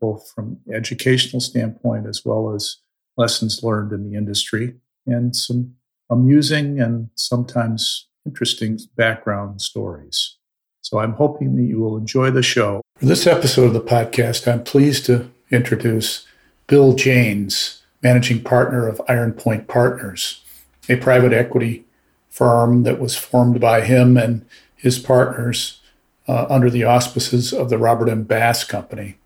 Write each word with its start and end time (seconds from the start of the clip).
both 0.00 0.30
from 0.34 0.58
educational 0.72 1.40
standpoint 1.40 2.06
as 2.06 2.24
well 2.24 2.54
as 2.54 2.78
lessons 3.16 3.62
learned 3.62 3.92
in 3.92 4.08
the 4.08 4.16
industry, 4.16 4.74
and 5.06 5.34
some 5.34 5.74
amusing 6.10 6.80
and 6.80 7.10
sometimes 7.14 8.08
interesting 8.24 8.78
background 8.96 9.60
stories. 9.60 10.36
So 10.82 10.98
I'm 10.98 11.14
hoping 11.14 11.56
that 11.56 11.64
you 11.64 11.80
will 11.80 11.96
enjoy 11.96 12.30
the 12.30 12.42
show. 12.42 12.80
For 12.98 13.06
this 13.06 13.26
episode 13.26 13.66
of 13.66 13.72
the 13.72 13.80
podcast, 13.80 14.50
I'm 14.50 14.62
pleased 14.62 15.06
to 15.06 15.30
introduce 15.50 16.26
Bill 16.66 16.94
Janes, 16.94 17.82
managing 18.02 18.42
partner 18.42 18.86
of 18.86 19.00
Iron 19.08 19.32
Point 19.32 19.68
Partners, 19.68 20.44
a 20.88 20.96
private 20.96 21.32
equity 21.32 21.84
firm 22.28 22.82
that 22.82 23.00
was 23.00 23.16
formed 23.16 23.60
by 23.60 23.80
him 23.80 24.16
and 24.16 24.44
his 24.76 24.98
partners 24.98 25.80
uh, 26.28 26.46
under 26.48 26.70
the 26.70 26.84
auspices 26.84 27.52
of 27.52 27.70
the 27.70 27.78
Robert 27.78 28.08
M. 28.08 28.24
Bass 28.24 28.62
Company. 28.62 29.16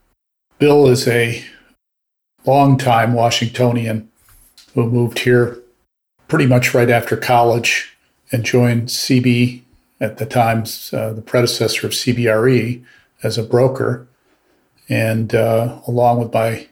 Bill 0.61 0.89
is 0.89 1.09
a 1.09 1.43
longtime 2.45 3.15
Washingtonian 3.15 4.11
who 4.75 4.91
moved 4.91 5.21
here 5.21 5.59
pretty 6.29 6.45
much 6.45 6.75
right 6.75 6.91
after 6.91 7.17
college 7.17 7.97
and 8.31 8.45
joined 8.45 8.89
CB 8.89 9.63
at 10.03 10.19
the 10.19 10.27
time, 10.27 10.65
uh, 10.93 11.15
the 11.15 11.23
predecessor 11.25 11.87
of 11.87 11.95
CBRE, 11.95 12.85
as 13.23 13.39
a 13.39 13.43
broker. 13.43 14.07
And 14.87 15.35
uh, 15.35 15.81
along 15.87 16.21
with 16.21 16.35
my 16.35 16.69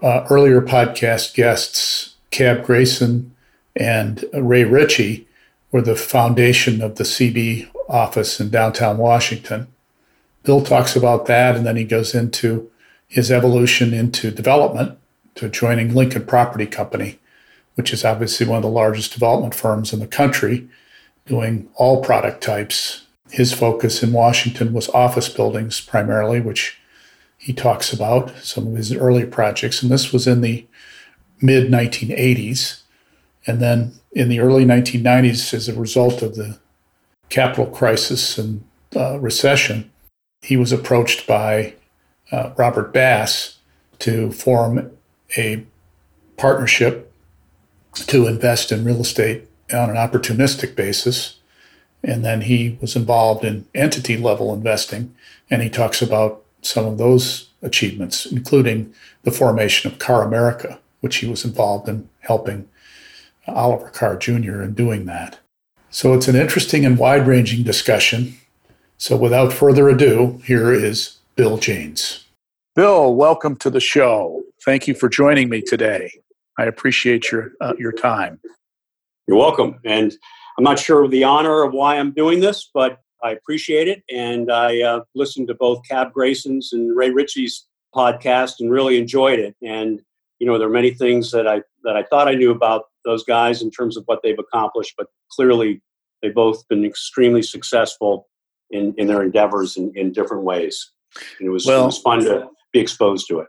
uh, 0.00 0.24
earlier 0.30 0.62
podcast 0.62 1.34
guests, 1.34 2.14
Cab 2.30 2.64
Grayson 2.64 3.34
and 3.74 4.24
Ray 4.32 4.62
Ritchie, 4.62 5.26
were 5.72 5.82
the 5.82 5.96
foundation 5.96 6.80
of 6.80 6.94
the 6.94 7.04
CB 7.04 7.70
office 7.88 8.38
in 8.38 8.50
downtown 8.50 8.98
Washington. 8.98 9.66
Bill 10.44 10.62
talks 10.62 10.94
about 10.94 11.26
that, 11.26 11.56
and 11.56 11.66
then 11.66 11.74
he 11.74 11.84
goes 11.84 12.14
into 12.14 12.70
his 13.10 13.30
evolution 13.30 13.92
into 13.92 14.30
development 14.30 14.96
to 15.34 15.48
joining 15.48 15.92
Lincoln 15.92 16.24
Property 16.24 16.64
Company, 16.64 17.18
which 17.74 17.92
is 17.92 18.04
obviously 18.04 18.46
one 18.46 18.58
of 18.58 18.62
the 18.62 18.68
largest 18.68 19.12
development 19.12 19.54
firms 19.54 19.92
in 19.92 19.98
the 19.98 20.06
country 20.06 20.68
doing 21.26 21.68
all 21.74 22.02
product 22.02 22.40
types. 22.40 23.06
His 23.28 23.52
focus 23.52 24.02
in 24.02 24.12
Washington 24.12 24.72
was 24.72 24.88
office 24.90 25.28
buildings 25.28 25.80
primarily, 25.80 26.40
which 26.40 26.78
he 27.36 27.52
talks 27.52 27.92
about, 27.92 28.36
some 28.38 28.68
of 28.68 28.76
his 28.76 28.94
early 28.94 29.26
projects. 29.26 29.82
And 29.82 29.90
this 29.90 30.12
was 30.12 30.28
in 30.28 30.40
the 30.40 30.66
mid 31.42 31.70
1980s. 31.70 32.82
And 33.44 33.60
then 33.60 33.94
in 34.12 34.28
the 34.28 34.38
early 34.38 34.64
1990s, 34.64 35.52
as 35.52 35.68
a 35.68 35.74
result 35.74 36.22
of 36.22 36.36
the 36.36 36.60
capital 37.28 37.66
crisis 37.66 38.38
and 38.38 38.62
uh, 38.94 39.18
recession, 39.18 39.90
he 40.42 40.56
was 40.56 40.70
approached 40.70 41.26
by 41.26 41.74
uh, 42.32 42.50
Robert 42.56 42.92
Bass 42.92 43.58
to 44.00 44.32
form 44.32 44.90
a 45.36 45.64
partnership 46.36 47.12
to 47.94 48.26
invest 48.26 48.72
in 48.72 48.84
real 48.84 49.00
estate 49.00 49.44
on 49.72 49.90
an 49.90 49.96
opportunistic 49.96 50.74
basis. 50.74 51.38
And 52.02 52.24
then 52.24 52.42
he 52.42 52.78
was 52.80 52.96
involved 52.96 53.44
in 53.44 53.66
entity 53.74 54.16
level 54.16 54.54
investing. 54.54 55.14
And 55.50 55.62
he 55.62 55.68
talks 55.68 56.00
about 56.00 56.42
some 56.62 56.86
of 56.86 56.98
those 56.98 57.50
achievements, 57.62 58.26
including 58.26 58.94
the 59.22 59.30
formation 59.30 59.90
of 59.90 59.98
CarrAmerica, 59.98 60.78
which 61.00 61.16
he 61.16 61.28
was 61.28 61.44
involved 61.44 61.88
in 61.88 62.08
helping 62.20 62.68
Oliver 63.46 63.90
Carr 63.90 64.16
Jr. 64.16 64.62
in 64.62 64.74
doing 64.74 65.04
that. 65.06 65.38
So 65.90 66.14
it's 66.14 66.28
an 66.28 66.36
interesting 66.36 66.86
and 66.86 66.96
wide 66.96 67.26
ranging 67.26 67.64
discussion. 67.64 68.34
So 68.96 69.16
without 69.16 69.52
further 69.52 69.88
ado, 69.88 70.40
here 70.44 70.72
is 70.72 71.16
Bill 71.36 71.58
Janes. 71.58 72.26
Bill, 72.76 73.14
welcome 73.14 73.56
to 73.56 73.70
the 73.70 73.80
show. 73.80 74.42
Thank 74.64 74.86
you 74.86 74.94
for 74.94 75.08
joining 75.08 75.48
me 75.48 75.62
today. 75.62 76.12
I 76.58 76.64
appreciate 76.64 77.30
your 77.30 77.52
uh, 77.60 77.74
your 77.78 77.92
time. 77.92 78.40
You're 79.26 79.38
welcome. 79.38 79.78
And 79.84 80.12
I'm 80.58 80.64
not 80.64 80.78
sure 80.78 81.04
of 81.04 81.10
the 81.10 81.24
honor 81.24 81.62
of 81.62 81.72
why 81.72 81.98
I'm 81.98 82.12
doing 82.12 82.40
this, 82.40 82.70
but 82.72 82.98
I 83.22 83.30
appreciate 83.32 83.88
it. 83.88 84.02
And 84.10 84.50
I 84.50 84.80
uh, 84.82 85.00
listened 85.14 85.48
to 85.48 85.54
both 85.54 85.86
Cab 85.88 86.12
Grayson's 86.12 86.72
and 86.72 86.96
Ray 86.96 87.10
Ritchie's 87.10 87.66
podcast 87.94 88.54
and 88.60 88.70
really 88.70 88.98
enjoyed 88.98 89.38
it. 89.38 89.54
And, 89.62 90.00
you 90.38 90.46
know, 90.46 90.58
there 90.58 90.68
are 90.68 90.72
many 90.72 90.92
things 90.92 91.30
that 91.32 91.46
I, 91.46 91.62
that 91.84 91.96
I 91.96 92.02
thought 92.04 92.28
I 92.28 92.34
knew 92.34 92.50
about 92.50 92.84
those 93.04 93.24
guys 93.24 93.62
in 93.62 93.70
terms 93.70 93.96
of 93.96 94.04
what 94.06 94.20
they've 94.22 94.38
accomplished, 94.38 94.94
but 94.98 95.06
clearly 95.30 95.82
they've 96.22 96.34
both 96.34 96.66
been 96.68 96.84
extremely 96.84 97.42
successful 97.42 98.28
in, 98.70 98.94
in 98.98 99.06
their 99.06 99.22
endeavors 99.22 99.76
in, 99.76 99.92
in 99.94 100.12
different 100.12 100.44
ways. 100.44 100.92
And 101.38 101.48
it 101.48 101.50
was, 101.50 101.66
well, 101.66 101.82
it 101.82 101.86
was 101.86 101.98
fun 101.98 102.24
to 102.24 102.48
be 102.72 102.80
exposed 102.80 103.28
to 103.28 103.40
it. 103.40 103.48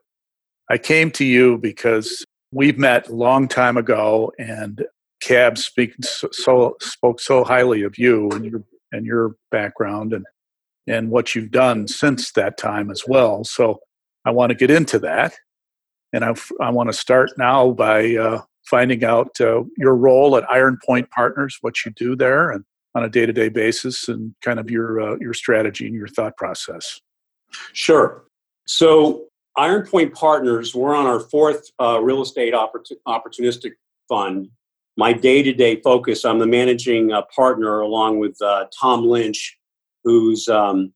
I 0.70 0.78
came 0.78 1.12
to 1.12 1.26
you 1.26 1.58
because 1.58 2.26
we've 2.52 2.78
met 2.78 3.10
a 3.10 3.16
long 3.16 3.48
time 3.48 3.78
ago 3.78 4.32
and 4.40 4.86
Cab 5.22 5.58
speak 5.58 5.94
so, 6.04 6.30
so, 6.32 6.76
spoke 6.82 7.20
so 7.20 7.44
highly 7.44 7.84
of 7.84 7.98
you 7.98 8.30
and 8.32 8.46
your 8.46 8.64
and 8.92 9.06
your 9.06 9.36
background 9.52 10.14
and 10.14 10.26
and 10.88 11.12
what 11.12 11.36
you've 11.36 11.52
done 11.52 11.88
since 11.88 12.32
that 12.34 12.58
time 12.58 12.90
as 12.90 13.04
well. 13.08 13.44
So 13.44 13.80
I 14.26 14.32
want 14.32 14.50
to 14.50 14.56
get 14.56 14.72
into 14.72 14.98
that, 15.00 15.34
and 16.12 16.26
I 16.26 16.34
I 16.60 16.72
want 16.72 16.90
to 16.90 16.94
start 16.94 17.32
now 17.38 17.72
by 17.72 18.16
uh, 18.16 18.42
finding 18.66 19.04
out 19.04 19.40
uh, 19.40 19.64
your 19.78 19.96
role 19.96 20.36
at 20.38 20.50
Iron 20.52 20.80
Point 20.84 21.10
Partners, 21.12 21.58
what 21.62 21.86
you 21.86 21.92
do 21.92 22.16
there, 22.16 22.50
and 22.50 22.66
on 22.96 23.04
a 23.04 23.10
day 23.10 23.26
to 23.26 23.34
day 23.34 23.50
basis, 23.50 24.08
and 24.10 24.34
kind 24.42 24.60
of 24.60 24.72
your 24.72 25.00
uh, 25.00 25.18
your 25.20 25.34
strategy 25.34 25.86
and 25.86 25.96
your 25.96 26.08
thought 26.08 26.36
process. 26.38 27.00
Sure. 27.74 28.24
So 28.68 29.26
Iron 29.58 29.86
Point 29.86 30.14
Partners, 30.14 30.74
we're 30.74 30.96
on 30.96 31.06
our 31.06 31.20
fourth 31.20 31.70
uh, 31.80 32.00
real 32.02 32.22
estate 32.22 32.54
oppor- 32.54 32.92
opportunistic 33.08 33.72
fund 34.08 34.50
my 34.98 35.14
day 35.14 35.42
to 35.42 35.54
day 35.54 35.82
focus. 35.82 36.26
I'm 36.26 36.40
the 36.40 36.48
managing 36.48 37.12
uh, 37.12 37.24
partner 37.36 37.82
along 37.82 38.20
with 38.20 38.40
uh, 38.42 38.66
Tom 38.80 39.06
Lynch, 39.06 39.58
who's 40.04 40.48
um, 40.48 40.94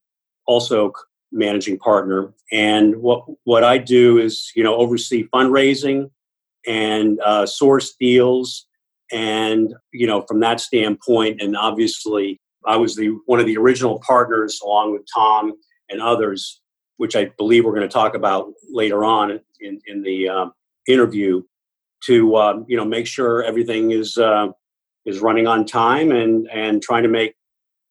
also 0.48 0.92
managing 1.32 1.78
partner. 1.80 2.34
And 2.52 2.98
what 2.98 3.26
what 3.44 3.64
I 3.64 3.78
do 3.78 4.18
is 4.18 4.52
you 4.56 4.64
know 4.64 4.76
oversee 4.76 5.28
fundraising 5.34 6.10
and 6.68 7.20
uh, 7.22 7.46
source 7.46 7.96
deals, 8.00 8.68
and 9.12 9.74
you 9.92 10.08
know 10.08 10.22
from 10.22 10.40
that 10.42 10.60
standpoint, 10.60 11.42
and 11.42 11.56
obviously 11.56 12.40
I 12.66 12.78
was 12.78 12.96
the 12.96 13.18
one 13.26 13.40
of 13.40 13.46
the 13.46 13.58
original 13.58 14.02
partners 14.06 14.60
along 14.64 14.92
with 14.94 15.04
Tom 15.14 15.54
and 15.90 16.02
others, 16.02 16.62
which 16.98 17.16
I 17.16 17.32
believe 17.38 17.66
we're 17.66 17.76
going 17.76 17.88
to 17.88 17.94
talk 17.94 18.16
about 18.16 18.52
later 18.70 19.04
on 19.04 19.40
in 19.60 19.80
in 19.88 20.02
the 20.02 20.30
uh, 20.30 20.46
interview 20.88 21.42
to 22.06 22.36
um, 22.36 22.66
you 22.68 22.78
know 22.78 22.86
make 22.86 23.08
sure 23.08 23.44
everything 23.44 23.92
is 23.92 24.18
uh, 24.18 24.48
is 25.06 25.20
running 25.20 25.48
on 25.48 25.66
time 25.66 26.12
and 26.12 26.48
and 26.52 26.82
trying 26.82 27.04
to 27.04 27.10
make 27.10 27.36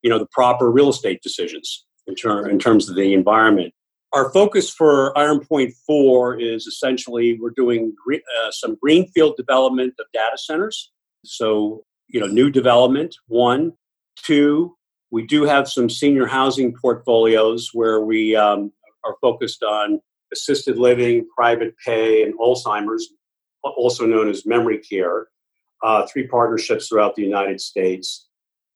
you 0.02 0.11
know 0.11 0.19
the 0.19 0.29
proper 0.31 0.70
real 0.70 0.88
estate 0.88 1.23
decisions 1.23 1.85
in, 2.06 2.14
ter- 2.14 2.49
in 2.49 2.58
terms 2.58 2.88
of 2.88 2.96
the 2.96 3.14
environment. 3.14 3.73
Our 4.12 4.31
focus 4.31 4.70
for 4.70 5.17
Iron 5.19 5.40
Point 5.40 5.75
Four 5.87 6.40
is 6.40 6.67
essentially 6.67 7.38
we're 7.40 7.50
doing 7.50 7.94
gre- 8.05 8.14
uh, 8.14 8.50
some 8.50 8.76
greenfield 8.81 9.37
development 9.37 9.94
of 9.99 10.06
data 10.12 10.38
centers. 10.38 10.93
So 11.25 11.85
you 12.08 12.20
know 12.20 12.26
new 12.26 12.50
development 12.50 13.17
one, 13.26 13.73
two. 14.17 14.76
We 15.14 15.25
do 15.25 15.44
have 15.44 15.69
some 15.69 15.88
senior 15.88 16.26
housing 16.26 16.75
portfolios 16.75 17.70
where 17.72 18.00
we 18.00 18.34
um, 18.34 18.72
are 19.05 19.14
focused 19.20 19.62
on 19.62 20.00
assisted 20.32 20.76
living, 20.76 21.25
private 21.37 21.76
pay, 21.87 22.25
and 22.25 22.37
Alzheimer's 22.37 23.12
also 23.62 24.06
known 24.06 24.28
as 24.28 24.44
Memory 24.44 24.78
Care, 24.78 25.28
uh, 25.84 26.05
three 26.12 26.26
partnerships 26.26 26.88
throughout 26.88 27.14
the 27.14 27.22
United 27.22 27.61
States, 27.61 28.26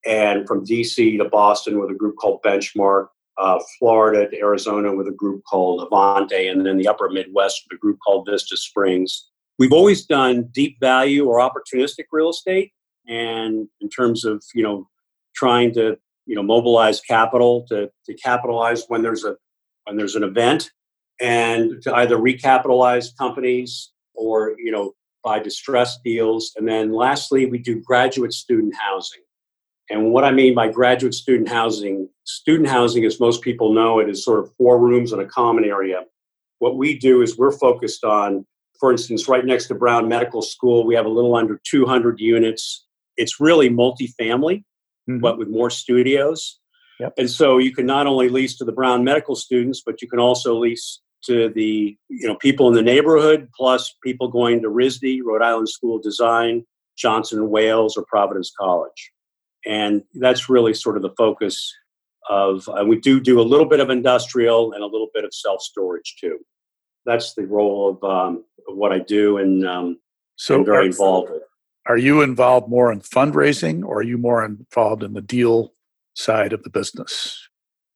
and 0.07 0.47
from 0.47 0.65
DC 0.65 1.19
to 1.19 1.25
Boston 1.25 1.81
with 1.81 1.91
a 1.91 1.95
group 1.95 2.15
called 2.15 2.41
Benchmark, 2.45 3.09
uh, 3.37 3.59
Florida 3.77 4.31
to 4.31 4.39
Arizona 4.39 4.95
with 4.95 5.09
a 5.09 5.13
group 5.13 5.43
called 5.43 5.91
Avante, 5.91 6.53
and 6.53 6.65
then 6.65 6.79
the 6.79 6.87
upper 6.87 7.11
Midwest 7.11 7.65
with 7.69 7.77
a 7.77 7.81
group 7.81 7.99
called 8.07 8.29
Vista 8.31 8.57
Springs. 8.57 9.29
We've 9.59 9.73
always 9.73 10.07
done 10.07 10.51
deep 10.53 10.79
value 10.79 11.27
or 11.27 11.41
opportunistic 11.41 12.05
real 12.13 12.31
estate, 12.31 12.71
and 13.09 13.67
in 13.81 13.89
terms 13.89 14.25
of 14.25 14.41
you 14.55 14.63
know 14.63 14.89
trying 15.35 15.75
to 15.75 15.99
you 16.29 16.37
know 16.37 16.43
mobilize 16.43 17.01
capital 17.01 17.67
to, 17.69 17.91
to 18.07 18.15
capitalize 18.15 18.85
when 18.87 19.03
there's 19.03 19.25
a 19.25 19.37
when 19.85 19.97
there's 19.97 20.15
an 20.15 20.23
event 20.23 20.71
and 21.21 21.83
to 21.83 21.95
either 21.97 22.17
recapitalize 22.17 23.17
companies 23.17 23.91
or 24.15 24.55
you 24.59 24.71
know 24.71 24.93
buy 25.25 25.39
distressed 25.41 26.01
deals. 26.05 26.53
And 26.57 26.69
then 26.69 26.93
lastly, 26.93 27.47
we 27.47 27.59
do 27.59 27.81
graduate 27.81 28.33
student 28.33 28.75
housing. 28.79 29.23
And 29.91 30.13
what 30.13 30.25
I 30.25 30.31
mean 30.31 30.55
by 30.55 30.69
graduate 30.69 31.15
student 31.15 31.49
housing, 31.49 32.09
student 32.25 32.69
housing, 32.69 33.05
as 33.05 33.19
most 33.19 33.43
people 33.43 33.73
know, 33.73 33.99
it 33.99 34.09
is 34.09 34.25
sort 34.25 34.41
of 34.41 34.53
four 34.57 34.79
rooms 34.79 35.13
in 35.13 35.21
a 35.21 35.25
common 35.27 35.65
area. 35.65 36.05
What 36.59 36.77
we 36.77 36.99
do 36.99 37.23
is 37.23 37.39
we're 37.39 37.59
focused 37.59 38.05
on, 38.05 38.45
for 38.79 38.93
instance, 38.93 39.29
right 39.29 39.45
next 39.45 39.69
to 39.69 39.75
Brown 39.75 40.07
Medical 40.09 40.43
School, 40.43 40.87
we 40.87 40.95
have 40.95 41.07
a 41.07 41.11
little 41.11 41.35
under 41.35 41.59
200 41.65 42.21
units. 42.21 42.87
It's 43.17 43.41
really 43.41 43.71
multifamily, 43.71 44.65
mm-hmm. 45.09 45.21
but 45.21 45.39
with 45.39 45.49
more 45.49 45.71
studios. 45.71 46.59
Yep. 47.01 47.15
And 47.17 47.31
so 47.31 47.59
you 47.59 47.73
can 47.73 47.87
not 47.87 48.07
only 48.07 48.29
lease 48.29 48.57
to 48.59 48.65
the 48.65 48.73
Brown 48.73 49.05
Medical 49.05 49.37
students, 49.37 49.83
but 49.85 50.03
you 50.03 50.09
can 50.09 50.19
also 50.19 50.59
lease 50.59 51.01
to 51.25 51.49
the 51.51 51.97
you 52.09 52.27
know 52.27 52.37
people 52.37 52.69
in 52.69 52.75
the 52.75 52.83
neighborhood, 52.83 53.49
plus 53.57 53.95
people 54.03 54.29
going 54.29 54.63
to 54.63 54.69
RISD, 54.69 55.21
Rhode 55.25 55.43
Island 55.43 55.69
School 55.69 55.97
of 55.97 56.03
Design, 56.03 56.65
Johnson 56.97 57.39
and 57.39 57.51
Wales, 57.51 57.97
or 57.97 58.05
Providence 58.09 58.53
College, 58.59 59.13
and 59.67 60.03
that's 60.15 60.49
really 60.49 60.75
sort 60.75 60.97
of 60.97 61.03
the 61.03 61.15
focus 61.17 61.73
of. 62.29 62.69
Uh, 62.69 62.85
we 62.85 63.01
do 63.01 63.21
do 63.21 63.41
a 63.41 63.43
little 63.43 63.67
bit 63.67 63.81
of 63.81 63.91
industrial 63.91 64.73
and 64.73 64.83
a 64.83 64.87
little 64.87 65.09
bit 65.15 65.25
of 65.25 65.33
self 65.33 65.61
storage 65.63 66.17
too. 66.21 66.39
That's 67.05 67.35
the 67.35 67.47
role 67.47 67.91
of, 67.91 68.05
um, 68.11 68.45
of 68.69 68.77
what 68.77 68.93
I 68.93 68.99
do, 68.99 69.39
and 69.39 69.67
um, 69.67 69.99
so 70.37 70.57
I'm 70.57 70.65
very 70.65 70.85
are, 70.85 70.87
involved 70.87 71.31
with. 71.31 71.43
Are 71.89 71.97
you 71.97 72.21
involved 72.21 72.69
more 72.69 72.93
in 72.93 73.01
fundraising, 73.01 73.83
or 73.85 73.99
are 73.99 74.03
you 74.03 74.19
more 74.19 74.45
involved 74.45 75.03
in 75.03 75.15
the 75.15 75.23
deal 75.23 75.73
side 76.15 76.53
of 76.53 76.63
the 76.63 76.71
business? 76.71 77.49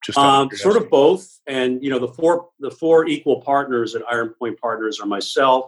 Just 0.02 0.18
um, 0.18 0.50
sort 0.52 0.76
of 0.76 0.88
both. 0.90 1.28
And 1.46 1.82
you 1.82 1.90
know, 1.90 1.98
the 1.98 2.08
four 2.08 2.48
the 2.58 2.70
four 2.70 3.06
equal 3.06 3.42
partners 3.42 3.94
at 3.94 4.02
Iron 4.10 4.34
Point 4.38 4.58
Partners 4.60 4.98
are 4.98 5.06
myself, 5.06 5.66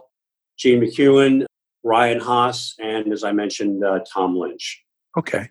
Gene 0.57 0.81
McEwen, 0.81 1.45
Ryan 1.83 2.19
Haas, 2.19 2.73
and 2.79 3.13
as 3.13 3.23
I 3.23 3.31
mentioned, 3.31 3.83
uh, 3.83 3.99
Tom 4.11 4.35
Lynch. 4.35 4.83
Okay, 5.17 5.49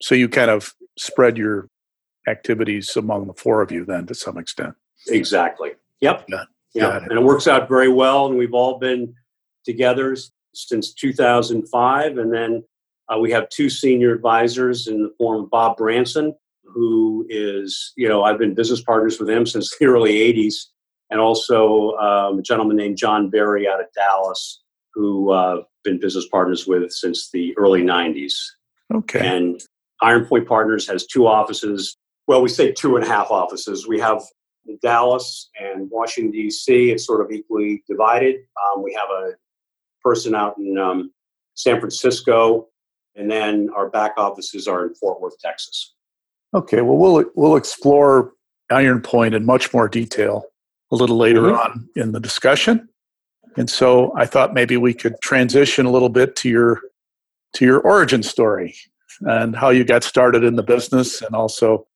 so 0.00 0.14
you 0.14 0.28
kind 0.28 0.50
of 0.50 0.74
spread 0.98 1.36
your 1.36 1.68
activities 2.26 2.96
among 2.96 3.26
the 3.26 3.34
four 3.34 3.62
of 3.62 3.70
you 3.70 3.84
then 3.84 4.06
to 4.06 4.14
some 4.14 4.38
extent. 4.38 4.74
Exactly. 5.08 5.72
Yep. 6.00 6.26
Yeah. 6.28 6.44
yeah. 6.74 6.96
And 6.96 7.12
it 7.12 7.22
works 7.22 7.46
out 7.46 7.68
very 7.68 7.88
well. 7.88 8.26
And 8.26 8.36
we've 8.36 8.54
all 8.54 8.78
been 8.78 9.14
together 9.64 10.16
since 10.54 10.92
2005. 10.94 12.18
And 12.18 12.32
then 12.32 12.64
uh, 13.08 13.18
we 13.18 13.30
have 13.32 13.48
two 13.48 13.68
senior 13.68 14.14
advisors 14.14 14.86
in 14.86 15.02
the 15.02 15.12
form 15.18 15.44
of 15.44 15.50
Bob 15.50 15.76
Branson, 15.76 16.34
who 16.64 17.26
is, 17.28 17.92
you 17.96 18.08
know, 18.08 18.22
I've 18.22 18.38
been 18.38 18.54
business 18.54 18.82
partners 18.82 19.18
with 19.18 19.28
him 19.28 19.46
since 19.46 19.76
the 19.80 19.86
early 19.86 20.14
80s, 20.14 20.54
and 21.10 21.20
also 21.20 21.92
um, 21.96 22.38
a 22.38 22.42
gentleman 22.42 22.76
named 22.76 22.96
John 22.96 23.30
Berry 23.30 23.68
out 23.68 23.80
of 23.80 23.86
Dallas, 23.94 24.62
who 24.94 25.32
I've 25.32 25.58
uh, 25.58 25.62
been 25.84 26.00
business 26.00 26.26
partners 26.28 26.66
with 26.66 26.90
since 26.92 27.30
the 27.30 27.56
early 27.56 27.82
90s. 27.82 28.34
Okay. 28.92 29.26
And 29.26 29.60
Iron 30.02 30.26
Point 30.26 30.48
Partners 30.48 30.86
has 30.88 31.06
two 31.06 31.26
offices. 31.26 31.96
Well, 32.26 32.42
we 32.42 32.48
say 32.48 32.72
two 32.72 32.96
and 32.96 33.04
a 33.04 33.08
half 33.08 33.30
offices. 33.30 33.86
We 33.86 33.98
have 34.00 34.22
Dallas 34.82 35.50
and 35.58 35.88
Washington, 35.90 36.32
D.C. 36.32 36.90
It's 36.90 37.06
sort 37.06 37.24
of 37.24 37.32
equally 37.32 37.82
divided. 37.88 38.36
Um, 38.36 38.82
we 38.82 38.94
have 38.94 39.08
a 39.10 39.32
person 40.02 40.34
out 40.34 40.56
in 40.58 40.78
um, 40.78 41.12
San 41.54 41.78
Francisco, 41.78 42.68
and 43.16 43.30
then 43.30 43.68
our 43.76 43.88
back 43.90 44.12
offices 44.16 44.66
are 44.66 44.86
in 44.86 44.94
Fort 44.94 45.20
Worth, 45.20 45.38
Texas. 45.40 45.94
Okay, 46.54 46.80
well, 46.80 46.96
we'll 46.96 47.24
we'll 47.34 47.56
explore 47.56 48.32
Iron 48.70 49.00
Point 49.00 49.34
in 49.34 49.44
much 49.44 49.72
more 49.72 49.88
detail 49.88 50.44
a 50.90 50.96
little 50.96 51.16
later 51.16 51.42
mm-hmm. 51.42 51.56
on 51.56 51.88
in 51.96 52.12
the 52.12 52.20
discussion. 52.20 52.88
And 53.56 53.68
so 53.68 54.12
I 54.16 54.26
thought 54.26 54.54
maybe 54.54 54.76
we 54.76 54.94
could 54.94 55.14
transition 55.22 55.86
a 55.86 55.90
little 55.90 56.08
bit 56.08 56.36
to 56.36 56.48
your 56.48 56.80
to 57.54 57.64
your 57.64 57.80
origin 57.80 58.22
story 58.22 58.76
and 59.22 59.56
how 59.56 59.70
you 59.70 59.84
got 59.84 60.04
started 60.04 60.44
in 60.44 60.56
the 60.56 60.62
business 60.62 61.20
and 61.20 61.34
also 61.34 61.86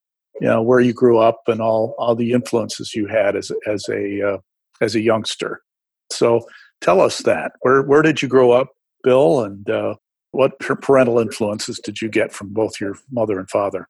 you 0.41 0.49
know 0.49 0.61
where 0.61 0.81
you 0.81 0.93
grew 0.93 1.19
up 1.19 1.43
and 1.47 1.61
all 1.61 1.95
all 1.97 2.15
the 2.15 2.33
influences 2.33 2.95
you 2.95 3.07
had 3.07 3.37
as 3.37 3.53
as 3.67 3.89
a 3.89 4.35
uh, 4.35 4.39
as 4.81 4.95
a 4.95 5.01
youngster. 5.01 5.63
So 6.11 6.47
tell 6.85 7.01
us 7.01 7.19
that. 7.23 7.53
Where 7.61 7.83
where 7.83 8.03
did 8.03 8.23
you 8.23 8.29
grow 8.29 8.53
up, 8.53 8.69
Bill, 9.03 9.43
and 9.43 9.69
uh, 9.69 9.95
what 10.33 10.59
parental 10.59 11.19
influences 11.19 11.79
did 11.79 12.03
you 12.03 12.09
get 12.09 12.33
from 12.33 12.53
both 12.53 12.81
your 12.81 12.97
mother 13.11 13.39
and 13.39 13.49
father? 13.49 13.89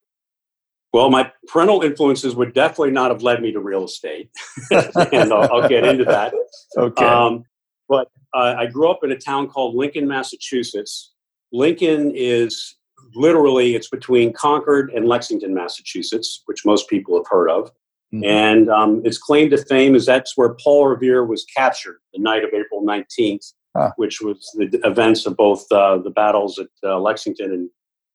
Well, 0.92 1.10
my 1.10 1.32
parental 1.48 1.82
influences 1.82 2.36
would 2.36 2.54
definitely 2.54 2.92
not 2.92 3.10
have 3.10 3.22
led 3.22 3.42
me 3.42 3.50
to 3.50 3.58
real 3.58 3.84
estate, 3.84 4.30
and 4.70 5.32
I'll, 5.32 5.52
I'll, 5.52 5.68
get 5.68 5.84
into 5.84 6.04
that. 6.04 6.32
Okay. 6.78 7.04
Um, 7.04 7.42
but 7.88 8.08
uh, 8.32 8.54
I 8.56 8.66
grew 8.66 8.88
up 8.88 9.00
in 9.02 9.10
a 9.10 9.18
town 9.18 9.48
called 9.48 9.74
Lincoln, 9.74 10.06
Massachusetts. 10.06 11.12
Lincoln 11.52 12.12
is 12.14 12.76
literally 13.16 13.74
it's 13.74 13.88
between 13.88 14.32
Concord 14.32 14.92
and 14.94 15.06
Lexington, 15.06 15.52
Massachusetts, 15.52 16.42
which 16.46 16.64
most 16.64 16.88
people 16.88 17.16
have 17.16 17.26
heard 17.28 17.50
of. 17.50 17.72
Mm-hmm. 18.14 18.24
And 18.24 18.70
um, 18.70 19.02
its 19.04 19.18
claim 19.18 19.50
to 19.50 19.58
fame 19.58 19.96
is 19.96 20.06
that's 20.06 20.36
where 20.36 20.54
Paul 20.62 20.86
Revere 20.86 21.24
was 21.24 21.44
captured 21.56 21.98
the 22.12 22.20
night 22.20 22.44
of 22.44 22.50
April 22.54 22.82
19th, 22.82 23.52
huh. 23.76 23.90
which 23.96 24.20
was 24.20 24.48
the 24.56 24.68
events 24.84 25.26
of 25.26 25.36
both 25.36 25.64
uh, 25.72 25.98
the 25.98 26.10
battles 26.10 26.58
at 26.58 26.68
uh, 26.84 27.00
Lexington 27.00 27.50
and, 27.50 27.70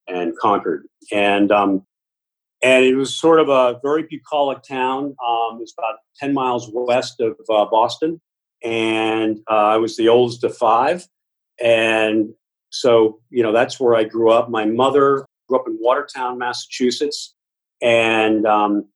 and 0.08 0.38
Concord. 0.38 0.86
And 1.12 1.52
um, 1.52 1.84
and 2.62 2.84
it 2.84 2.94
was 2.94 3.14
sort 3.14 3.40
of 3.40 3.48
a 3.48 3.78
very 3.82 4.06
bucolic 4.08 4.62
town. 4.62 5.16
Um, 5.26 5.58
it's 5.60 5.74
about 5.78 5.96
10 6.18 6.34
miles 6.34 6.70
west 6.72 7.20
of 7.20 7.36
uh, 7.48 7.64
Boston. 7.66 8.20
And 8.62 9.38
uh, 9.50 9.54
I 9.54 9.76
was 9.78 9.96
the 9.96 10.08
oldest 10.08 10.44
of 10.44 10.56
five. 10.56 11.06
And 11.62 12.30
so, 12.70 13.20
you 13.30 13.42
know, 13.42 13.52
that's 13.52 13.80
where 13.80 13.94
I 13.94 14.04
grew 14.04 14.30
up. 14.30 14.50
My 14.50 14.66
mother 14.66 15.24
grew 15.48 15.58
up 15.58 15.66
in 15.66 15.78
Watertown, 15.80 16.38
Massachusetts. 16.38 17.34
And 17.80 18.46
um, 18.46 18.86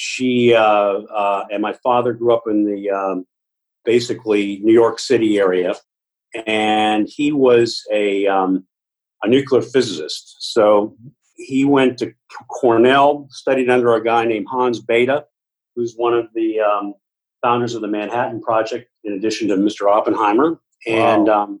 she 0.00 0.54
uh, 0.54 0.60
uh 0.62 1.44
and 1.50 1.60
my 1.60 1.72
father 1.82 2.12
grew 2.12 2.32
up 2.32 2.44
in 2.46 2.64
the 2.64 2.90
um, 2.90 3.26
basically 3.88 4.60
New 4.62 4.72
York 4.74 4.98
City 4.98 5.38
area. 5.38 5.74
And 6.46 7.08
he 7.08 7.32
was 7.32 7.82
a, 7.90 8.26
um, 8.26 8.66
a 9.22 9.28
nuclear 9.28 9.62
physicist. 9.62 10.36
So 10.52 10.94
he 11.34 11.64
went 11.64 11.96
to 11.98 12.12
Cornell, 12.50 13.28
studied 13.30 13.70
under 13.70 13.94
a 13.94 14.04
guy 14.04 14.26
named 14.26 14.46
Hans 14.50 14.78
Bethe, 14.78 15.24
who's 15.74 15.94
one 15.96 16.12
of 16.12 16.26
the 16.34 16.60
um, 16.60 16.92
founders 17.42 17.74
of 17.74 17.80
the 17.80 17.88
Manhattan 17.88 18.42
Project, 18.42 18.90
in 19.04 19.14
addition 19.14 19.48
to 19.48 19.56
Mr. 19.56 19.90
Oppenheimer. 19.90 20.60
And 20.86 21.28
wow. 21.28 21.44
um, 21.44 21.60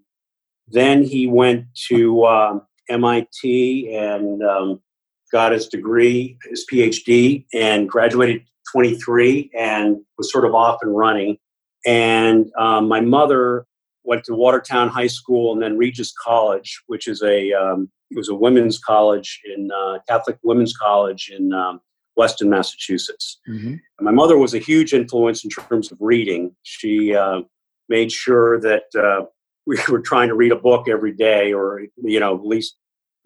then 0.66 1.04
he 1.04 1.26
went 1.26 1.64
to 1.88 2.26
um, 2.26 2.62
MIT 2.90 3.96
and 3.96 4.42
um, 4.42 4.82
got 5.32 5.52
his 5.52 5.68
degree, 5.68 6.38
his 6.48 6.66
PhD, 6.70 7.44
and 7.52 7.88
graduated 7.88 8.44
23 8.72 9.50
and 9.56 9.96
was 10.16 10.30
sort 10.30 10.44
of 10.44 10.54
off 10.54 10.78
and 10.82 10.96
running. 10.96 11.38
And 11.86 12.50
um, 12.58 12.88
my 12.88 13.00
mother 13.00 13.66
went 14.04 14.24
to 14.24 14.34
Watertown 14.34 14.88
High 14.88 15.06
School 15.06 15.52
and 15.52 15.62
then 15.62 15.76
Regis 15.76 16.12
College, 16.12 16.82
which 16.86 17.06
is 17.06 17.22
a 17.22 17.52
um, 17.52 17.90
it 18.10 18.16
was 18.16 18.28
a 18.28 18.34
women's 18.34 18.78
college 18.78 19.40
in 19.54 19.70
uh, 19.70 19.98
Catholic 20.08 20.38
women's 20.42 20.74
college 20.74 21.30
in 21.36 21.52
um, 21.52 21.80
Weston, 22.16 22.48
Massachusetts. 22.50 23.38
Mm-hmm. 23.48 23.74
my 24.00 24.10
mother 24.10 24.38
was 24.38 24.54
a 24.54 24.58
huge 24.58 24.92
influence 24.92 25.44
in 25.44 25.50
terms 25.50 25.92
of 25.92 25.98
reading. 26.00 26.56
She 26.62 27.14
uh, 27.14 27.42
made 27.88 28.10
sure 28.10 28.60
that 28.60 28.84
uh, 28.98 29.26
we 29.66 29.78
were 29.88 30.00
trying 30.00 30.28
to 30.28 30.34
read 30.34 30.52
a 30.52 30.56
book 30.56 30.88
every 30.88 31.12
day, 31.12 31.52
or 31.52 31.82
you 31.96 32.18
know, 32.18 32.34
at 32.34 32.44
least 32.44 32.76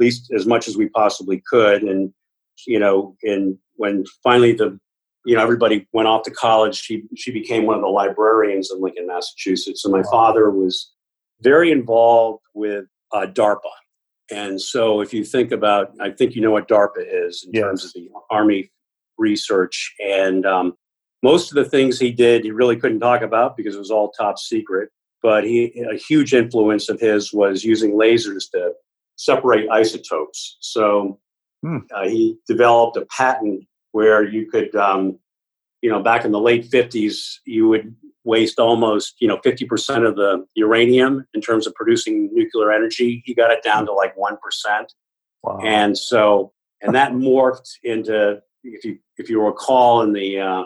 least 0.02 0.32
as 0.32 0.46
much 0.46 0.68
as 0.68 0.76
we 0.76 0.88
possibly 0.88 1.42
could. 1.46 1.82
And 1.82 2.12
you 2.66 2.78
know, 2.78 3.16
and 3.22 3.56
when 3.76 4.04
finally 4.22 4.52
the 4.52 4.78
you 5.24 5.34
know 5.36 5.42
everybody 5.42 5.86
went 5.92 6.08
off 6.08 6.22
to 6.24 6.30
college, 6.30 6.76
she 6.80 7.04
she 7.16 7.30
became 7.30 7.66
one 7.66 7.76
of 7.76 7.82
the 7.82 7.88
librarians 7.88 8.70
in 8.70 8.80
Lincoln, 8.80 9.06
Massachusetts. 9.06 9.84
And 9.84 9.92
my 9.92 10.00
wow. 10.00 10.10
father 10.10 10.50
was 10.50 10.92
very 11.40 11.70
involved 11.70 12.42
with 12.54 12.84
uh, 13.12 13.26
DARPA, 13.26 13.70
and 14.32 14.60
so, 14.60 15.00
if 15.00 15.12
you 15.12 15.24
think 15.24 15.52
about, 15.52 15.92
I 16.00 16.10
think 16.10 16.34
you 16.34 16.40
know 16.40 16.50
what 16.50 16.68
DARPA 16.68 17.04
is 17.06 17.44
in 17.44 17.52
yes. 17.52 17.62
terms 17.62 17.84
of 17.84 17.92
the 17.92 18.08
Army 18.30 18.70
research. 19.18 19.94
And 20.02 20.46
um, 20.46 20.74
most 21.22 21.50
of 21.50 21.56
the 21.56 21.68
things 21.68 21.98
he 21.98 22.10
did, 22.10 22.44
he 22.44 22.50
really 22.50 22.76
couldn't 22.76 23.00
talk 23.00 23.20
about 23.22 23.56
because 23.56 23.74
it 23.74 23.78
was 23.78 23.90
all 23.90 24.10
top 24.12 24.38
secret. 24.38 24.88
But 25.22 25.44
he, 25.44 25.84
a 25.90 25.96
huge 25.96 26.34
influence 26.34 26.88
of 26.88 26.98
his 26.98 27.32
was 27.32 27.62
using 27.62 27.92
lasers 27.92 28.50
to 28.52 28.72
separate 29.24 29.68
isotopes. 29.70 30.56
So 30.60 31.18
hmm. 31.62 31.78
uh, 31.94 32.08
he 32.08 32.36
developed 32.46 32.96
a 32.96 33.06
patent 33.06 33.64
where 33.92 34.24
you 34.24 34.50
could, 34.50 34.74
um, 34.74 35.18
you 35.80 35.90
know, 35.90 36.02
back 36.02 36.24
in 36.24 36.32
the 36.32 36.40
late 36.40 36.70
50s, 36.70 37.38
you 37.44 37.68
would 37.68 37.94
waste 38.24 38.60
almost 38.60 39.16
you 39.18 39.26
know 39.26 39.38
50% 39.38 40.06
of 40.06 40.14
the 40.14 40.46
uranium 40.54 41.26
in 41.34 41.40
terms 41.40 41.66
of 41.66 41.74
producing 41.74 42.30
nuclear 42.32 42.70
energy 42.70 43.20
he 43.24 43.34
got 43.34 43.50
it 43.50 43.64
down 43.64 43.84
to 43.84 43.92
like 43.92 44.14
1% 44.16 44.38
wow. 45.42 45.58
and 45.64 45.98
so 45.98 46.52
and 46.82 46.94
that 46.94 47.10
morphed 47.10 47.68
into 47.82 48.40
if 48.64 48.84
you 48.84 48.98
if 49.16 49.28
you 49.28 49.42
recall 49.42 50.02
in 50.02 50.12
the 50.12 50.38
uh, 50.38 50.64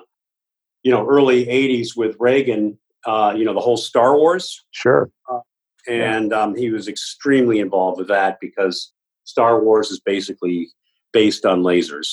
you 0.83 0.91
know 0.91 1.07
early 1.07 1.47
'80s 1.47 1.97
with 1.97 2.17
Reagan. 2.19 2.79
Uh, 3.05 3.33
you 3.37 3.45
know 3.45 3.55
the 3.55 3.61
whole 3.61 3.77
Star 3.77 4.17
Wars. 4.17 4.65
Sure. 4.73 5.11
Uh, 5.31 5.39
and 5.89 6.33
um, 6.33 6.55
he 6.55 6.71
was 6.71 6.89
extremely 6.89 7.59
involved 7.59 7.99
with 7.99 8.09
that 8.09 8.39
because 8.41 8.93
Star 9.25 9.63
Wars 9.63 9.91
is 9.91 10.01
basically 10.01 10.69
based 11.13 11.45
on 11.45 11.63
lasers, 11.63 12.09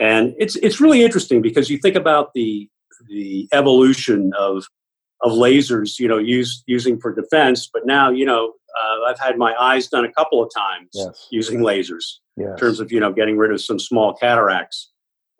and 0.00 0.34
it's 0.38 0.56
it's 0.56 0.80
really 0.80 1.02
interesting 1.02 1.42
because 1.42 1.70
you 1.70 1.78
think 1.78 1.96
about 1.96 2.32
the 2.34 2.68
the 3.08 3.48
evolution 3.52 4.32
of 4.38 4.64
of 5.22 5.32
lasers, 5.32 5.98
you 5.98 6.08
know, 6.08 6.18
used 6.18 6.62
using 6.66 7.00
for 7.00 7.14
defense. 7.14 7.68
But 7.72 7.86
now, 7.86 8.10
you 8.10 8.24
know, 8.24 8.52
uh, 8.78 9.10
I've 9.10 9.18
had 9.18 9.36
my 9.36 9.54
eyes 9.56 9.88
done 9.88 10.04
a 10.04 10.12
couple 10.12 10.42
of 10.42 10.50
times 10.56 10.90
yes. 10.92 11.26
using 11.30 11.60
lasers 11.60 12.18
yes. 12.36 12.50
in 12.50 12.56
terms 12.56 12.80
of 12.80 12.92
you 12.92 13.00
know 13.00 13.12
getting 13.12 13.36
rid 13.36 13.52
of 13.52 13.60
some 13.60 13.78
small 13.78 14.14
cataracts, 14.14 14.90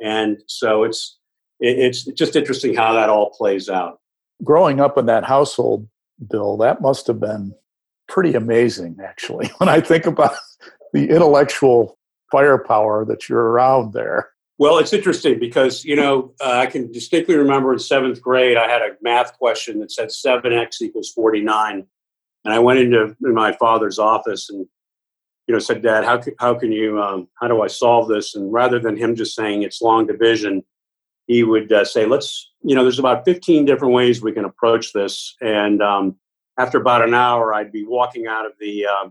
and 0.01 0.39
so 0.47 0.85
it's 0.85 1.19
it's 1.61 2.05
just 2.05 2.37
interesting 2.37 2.75
how 2.75 2.93
that 2.93 3.09
all 3.09 3.31
plays 3.31 3.69
out. 3.69 3.99
Growing 4.45 4.81
up 4.81 4.97
in 4.97 5.07
that 5.07 5.25
household, 5.25 5.89
Bill, 6.27 6.57
that 6.59 6.81
must 6.81 7.07
have 7.07 7.21
been 7.21 7.55
pretty 8.09 8.35
amazing, 8.35 8.97
actually. 9.05 9.51
When 9.59 9.69
I 9.69 9.81
think 9.81 10.07
about 10.07 10.35
the 10.93 11.11
intellectual 11.11 11.99
firepower 12.31 13.05
that 13.07 13.29
you're 13.29 13.51
around 13.51 13.93
there. 13.93 14.31
Well, 14.59 14.79
it's 14.79 14.93
interesting 14.93 15.39
because, 15.39 15.85
you 15.85 15.95
know, 15.95 16.35
uh, 16.41 16.51
I 16.51 16.67
can 16.67 16.91
distinctly 16.91 17.37
remember 17.37 17.73
in 17.73 17.79
seventh 17.79 18.21
grade, 18.21 18.57
I 18.57 18.69
had 18.69 18.83
a 18.83 18.97
math 19.01 19.39
question 19.39 19.79
that 19.81 19.93
said 19.93 20.09
7x 20.09 20.83
equals 20.83 21.11
49. 21.11 21.87
And 22.45 22.55
I 22.55 22.59
went 22.59 22.81
into 22.81 23.15
my 23.21 23.53
father's 23.53 23.99
office 23.99 24.51
and, 24.51 24.67
you 25.47 25.55
know, 25.55 25.61
said, 25.61 25.83
Dad, 25.83 26.05
how, 26.05 26.19
can, 26.19 26.35
how 26.41 26.55
can 26.55 26.73
you, 26.73 27.01
um, 27.01 27.29
how 27.41 27.47
do 27.47 27.63
I 27.63 27.69
solve 27.69 28.09
this? 28.09 28.35
And 28.35 28.53
rather 28.53 28.81
than 28.81 28.97
him 28.97 29.15
just 29.15 29.37
saying 29.37 29.63
it's 29.63 29.81
long 29.81 30.07
division, 30.07 30.65
he 31.27 31.45
would 31.45 31.71
uh, 31.73 31.85
say, 31.85 32.07
let's, 32.07 32.48
you 32.63 32.75
know, 32.75 32.83
there's 32.83 32.99
about 32.99 33.25
15 33.25 33.65
different 33.65 33.95
ways 33.95 34.21
we 34.21 34.33
can 34.33 34.45
approach 34.45 34.93
this. 34.93 35.35
And 35.41 35.83
um, 35.83 36.17
after 36.59 36.79
about 36.79 37.07
an 37.07 37.15
hour, 37.15 37.55
I'd 37.55 37.73
be 37.73 37.85
walking 37.85 38.27
out 38.27 38.47
of 38.47 38.53
the 38.61 38.87
uh, 38.87 39.11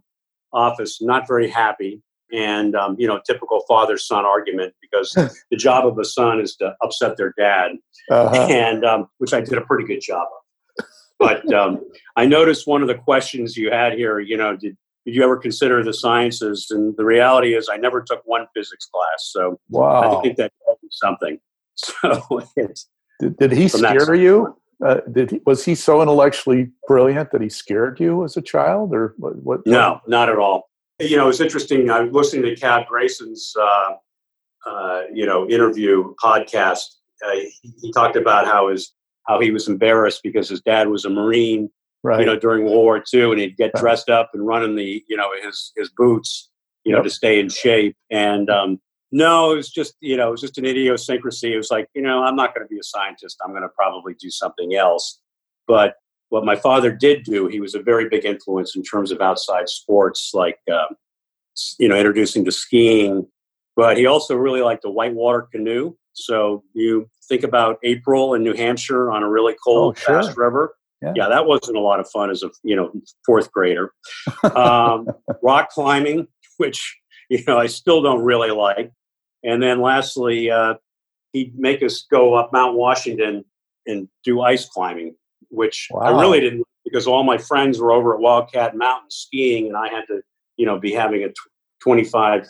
office 0.54 1.01
not 1.01 1.27
very 1.27 1.50
happy 1.50 2.01
and 2.32 2.75
um, 2.75 2.96
you 3.00 3.08
know 3.08 3.20
typical 3.25 3.63
father 3.68 3.98
son 3.98 4.25
argument 4.25 4.74
because 4.82 5.12
the 5.51 5.58
job 5.58 5.86
of 5.86 5.98
a 5.98 6.06
son 6.06 6.39
is 6.39 6.56
to 6.56 6.74
upset 6.82 7.18
their 7.18 7.34
dad 7.38 7.72
uh-huh. 8.12 8.48
and 8.50 8.86
um, 8.86 9.08
which 9.18 9.34
i 9.34 9.42
did 9.42 9.58
a 9.58 9.62
pretty 9.62 9.86
good 9.86 10.01
job 10.01 10.27
of 10.77 10.86
but 11.20 11.54
um, 11.54 11.84
i 12.16 12.25
noticed 12.25 12.68
one 12.68 12.82
of 12.82 12.88
the 12.88 12.96
questions 12.96 13.56
you 13.56 13.72
had 13.72 13.94
here 13.94 14.20
you 14.20 14.38
know 14.38 14.56
did, 14.56 14.75
did 15.06 15.16
you 15.16 15.24
ever 15.24 15.38
consider 15.38 15.84
the 15.84 15.94
sciences 15.94 16.68
and 16.70 16.96
the 16.98 17.06
reality 17.06 17.56
is 17.56 17.70
i 17.72 17.77
never 17.77 18.01
took 18.01 18.22
one 18.25 18.46
physics 18.54 18.88
class 18.92 19.30
so 19.32 19.60
wow. 19.70 20.20
i 20.20 20.22
think 20.22 20.38
that 20.38 20.51
tells 20.66 20.80
me 20.82 20.89
something 20.92 21.39
so 21.75 22.42
did, 23.20 23.38
did 23.38 23.52
he 23.52 23.68
scare 23.68 24.16
you 24.16 24.56
uh, 24.86 25.02
did 25.12 25.32
he, 25.32 25.42
was 25.46 25.66
he 25.66 25.74
so 25.74 26.02
intellectually 26.02 26.70
brilliant 26.88 27.32
that 27.32 27.42
he 27.42 27.50
scared 27.50 28.00
you 28.00 28.24
as 28.24 28.38
a 28.38 28.42
child 28.42 28.94
or 28.94 29.16
what, 29.18 29.36
what 29.44 29.66
no 29.66 30.00
not 30.08 30.30
at 30.30 30.38
all 30.38 30.68
you 31.00 31.16
know, 31.16 31.30
it's 31.30 31.40
interesting. 31.40 31.90
I 31.90 32.02
was 32.02 32.12
listening 32.12 32.44
to 32.44 32.56
Cab 32.60 32.88
Grayson's, 32.88 33.54
uh, 33.60 33.94
uh, 34.66 35.02
you 35.14 35.26
know, 35.26 35.48
interview 35.48 36.14
podcast. 36.22 36.86
Uh, 37.24 37.34
he, 37.34 37.74
he, 37.82 37.92
talked 37.92 38.16
about 38.16 38.46
how 38.46 38.70
his 38.70 38.94
how 39.28 39.40
he 39.40 39.52
was 39.52 39.68
embarrassed 39.68 40.22
because 40.24 40.50
his 40.50 40.62
dad 40.62 40.88
was 40.88 41.06
a 41.06 41.10
Marine, 41.10 41.70
right. 42.04 42.20
you 42.20 42.26
know, 42.26 42.38
during 42.38 42.64
World 42.64 42.78
War 42.78 43.04
II, 43.14 43.32
and 43.32 43.40
he'd 43.40 43.58
get 43.58 43.74
dressed 43.76 44.10
up 44.10 44.32
and 44.34 44.46
run 44.46 44.64
in 44.64 44.76
the, 44.76 45.04
you 45.08 45.16
know, 45.16 45.30
his 45.44 45.72
his 45.76 45.90
boots, 45.96 46.50
you 46.84 46.92
yep. 46.92 47.00
know, 47.00 47.04
to 47.04 47.10
stay 47.10 47.40
in 47.40 47.50
shape. 47.50 47.96
And 48.10 48.50
um, 48.50 48.80
no, 49.12 49.54
it 49.54 49.56
was 49.56 49.70
just, 49.70 49.96
you 50.02 50.18
know, 50.18 50.30
it 50.30 50.32
was 50.32 50.42
just 50.42 50.58
an 50.58 50.66
idiosyncrasy. 50.66 51.54
It 51.54 51.58
was 51.58 51.72
like, 51.72 51.88
you 51.94 52.02
know, 52.02 52.24
I'm 52.24 52.36
not 52.36 52.54
going 52.54 52.68
to 52.68 52.70
be 52.70 52.80
a 52.80 52.84
scientist. 52.84 53.38
I'm 53.44 53.52
going 53.52 53.64
to 53.64 53.70
probably 53.70 54.16
do 54.20 54.30
something 54.30 54.76
else. 54.76 55.20
But 55.68 55.96
what 56.30 56.46
my 56.46 56.56
father 56.56 56.92
did 56.92 57.24
do, 57.24 57.48
he 57.48 57.60
was 57.60 57.76
a 57.76 57.82
very 57.82 58.10
big 58.10 58.26
influence 58.26 58.76
in 58.76 58.84
terms 58.84 59.12
of 59.12 59.22
outside 59.22 59.70
sports, 59.70 60.32
like 60.34 60.60
um, 60.72 60.96
you 61.80 61.88
know, 61.88 61.96
introducing 61.96 62.44
to 62.46 62.52
skiing. 62.52 63.28
But 63.76 63.98
he 63.98 64.06
also 64.06 64.36
really 64.36 64.62
liked 64.62 64.82
the 64.82 64.90
whitewater 64.90 65.44
canoe. 65.52 65.96
So 66.14 66.64
you 66.74 67.10
think 67.30 67.44
about 67.44 67.78
April 67.84 68.34
in 68.34 68.44
New 68.44 68.54
Hampshire 68.54 69.12
on 69.12 69.24
a 69.24 69.30
really 69.30 69.56
cold, 69.64 69.98
oh, 69.98 70.00
sure. 70.00 70.22
fast 70.22 70.38
river. 70.38 70.76
Yeah. 71.02 71.14
yeah. 71.16 71.30
that 71.30 71.46
wasn't 71.46 71.78
a 71.78 71.82
lot 71.82 72.00
of 72.00 72.10
fun 72.10 72.32
as 72.32 72.42
a 72.42 72.50
you 72.64 72.76
know 72.76 72.92
fourth 73.26 73.52
grader. 73.52 73.92
Um, 74.44 75.08
rock 75.44 75.70
climbing, 75.70 76.28
which 76.58 76.98
you 77.30 77.44
know 77.48 77.58
I 77.58 77.68
still 77.68 78.02
don't 78.02 78.24
really 78.24 78.52
like. 78.52 78.92
And 79.44 79.62
then 79.62 79.82
lastly, 79.82 80.50
uh, 80.50 80.75
he'd 81.34 81.58
make 81.58 81.84
us 81.84 82.06
go 82.10 82.34
up 82.34 82.51
Mount 82.51 82.75
Washington 82.75 83.46
and 83.86 84.08
do 84.24 84.41
ice 84.41 84.67
climbing, 84.67 85.15
which 85.50 85.88
wow. 85.91 86.01
I 86.01 86.22
really 86.22 86.39
didn't 86.39 86.63
because 86.84 87.08
all 87.08 87.24
my 87.24 87.38
friends 87.38 87.79
were 87.79 87.91
over 87.91 88.13
at 88.13 88.20
Wildcat 88.20 88.75
Mountain 88.75 89.12
skiing, 89.12 89.67
and 89.67 89.75
I 89.75 89.89
had 89.89 90.06
to, 90.08 90.22
you 90.56 90.65
know, 90.65 90.79
be 90.79 90.94
having 90.94 91.24
a 91.24 91.29
25 91.82 92.48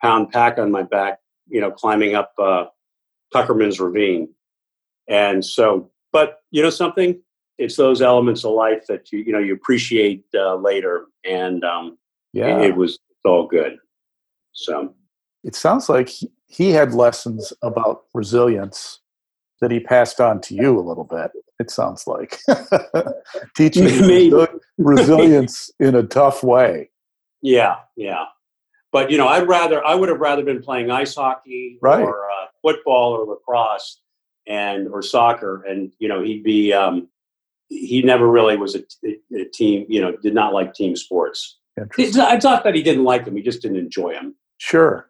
pound 0.00 0.30
pack 0.30 0.58
on 0.58 0.70
my 0.70 0.82
back, 0.82 1.18
you 1.48 1.60
know, 1.60 1.70
climbing 1.70 2.14
up 2.14 2.32
uh, 2.38 2.66
Tuckerman's 3.34 3.80
Ravine. 3.80 4.28
And 5.08 5.44
so, 5.44 5.90
but 6.12 6.38
you 6.50 6.62
know 6.62 6.70
something, 6.70 7.20
it's 7.58 7.76
those 7.76 8.00
elements 8.00 8.44
of 8.44 8.52
life 8.52 8.84
that 8.88 9.12
you 9.12 9.20
you 9.20 9.32
know 9.32 9.38
you 9.38 9.54
appreciate 9.54 10.24
uh, 10.34 10.54
later, 10.54 11.06
and 11.24 11.64
um, 11.64 11.98
yeah, 12.32 12.58
it, 12.58 12.70
it 12.70 12.76
was 12.76 12.98
all 13.24 13.46
good. 13.46 13.76
So, 14.52 14.94
it 15.44 15.54
sounds 15.54 15.88
like 15.88 16.08
he, 16.08 16.30
he 16.46 16.70
had 16.70 16.94
lessons 16.94 17.52
about 17.62 18.04
resilience 18.14 19.00
that 19.60 19.70
he 19.70 19.80
passed 19.80 20.20
on 20.20 20.40
to 20.40 20.54
you 20.54 20.78
a 20.78 20.80
little 20.80 21.04
bit. 21.04 21.30
It 21.58 21.70
sounds 21.70 22.06
like 22.06 22.38
teaching 23.56 23.84
resilience 24.78 25.70
in 25.78 25.94
a 25.94 26.02
tough 26.02 26.42
way. 26.42 26.90
Yeah, 27.42 27.76
yeah. 27.96 28.24
But 28.92 29.10
you 29.10 29.18
know, 29.18 29.28
I'd 29.28 29.46
rather 29.46 29.84
I 29.84 29.94
would 29.94 30.08
have 30.08 30.20
rather 30.20 30.42
been 30.42 30.62
playing 30.62 30.90
ice 30.90 31.14
hockey 31.14 31.78
right. 31.80 32.02
or 32.02 32.24
uh, 32.24 32.46
football 32.62 33.12
or 33.12 33.24
lacrosse 33.24 34.00
and 34.46 34.88
or 34.88 35.02
soccer, 35.02 35.62
and 35.64 35.92
you 35.98 36.08
know, 36.08 36.22
he'd 36.22 36.42
be. 36.42 36.72
Um, 36.72 37.08
he 37.72 38.02
never 38.02 38.28
really 38.28 38.56
was 38.56 38.74
a, 38.74 38.82
a 39.32 39.44
team. 39.44 39.86
You 39.88 40.00
know, 40.00 40.16
did 40.16 40.34
not 40.34 40.52
like 40.52 40.74
team 40.74 40.96
sports. 40.96 41.58
I 41.78 42.40
thought 42.40 42.64
that 42.64 42.74
he 42.74 42.82
didn't 42.82 43.04
like 43.04 43.24
them. 43.24 43.36
He 43.36 43.42
just 43.42 43.62
didn't 43.62 43.78
enjoy 43.78 44.12
them. 44.12 44.34
Sure. 44.58 45.09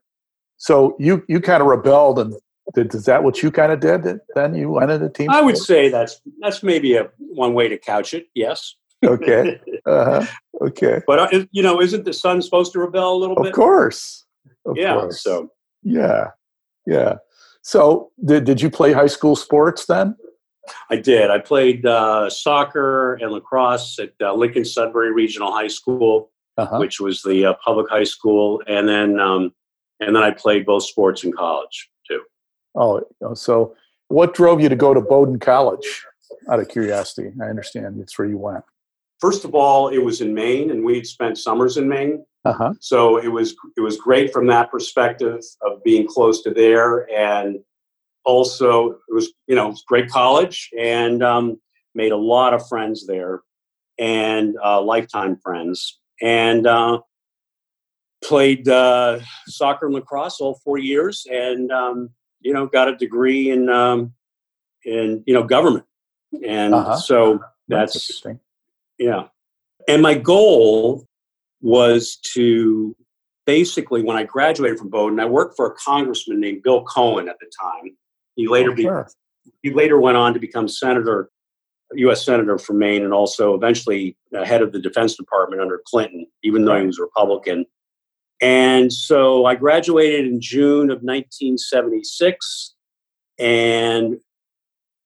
So 0.61 0.95
you 0.99 1.25
you 1.27 1.41
kind 1.41 1.63
of 1.63 1.69
rebelled 1.69 2.19
and 2.19 2.35
did, 2.75 2.95
is 2.95 3.07
that 3.07 3.25
what 3.25 3.43
you 3.43 3.51
kind 3.51 3.73
of 3.73 3.81
did? 3.81 4.21
Then 4.35 4.55
you 4.55 4.71
went 4.71 4.91
into 4.91 5.09
team. 5.09 5.31
I 5.31 5.41
would 5.41 5.57
say 5.57 5.89
that's 5.89 6.21
that's 6.41 6.63
maybe 6.63 6.97
a 6.97 7.09
one 7.19 7.55
way 7.55 7.67
to 7.69 7.79
couch 7.79 8.13
it. 8.13 8.27
Yes. 8.35 8.77
okay. 9.05 9.59
Uh-huh. 9.87 10.27
Okay. 10.61 11.01
But 11.07 11.19
uh, 11.19 11.45
you 11.51 11.63
know, 11.63 11.81
isn't 11.81 12.05
the 12.05 12.13
son 12.13 12.43
supposed 12.43 12.73
to 12.73 12.79
rebel 12.79 13.15
a 13.15 13.19
little 13.19 13.35
bit? 13.35 13.41
of 13.41 13.45
bit? 13.47 13.55
Course. 13.55 14.27
Of 14.67 14.77
yeah. 14.77 14.93
Course. 14.93 15.23
So. 15.23 15.51
Yeah. 15.83 16.29
Yeah. 16.87 17.17
So 17.63 18.11
did 18.23 18.45
did 18.45 18.61
you 18.61 18.69
play 18.69 18.93
high 18.93 19.07
school 19.07 19.37
sports 19.37 19.87
then? 19.87 20.15
I 20.91 20.97
did. 20.97 21.31
I 21.31 21.39
played 21.39 21.87
uh, 21.87 22.29
soccer 22.29 23.15
and 23.15 23.33
lacrosse 23.33 23.99
at 23.99 24.13
uh, 24.21 24.35
Lincoln 24.35 24.67
Sudbury 24.67 25.11
Regional 25.11 25.51
High 25.53 25.69
School, 25.69 26.31
uh-huh. 26.59 26.77
which 26.79 27.01
was 27.01 27.23
the 27.23 27.47
uh, 27.47 27.55
public 27.65 27.89
high 27.89 28.05
school, 28.05 28.63
and 28.69 28.87
then 28.87 29.19
um, 29.19 29.55
and 30.01 30.15
then 30.15 30.23
I 30.23 30.31
played 30.31 30.67
both 30.67 30.85
sports 30.85 31.25
in 31.25 31.33
college. 31.33 31.91
Too. 32.09 32.23
Oh, 32.75 33.03
so 33.35 33.77
what 34.09 34.35
drove 34.35 34.61
you 34.61 34.69
to 34.69 34.77
go 34.77 34.93
to 34.93 35.01
Bowdoin 35.01 35.39
College? 35.39 36.05
Out 36.49 36.61
of 36.61 36.69
curiosity, 36.69 37.31
I 37.43 37.47
understand 37.47 38.01
it's 38.01 38.19
where 38.19 38.27
you 38.27 38.39
went. 38.39 38.65
First 39.21 39.45
of 39.45 39.55
all, 39.55 39.89
it 39.89 39.99
was 39.99 40.21
in 40.21 40.33
Maine, 40.33 40.71
and 40.71 40.85
we'd 40.85 41.07
spent 41.07 41.37
summers 41.37 41.77
in 41.77 41.89
Maine. 41.89 42.25
Uh-huh. 42.45 42.73
So 42.81 43.19
it 43.19 43.29
was 43.29 43.55
it 43.77 43.83
was 43.83 43.99
great 43.99 44.33
from 44.33 44.47
that 44.47 44.71
perspective 44.71 45.41
of 45.63 45.85
being 45.85 46.07
close 46.09 46.43
to 46.43 46.51
there, 46.51 47.11
and 47.15 47.59
also 48.25 48.93
it 48.93 49.13
was 49.13 49.33
you 49.47 49.55
know 49.55 49.75
great 49.87 50.09
college, 50.09 50.71
and 50.79 51.23
um, 51.23 51.61
made 51.95 52.13
a 52.13 52.17
lot 52.17 52.55
of 52.55 52.67
friends 52.67 53.07
there, 53.07 53.43
and 53.99 54.57
uh, 54.65 54.81
lifetime 54.81 55.37
friends, 55.37 56.01
and 56.23 56.67
uh, 56.67 57.01
played 58.23 58.69
uh, 58.69 59.21
soccer 59.47 59.87
and 59.87 59.95
lacrosse 59.95 60.41
all 60.41 60.61
four 60.65 60.79
years, 60.79 61.27
and 61.31 61.71
um, 61.71 62.11
you 62.41 62.53
know, 62.53 62.67
got 62.67 62.89
a 62.89 62.97
degree 62.97 63.51
in 63.51 63.69
um, 63.69 64.13
in 64.85 65.23
you 65.27 65.35
know 65.35 65.43
government, 65.43 65.85
and 66.45 66.75
uh-huh. 66.75 66.97
so 66.97 67.41
that's, 67.69 67.95
that's 67.95 67.97
interesting. 67.97 68.41
Yeah, 68.99 69.25
and 69.89 70.03
my 70.03 70.15
goal 70.15 71.07
was 71.61 72.17
to 72.35 72.97
basically 73.47 74.03
when 74.03 74.17
I 74.17 74.25
graduated 74.25 74.79
from 74.79 74.91
Bowdoin, 74.91 75.21
I 75.21 75.27
worked 75.27 75.57
for 75.57 75.67
a 75.67 75.75
congressman 75.75 76.41
named 76.41 76.63
Bill 76.63 76.85
Cohen 76.85 77.29
at 77.29 77.37
the 77.41 77.51
time. 77.61 77.97
He 78.37 78.49
later 78.49 78.73
oh, 78.73 78.77
sure. 78.77 79.09
be, 79.45 79.51
he 79.69 79.75
later 79.75 80.01
went 80.01 80.17
on 80.17 80.35
to 80.35 80.41
become 80.41 80.69
senator, 80.69 81.31
U.S. 81.95 82.25
senator 82.25 82.59
from 82.59 82.79
Maine, 82.79 83.03
and 83.03 83.13
also 83.13 83.55
eventually 83.55 84.17
head 84.45 84.63
of 84.63 84.73
the 84.73 84.81
Defense 84.81 85.17
Department 85.17 85.61
under 85.61 85.83
Clinton, 85.87 86.27
even 86.43 86.65
though 86.65 86.79
he 86.79 86.87
was 86.87 86.99
a 86.99 87.03
Republican. 87.03 87.67
And 88.41 88.93
so 88.93 89.45
I 89.45 89.55
graduated 89.55 90.27
in 90.27 90.41
June 90.41 90.91
of 90.91 91.03
1976 91.03 92.75
and 93.39 94.19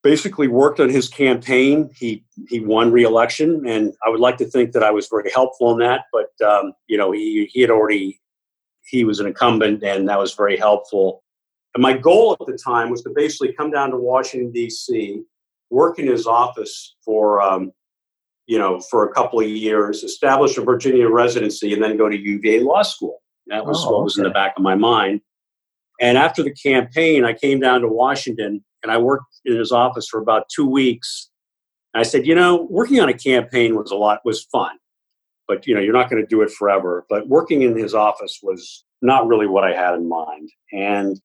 basically 0.05 0.47
worked 0.47 0.79
on 0.79 0.89
his 0.89 1.09
campaign. 1.09 1.91
He 1.95 2.25
he 2.49 2.61
won 2.61 2.93
re-election, 2.93 3.67
and 3.67 3.93
I 4.07 4.11
would 4.11 4.21
like 4.21 4.37
to 4.37 4.45
think 4.45 4.73
that 4.73 4.85
I 4.85 4.93
was 4.93 5.09
very 5.09 5.31
helpful 5.33 5.73
in 5.73 5.79
that. 5.79 6.03
But 6.13 6.47
um, 6.47 6.75
you 6.87 6.97
know, 6.97 7.11
he 7.11 7.51
he 7.53 7.61
had 7.61 7.71
already 7.71 8.21
he 8.85 9.05
was 9.05 9.19
an 9.19 9.27
incumbent, 9.27 9.83
and 9.83 10.09
that 10.09 10.19
was 10.19 10.35
very 10.35 10.57
helpful. 10.57 11.25
And 11.75 11.83
my 11.83 11.97
goal 11.97 12.37
at 12.39 12.47
the 12.47 12.57
time 12.57 12.91
was 12.91 13.03
to 13.03 13.11
basically 13.11 13.53
come 13.53 13.73
down 13.73 13.91
to 13.91 13.97
Washington 13.97 14.53
D.C., 14.53 15.23
work 15.71 15.99
in 15.99 16.07
his 16.07 16.25
office 16.25 16.95
for 17.05 17.43
um, 17.43 17.73
you 18.47 18.59
know 18.59 18.79
for 18.79 19.09
a 19.09 19.13
couple 19.13 19.41
of 19.41 19.49
years, 19.49 20.05
establish 20.05 20.57
a 20.57 20.61
Virginia 20.61 21.09
residency, 21.09 21.73
and 21.73 21.83
then 21.83 21.97
go 21.97 22.09
to 22.09 22.17
UVA 22.17 22.61
law 22.61 22.83
school. 22.83 23.23
That 23.49 23.67
was 23.67 23.85
oh, 23.85 23.93
what 23.93 24.05
was 24.05 24.19
in 24.19 24.25
the 24.25 24.31
back 24.31 24.55
of 24.57 24.63
my 24.63 24.75
mind. 24.75 25.21
And 26.01 26.19
after 26.19 26.43
the 26.43 26.55
campaign, 26.55 27.25
I 27.25 27.33
came 27.33 27.61
down 27.61 27.81
to 27.83 27.89
Washington 27.89 28.65
and 28.83 28.91
I 28.93 28.99
worked 28.99 29.41
in 29.45 29.57
his 29.57 29.73
office 29.73 30.09
for 30.09 30.21
about 30.21 30.47
two 30.55 30.67
weeks. 30.67 31.31
And 31.93 32.01
I 32.01 32.05
said, 32.05 32.27
you 32.27 32.35
know, 32.35 32.67
working 32.71 33.01
on 33.01 33.09
a 33.09 33.15
campaign 33.15 33.77
was 33.77 33.91
a 33.91 33.97
lot 33.97 34.21
was 34.25 34.45
fun, 34.45 34.77
but 35.47 35.67
you 35.67 35.75
know, 35.75 35.81
you're 35.81 35.93
not 35.93 36.11
going 36.11 36.23
to 36.23 36.27
do 36.27 36.43
it 36.43 36.51
forever. 36.51 37.05
But 37.09 37.29
working 37.29 37.63
in 37.63 37.77
his 37.77 37.95
office 37.95 38.41
was 38.43 38.85
not 39.03 39.27
really 39.27 39.47
what 39.47 39.65
I 39.65 39.75
had 39.75 39.95
in 39.95 40.09
mind. 40.09 40.51
And 40.73 41.21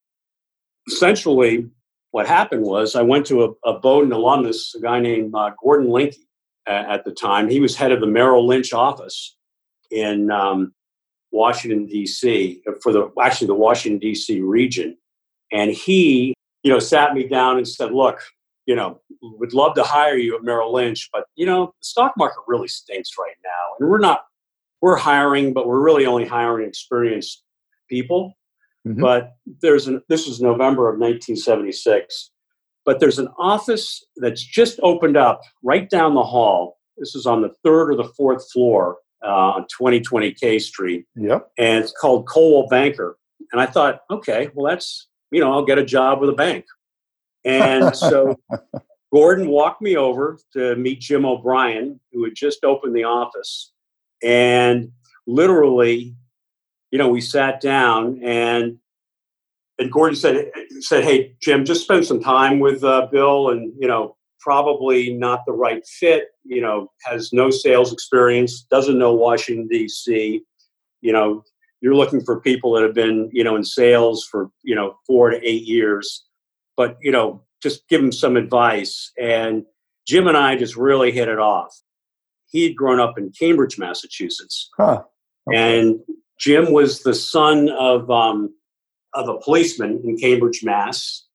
essentially, 0.88 1.67
what 2.11 2.27
happened 2.27 2.63
was 2.63 2.95
I 2.95 3.01
went 3.01 3.25
to 3.27 3.43
a, 3.43 3.69
a 3.69 3.79
Bowdoin 3.79 4.11
alumnus, 4.11 4.73
a 4.75 4.81
guy 4.81 4.99
named 4.99 5.33
uh, 5.35 5.51
Gordon 5.61 5.89
Linke 5.89 6.15
at, 6.67 6.89
at, 6.89 7.05
the 7.05 7.11
time. 7.11 7.49
He 7.49 7.59
was 7.59 7.75
head 7.75 7.91
of 7.91 8.01
the 8.01 8.07
Merrill 8.07 8.45
Lynch 8.45 8.73
office 8.73 9.35
in 9.91 10.31
um, 10.31 10.73
Washington 11.31 11.86
D.C. 11.86 12.62
for 12.81 12.91
the 12.91 13.12
actually 13.21 13.48
the 13.48 13.55
Washington 13.55 14.00
D.C. 14.00 14.41
region, 14.41 14.98
and 15.51 15.71
he 15.71 16.33
you 16.63 16.71
know, 16.71 16.79
sat 16.79 17.13
me 17.13 17.27
down 17.27 17.57
and 17.57 17.67
said, 17.67 17.91
look, 17.91 18.21
you 18.65 18.75
know, 18.75 19.00
would 19.21 19.53
love 19.53 19.74
to 19.75 19.83
hire 19.83 20.15
you 20.15 20.36
at 20.36 20.43
Merrill 20.43 20.74
Lynch, 20.74 21.09
but 21.12 21.24
you 21.36 21.45
know, 21.45 21.67
the 21.67 21.86
stock 21.86 22.13
market 22.17 22.41
really 22.48 22.67
stinks 22.67 23.12
right 23.17 23.36
now. 23.43 23.75
And 23.79 23.89
we're 23.89 24.00
not 24.00 24.25
we're 24.81 24.98
hiring, 24.98 25.53
but 25.53 25.67
we're 25.67 25.81
really 25.81 26.05
only 26.05 26.25
hiring 26.25 26.67
experienced 26.67 27.43
people. 27.89 28.38
Mm-hmm. 28.88 29.01
But 29.01 29.33
there's 29.62 29.88
an 29.88 30.01
this 30.07 30.27
was 30.27 30.41
November 30.41 30.88
of 30.88 31.00
1976. 31.00 32.31
But 32.86 33.00
there's 33.00 33.19
an 33.19 33.27
office 33.38 34.05
that's 34.17 34.43
just 34.43 34.79
opened 34.83 35.17
up 35.17 35.41
right 35.63 35.89
down 35.89 36.13
the 36.13 36.24
hall. 36.24 36.77
This 36.98 37.15
is 37.15 37.25
on 37.25 37.41
the 37.41 37.53
third 37.63 37.91
or 37.91 37.95
the 37.95 38.12
fourth 38.15 38.50
floor 38.51 38.98
on 39.23 39.61
2020 39.63 40.33
K 40.33 40.59
Street. 40.59 41.05
Yep. 41.15 41.49
And 41.57 41.83
it's 41.83 41.93
called 41.93 42.27
Coldwell 42.27 42.67
Banker. 42.69 43.17
And 43.51 43.61
I 43.61 43.65
thought, 43.65 44.01
okay, 44.11 44.49
well, 44.53 44.69
that's 44.69 45.07
you 45.31 45.41
know, 45.41 45.51
I'll 45.51 45.65
get 45.65 45.77
a 45.77 45.85
job 45.85 46.19
with 46.19 46.29
a 46.29 46.33
bank. 46.33 46.65
And 47.45 47.95
so 47.95 48.35
Gordon 49.13 49.49
walked 49.49 49.81
me 49.81 49.95
over 49.95 50.38
to 50.53 50.75
meet 50.75 51.01
Jim 51.01 51.25
O'Brien, 51.25 51.99
who 52.11 52.23
had 52.23 52.35
just 52.35 52.63
opened 52.63 52.95
the 52.95 53.03
office. 53.03 53.71
And 54.23 54.91
literally, 55.27 56.15
you 56.91 56.97
know, 56.97 57.09
we 57.09 57.21
sat 57.21 57.61
down 57.61 58.21
and 58.23 58.77
and 59.77 59.91
Gordon 59.91 60.15
said 60.15 60.51
said, 60.81 61.05
"Hey, 61.05 61.35
Jim, 61.41 61.63
just 61.63 61.83
spend 61.83 62.05
some 62.05 62.19
time 62.19 62.59
with 62.59 62.83
uh, 62.83 63.07
Bill, 63.09 63.49
and 63.49 63.73
you 63.79 63.88
know, 63.88 64.17
probably 64.39 65.13
not 65.13 65.46
the 65.46 65.53
right 65.53 65.86
fit. 65.86 66.29
You 66.43 66.62
know, 66.62 66.91
has 67.03 67.31
no 67.34 67.50
sales 67.50 67.93
experience, 67.93 68.62
doesn't 68.69 68.98
know 68.98 69.13
Washington 69.13 69.67
D.C. 69.67 70.41
You 71.01 71.13
know, 71.13 71.43
you're 71.81 71.96
looking 71.96 72.22
for 72.22 72.39
people 72.41 72.74
that 72.74 72.84
have 72.84 72.93
been 72.93 73.29
you 73.31 73.43
know 73.43 73.55
in 73.55 73.63
sales 73.63 74.25
for 74.25 74.50
you 74.63 74.75
know 74.75 74.98
four 75.08 75.29
to 75.29 75.38
eight 75.48 75.63
years 75.63 76.25
but 76.78 76.97
you 77.02 77.12
know 77.12 77.41
just 77.62 77.88
give 77.89 78.02
them 78.02 78.12
some 78.12 78.38
advice 78.38 79.12
and 79.19 79.63
jim 80.08 80.28
and 80.28 80.38
i 80.38 80.56
just 80.56 80.75
really 80.75 81.12
hit 81.12 81.28
it 81.28 81.39
off 81.39 81.73
he 82.47 82.63
had 82.63 82.75
grown 82.75 82.99
up 82.99 83.17
in 83.17 83.32
cambridge 83.38 83.78
massachusetts 83.78 84.69
huh. 84.78 85.02
okay. 85.47 85.80
and 85.80 85.99
jim 86.39 86.71
was 86.71 87.04
the 87.04 87.13
son 87.13 87.69
of 87.69 88.10
um, 88.10 88.54
of 89.13 89.28
a 89.28 89.39
policeman 89.39 90.02
in 90.04 90.17
cambridge 90.17 90.62
mass 90.63 91.25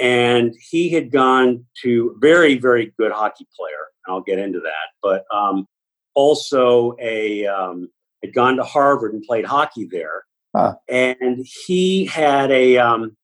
and 0.00 0.54
he 0.70 0.88
had 0.88 1.10
gone 1.10 1.64
to 1.82 2.16
very 2.20 2.58
very 2.58 2.92
good 2.98 3.12
hockey 3.12 3.46
player 3.56 3.86
and 4.06 4.14
i'll 4.14 4.22
get 4.22 4.38
into 4.38 4.60
that 4.60 4.88
but 5.02 5.24
um, 5.34 5.66
also 6.14 6.94
a 7.00 7.46
um, 7.46 7.88
had 8.22 8.34
gone 8.34 8.56
to 8.56 8.64
Harvard 8.64 9.14
and 9.14 9.22
played 9.22 9.44
hockey 9.44 9.88
there. 9.90 10.24
Huh. 10.54 10.74
And 10.88 11.46
he 11.66 12.06
had 12.06 12.50
a, 12.50 12.78
um, 12.78 13.16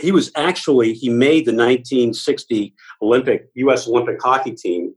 he 0.00 0.12
was 0.12 0.30
actually, 0.36 0.92
he 0.92 1.08
made 1.08 1.46
the 1.46 1.52
1960 1.52 2.74
Olympic, 3.02 3.48
U.S. 3.54 3.86
Olympic 3.86 4.20
hockey 4.20 4.52
team, 4.52 4.94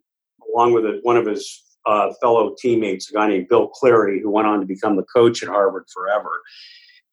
along 0.54 0.74
with 0.74 0.86
a, 0.86 1.00
one 1.04 1.18
of 1.18 1.26
his 1.26 1.64
uh, 1.86 2.12
fellow 2.22 2.56
teammates, 2.58 3.10
a 3.10 3.14
guy 3.14 3.28
named 3.28 3.48
Bill 3.50 3.68
Cleary, 3.68 4.22
who 4.22 4.30
went 4.30 4.48
on 4.48 4.60
to 4.60 4.66
become 4.66 4.96
the 4.96 5.06
coach 5.14 5.44
at 5.44 5.50
Harvard 5.50 5.86
forever. 5.94 6.42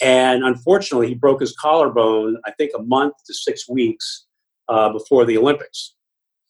And 0.00 0.44
unfortunately, 0.44 1.09
he 1.09 1.14
broke 1.14 1.40
his 1.40 1.56
collarbone, 1.56 2.37
I 2.44 2.52
think, 2.52 2.72
a 2.76 2.82
month 2.82 3.14
to 3.26 3.35
six 3.35 3.68
weeks 3.68 4.26
uh, 4.68 4.92
before 4.92 5.24
the 5.24 5.38
Olympics. 5.38 5.94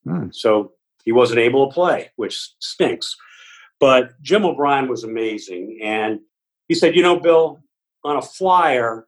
Hmm. 0.04 0.28
So 0.32 0.72
he 1.04 1.12
wasn't 1.12 1.40
able 1.40 1.68
to 1.68 1.74
play, 1.74 2.11
which 2.16 2.50
stinks. 2.61 3.14
But 3.78 4.20
Jim 4.22 4.44
O'Brien 4.44 4.88
was 4.88 5.04
amazing. 5.04 5.80
And 5.82 6.20
he 6.68 6.74
said, 6.74 6.96
You 6.96 7.02
know, 7.02 7.20
Bill, 7.20 7.61
on 8.04 8.16
a 8.16 8.22
flyer, 8.22 9.06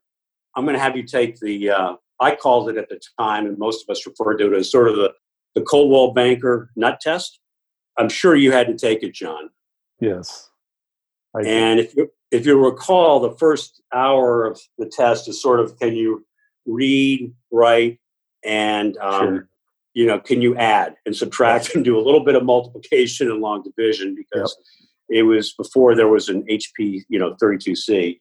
I'm 0.54 0.64
going 0.64 0.76
to 0.76 0.82
have 0.82 0.96
you 0.96 1.04
take 1.04 1.38
the, 1.40 1.70
uh, 1.70 1.92
I 2.20 2.34
called 2.34 2.68
it 2.68 2.76
at 2.76 2.88
the 2.88 3.00
time, 3.18 3.46
and 3.46 3.58
most 3.58 3.84
of 3.84 3.92
us 3.92 4.06
referred 4.06 4.38
to 4.38 4.52
it 4.52 4.56
as 4.56 4.70
sort 4.70 4.88
of 4.88 4.96
the, 4.96 5.12
the 5.54 5.62
Coldwell 5.62 6.12
Banker 6.12 6.70
nut 6.76 7.00
test. 7.00 7.40
I'm 7.96 8.08
sure 8.08 8.36
you 8.36 8.52
had 8.52 8.66
to 8.68 8.76
take 8.76 9.02
it, 9.02 9.14
John. 9.14 9.50
Yes. 10.00 10.50
and 11.34 11.80
if 11.80 11.94
you, 11.96 12.10
if 12.30 12.46
you 12.46 12.62
recall, 12.62 13.20
the 13.20 13.36
first 13.36 13.82
hour 13.92 14.44
of 14.44 14.60
the 14.78 14.86
test 14.86 15.28
is 15.28 15.40
sort 15.40 15.60
of 15.60 15.78
can 15.78 15.94
you 15.94 16.26
read, 16.66 17.32
write, 17.50 17.98
and 18.44 18.96
um, 18.98 19.26
sure 19.26 19.48
you 19.98 20.06
know, 20.06 20.20
can 20.20 20.40
you 20.40 20.56
add 20.56 20.94
and 21.06 21.16
subtract 21.16 21.74
and 21.74 21.84
do 21.84 21.98
a 21.98 22.00
little 22.00 22.24
bit 22.24 22.36
of 22.36 22.44
multiplication 22.44 23.28
and 23.28 23.40
long 23.40 23.64
division 23.64 24.14
because 24.14 24.56
yep. 25.08 25.18
it 25.18 25.22
was 25.24 25.52
before 25.54 25.96
there 25.96 26.06
was 26.06 26.28
an 26.28 26.44
HP, 26.44 27.02
you 27.08 27.18
know, 27.18 27.34
32C. 27.42 28.20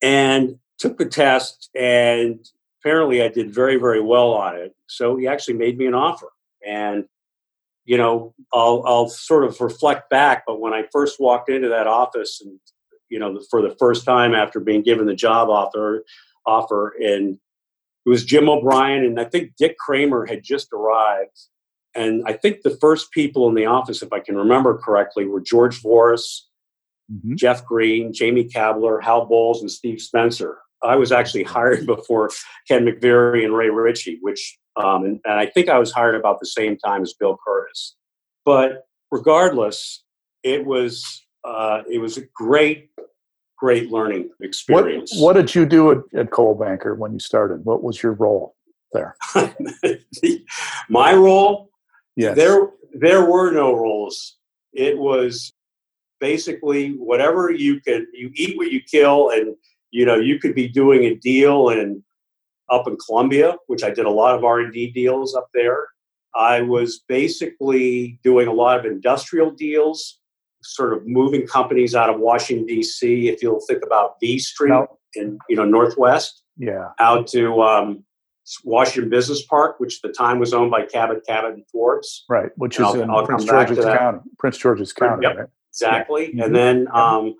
And 0.00 0.58
took 0.78 0.96
the 0.96 1.04
test 1.04 1.68
and 1.76 2.42
apparently 2.80 3.22
I 3.22 3.28
did 3.28 3.54
very, 3.54 3.76
very 3.76 4.00
well 4.00 4.32
on 4.32 4.56
it. 4.56 4.74
So 4.86 5.16
he 5.16 5.26
actually 5.26 5.58
made 5.58 5.76
me 5.76 5.84
an 5.84 5.92
offer. 5.92 6.28
And, 6.66 7.04
you 7.84 7.98
know, 7.98 8.34
I'll, 8.54 8.82
I'll 8.86 9.08
sort 9.10 9.44
of 9.44 9.60
reflect 9.60 10.08
back, 10.08 10.44
but 10.46 10.58
when 10.58 10.72
I 10.72 10.84
first 10.90 11.20
walked 11.20 11.50
into 11.50 11.68
that 11.68 11.86
office 11.86 12.40
and, 12.42 12.58
you 13.10 13.18
know, 13.18 13.40
for 13.50 13.60
the 13.60 13.74
first 13.78 14.04
time 14.04 14.34
after 14.34 14.60
being 14.60 14.82
given 14.82 15.06
the 15.06 15.14
job 15.14 15.48
offer, 15.48 16.04
offer 16.46 16.94
and 17.00 17.38
it 18.06 18.08
was 18.08 18.24
Jim 18.24 18.48
O'Brien, 18.48 19.04
and 19.04 19.20
I 19.20 19.24
think 19.24 19.52
Dick 19.58 19.76
Kramer 19.78 20.24
had 20.24 20.42
just 20.42 20.72
arrived. 20.72 21.38
And 21.94 22.22
I 22.26 22.32
think 22.32 22.62
the 22.62 22.76
first 22.80 23.10
people 23.10 23.48
in 23.48 23.54
the 23.54 23.66
office, 23.66 24.02
if 24.02 24.12
I 24.12 24.20
can 24.20 24.36
remember 24.36 24.78
correctly, 24.78 25.26
were 25.26 25.40
George 25.40 25.82
Voris, 25.82 26.40
mm-hmm. 27.12 27.34
Jeff 27.34 27.64
Green, 27.64 28.12
Jamie 28.12 28.48
Kabler, 28.48 29.02
Hal 29.02 29.26
Bowles, 29.26 29.60
and 29.60 29.70
Steve 29.70 30.00
Spencer. 30.00 30.58
I 30.82 30.96
was 30.96 31.12
actually 31.12 31.42
hired 31.56 31.84
before 31.84 32.30
Ken 32.68 32.86
McVeary 32.86 33.44
and 33.44 33.54
Ray 33.54 33.68
Ritchie, 33.68 34.18
which, 34.22 34.58
um, 34.76 35.04
and, 35.04 35.20
and 35.24 35.34
I 35.34 35.46
think 35.46 35.68
I 35.68 35.78
was 35.78 35.92
hired 35.92 36.14
about 36.14 36.40
the 36.40 36.46
same 36.46 36.78
time 36.78 37.02
as 37.02 37.12
Bill 37.12 37.38
Curtis. 37.46 37.96
But 38.44 38.86
regardless, 39.10 40.02
it 40.42 40.64
was 40.64 41.22
uh, 41.44 41.82
it 41.90 41.98
was 41.98 42.16
a 42.16 42.22
great 42.34 42.90
great 43.60 43.90
learning 43.90 44.30
experience. 44.40 45.12
What, 45.14 45.36
what 45.36 45.40
did 45.40 45.54
you 45.54 45.66
do 45.66 45.92
at, 45.92 45.98
at 46.14 46.30
Coldwell 46.30 46.68
Banker 46.68 46.94
when 46.94 47.12
you 47.12 47.18
started? 47.18 47.64
What 47.64 47.82
was 47.82 48.02
your 48.02 48.12
role 48.12 48.56
there? 48.92 49.14
My 50.88 51.12
role? 51.12 51.70
Yes. 52.16 52.36
There, 52.36 52.70
there 52.94 53.24
were 53.26 53.52
no 53.52 53.74
roles. 53.74 54.36
It 54.72 54.98
was 54.98 55.52
basically 56.20 56.92
whatever 56.92 57.50
you 57.50 57.80
could, 57.80 58.06
you 58.14 58.30
eat 58.34 58.56
what 58.56 58.70
you 58.70 58.80
kill, 58.80 59.30
and 59.30 59.54
you 59.90 60.06
know 60.06 60.16
you 60.16 60.38
could 60.38 60.54
be 60.54 60.68
doing 60.68 61.04
a 61.04 61.14
deal 61.16 61.68
in 61.70 62.02
up 62.70 62.86
in 62.86 62.96
Columbia, 63.04 63.56
which 63.66 63.82
I 63.82 63.90
did 63.90 64.06
a 64.06 64.10
lot 64.10 64.36
of 64.36 64.44
R 64.44 64.60
and 64.60 64.72
D 64.72 64.90
deals 64.90 65.34
up 65.34 65.48
there. 65.52 65.88
I 66.34 66.62
was 66.62 67.00
basically 67.08 68.20
doing 68.22 68.46
a 68.46 68.52
lot 68.52 68.78
of 68.78 68.86
industrial 68.86 69.50
deals 69.50 70.19
sort 70.62 70.92
of 70.92 71.06
moving 71.06 71.46
companies 71.46 71.94
out 71.94 72.10
of 72.10 72.20
Washington 72.20 72.66
D.C. 72.66 73.28
If 73.28 73.42
you'll 73.42 73.60
think 73.68 73.84
about 73.84 74.14
V 74.20 74.38
Street 74.38 74.70
no. 74.70 74.98
in 75.14 75.38
you 75.48 75.56
know 75.56 75.64
Northwest, 75.64 76.42
yeah, 76.56 76.88
out 76.98 77.26
to 77.28 77.62
um, 77.62 78.04
Washington 78.64 79.10
Business 79.10 79.44
Park, 79.44 79.78
which 79.78 80.00
at 80.02 80.08
the 80.08 80.14
time 80.14 80.38
was 80.38 80.52
owned 80.52 80.70
by 80.70 80.84
Cabot, 80.84 81.24
Cabot 81.26 81.54
and 81.54 81.64
Forbes, 81.70 82.24
right? 82.28 82.50
Which 82.56 82.76
is 82.76 82.84
I'll, 82.84 83.00
in 83.00 83.10
I'll 83.10 83.26
Prince 83.26 83.44
George's 83.44 83.84
County. 83.84 84.18
Prince 84.38 84.58
George's 84.58 84.92
County, 84.92 85.26
yep, 85.26 85.36
right? 85.36 85.48
Exactly, 85.72 86.26
yeah. 86.26 86.30
mm-hmm. 86.30 86.42
and 86.42 86.54
then 86.54 86.88
um, 86.92 87.34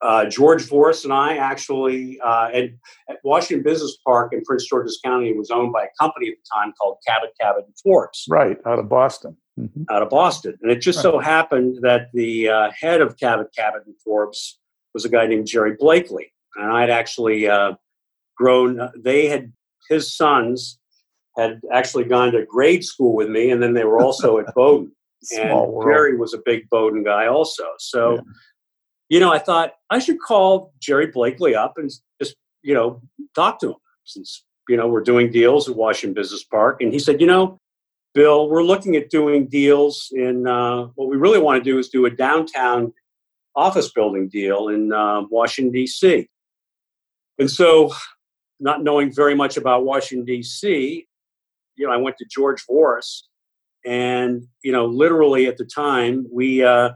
uh, 0.00 0.24
George 0.26 0.68
Voris 0.68 1.04
and 1.04 1.12
I 1.12 1.36
actually, 1.36 2.20
uh, 2.20 2.50
at, 2.52 2.64
at, 3.08 3.16
Washington 3.24 3.64
Business 3.64 3.96
Park 4.06 4.32
in 4.32 4.42
Prince 4.42 4.68
George's 4.68 5.00
County, 5.04 5.32
was 5.32 5.50
owned 5.50 5.72
by 5.72 5.84
a 5.84 5.88
company 6.00 6.28
at 6.28 6.36
the 6.36 6.48
time 6.54 6.72
called 6.80 6.98
Cabot, 7.06 7.30
Cabot 7.40 7.64
and 7.66 7.74
Forbes. 7.82 8.24
Right, 8.28 8.58
out 8.64 8.78
of 8.78 8.88
Boston. 8.88 9.36
Mm-hmm. 9.58 9.84
Out 9.90 10.02
of 10.02 10.10
Boston. 10.10 10.56
And 10.62 10.70
it 10.70 10.80
just 10.80 10.98
right. 10.98 11.02
so 11.02 11.18
happened 11.18 11.78
that 11.82 12.10
the 12.14 12.48
uh, 12.48 12.70
head 12.78 13.00
of 13.00 13.18
Cabot, 13.18 13.48
Cabot 13.56 13.82
and 13.86 13.94
Forbes 14.00 14.60
was 14.94 15.04
a 15.04 15.08
guy 15.08 15.26
named 15.26 15.46
Jerry 15.46 15.74
Blakely. 15.76 16.32
And 16.56 16.70
I'd 16.70 16.90
actually 16.90 17.48
uh, 17.48 17.72
grown, 18.36 18.90
they 18.96 19.26
had, 19.26 19.52
his 19.88 20.16
sons 20.16 20.78
had 21.36 21.60
actually 21.72 22.04
gone 22.04 22.32
to 22.32 22.46
grade 22.46 22.84
school 22.84 23.14
with 23.14 23.28
me, 23.28 23.50
and 23.50 23.62
then 23.62 23.74
they 23.74 23.84
were 23.84 24.00
also 24.00 24.38
at 24.38 24.46
Bowdoin. 24.54 24.92
and 25.36 25.50
world. 25.50 25.84
Jerry 25.84 26.16
was 26.16 26.34
a 26.34 26.38
big 26.44 26.70
Bowdoin 26.70 27.02
guy 27.02 27.26
also. 27.26 27.64
So, 27.78 28.14
yeah 28.14 28.20
you 29.08 29.20
know, 29.20 29.32
I 29.32 29.38
thought 29.38 29.72
I 29.90 29.98
should 29.98 30.20
call 30.20 30.72
Jerry 30.80 31.06
Blakely 31.06 31.54
up 31.54 31.78
and 31.78 31.90
just, 32.20 32.36
you 32.62 32.74
know, 32.74 33.00
talk 33.34 33.58
to 33.60 33.70
him 33.70 33.76
since, 34.04 34.44
you 34.68 34.76
know, 34.76 34.86
we're 34.86 35.02
doing 35.02 35.30
deals 35.30 35.68
at 35.68 35.76
Washington 35.76 36.14
Business 36.14 36.44
Park. 36.44 36.82
And 36.82 36.92
he 36.92 36.98
said, 36.98 37.20
you 37.20 37.26
know, 37.26 37.58
Bill, 38.14 38.48
we're 38.48 38.64
looking 38.64 38.96
at 38.96 39.10
doing 39.10 39.46
deals 39.46 40.08
in 40.12 40.46
uh, 40.46 40.86
what 40.94 41.08
we 41.08 41.16
really 41.16 41.38
want 41.38 41.62
to 41.62 41.70
do 41.70 41.78
is 41.78 41.88
do 41.88 42.06
a 42.06 42.10
downtown 42.10 42.92
office 43.54 43.90
building 43.92 44.28
deal 44.28 44.68
in 44.68 44.92
uh, 44.92 45.22
Washington, 45.30 45.72
D.C. 45.72 46.28
And 47.38 47.50
so, 47.50 47.92
not 48.60 48.82
knowing 48.82 49.12
very 49.12 49.34
much 49.34 49.56
about 49.56 49.84
Washington, 49.84 50.24
D.C., 50.24 51.06
you 51.76 51.86
know, 51.86 51.92
I 51.92 51.96
went 51.96 52.16
to 52.18 52.26
George 52.28 52.64
Voris, 52.68 53.22
and, 53.86 54.44
you 54.64 54.72
know, 54.72 54.86
literally 54.86 55.46
at 55.46 55.56
the 55.56 55.64
time, 55.64 56.26
we, 56.32 56.64
uh, 56.64 56.90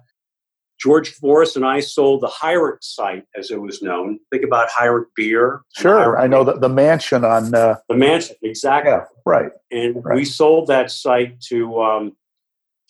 George 0.83 1.16
Voris 1.21 1.55
and 1.55 1.64
I 1.64 1.79
sold 1.79 2.23
the 2.23 2.33
Heurich 2.40 2.83
site, 2.83 3.25
as 3.37 3.53
it 3.53 3.61
was 3.61 3.83
known. 3.83 4.18
Think 4.33 4.45
about 4.45 4.68
Heurich 4.77 5.09
beer. 5.14 5.62
Sure, 5.77 6.18
I 6.18 6.27
know 6.27 6.42
the, 6.42 6.55
the 6.55 6.68
mansion 6.68 7.25
on 7.25 7.55
uh, 7.55 7.77
the 7.88 7.95
mansion 7.95 8.35
exactly. 8.42 8.90
Yeah, 8.90 9.05
right. 9.25 9.53
And 9.71 10.05
right. 10.05 10.16
we 10.16 10.25
sold 10.25 10.66
that 10.68 10.90
site 10.90 11.40
to 11.42 11.81
um, 11.81 12.16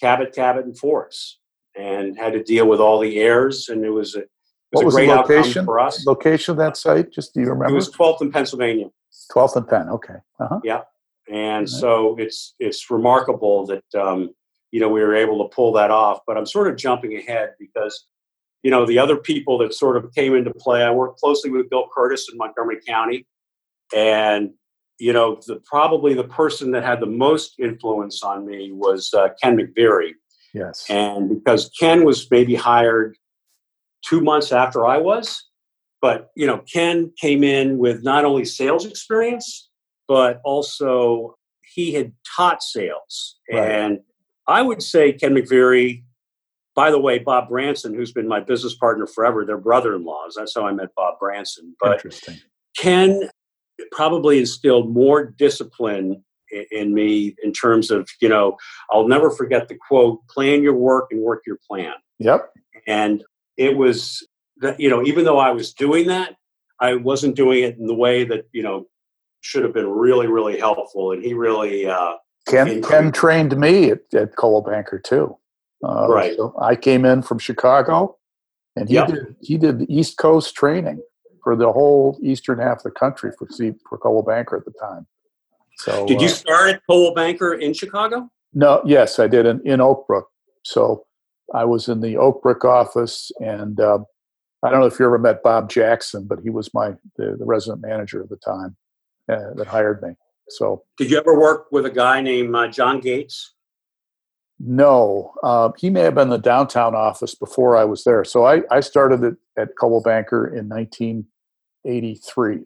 Cabot, 0.00 0.34
Cabot, 0.34 0.64
and 0.64 0.78
Forbes, 0.78 1.38
and 1.76 2.16
had 2.16 2.32
to 2.32 2.42
deal 2.42 2.66
with 2.66 2.80
all 2.80 2.98
the 2.98 3.20
heirs. 3.20 3.68
And 3.68 3.84
it 3.84 3.90
was 3.90 4.14
a 4.14 4.20
it 4.20 4.28
was 4.72 4.78
what 4.78 4.84
was 4.86 4.94
great 4.94 5.06
the 5.08 5.16
location, 5.16 5.50
outcome 5.50 5.64
for 5.66 5.80
us. 5.80 6.06
Location 6.06 6.52
of 6.52 6.58
that 6.58 6.78
site? 6.78 7.12
Just 7.12 7.34
do 7.34 7.40
you 7.40 7.50
remember? 7.50 7.72
It 7.72 7.74
was 7.74 7.90
12th 7.90 8.22
in 8.22 8.32
Pennsylvania. 8.32 8.86
12th 9.30 9.56
and 9.56 9.68
Penn. 9.68 9.88
Okay. 9.90 10.16
Uh-huh. 10.40 10.60
Yeah, 10.64 10.80
and 11.30 11.62
right. 11.62 11.68
so 11.68 12.16
it's 12.18 12.54
it's 12.58 12.90
remarkable 12.90 13.66
that. 13.66 13.84
Um, 13.94 14.34
you 14.72 14.80
know, 14.80 14.88
we 14.88 15.00
were 15.00 15.14
able 15.14 15.46
to 15.46 15.54
pull 15.54 15.72
that 15.74 15.90
off. 15.90 16.20
But 16.26 16.36
I'm 16.36 16.46
sort 16.46 16.66
of 16.66 16.76
jumping 16.76 17.16
ahead 17.16 17.50
because, 17.60 18.06
you 18.62 18.70
know, 18.70 18.84
the 18.84 18.98
other 18.98 19.16
people 19.16 19.58
that 19.58 19.74
sort 19.74 19.96
of 19.96 20.12
came 20.14 20.34
into 20.34 20.52
play, 20.52 20.82
I 20.82 20.90
worked 20.90 21.20
closely 21.20 21.50
with 21.50 21.70
Bill 21.70 21.88
Curtis 21.94 22.28
in 22.32 22.38
Montgomery 22.38 22.80
County. 22.86 23.26
And, 23.94 24.50
you 24.98 25.12
know, 25.12 25.40
the, 25.46 25.60
probably 25.64 26.14
the 26.14 26.24
person 26.24 26.70
that 26.72 26.82
had 26.82 27.00
the 27.00 27.06
most 27.06 27.54
influence 27.58 28.22
on 28.22 28.46
me 28.46 28.72
was 28.72 29.12
uh, 29.14 29.28
Ken 29.40 29.56
McVeary. 29.56 30.12
Yes. 30.54 30.86
And 30.88 31.28
because 31.28 31.70
Ken 31.78 32.04
was 32.04 32.30
maybe 32.30 32.54
hired 32.54 33.16
two 34.04 34.20
months 34.20 34.52
after 34.52 34.86
I 34.86 34.98
was, 34.98 35.44
but, 36.00 36.30
you 36.34 36.46
know, 36.46 36.62
Ken 36.72 37.12
came 37.20 37.44
in 37.44 37.78
with 37.78 38.02
not 38.02 38.24
only 38.24 38.44
sales 38.44 38.86
experience, 38.86 39.70
but 40.08 40.40
also 40.44 41.36
he 41.74 41.92
had 41.92 42.12
taught 42.36 42.62
sales. 42.62 43.36
Right. 43.50 43.70
And 43.70 43.98
I 44.46 44.62
would 44.62 44.82
say 44.82 45.12
Ken 45.12 45.34
McVeary. 45.34 46.04
By 46.74 46.90
the 46.90 46.98
way, 46.98 47.18
Bob 47.18 47.50
Branson, 47.50 47.94
who's 47.94 48.12
been 48.12 48.26
my 48.26 48.40
business 48.40 48.74
partner 48.74 49.06
forever, 49.06 49.44
they're 49.44 49.58
brother-in-laws. 49.58 50.36
That's 50.38 50.54
how 50.54 50.66
I 50.66 50.72
met 50.72 50.88
Bob 50.96 51.18
Branson. 51.18 51.76
But 51.78 51.96
Interesting. 51.96 52.38
Ken 52.78 53.28
probably 53.90 54.38
instilled 54.38 54.90
more 54.90 55.24
discipline 55.24 56.24
in, 56.50 56.64
in 56.70 56.94
me 56.94 57.34
in 57.42 57.52
terms 57.52 57.90
of 57.90 58.08
you 58.20 58.28
know 58.28 58.56
I'll 58.90 59.08
never 59.08 59.30
forget 59.30 59.68
the 59.68 59.76
quote: 59.88 60.26
"Plan 60.28 60.62
your 60.62 60.74
work 60.74 61.08
and 61.10 61.20
work 61.20 61.42
your 61.46 61.58
plan." 61.68 61.94
Yep. 62.18 62.50
And 62.86 63.24
it 63.56 63.76
was 63.76 64.26
that 64.58 64.78
you 64.78 64.88
know 64.88 65.02
even 65.02 65.24
though 65.24 65.38
I 65.38 65.50
was 65.50 65.72
doing 65.72 66.06
that, 66.08 66.36
I 66.80 66.94
wasn't 66.94 67.36
doing 67.36 67.64
it 67.64 67.78
in 67.78 67.86
the 67.86 67.94
way 67.94 68.24
that 68.24 68.46
you 68.52 68.62
know 68.62 68.86
should 69.40 69.64
have 69.64 69.74
been 69.74 69.88
really 69.88 70.26
really 70.26 70.58
helpful. 70.58 71.12
And 71.12 71.22
he 71.22 71.34
really 71.34 71.86
uh, 71.86 72.14
Ken 72.46 72.82
Ken 72.82 73.12
trained 73.12 73.56
me 73.56 73.90
at, 73.90 74.00
at 74.14 74.36
Coldwell 74.36 74.72
Banker 74.72 74.98
too. 74.98 75.36
Uh, 75.84 76.06
right. 76.08 76.36
So 76.36 76.54
I 76.60 76.76
came 76.76 77.04
in 77.04 77.22
from 77.22 77.38
Chicago, 77.38 78.16
and 78.76 78.88
he 78.88 78.94
yep. 78.94 79.08
did 79.08 79.36
he 79.40 79.58
did 79.58 79.78
the 79.78 79.94
East 79.94 80.18
Coast 80.18 80.54
training 80.54 81.02
for 81.42 81.56
the 81.56 81.72
whole 81.72 82.18
eastern 82.22 82.58
half 82.58 82.78
of 82.78 82.82
the 82.84 82.90
country 82.90 83.32
for 83.38 83.46
for 83.88 83.98
Coldwell 83.98 84.22
Banker 84.22 84.56
at 84.56 84.64
the 84.64 84.72
time. 84.72 85.06
So 85.78 86.06
did 86.06 86.20
you 86.20 86.28
uh, 86.28 86.30
start 86.30 86.70
at 86.70 86.82
Coldwell 86.86 87.14
Banker 87.14 87.54
in 87.54 87.74
Chicago? 87.74 88.28
No. 88.54 88.82
Yes, 88.84 89.18
I 89.18 89.26
did 89.26 89.46
in, 89.46 89.60
in 89.66 89.80
Oak 89.80 90.06
Brook. 90.06 90.28
So 90.64 91.04
I 91.54 91.64
was 91.64 91.88
in 91.88 92.00
the 92.00 92.16
Oak 92.16 92.42
Brook 92.42 92.64
office, 92.64 93.30
and 93.40 93.80
uh, 93.80 93.98
I 94.62 94.70
don't 94.70 94.80
know 94.80 94.86
if 94.86 94.98
you 94.98 95.06
ever 95.06 95.18
met 95.18 95.42
Bob 95.42 95.68
Jackson, 95.70 96.26
but 96.26 96.38
he 96.42 96.50
was 96.50 96.72
my 96.74 96.92
the, 97.16 97.36
the 97.38 97.44
resident 97.44 97.82
manager 97.82 98.22
at 98.22 98.28
the 98.28 98.36
time 98.36 98.76
uh, 99.30 99.54
that 99.56 99.66
hired 99.66 100.02
me. 100.02 100.10
So, 100.56 100.84
did 100.96 101.10
you 101.10 101.18
ever 101.18 101.38
work 101.38 101.66
with 101.70 101.86
a 101.86 101.90
guy 101.90 102.20
named 102.20 102.54
uh, 102.54 102.68
John 102.68 103.00
Gates? 103.00 103.54
No, 104.64 105.32
uh, 105.42 105.70
he 105.76 105.90
may 105.90 106.02
have 106.02 106.14
been 106.14 106.28
the 106.28 106.38
downtown 106.38 106.94
office 106.94 107.34
before 107.34 107.76
I 107.76 107.84
was 107.84 108.04
there. 108.04 108.22
So 108.24 108.46
I, 108.46 108.62
I 108.70 108.78
started 108.78 109.24
at, 109.24 109.34
at 109.58 109.70
Coldwell 109.76 110.02
Banker 110.02 110.46
in 110.46 110.68
1983. 110.68 112.60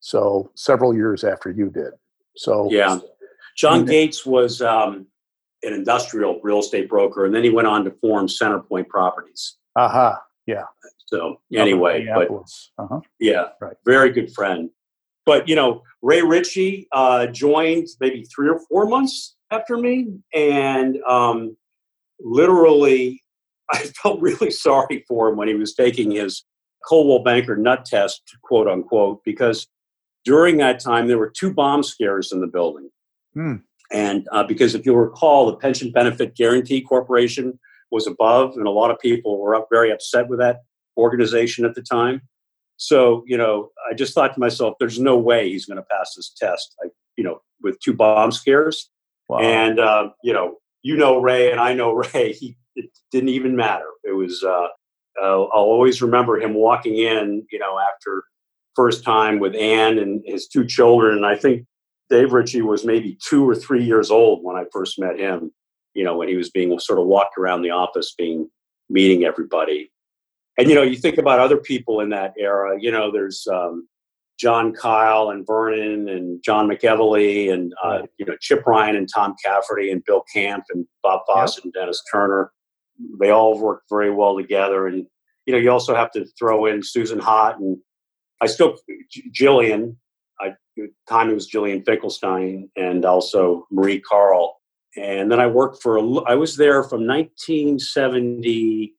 So 0.00 0.50
several 0.54 0.94
years 0.94 1.24
after 1.24 1.50
you 1.50 1.70
did. 1.70 1.92
So 2.36 2.68
yeah, 2.70 2.98
John 3.56 3.86
Gates 3.86 4.26
was 4.26 4.60
um, 4.60 5.06
an 5.62 5.72
industrial 5.72 6.40
real 6.42 6.58
estate 6.58 6.90
broker, 6.90 7.24
and 7.24 7.34
then 7.34 7.42
he 7.42 7.48
went 7.48 7.68
on 7.68 7.84
to 7.84 7.90
form 7.90 8.26
Centerpoint 8.26 8.88
Properties. 8.88 9.56
Aha, 9.76 10.08
uh-huh. 10.08 10.18
yeah. 10.46 10.64
So 11.06 11.40
anyway, 11.54 12.06
but 12.14 12.28
uh-huh. 12.78 13.00
yeah, 13.18 13.46
right. 13.62 13.76
very 13.86 14.10
good 14.10 14.30
friend. 14.34 14.68
But 15.26 15.48
you 15.48 15.56
know, 15.56 15.82
Ray 16.02 16.22
Ritchie 16.22 16.88
uh, 16.92 17.26
joined 17.26 17.88
maybe 18.00 18.24
three 18.24 18.48
or 18.48 18.60
four 18.68 18.86
months 18.86 19.36
after 19.50 19.76
me, 19.76 20.08
and 20.34 20.98
um, 21.08 21.56
literally, 22.20 23.22
I 23.72 23.78
felt 23.78 24.20
really 24.20 24.50
sorry 24.50 25.04
for 25.08 25.28
him 25.28 25.36
when 25.36 25.48
he 25.48 25.54
was 25.54 25.74
taking 25.74 26.10
his 26.10 26.44
Coldwell 26.86 27.22
Banker 27.22 27.56
nut 27.56 27.84
test, 27.84 28.22
quote 28.42 28.68
unquote, 28.68 29.22
because 29.24 29.66
during 30.24 30.58
that 30.58 30.80
time 30.80 31.08
there 31.08 31.18
were 31.18 31.30
two 31.30 31.52
bomb 31.52 31.82
scares 31.82 32.32
in 32.32 32.40
the 32.40 32.46
building. 32.46 32.90
Hmm. 33.34 33.56
And 33.92 34.26
uh, 34.32 34.44
because 34.44 34.74
if 34.74 34.86
you 34.86 34.94
recall, 34.94 35.46
the 35.46 35.56
Pension 35.56 35.92
Benefit 35.92 36.34
Guarantee 36.34 36.80
Corporation 36.80 37.58
was 37.90 38.06
above, 38.06 38.56
and 38.56 38.66
a 38.66 38.70
lot 38.70 38.90
of 38.90 38.98
people 38.98 39.38
were 39.38 39.54
up, 39.54 39.68
very 39.70 39.92
upset 39.92 40.28
with 40.28 40.40
that 40.40 40.62
organization 40.96 41.64
at 41.64 41.74
the 41.74 41.82
time. 41.82 42.22
So, 42.76 43.22
you 43.26 43.36
know, 43.36 43.70
I 43.90 43.94
just 43.94 44.14
thought 44.14 44.34
to 44.34 44.40
myself, 44.40 44.74
there's 44.78 44.98
no 44.98 45.16
way 45.16 45.48
he's 45.48 45.66
going 45.66 45.76
to 45.76 45.86
pass 45.90 46.14
this 46.14 46.30
test, 46.36 46.74
I, 46.84 46.88
you 47.16 47.24
know, 47.24 47.40
with 47.62 47.78
two 47.80 47.94
bomb 47.94 48.32
scares. 48.32 48.90
Wow. 49.28 49.38
And, 49.38 49.78
uh, 49.78 50.10
you 50.22 50.32
know, 50.32 50.58
you 50.82 50.96
know 50.96 51.20
Ray 51.20 51.50
and 51.50 51.60
I 51.60 51.72
know 51.74 51.92
Ray. 52.14 52.32
He, 52.32 52.56
it 52.76 52.90
didn't 53.12 53.30
even 53.30 53.56
matter. 53.56 53.86
It 54.02 54.12
was, 54.12 54.42
uh, 54.42 54.66
I'll 55.22 55.48
always 55.52 56.02
remember 56.02 56.40
him 56.40 56.54
walking 56.54 56.98
in, 56.98 57.46
you 57.50 57.58
know, 57.58 57.78
after 57.78 58.24
first 58.74 59.04
time 59.04 59.38
with 59.38 59.54
Ann 59.54 59.98
and 59.98 60.22
his 60.26 60.48
two 60.48 60.66
children. 60.66 61.16
And 61.16 61.26
I 61.26 61.36
think 61.36 61.66
Dave 62.10 62.32
Ritchie 62.32 62.62
was 62.62 62.84
maybe 62.84 63.16
two 63.22 63.48
or 63.48 63.54
three 63.54 63.84
years 63.84 64.10
old 64.10 64.42
when 64.42 64.56
I 64.56 64.64
first 64.72 64.98
met 64.98 65.18
him, 65.18 65.52
you 65.94 66.04
know, 66.04 66.16
when 66.16 66.28
he 66.28 66.36
was 66.36 66.50
being 66.50 66.76
sort 66.80 66.98
of 66.98 67.06
walked 67.06 67.38
around 67.38 67.62
the 67.62 67.70
office, 67.70 68.14
being 68.18 68.50
meeting 68.90 69.24
everybody 69.24 69.92
and 70.58 70.68
you 70.68 70.74
know 70.74 70.82
you 70.82 70.96
think 70.96 71.18
about 71.18 71.40
other 71.40 71.56
people 71.56 72.00
in 72.00 72.10
that 72.10 72.32
era 72.38 72.76
you 72.80 72.90
know 72.90 73.10
there's 73.10 73.46
um, 73.52 73.88
john 74.38 74.72
kyle 74.72 75.30
and 75.30 75.46
vernon 75.46 76.08
and 76.08 76.42
john 76.44 76.68
mcevely 76.68 77.52
and 77.52 77.72
uh, 77.82 78.02
you 78.18 78.26
know 78.26 78.36
chip 78.40 78.66
ryan 78.66 78.96
and 78.96 79.08
tom 79.12 79.34
cafferty 79.44 79.90
and 79.90 80.04
bill 80.04 80.22
camp 80.32 80.64
and 80.70 80.86
bob 81.02 81.20
foss 81.26 81.56
yep. 81.56 81.64
and 81.64 81.72
dennis 81.72 82.02
turner 82.10 82.52
they 83.20 83.30
all 83.30 83.58
worked 83.58 83.84
very 83.90 84.10
well 84.10 84.36
together 84.36 84.86
and 84.86 85.06
you 85.46 85.52
know 85.52 85.58
you 85.58 85.70
also 85.70 85.94
have 85.94 86.10
to 86.10 86.24
throw 86.38 86.66
in 86.66 86.82
susan 86.82 87.18
hott 87.18 87.56
and 87.56 87.76
i 88.40 88.46
still 88.46 88.76
jillian 89.32 89.96
I, 90.40 90.54
time 91.08 91.30
it 91.30 91.34
was 91.34 91.50
Jillian 91.50 91.84
Finkelstein 91.84 92.70
and 92.76 93.04
also 93.04 93.66
Marie 93.70 94.00
Carl. 94.00 94.60
And 94.96 95.30
then 95.30 95.40
I 95.40 95.46
worked 95.46 95.82
for, 95.82 95.96
a, 95.96 96.02
I 96.22 96.34
was 96.34 96.56
there 96.56 96.82
from 96.82 97.06
1970 97.06 98.94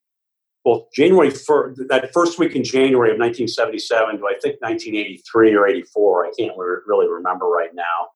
well, 0.65 0.88
January 0.93 1.30
first, 1.30 1.80
that 1.89 2.12
first 2.12 2.39
week 2.39 2.56
in 2.56 2.63
January 2.63 3.12
of 3.12 3.19
1977 3.19 4.17
to 4.17 4.25
I 4.25 4.34
think 4.41 4.60
1983 4.62 5.54
or 5.54 5.67
84. 5.67 6.25
I 6.25 6.32
can't 6.38 6.58
really 6.58 7.08
remember 7.08 7.45
right 7.45 7.69
now, 7.73 8.10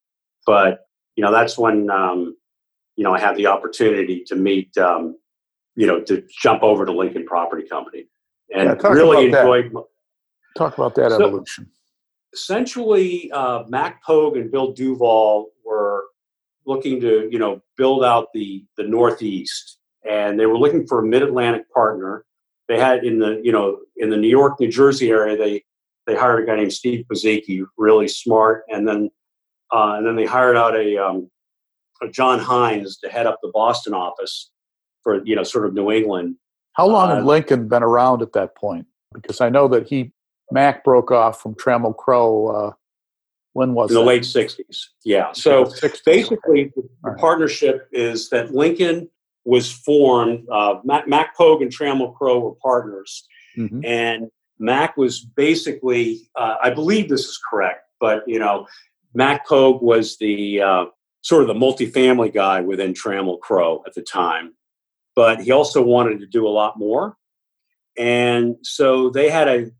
but 0.47 0.79
you 1.15 1.23
know 1.23 1.31
that's 1.31 1.59
when 1.59 1.91
um, 1.91 2.35
you 2.95 3.03
know 3.03 3.13
I 3.13 3.19
had 3.19 3.35
the 3.35 3.45
opportunity 3.45 4.23
to 4.27 4.35
meet, 4.35 4.75
um, 4.79 5.15
you 5.75 5.85
know, 5.85 6.01
to 6.01 6.23
jump 6.41 6.63
over 6.63 6.87
to 6.87 6.91
Lincoln 6.91 7.25
Property 7.25 7.67
Company. 7.67 8.07
and 8.53 8.79
yeah, 8.81 8.87
really 8.87 9.27
enjoyed. 9.27 9.71
That. 9.71 9.83
Talk 10.57 10.73
about 10.73 10.95
that 10.95 11.11
so, 11.11 11.27
evolution. 11.27 11.69
Essentially, 12.33 13.31
uh, 13.31 13.63
Mac 13.67 14.03
Pogue 14.03 14.37
and 14.37 14.51
Bill 14.51 14.73
Duval 14.73 15.49
were 15.63 16.05
looking 16.65 16.99
to, 17.01 17.29
you 17.31 17.37
know, 17.37 17.61
build 17.77 18.03
out 18.03 18.29
the 18.33 18.65
the 18.75 18.83
Northeast, 18.83 19.77
and 20.03 20.39
they 20.39 20.47
were 20.47 20.57
looking 20.57 20.87
for 20.87 20.99
a 20.99 21.05
Mid 21.05 21.21
Atlantic 21.21 21.71
partner. 21.71 22.25
They 22.69 22.79
had 22.79 23.03
in 23.03 23.19
the, 23.19 23.41
you 23.43 23.51
know, 23.51 23.79
in 23.97 24.11
the 24.11 24.17
New 24.17 24.29
York, 24.29 24.59
New 24.59 24.71
Jersey 24.71 25.09
area, 25.09 25.35
they 25.35 25.63
they 26.07 26.15
hired 26.15 26.43
a 26.43 26.45
guy 26.47 26.55
named 26.55 26.71
Steve 26.71 27.05
Pazicki, 27.11 27.65
really 27.77 28.07
smart, 28.07 28.63
and 28.69 28.87
then 28.87 29.09
uh, 29.73 29.95
and 29.97 30.05
then 30.05 30.15
they 30.15 30.25
hired 30.25 30.55
out 30.55 30.75
a, 30.75 30.97
um, 30.97 31.29
a 32.01 32.07
John 32.09 32.39
Hines 32.39 32.97
to 32.99 33.09
head 33.09 33.27
up 33.27 33.39
the 33.41 33.51
Boston 33.53 33.93
office 33.93 34.51
for 35.03 35.23
you 35.25 35.35
know 35.35 35.43
sort 35.43 35.65
of 35.65 35.73
New 35.73 35.91
England. 35.91 36.35
How 36.73 36.87
long 36.87 37.09
uh, 37.09 37.15
had 37.15 37.25
Lincoln 37.25 37.67
been 37.67 37.83
around 37.83 38.21
at 38.21 38.33
that 38.33 38.55
point? 38.55 38.85
Because 39.13 39.41
I 39.41 39.49
know 39.49 39.67
that 39.67 39.87
he 39.87 40.11
Mac 40.51 40.83
broke 40.83 41.11
off 41.11 41.41
from 41.41 41.55
Trammell 41.55 41.97
Crow. 41.97 42.47
Uh, 42.47 42.73
when 43.53 43.73
was 43.73 43.89
in 43.89 43.95
the 43.95 44.03
late 44.03 44.23
'60s? 44.23 44.85
Yeah. 45.03 45.31
So 45.33 45.65
60s, 45.65 46.03
basically, 46.05 46.61
okay. 46.61 46.71
the, 46.75 46.81
the 46.81 47.09
right. 47.09 47.17
partnership 47.19 47.87
is 47.91 48.29
that 48.29 48.53
Lincoln 48.53 49.09
was 49.49 49.71
formed. 49.71 50.47
Uh, 50.51 50.75
Mac, 50.83 51.07
Mac 51.07 51.35
Pogue 51.35 51.63
and 51.63 51.71
Trammell 51.71 52.15
Crow 52.15 52.39
were 52.39 52.55
partners, 52.61 53.27
mm-hmm. 53.57 53.83
and 53.83 54.29
Mac 54.59 54.95
was 54.95 55.19
basically. 55.21 56.21
Uh, 56.35 56.55
I 56.63 56.69
believe 56.69 57.09
this 57.09 57.25
is 57.25 57.39
correct, 57.49 57.81
but 57.99 58.23
you 58.27 58.37
know, 58.37 58.67
Mac 59.15 59.47
Pogue 59.47 59.81
was 59.81 60.17
the 60.17 60.61
uh, 60.61 60.85
sort 61.21 61.41
of 61.41 61.47
the 61.47 61.55
multifamily 61.55 62.31
guy 62.31 62.61
within 62.61 62.93
Trammell 62.93 63.39
Crow 63.39 63.83
at 63.87 63.95
the 63.95 64.03
time, 64.03 64.53
but 65.15 65.41
he 65.41 65.51
also 65.51 65.81
wanted 65.81 66.19
to 66.19 66.27
do 66.27 66.47
a 66.47 66.49
lot 66.49 66.77
more. 66.77 67.17
And 67.97 68.55
so 68.61 69.09
they 69.09 69.31
had 69.31 69.47
a, 69.47 69.71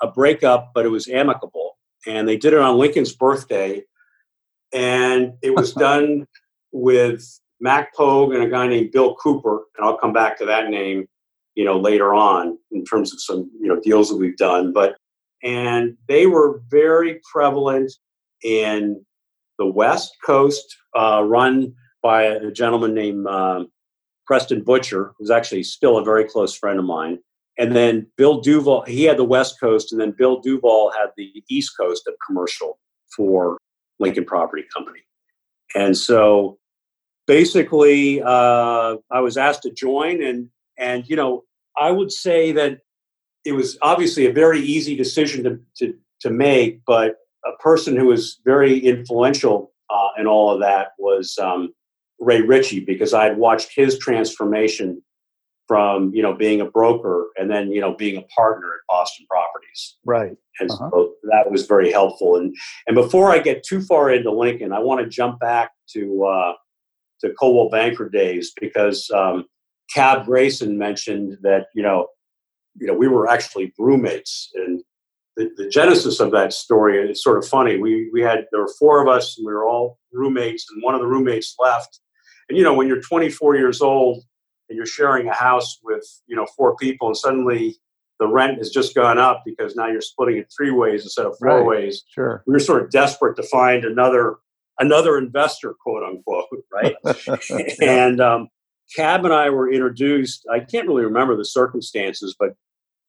a 0.00 0.10
breakup, 0.10 0.72
but 0.74 0.86
it 0.86 0.88
was 0.88 1.06
amicable. 1.06 1.76
And 2.06 2.26
they 2.26 2.38
did 2.38 2.54
it 2.54 2.58
on 2.58 2.78
Lincoln's 2.78 3.12
birthday. 3.12 3.84
And 4.72 5.34
it 5.42 5.54
was 5.54 5.72
done 5.86 6.26
with 6.72 7.38
Mac 7.60 7.94
Pogue 7.94 8.34
and 8.34 8.42
a 8.42 8.48
guy 8.48 8.66
named 8.68 8.92
Bill 8.92 9.14
Cooper. 9.16 9.64
And 9.76 9.86
I'll 9.86 9.98
come 9.98 10.12
back 10.12 10.38
to 10.38 10.46
that 10.46 10.68
name, 10.68 11.06
you 11.54 11.64
know, 11.64 11.78
later 11.78 12.14
on 12.14 12.58
in 12.70 12.84
terms 12.84 13.12
of 13.12 13.20
some, 13.20 13.50
you 13.60 13.68
know, 13.68 13.80
deals 13.80 14.08
that 14.08 14.16
we've 14.16 14.36
done. 14.36 14.72
But, 14.72 14.96
and 15.42 15.96
they 16.08 16.26
were 16.26 16.62
very 16.68 17.20
prevalent 17.32 17.92
in 18.42 19.04
the 19.58 19.66
West 19.66 20.16
Coast, 20.24 20.76
uh, 20.96 21.22
run 21.24 21.74
by 22.02 22.22
a 22.22 22.50
gentleman 22.52 22.94
named 22.94 23.26
uh, 23.26 23.64
Preston 24.26 24.62
Butcher, 24.62 25.12
who's 25.18 25.30
actually 25.30 25.64
still 25.64 25.98
a 25.98 26.04
very 26.04 26.24
close 26.24 26.54
friend 26.56 26.78
of 26.78 26.84
mine. 26.84 27.18
And 27.58 27.74
then 27.74 28.06
Bill 28.16 28.40
Duval, 28.40 28.82
he 28.82 29.02
had 29.02 29.16
the 29.16 29.24
West 29.24 29.58
Coast, 29.58 29.90
and 29.90 30.00
then 30.00 30.14
Bill 30.16 30.40
Duval 30.40 30.92
had 30.96 31.08
the 31.16 31.42
East 31.50 31.72
Coast 31.78 32.06
of 32.06 32.14
commercial 32.24 32.78
for 33.16 33.58
Lincoln 33.98 34.24
Property 34.24 34.64
Company. 34.72 35.00
And 35.74 35.96
so 35.96 36.58
basically, 37.28 38.20
uh, 38.22 38.96
I 39.10 39.20
was 39.20 39.36
asked 39.36 39.62
to 39.62 39.70
join, 39.70 40.20
and 40.20 40.48
and 40.76 41.08
you 41.08 41.14
know, 41.14 41.44
I 41.78 41.92
would 41.92 42.10
say 42.10 42.50
that 42.52 42.80
it 43.44 43.52
was 43.52 43.78
obviously 43.82 44.26
a 44.26 44.32
very 44.32 44.60
easy 44.60 44.96
decision 44.96 45.44
to 45.44 45.60
to, 45.76 45.94
to 46.22 46.30
make, 46.30 46.80
but 46.84 47.18
a 47.44 47.62
person 47.62 47.94
who 47.96 48.06
was 48.06 48.40
very 48.44 48.78
influential 48.78 49.72
uh, 49.90 50.08
in 50.18 50.26
all 50.26 50.52
of 50.52 50.60
that 50.60 50.88
was 50.98 51.38
um, 51.38 51.72
Ray 52.18 52.40
Ritchie 52.40 52.80
because 52.80 53.14
I 53.14 53.24
had 53.24 53.38
watched 53.38 53.70
his 53.74 53.98
transformation 53.98 55.02
from 55.68 56.12
you 56.14 56.22
know 56.22 56.34
being 56.34 56.60
a 56.62 56.64
broker 56.64 57.28
and 57.36 57.50
then 57.50 57.70
you 57.70 57.80
know 57.80 57.94
being 57.94 58.16
a 58.16 58.22
partner 58.22 58.66
at 58.66 58.80
Boston 58.88 59.26
Properties. 59.30 59.96
Right. 60.04 60.36
And 60.60 60.70
uh-huh. 60.70 60.90
so 60.90 61.12
that 61.30 61.50
was 61.50 61.66
very 61.66 61.92
helpful. 61.92 62.36
And 62.36 62.56
and 62.86 62.94
before 62.94 63.30
I 63.30 63.38
get 63.38 63.62
too 63.62 63.82
far 63.82 64.10
into 64.10 64.32
Lincoln, 64.32 64.72
I 64.72 64.80
want 64.80 65.00
to 65.00 65.08
jump 65.08 65.38
back 65.38 65.72
to 65.90 66.24
uh, 66.24 66.52
to 67.20 67.32
Coldwell 67.34 67.70
Banker 67.70 68.08
days 68.08 68.52
because 68.60 69.10
um, 69.14 69.44
Cab 69.94 70.26
Grayson 70.26 70.78
mentioned 70.78 71.38
that 71.42 71.66
you 71.74 71.82
know 71.82 72.08
you 72.76 72.86
know 72.86 72.94
we 72.94 73.08
were 73.08 73.28
actually 73.28 73.72
roommates 73.78 74.50
and 74.54 74.82
the, 75.38 75.50
the 75.56 75.68
genesis 75.68 76.18
of 76.20 76.32
that 76.32 76.52
story 76.52 76.98
is 76.98 77.22
sort 77.22 77.38
of 77.38 77.46
funny. 77.46 77.78
We 77.78 78.10
we 78.12 78.20
had 78.20 78.46
there 78.50 78.60
were 78.60 78.74
four 78.78 79.00
of 79.00 79.08
us 79.08 79.38
and 79.38 79.46
we 79.46 79.52
were 79.52 79.66
all 79.66 79.98
roommates, 80.12 80.66
and 80.70 80.82
one 80.82 80.94
of 80.94 81.00
the 81.00 81.06
roommates 81.06 81.54
left. 81.58 82.00
And 82.48 82.58
you 82.58 82.64
know, 82.64 82.74
when 82.74 82.88
you're 82.88 83.00
24 83.00 83.56
years 83.56 83.80
old 83.80 84.24
and 84.68 84.76
you're 84.76 84.86
sharing 84.86 85.28
a 85.28 85.32
house 85.34 85.78
with 85.82 86.04
you 86.26 86.36
know 86.36 86.46
four 86.56 86.76
people, 86.76 87.06
and 87.06 87.16
suddenly 87.16 87.76
the 88.18 88.26
rent 88.26 88.58
has 88.58 88.70
just 88.70 88.96
gone 88.96 89.18
up 89.18 89.42
because 89.46 89.76
now 89.76 89.86
you're 89.86 90.00
splitting 90.00 90.38
it 90.38 90.52
three 90.54 90.72
ways 90.72 91.04
instead 91.04 91.24
of 91.24 91.38
four 91.38 91.58
right. 91.58 91.64
ways. 91.64 92.02
Sure, 92.12 92.42
we 92.46 92.52
were 92.52 92.58
sort 92.58 92.82
of 92.82 92.90
desperate 92.90 93.36
to 93.36 93.44
find 93.44 93.84
another 93.84 94.36
another 94.78 95.18
investor, 95.18 95.74
quote 95.74 96.02
unquote, 96.02 96.46
right? 96.72 96.94
and 97.80 98.20
um, 98.20 98.48
Cab 98.94 99.24
and 99.24 99.34
I 99.34 99.50
were 99.50 99.70
introduced. 99.70 100.46
I 100.52 100.60
can't 100.60 100.86
really 100.86 101.04
remember 101.04 101.36
the 101.36 101.44
circumstances, 101.44 102.34
but 102.38 102.54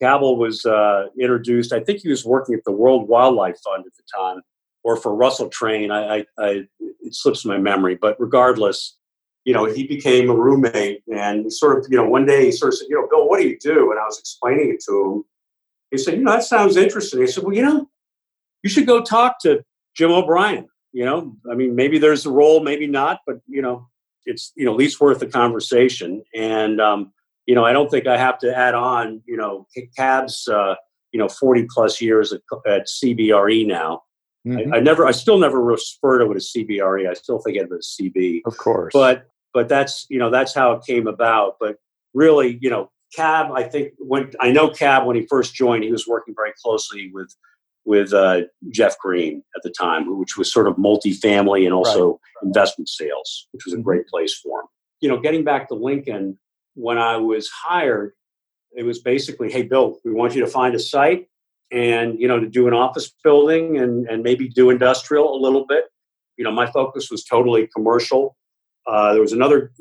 Cabell 0.02 0.38
was 0.38 0.66
uh, 0.66 1.08
introduced. 1.20 1.74
I 1.74 1.82
think 1.82 2.00
he 2.02 2.10
was 2.10 2.26
working 2.26 2.56
at 2.56 2.64
the 2.66 2.72
World 2.72 3.08
Wildlife 3.08 3.58
Fund 3.64 3.86
at 3.86 3.94
the 3.96 4.04
time, 4.16 4.42
or 4.84 4.96
for 4.96 5.14
Russell 5.14 5.50
Train. 5.50 5.92
I, 5.92 6.20
I, 6.20 6.26
I, 6.38 6.50
it 6.80 7.14
slips 7.14 7.46
my 7.46 7.58
memory, 7.58 7.98
but 8.00 8.16
regardless, 8.20 8.98
you 9.46 9.54
know, 9.54 9.66
he 9.66 9.88
became 9.88 10.30
a 10.30 10.36
roommate, 10.36 11.04
and 11.08 11.52
sort 11.52 11.80
of, 11.80 11.88
you 11.90 11.98
know, 11.98 12.08
one 12.08 12.26
day 12.26 12.46
he 12.46 12.52
sort 12.52 12.74
of 12.74 12.80
said, 12.80 12.88
"You 12.90 12.96
know, 12.96 13.08
Bill, 13.10 13.28
what 13.28 13.40
do 13.40 13.48
you 13.48 13.58
do?" 13.60 13.92
And 13.92 14.00
I 14.00 14.04
was 14.04 14.20
explaining 14.20 14.72
it 14.72 14.84
to 14.88 15.14
him. 15.14 15.24
He 15.92 15.98
said, 15.98 16.16
"You 16.16 16.24
know, 16.24 16.32
that 16.32 16.44
sounds 16.44 16.78
interesting." 16.78 17.22
He 17.22 17.28
said, 17.28 17.44
"Well, 17.44 17.56
you 17.56 17.64
know, 17.64 17.90
you 18.64 18.70
should 18.70 18.88
go 18.88 19.02
talk 19.02 19.40
to 19.42 19.64
Jim 19.96 20.12
O'Brien. 20.12 20.68
You 20.92 21.06
know, 21.06 21.36
I 21.52 21.56
mean, 21.56 21.76
maybe 21.76 22.00
there's 22.00 22.26
a 22.26 22.32
role, 22.32 22.62
maybe 22.62 22.88
not, 22.88 23.20
but 23.28 23.38
you 23.48 23.62
know, 23.62 23.88
it's 24.26 24.52
you 24.56 24.66
know, 24.66 24.72
at 24.72 24.78
least 24.78 25.00
worth 25.00 25.20
the 25.20 25.28
conversation." 25.28 26.24
And 26.34 26.82
um, 26.82 27.14
you 27.50 27.56
know, 27.56 27.66
I 27.66 27.74
don't 27.74 27.90
think 27.90 28.06
I 28.06 28.16
have 28.16 28.38
to 28.40 28.56
add 28.56 28.76
on, 28.76 29.24
you 29.26 29.36
know, 29.36 29.66
Cab's, 29.98 30.48
uh, 30.48 30.76
you 31.12 31.20
know, 31.20 31.28
40 31.28 31.66
plus 31.74 32.00
years 32.00 32.32
at, 32.32 32.42
at 32.68 32.86
CBRE 32.86 33.66
now. 33.66 34.04
Mm-hmm. 34.48 34.72
I, 34.72 34.78
I, 34.78 34.80
never, 34.82 35.08
I 35.08 35.10
still 35.10 35.40
never 35.40 35.60
refer 35.60 36.20
to 36.20 36.32
it 36.32 36.36
as 36.36 36.54
CBRE. 36.56 37.10
I 37.10 37.14
still 37.16 37.40
think 37.40 37.58
of 37.58 37.72
it 37.72 37.80
as 37.80 37.98
CB. 38.00 38.42
Of 38.46 38.56
course. 38.56 38.92
But, 38.94 39.26
but 39.52 39.68
that's, 39.68 40.06
you 40.12 40.20
know, 40.20 40.30
that's 40.30 40.54
how 40.54 40.74
it 40.74 40.84
came 40.86 41.08
about. 41.08 41.56
But 41.60 41.78
really, 42.14 42.60
you 42.62 42.70
know, 42.70 42.92
Cab, 43.16 43.48
I 43.52 43.64
think 43.64 43.94
when 43.98 44.32
I 44.40 44.52
know 44.52 44.70
Cab 44.70 45.08
when 45.08 45.16
he 45.16 45.26
first 45.26 45.56
joined, 45.56 45.84
he 45.84 45.92
was 45.92 46.06
working 46.08 46.36
very 46.38 46.54
closely 46.64 47.10
with 47.12 47.36
with 47.86 48.14
uh, 48.14 48.42
Jeff 48.70 48.98
Green 49.00 49.44
at 49.56 49.64
the 49.64 49.70
time, 49.70 50.20
which 50.20 50.38
was 50.38 50.52
sort 50.52 50.68
of 50.68 50.76
multifamily 50.76 51.66
and 51.66 51.74
also 51.74 52.10
right. 52.10 52.20
investment 52.44 52.90
sales, 52.90 53.48
which 53.52 53.66
was 53.66 53.74
a 53.74 53.78
mm-hmm. 53.78 53.84
great 53.84 54.08
place 54.08 54.38
for 54.38 54.62
him. 54.62 54.68
You 55.02 55.10
know, 55.10 55.20
getting 55.20 55.44
back 55.44 55.70
to 55.70 55.76
Lincoln, 55.76 56.38
when 56.76 56.98
I 56.98 57.18
was 57.18 57.50
hired, 57.50 58.14
it 58.72 58.84
was 58.84 59.00
basically, 59.00 59.52
hey, 59.52 59.64
Bill, 59.64 59.98
we 60.06 60.14
want 60.14 60.36
you 60.36 60.42
to 60.42 60.48
find 60.48 60.76
a 60.76 60.80
site 60.80 61.28
and, 61.72 62.20
you 62.20 62.28
know, 62.28 62.40
to 62.40 62.48
do 62.48 62.68
an 62.68 62.74
office 62.74 63.12
building 63.24 63.78
and, 63.78 64.08
and 64.08 64.24
maybe 64.24 64.48
do 64.48 64.70
industrial 64.70 65.36
a 65.36 65.40
little 65.40 65.66
bit. 65.66 65.86
You 66.38 66.44
know, 66.44 66.52
my 66.52 66.70
focus 66.72 67.10
was 67.10 67.24
totally 67.24 67.68
commercial. 67.76 68.38
Uh, 68.88 69.14
there 69.14 69.22
was 69.22 69.34
another, 69.34 69.72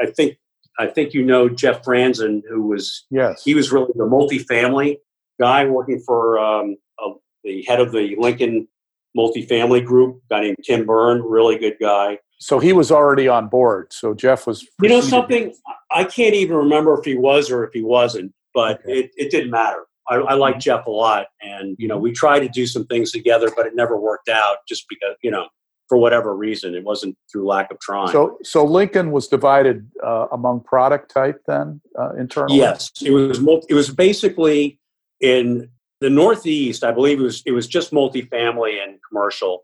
I 0.00 0.06
think, 0.06 0.38
I 0.78 0.86
think 0.86 1.12
you 1.12 1.24
know 1.24 1.48
Jeff 1.48 1.82
Franzen, 1.82 2.42
who 2.48 2.62
was, 2.62 3.04
yes, 3.10 3.42
he 3.44 3.54
was 3.54 3.72
really 3.72 3.92
the 3.96 4.04
multifamily 4.04 4.98
guy 5.40 5.64
working 5.66 6.00
for 6.00 6.38
um, 6.38 6.76
a, 7.00 7.10
the 7.44 7.62
head 7.62 7.80
of 7.80 7.92
the 7.92 8.16
Lincoln 8.18 8.68
multifamily 9.16 9.84
group, 9.84 10.20
guy 10.30 10.40
named 10.40 10.58
Tim 10.64 10.86
Byrne, 10.86 11.22
really 11.22 11.58
good 11.58 11.76
guy. 11.80 12.18
So 12.40 12.58
he 12.58 12.72
was 12.72 12.92
already 12.92 13.26
on 13.26 13.48
board. 13.48 13.92
So 13.92 14.14
Jeff 14.14 14.46
was. 14.46 14.66
You 14.80 14.88
know 14.88 15.00
something? 15.00 15.54
I 15.90 16.04
can't 16.04 16.34
even 16.34 16.56
remember 16.56 16.98
if 16.98 17.04
he 17.04 17.16
was 17.16 17.50
or 17.50 17.64
if 17.64 17.72
he 17.72 17.82
wasn't, 17.82 18.32
but 18.54 18.80
okay. 18.80 19.00
it, 19.00 19.10
it 19.16 19.30
didn't 19.30 19.50
matter. 19.50 19.84
I, 20.08 20.16
I 20.16 20.34
like 20.34 20.54
mm-hmm. 20.54 20.60
Jeff 20.60 20.86
a 20.86 20.90
lot, 20.90 21.26
and 21.42 21.76
you 21.78 21.88
know 21.88 21.98
we 21.98 22.12
tried 22.12 22.40
to 22.40 22.48
do 22.48 22.66
some 22.66 22.86
things 22.86 23.12
together, 23.12 23.50
but 23.54 23.66
it 23.66 23.74
never 23.74 23.98
worked 23.98 24.28
out 24.28 24.58
just 24.66 24.86
because 24.88 25.16
you 25.22 25.30
know 25.30 25.48
for 25.88 25.98
whatever 25.98 26.36
reason 26.36 26.74
it 26.74 26.84
wasn't 26.84 27.16
through 27.30 27.46
lack 27.46 27.70
of 27.70 27.78
trying. 27.80 28.08
So 28.08 28.38
so 28.42 28.64
Lincoln 28.64 29.10
was 29.10 29.28
divided 29.28 29.90
uh, 30.02 30.26
among 30.32 30.60
product 30.60 31.10
type 31.10 31.42
then 31.46 31.80
uh, 31.98 32.14
internally. 32.14 32.58
Yes, 32.58 32.90
it 33.02 33.10
was. 33.10 33.38
It 33.68 33.74
was 33.74 33.90
basically 33.90 34.78
in 35.20 35.68
the 36.00 36.10
Northeast. 36.10 36.84
I 36.84 36.92
believe 36.92 37.20
it 37.20 37.24
was 37.24 37.42
it 37.46 37.52
was 37.52 37.66
just 37.66 37.92
multifamily 37.92 38.82
and 38.82 38.98
commercial 39.08 39.62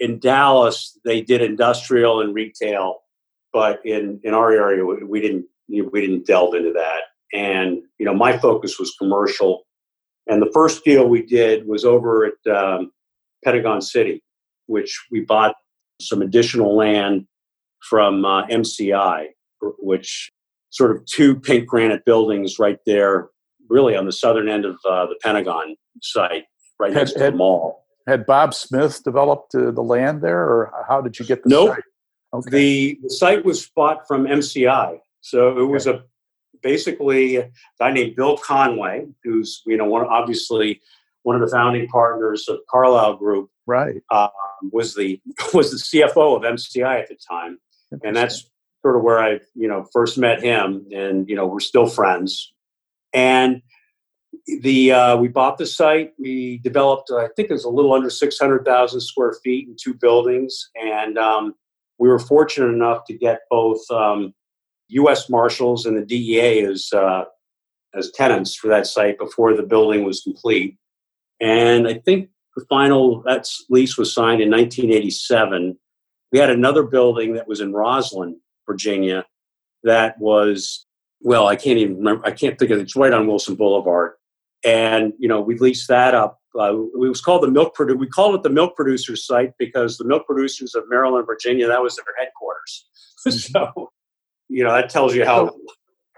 in 0.00 0.18
Dallas, 0.18 0.98
they 1.04 1.20
did 1.20 1.42
industrial 1.42 2.22
and 2.22 2.34
retail, 2.34 3.02
but 3.52 3.84
in 3.84 4.18
in 4.24 4.34
our 4.34 4.50
area, 4.50 4.84
we 4.84 5.20
didn't 5.20 5.44
we 5.68 6.00
didn't 6.00 6.26
delve 6.26 6.54
into 6.54 6.72
that. 6.72 7.02
And 7.32 7.82
you 7.98 8.06
know, 8.06 8.14
my 8.14 8.36
focus 8.38 8.78
was 8.78 8.94
commercial. 8.98 9.66
And 10.26 10.42
the 10.42 10.50
first 10.52 10.84
deal 10.84 11.08
we 11.08 11.22
did 11.22 11.66
was 11.66 11.84
over 11.84 12.24
at 12.26 12.52
um, 12.52 12.92
Pentagon 13.44 13.80
City, 13.80 14.22
which 14.66 14.98
we 15.10 15.20
bought 15.20 15.54
some 16.00 16.22
additional 16.22 16.76
land 16.76 17.26
from 17.88 18.24
uh, 18.24 18.46
MCI, 18.46 19.28
which 19.78 20.30
sort 20.70 20.96
of 20.96 21.04
two 21.06 21.38
pink 21.38 21.66
granite 21.66 22.04
buildings 22.04 22.58
right 22.58 22.78
there 22.86 23.28
really 23.70 23.96
on 23.96 24.04
the 24.04 24.12
southern 24.12 24.48
end 24.48 24.64
of 24.64 24.76
uh, 24.88 25.06
the 25.06 25.16
Pentagon 25.22 25.76
site, 26.02 26.44
right 26.78 26.92
next 26.92 27.12
to 27.12 27.18
the 27.20 27.32
mall. 27.32 27.86
Had 28.06 28.26
Bob 28.26 28.52
Smith 28.52 29.02
developed 29.04 29.54
uh, 29.54 29.70
the 29.70 29.82
land 29.82 30.20
there, 30.22 30.40
or 30.40 30.84
how 30.88 31.00
did 31.00 31.18
you 31.18 31.24
get 31.24 31.42
the 31.44 31.48
nope. 31.48 31.74
site? 31.74 31.84
Okay. 32.32 32.50
The, 32.50 32.98
the 33.02 33.10
site 33.10 33.44
was 33.44 33.68
bought 33.74 34.06
from 34.06 34.26
MCI, 34.26 34.98
so 35.20 35.58
it 35.58 35.64
was 35.64 35.86
okay. 35.86 35.98
a 35.98 36.02
basically 36.62 37.36
a 37.36 37.50
guy 37.78 37.92
named 37.92 38.16
Bill 38.16 38.36
Conway, 38.36 39.06
who's 39.24 39.62
you 39.66 39.76
know 39.76 39.86
one 39.86 40.06
obviously 40.06 40.80
one 41.22 41.36
of 41.36 41.42
the 41.42 41.54
founding 41.54 41.88
partners 41.88 42.48
of 42.48 42.60
Carlyle 42.68 43.16
Group. 43.16 43.50
Right. 43.66 44.02
Um, 44.10 44.30
was 44.72 44.94
the 44.94 45.20
was 45.54 45.70
the 45.70 46.00
CFO 46.00 46.36
of 46.36 46.42
MCI 46.42 47.00
at 47.00 47.08
the 47.08 47.16
time, 47.28 47.58
and 48.04 48.16
that's 48.16 48.48
sort 48.82 48.96
of 48.96 49.02
where 49.02 49.20
I 49.20 49.40
you 49.54 49.68
know 49.68 49.86
first 49.92 50.18
met 50.18 50.42
him, 50.42 50.86
and 50.94 51.28
you 51.28 51.36
know 51.36 51.46
we're 51.46 51.60
still 51.60 51.86
friends. 51.86 52.52
And 53.12 53.62
the 54.62 54.92
uh, 54.92 55.16
we 55.16 55.28
bought 55.28 55.58
the 55.58 55.66
site. 55.66 56.12
We 56.18 56.58
developed, 56.58 57.10
I 57.10 57.28
think 57.36 57.50
it 57.50 57.54
was 57.54 57.64
a 57.64 57.70
little 57.70 57.92
under 57.92 58.10
six 58.10 58.38
hundred 58.38 58.64
thousand 58.64 59.00
square 59.00 59.34
feet 59.44 59.68
in 59.68 59.76
two 59.80 59.94
buildings, 59.94 60.70
and 60.74 61.18
um, 61.18 61.54
we 61.98 62.08
were 62.08 62.18
fortunate 62.18 62.68
enough 62.68 63.04
to 63.06 63.16
get 63.16 63.40
both 63.50 63.80
um, 63.90 64.34
U.S. 64.88 65.28
Marshals 65.28 65.86
and 65.86 65.96
the 65.96 66.04
DEA 66.04 66.60
as 66.64 66.88
uh, 66.92 67.24
as 67.94 68.10
tenants 68.12 68.54
for 68.54 68.68
that 68.68 68.86
site 68.86 69.18
before 69.18 69.54
the 69.54 69.62
building 69.62 70.04
was 70.04 70.22
complete. 70.22 70.76
And 71.40 71.88
I 71.88 71.94
think 71.94 72.30
the 72.56 72.64
final 72.68 73.22
that 73.22 73.48
lease 73.68 73.96
was 73.96 74.14
signed 74.14 74.40
in 74.40 74.50
1987. 74.50 75.78
We 76.32 76.38
had 76.38 76.50
another 76.50 76.84
building 76.84 77.34
that 77.34 77.48
was 77.48 77.60
in 77.60 77.72
Rosslyn, 77.72 78.34
Virginia, 78.66 79.24
that 79.82 80.18
was 80.20 80.86
well, 81.20 81.46
I 81.46 81.56
can't 81.56 81.78
even 81.78 81.96
remember. 81.96 82.26
I 82.26 82.30
can't 82.30 82.58
think 82.58 82.70
of 82.70 82.78
it. 82.78 82.82
It's 82.82 82.96
right 82.96 83.12
on 83.12 83.26
Wilson 83.26 83.54
Boulevard, 83.54 84.12
and 84.64 85.12
you 85.18 85.28
know 85.28 85.40
we 85.40 85.58
leased 85.58 85.88
that 85.88 86.14
up. 86.14 86.38
Uh, 86.58 86.74
it 86.74 86.98
was 86.98 87.20
called 87.20 87.42
the 87.42 87.50
milk 87.50 87.76
produ- 87.76 87.98
We 87.98 88.08
called 88.08 88.34
it 88.34 88.42
the 88.42 88.50
milk 88.50 88.74
producers 88.74 89.26
site 89.26 89.52
because 89.58 89.98
the 89.98 90.04
milk 90.04 90.26
producers 90.26 90.74
of 90.74 90.84
Maryland, 90.88 91.26
Virginia, 91.26 91.68
that 91.68 91.82
was 91.82 91.96
their 91.96 92.04
headquarters. 92.18 92.86
so 93.52 93.90
you 94.48 94.64
know 94.64 94.72
that 94.72 94.90
tells 94.90 95.14
you 95.14 95.24
how 95.24 95.54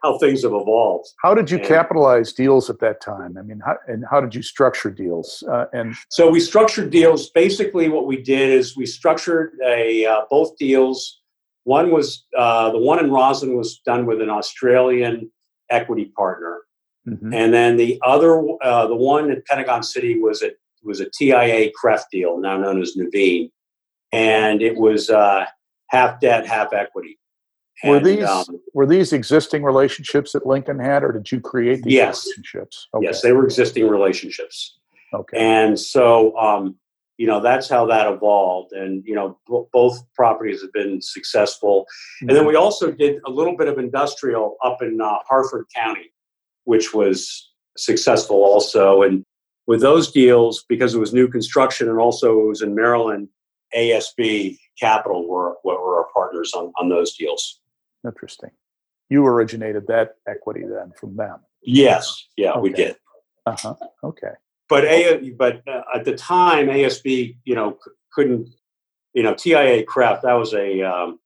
how 0.03 0.19
things 0.19 0.43
have 0.43 0.53
evolved. 0.53 1.09
How 1.23 1.35
did 1.35 1.51
you 1.51 1.59
and, 1.59 1.67
capitalize 1.67 2.33
deals 2.33 2.69
at 2.69 2.81
that 2.81 3.01
time? 3.01 3.37
I 3.39 3.43
mean, 3.43 3.61
how, 3.65 3.77
and 3.87 4.05
how 4.11 4.21
did 4.21 4.35
you 4.35 4.43
structure 4.43 4.91
deals? 4.91 5.45
Uh, 5.49 5.67
and 5.73 5.95
so 6.09 6.29
we 6.29 6.41
structured 6.41 6.91
deals. 6.91 7.31
Basically, 7.31 7.89
what 7.89 8.07
we 8.07 8.21
did 8.21 8.51
is 8.51 8.77
we 8.77 8.87
structured 8.87 9.53
a 9.65 10.07
uh, 10.07 10.23
both 10.29 10.57
deals. 10.59 11.21
One 11.65 11.91
was 11.91 12.25
uh, 12.37 12.71
the 12.71 12.79
one 12.79 12.99
in 12.99 13.11
Rosslyn 13.11 13.57
was 13.57 13.79
done 13.87 14.07
with 14.07 14.21
an 14.21 14.31
Australian 14.31 15.31
equity 15.71 16.07
partner, 16.17 16.63
mm-hmm. 17.09 17.33
and 17.33 17.55
then 17.55 17.77
the 17.77 18.01
other, 18.05 18.43
uh, 18.63 18.87
the 18.89 18.97
one 18.97 19.31
in 19.31 19.43
Pentagon 19.49 19.83
City 19.83 20.19
was 20.19 20.43
a 20.43 20.51
was 20.83 21.01
a 21.01 21.09
TIA 21.09 21.71
CREF 21.81 22.03
deal, 22.11 22.39
now 22.39 22.57
known 22.57 22.83
as 22.83 22.97
Nuveen, 22.97 23.51
and 24.11 24.61
it 24.61 24.77
was 24.77 25.09
uh, 25.09 25.47
half 25.89 26.21
debt, 26.21 26.47
half 26.47 26.73
equity. 26.73 27.19
Were 27.85 28.01
these 28.01 28.25
um, 28.25 28.61
were 28.75 28.87
these 28.87 29.13
existing 29.13 29.65
relationships 29.65 30.33
that 30.33 30.47
Lincoln 30.47 30.79
had, 30.79 31.03
or 31.03 31.13
did 31.13 31.31
you 31.33 31.41
create 31.41 31.83
these 31.83 31.95
yes. 31.95 32.27
relationships? 32.27 32.89
Okay. 32.95 33.07
Yes, 33.07 33.23
they 33.23 33.33
were 33.33 33.45
existing 33.45 33.89
relationships. 33.89 34.79
Okay. 35.13 35.37
And 35.37 35.79
so, 35.79 36.37
um, 36.39 36.77
you 37.19 37.27
know, 37.27 37.41
that's 37.41 37.69
how 37.69 37.87
that 37.87 38.11
evolved. 38.11 38.73
And 38.73 39.05
you 39.07 39.15
know, 39.15 39.39
b- 39.49 39.65
both 39.73 40.01
properties 40.15 40.63
have 40.63 40.73
been 40.73 41.01
successful. 41.01 41.83
Mm-hmm. 41.83 42.29
And 42.29 42.39
then 42.39 42.47
we 42.47 42.57
also 42.57 42.91
did 42.91 43.21
a 43.27 43.31
little 43.31 43.57
bit 43.57 43.69
of 43.69 43.79
industrial 43.79 44.57
up 44.65 44.83
in 44.83 45.01
uh, 45.01 45.19
Harford 45.29 45.67
County, 45.75 46.13
which 46.65 46.95
was 46.95 47.51
successful 47.77 48.37
also. 48.37 49.03
And 49.03 49.25
with 49.67 49.81
those 49.81 50.11
deals, 50.11 50.65
because 50.69 50.95
it 50.95 50.99
was 50.99 51.13
new 51.13 51.29
construction 51.29 51.89
and 51.89 51.99
also 51.99 52.41
it 52.41 52.47
was 52.47 52.63
in 52.63 52.75
Maryland, 52.75 53.29
ASB 53.77 54.59
Capital 54.79 55.29
were, 55.29 55.57
what 55.63 55.81
were 55.81 55.99
our 55.99 56.09
partners 56.13 56.53
on, 56.55 56.73
on 56.79 56.89
those 56.89 57.15
deals. 57.15 57.61
Interesting. 58.05 58.51
You 59.09 59.25
originated 59.27 59.87
that 59.89 60.17
equity 60.27 60.63
then 60.63 60.93
from 60.99 61.17
them. 61.17 61.41
Yes. 61.63 62.27
Yeah, 62.37 62.53
okay. 62.53 62.61
we 62.61 62.73
did. 62.73 62.97
Uh 63.47 63.57
huh. 63.57 63.75
Okay. 64.03 64.33
But 64.73 64.87
a 64.87 65.31
but 65.33 65.61
uh, 65.69 65.83
at 65.95 66.07
the 66.07 66.17
time 66.17 66.69
ASB 66.69 67.37
you 67.45 67.55
know 67.55 67.77
couldn't 68.15 68.49
you 69.13 69.23
know 69.23 69.35
TIAA-CREF 69.35 70.23
that 70.23 70.33
was 70.33 70.55
a 70.55 70.81
um, 70.81 71.19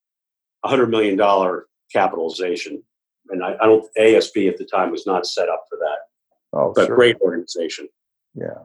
hundred 0.64 0.90
million 0.90 1.16
dollar 1.16 1.66
capitalization, 1.92 2.82
and 3.28 3.44
I, 3.44 3.54
I, 3.61 3.66
don't 3.66 3.87
ASB 3.96 4.48
at 4.48 4.59
the 4.59 4.64
time 4.64 4.90
was 4.90 5.06
not 5.06 5.26
set 5.26 5.48
up 5.48 5.62
for 5.70 5.78
that. 5.78 6.59
Oh, 6.59 6.72
but 6.74 6.88
sure. 6.88 6.96
great 6.96 7.20
organization. 7.20 7.88
Yeah. 8.35 8.64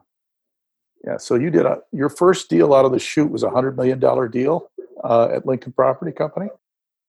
Yeah. 1.06 1.18
So 1.18 1.36
you 1.36 1.52
did 1.52 1.68
a 1.68 1.82
your 1.92 2.10
first 2.10 2.50
deal 2.50 2.74
out 2.74 2.84
of 2.84 2.92
the 2.92 2.98
chute 2.98 3.30
was 3.30 3.44
a 3.44 3.52
hundred 3.52 3.78
million 3.78 4.00
dollar 4.00 4.28
deal 4.28 4.72
uh, 5.04 5.28
at 5.32 5.46
Lincoln 5.46 5.74
Property 5.74 6.12
Company. 6.12 6.48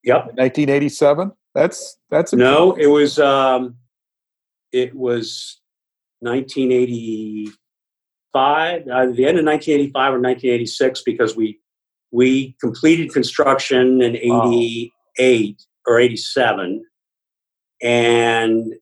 Yep. 0.04 0.24
1987. 0.37 1.32
That's 1.54 1.96
that's 2.11 2.35
no. 2.35 2.72
It 2.74 2.88
was 2.88 3.18
um, 3.18 3.76
it 4.72 4.94
was 4.94 5.58
1985, 8.33 8.88
uh, 8.88 9.14
the 9.14 9.27
end 9.27 9.38
of 9.38 9.45
1985 9.45 10.14
or 10.14 10.21
1986, 10.21 11.03
because 11.03 11.37
we 11.37 11.59
we 12.11 12.55
completed 12.61 13.12
construction 13.12 14.03
in 14.03 14.16
88 14.16 15.62
or 15.87 15.99
87, 15.99 16.85
and 17.83 18.75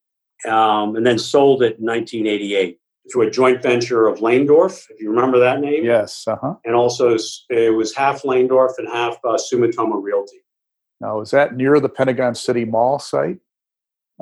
um, 0.48 0.96
and 0.96 1.06
then 1.06 1.18
sold 1.18 1.62
it 1.62 1.78
in 1.78 1.86
1988 1.86 2.78
to 3.12 3.22
a 3.22 3.30
joint 3.30 3.62
venture 3.62 4.06
of 4.06 4.20
Landorf, 4.20 4.86
if 4.90 5.00
you 5.00 5.10
remember 5.10 5.38
that 5.38 5.60
name. 5.60 5.84
Yes. 5.84 6.26
Uh-huh. 6.26 6.54
And 6.64 6.74
also 6.74 7.16
it 7.50 7.74
was 7.74 7.94
half 7.94 8.22
Landorf 8.22 8.72
and 8.78 8.88
half 8.88 9.16
uh, 9.24 9.36
Sumitomo 9.36 10.02
Realty. 10.02 10.38
Now, 11.00 11.20
is 11.20 11.30
that 11.30 11.56
near 11.56 11.80
the 11.80 11.88
Pentagon 11.88 12.34
City 12.34 12.64
Mall 12.64 12.98
site? 12.98 13.38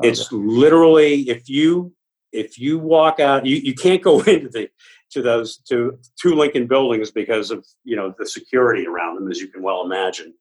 It's 0.03 0.31
literally 0.31 1.29
if 1.29 1.49
you 1.49 1.93
if 2.33 2.59
you 2.59 2.79
walk 2.79 3.21
out, 3.21 3.47
you, 3.47 3.57
you 3.57 3.75
can't 3.75 4.03
go 4.03 4.21
into 4.27 4.49
the 4.49 4.71
to 5.11 5.23
those 5.23 5.59
to 5.69 5.99
two 6.21 6.35
Lincoln 6.35 6.67
buildings 6.67 7.11
because 7.11 7.51
of 7.51 7.67
you 7.85 7.97
know 7.97 8.15
the 8.19 8.27
security 8.27 8.87
around 8.87 9.17
them, 9.17 9.31
as 9.31 9.41
you 9.41 9.49
can 9.49 9.63
well 9.63 9.85
imagine. 9.85 10.35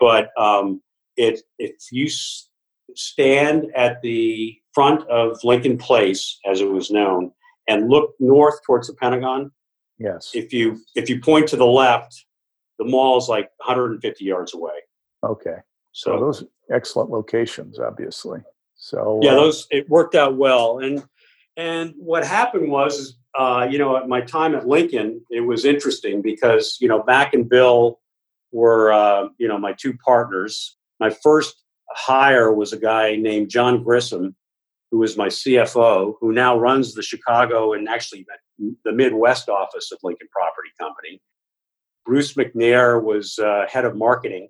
But 0.00 0.30
um, 0.38 0.82
it 1.16 1.40
if 1.58 1.74
you 1.90 2.08
stand 2.94 3.66
at 3.74 4.00
the 4.02 4.58
front 4.72 5.08
of 5.08 5.38
Lincoln 5.44 5.78
Place, 5.78 6.38
as 6.46 6.60
it 6.60 6.70
was 6.70 6.90
known, 6.90 7.32
and 7.68 7.88
look 7.88 8.14
north 8.18 8.62
towards 8.64 8.88
the 8.88 8.94
Pentagon, 8.94 9.50
yes. 9.98 10.30
If 10.34 10.52
you 10.52 10.80
if 10.94 11.08
you 11.08 11.20
point 11.20 11.48
to 11.48 11.56
the 11.56 11.66
left, 11.66 12.24
the 12.78 12.84
mall 12.84 13.18
is 13.18 13.28
like 13.28 13.50
150 13.58 14.24
yards 14.24 14.54
away. 14.54 14.72
Okay. 15.24 15.56
So 15.92 16.12
well, 16.12 16.20
those 16.20 16.44
excellent 16.70 17.10
locations, 17.10 17.78
obviously. 17.78 18.40
So 18.76 19.18
yeah, 19.22 19.32
uh, 19.32 19.36
those 19.36 19.66
it 19.70 19.88
worked 19.88 20.14
out 20.14 20.36
well. 20.36 20.78
And 20.78 21.04
and 21.56 21.94
what 21.98 22.24
happened 22.24 22.70
was, 22.70 23.17
uh, 23.36 23.66
you 23.70 23.78
know, 23.78 23.96
at 23.96 24.08
my 24.08 24.20
time 24.20 24.54
at 24.54 24.66
Lincoln, 24.66 25.22
it 25.30 25.40
was 25.40 25.64
interesting 25.64 26.22
because 26.22 26.78
you 26.80 26.88
know 26.88 27.02
Mack 27.06 27.34
and 27.34 27.48
Bill 27.48 28.00
were 28.52 28.92
uh, 28.92 29.28
you 29.38 29.48
know 29.48 29.58
my 29.58 29.72
two 29.72 29.94
partners. 30.04 30.76
My 31.00 31.10
first 31.10 31.62
hire 31.90 32.52
was 32.52 32.72
a 32.72 32.78
guy 32.78 33.16
named 33.16 33.50
John 33.50 33.82
Grissom, 33.82 34.34
who 34.90 34.98
was 34.98 35.16
my 35.16 35.28
CFO, 35.28 36.14
who 36.20 36.32
now 36.32 36.58
runs 36.58 36.94
the 36.94 37.02
Chicago 37.02 37.72
and 37.72 37.88
actually 37.88 38.26
the 38.84 38.92
Midwest 38.92 39.48
office 39.48 39.92
of 39.92 39.98
Lincoln 40.02 40.28
Property 40.32 40.70
Company. 40.78 41.20
Bruce 42.04 42.34
McNair 42.34 43.02
was 43.02 43.38
uh, 43.38 43.66
head 43.68 43.84
of 43.84 43.94
marketing 43.94 44.48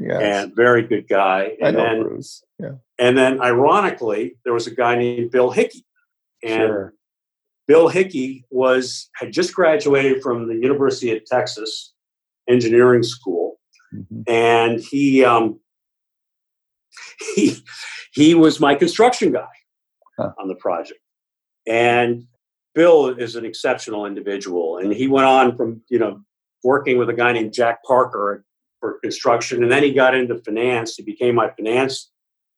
Yes. 0.00 0.20
And 0.22 0.56
very 0.56 0.82
good 0.82 1.08
guy. 1.08 1.56
And 1.60 1.68
I 1.68 1.70
know 1.70 1.84
then, 1.84 2.02
Bruce. 2.02 2.42
Yeah. 2.58 2.72
And 2.98 3.18
then 3.18 3.40
ironically, 3.42 4.36
there 4.44 4.54
was 4.54 4.66
a 4.66 4.74
guy 4.74 4.96
named 4.96 5.30
Bill 5.30 5.50
Hickey. 5.50 5.84
And 6.42 6.68
sure. 6.68 6.94
Bill 7.70 7.86
Hickey 7.86 8.44
was 8.50 9.08
had 9.14 9.32
just 9.32 9.54
graduated 9.54 10.24
from 10.24 10.48
the 10.48 10.56
University 10.56 11.16
of 11.16 11.24
Texas 11.24 11.94
Engineering 12.48 13.04
School. 13.04 13.60
Mm-hmm. 13.94 14.22
And 14.26 14.80
he 14.80 15.24
um, 15.24 15.60
he 17.36 17.56
he 18.12 18.34
was 18.34 18.58
my 18.58 18.74
construction 18.74 19.30
guy 19.30 19.46
huh. 20.18 20.32
on 20.40 20.48
the 20.48 20.56
project. 20.56 20.98
And 21.64 22.24
Bill 22.74 23.06
is 23.06 23.36
an 23.36 23.44
exceptional 23.44 24.04
individual. 24.04 24.78
And 24.78 24.92
he 24.92 25.06
went 25.06 25.26
on 25.26 25.56
from, 25.56 25.80
you 25.88 26.00
know, 26.00 26.22
working 26.64 26.98
with 26.98 27.08
a 27.08 27.14
guy 27.14 27.30
named 27.30 27.52
Jack 27.52 27.84
Parker 27.84 28.44
for 28.80 28.98
construction. 28.98 29.62
And 29.62 29.70
then 29.70 29.84
he 29.84 29.92
got 29.92 30.16
into 30.16 30.38
finance. 30.38 30.96
He 30.96 31.04
became 31.04 31.36
my 31.36 31.50
finance 31.50 32.10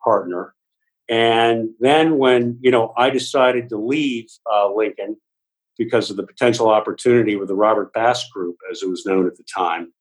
partner. 0.03 0.55
And 1.13 1.75
then 1.79 2.17
when, 2.17 2.57
you 2.63 2.71
know, 2.71 2.95
I 2.97 3.11
decided 3.11 3.69
to 3.69 3.77
leave 3.77 4.29
uh, 4.51 4.73
Lincoln 4.73 5.19
because 5.77 6.09
of 6.09 6.17
the 6.17 6.27
potential 6.27 6.71
opportunity 6.71 7.37
with 7.37 7.49
the 7.49 7.55
Robert 7.55 7.93
Bass 7.93 8.27
Group, 8.31 8.57
as 8.71 8.83
it 8.83 8.89
was 8.89 9.05
known 9.05 9.27
at 9.27 9.37
the 9.37 9.45
time, 9.55 9.93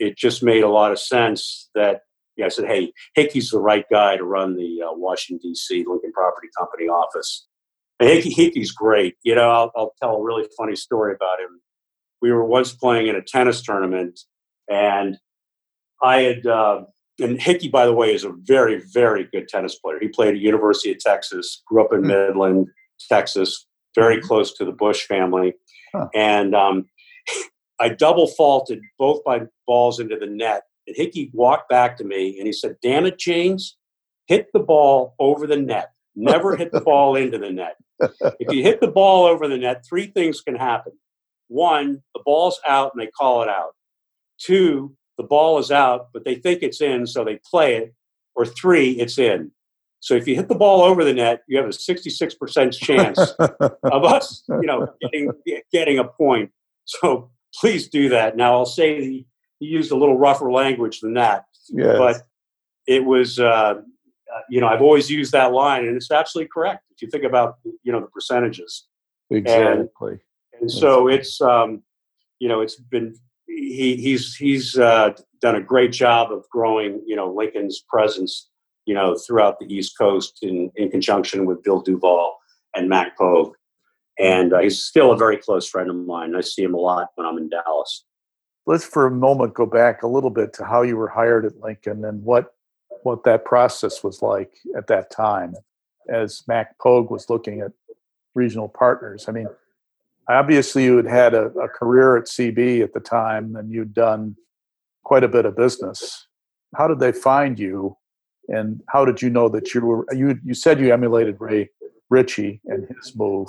it 0.00 0.16
just 0.16 0.42
made 0.42 0.64
a 0.64 0.68
lot 0.68 0.90
of 0.90 0.98
sense 0.98 1.70
that 1.76 2.00
yeah, 2.36 2.46
I 2.46 2.48
said, 2.48 2.64
hey, 2.64 2.92
Hickey's 3.14 3.50
the 3.50 3.60
right 3.60 3.84
guy 3.92 4.16
to 4.16 4.24
run 4.24 4.56
the 4.56 4.82
uh, 4.82 4.92
Washington, 4.92 5.50
D.C. 5.50 5.84
Lincoln 5.86 6.10
Property 6.10 6.48
Company 6.58 6.88
office. 6.88 7.46
Hickey, 8.00 8.30
Hickey's 8.30 8.72
great. 8.72 9.14
You 9.22 9.36
know, 9.36 9.50
I'll, 9.50 9.70
I'll 9.76 9.94
tell 10.02 10.16
a 10.16 10.22
really 10.22 10.48
funny 10.58 10.74
story 10.74 11.14
about 11.14 11.38
him. 11.38 11.60
We 12.20 12.32
were 12.32 12.44
once 12.44 12.72
playing 12.72 13.06
in 13.06 13.14
a 13.14 13.22
tennis 13.22 13.62
tournament, 13.62 14.18
and 14.68 15.16
I 16.02 16.22
had, 16.22 16.46
uh, 16.46 16.82
and 17.20 17.40
Hickey, 17.40 17.68
by 17.68 17.86
the 17.86 17.92
way, 17.92 18.14
is 18.14 18.24
a 18.24 18.32
very, 18.32 18.82
very 18.92 19.28
good 19.32 19.48
tennis 19.48 19.76
player. 19.76 19.98
He 20.00 20.08
played 20.08 20.34
at 20.34 20.40
University 20.40 20.92
of 20.92 20.98
Texas, 20.98 21.62
grew 21.66 21.84
up 21.84 21.92
in 21.92 22.00
hmm. 22.00 22.08
Midland, 22.08 22.68
Texas, 23.08 23.66
very 23.94 24.16
mm-hmm. 24.16 24.26
close 24.26 24.52
to 24.54 24.64
the 24.64 24.72
Bush 24.72 25.06
family. 25.06 25.54
Huh. 25.94 26.08
And 26.14 26.54
um, 26.54 26.86
I 27.80 27.88
double 27.88 28.28
faulted 28.28 28.80
both 28.98 29.20
my 29.24 29.42
balls 29.66 30.00
into 30.00 30.16
the 30.16 30.26
net. 30.26 30.62
And 30.86 30.96
Hickey 30.96 31.30
walked 31.32 31.68
back 31.68 31.96
to 31.98 32.04
me 32.04 32.36
and 32.38 32.46
he 32.46 32.52
said, 32.52 32.76
Damn 32.82 33.06
it, 33.06 33.18
James, 33.18 33.76
hit 34.26 34.48
the 34.52 34.60
ball 34.60 35.14
over 35.18 35.46
the 35.46 35.56
net. 35.56 35.90
Never 36.16 36.56
hit 36.56 36.72
the 36.72 36.80
ball 36.80 37.16
into 37.16 37.38
the 37.38 37.50
net. 37.50 37.76
If 38.38 38.52
you 38.52 38.62
hit 38.62 38.80
the 38.80 38.90
ball 38.90 39.26
over 39.26 39.46
the 39.46 39.58
net, 39.58 39.84
three 39.88 40.06
things 40.06 40.40
can 40.40 40.56
happen. 40.56 40.92
One, 41.48 42.02
the 42.14 42.22
ball's 42.24 42.60
out 42.66 42.92
and 42.94 43.02
they 43.02 43.10
call 43.10 43.42
it 43.42 43.48
out. 43.48 43.74
Two, 44.38 44.96
the 45.20 45.26
ball 45.26 45.58
is 45.58 45.70
out, 45.70 46.08
but 46.14 46.24
they 46.24 46.34
think 46.34 46.62
it's 46.62 46.80
in, 46.80 47.06
so 47.06 47.24
they 47.24 47.38
play 47.44 47.76
it. 47.76 47.94
Or 48.34 48.46
three, 48.46 48.92
it's 48.92 49.18
in. 49.18 49.50
So 49.98 50.14
if 50.14 50.26
you 50.26 50.34
hit 50.34 50.48
the 50.48 50.54
ball 50.54 50.80
over 50.80 51.04
the 51.04 51.12
net, 51.12 51.42
you 51.46 51.58
have 51.58 51.66
a 51.66 51.70
66% 51.70 52.72
chance 52.72 53.18
of 53.38 54.04
us, 54.04 54.42
you 54.48 54.62
know, 54.62 54.88
getting, 55.02 55.30
getting 55.70 55.98
a 55.98 56.04
point. 56.04 56.52
So 56.86 57.30
please 57.54 57.88
do 57.88 58.08
that. 58.08 58.34
Now 58.34 58.54
I'll 58.54 58.64
say 58.64 59.02
he, 59.02 59.26
he 59.58 59.66
used 59.66 59.92
a 59.92 59.96
little 59.96 60.16
rougher 60.16 60.50
language 60.50 61.00
than 61.00 61.14
that, 61.14 61.44
yes. 61.68 61.98
but 61.98 62.22
it 62.86 63.04
was, 63.04 63.38
uh, 63.38 63.74
uh, 64.32 64.40
you 64.48 64.62
know, 64.62 64.68
I've 64.68 64.80
always 64.80 65.10
used 65.10 65.32
that 65.32 65.52
line, 65.52 65.84
and 65.84 65.96
it's 65.96 66.10
absolutely 66.10 66.48
correct 66.48 66.84
if 66.92 67.02
you 67.02 67.10
think 67.10 67.24
about, 67.24 67.56
you 67.82 67.92
know, 67.92 68.00
the 68.00 68.06
percentages. 68.06 68.86
Exactly. 69.28 70.12
And, 70.52 70.62
and 70.62 70.70
so 70.70 71.08
it's, 71.08 71.42
um, 71.42 71.82
you 72.38 72.48
know, 72.48 72.62
it's 72.62 72.76
been 72.76 73.16
he, 73.56 73.96
he's 73.96 74.36
he's 74.36 74.78
uh, 74.78 75.12
done 75.40 75.56
a 75.56 75.60
great 75.60 75.92
job 75.92 76.32
of 76.32 76.48
growing, 76.50 77.02
you 77.06 77.16
know, 77.16 77.32
Lincoln's 77.32 77.84
presence 77.88 78.50
you 78.90 78.94
know, 78.94 79.14
throughout 79.14 79.58
the 79.60 79.72
East 79.72 79.96
Coast 79.96 80.38
in, 80.42 80.68
in 80.74 80.90
conjunction 80.90 81.46
with 81.46 81.62
Bill 81.62 81.80
Duval 81.80 82.36
and 82.74 82.88
Mack 82.88 83.16
Pogue. 83.16 83.54
And 84.18 84.52
uh, 84.52 84.58
he's 84.58 84.84
still 84.84 85.12
a 85.12 85.16
very 85.16 85.36
close 85.36 85.68
friend 85.68 85.88
of 85.88 85.94
mine. 85.94 86.34
I 86.34 86.40
see 86.40 86.64
him 86.64 86.74
a 86.74 86.78
lot 86.78 87.08
when 87.14 87.26
I'm 87.26 87.38
in 87.38 87.48
Dallas. 87.48 88.04
Let's 88.66 88.84
for 88.84 89.06
a 89.06 89.10
moment 89.10 89.54
go 89.54 89.64
back 89.64 90.02
a 90.02 90.08
little 90.08 90.28
bit 90.28 90.52
to 90.54 90.64
how 90.64 90.82
you 90.82 90.96
were 90.96 91.08
hired 91.08 91.44
at 91.44 91.60
Lincoln 91.60 92.04
and 92.04 92.24
what 92.24 92.52
what 93.04 93.22
that 93.24 93.44
process 93.44 94.02
was 94.02 94.20
like 94.20 94.52
at 94.76 94.88
that 94.88 95.12
time 95.12 95.54
as 96.12 96.42
Mack 96.48 96.76
Pogue 96.78 97.10
was 97.10 97.30
looking 97.30 97.60
at 97.60 97.70
regional 98.34 98.68
partners. 98.68 99.26
I 99.28 99.32
mean, 99.32 99.46
obviously 100.34 100.84
you 100.84 100.96
had 100.96 101.06
had 101.06 101.34
a, 101.34 101.46
a 101.58 101.68
career 101.68 102.16
at 102.16 102.24
CB 102.24 102.82
at 102.82 102.92
the 102.92 103.00
time 103.00 103.56
and 103.56 103.70
you'd 103.70 103.94
done 103.94 104.36
quite 105.04 105.24
a 105.24 105.28
bit 105.28 105.46
of 105.46 105.56
business. 105.56 106.26
How 106.76 106.86
did 106.86 107.00
they 107.00 107.12
find 107.12 107.58
you 107.58 107.96
and 108.48 108.82
how 108.88 109.04
did 109.04 109.22
you 109.22 109.30
know 109.30 109.48
that 109.48 109.74
you 109.74 109.80
were 109.80 110.06
you 110.12 110.38
you 110.44 110.54
said 110.54 110.80
you 110.80 110.92
emulated 110.92 111.36
Ray 111.38 111.70
Ritchie 112.10 112.60
and 112.66 112.86
his 112.88 113.16
move. 113.16 113.48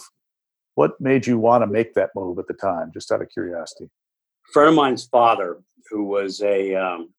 What 0.75 1.01
made 1.01 1.27
you 1.27 1.37
want 1.37 1.63
to 1.63 1.67
make 1.67 1.95
that 1.95 2.11
move 2.15 2.39
at 2.39 2.47
the 2.47 2.53
time? 2.53 2.91
Just 2.93 3.11
out 3.11 3.21
of 3.21 3.29
curiosity. 3.29 3.85
A 3.85 4.51
friend 4.53 4.69
of 4.69 4.75
mine's 4.75 5.05
father, 5.05 5.61
who 5.89 6.03
was 6.03 6.41
a 6.41 6.75
um, 6.75 7.09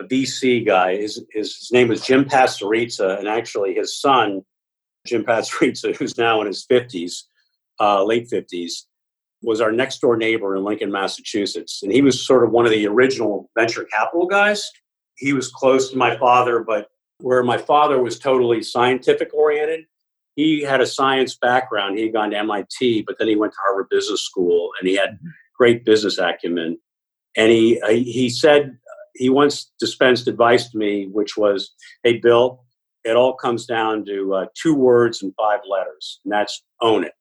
a 0.00 0.04
VC 0.04 0.64
guy, 0.64 0.96
his, 0.96 1.24
his, 1.30 1.68
name 1.70 1.88
was 1.88 2.04
Jim 2.04 2.24
Pastoriza, 2.24 3.16
and 3.18 3.28
actually 3.28 3.74
his 3.74 4.00
son, 4.00 4.42
Jim 5.06 5.24
Pastoriza, 5.24 5.94
who's 5.98 6.16
now 6.16 6.40
in 6.40 6.46
his 6.46 6.64
fifties, 6.64 7.28
uh, 7.80 8.02
late 8.02 8.28
fifties, 8.28 8.86
was 9.44 9.60
our 9.60 9.72
next 9.72 10.00
door 10.00 10.16
neighbor 10.16 10.56
in 10.56 10.64
Lincoln, 10.64 10.90
Massachusetts, 10.90 11.82
and 11.82 11.92
he 11.92 12.02
was 12.02 12.26
sort 12.26 12.44
of 12.44 12.50
one 12.50 12.64
of 12.64 12.72
the 12.72 12.86
original 12.86 13.50
venture 13.56 13.84
capital 13.84 14.26
guys. 14.26 14.70
He 15.16 15.32
was 15.32 15.48
close 15.48 15.90
to 15.90 15.96
my 15.96 16.16
father, 16.16 16.60
but 16.60 16.88
where 17.18 17.42
my 17.42 17.58
father 17.58 18.02
was 18.02 18.18
totally 18.18 18.62
scientific 18.62 19.32
oriented. 19.32 19.84
He 20.36 20.62
had 20.62 20.80
a 20.80 20.86
science 20.86 21.36
background. 21.36 21.96
He 21.96 22.04
had 22.04 22.12
gone 22.12 22.30
to 22.30 22.38
MIT, 22.38 23.02
but 23.06 23.16
then 23.18 23.28
he 23.28 23.36
went 23.36 23.52
to 23.52 23.58
Harvard 23.64 23.88
Business 23.88 24.22
School 24.22 24.70
and 24.80 24.88
he 24.88 24.96
had 24.96 25.10
mm-hmm. 25.10 25.28
great 25.56 25.84
business 25.84 26.18
acumen. 26.18 26.78
And 27.36 27.52
he, 27.52 27.80
uh, 27.80 27.90
he 27.90 28.28
said, 28.28 28.76
he 29.14 29.28
once 29.28 29.72
dispensed 29.78 30.26
advice 30.26 30.70
to 30.70 30.78
me, 30.78 31.06
which 31.06 31.36
was, 31.36 31.72
Hey, 32.02 32.18
Bill, 32.18 32.64
it 33.04 33.16
all 33.16 33.34
comes 33.34 33.66
down 33.66 34.04
to 34.06 34.34
uh, 34.34 34.46
two 34.60 34.74
words 34.74 35.22
and 35.22 35.32
five 35.36 35.60
letters, 35.68 36.20
and 36.24 36.32
that's 36.32 36.64
own 36.80 37.04
it. 37.04 37.12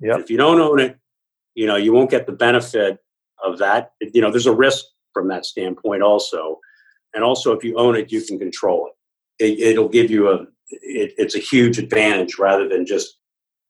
Yep. 0.00 0.20
If 0.20 0.30
you 0.30 0.36
don't 0.36 0.60
own 0.60 0.80
it, 0.80 0.98
you 1.54 1.66
know, 1.66 1.76
you 1.76 1.92
won't 1.92 2.10
get 2.10 2.26
the 2.26 2.32
benefit 2.32 2.98
of 3.42 3.58
that. 3.58 3.92
You 4.00 4.20
know, 4.20 4.30
there's 4.30 4.46
a 4.46 4.54
risk 4.54 4.84
from 5.12 5.28
that 5.28 5.46
standpoint 5.46 6.02
also. 6.02 6.60
And 7.14 7.22
also, 7.22 7.52
if 7.52 7.62
you 7.62 7.76
own 7.76 7.94
it, 7.94 8.10
you 8.10 8.20
can 8.22 8.38
control 8.38 8.86
it 8.86 8.94
it, 9.38 9.78
will 9.78 9.88
give 9.88 10.10
you 10.10 10.30
a 10.30 10.42
it, 10.70 11.14
it's 11.18 11.34
a 11.34 11.40
huge 11.40 11.78
advantage 11.78 12.38
rather 12.38 12.68
than 12.68 12.86
just 12.86 13.18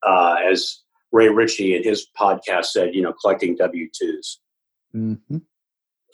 uh, 0.07 0.37
as 0.51 0.82
Ray 1.12 1.28
Ritchie 1.28 1.76
in 1.76 1.82
his 1.82 2.07
podcast 2.18 2.66
said, 2.66 2.95
you 2.95 3.03
know, 3.03 3.12
collecting 3.12 3.57
W 3.57 3.89
2s 3.89 4.37
mm-hmm. 4.95 5.39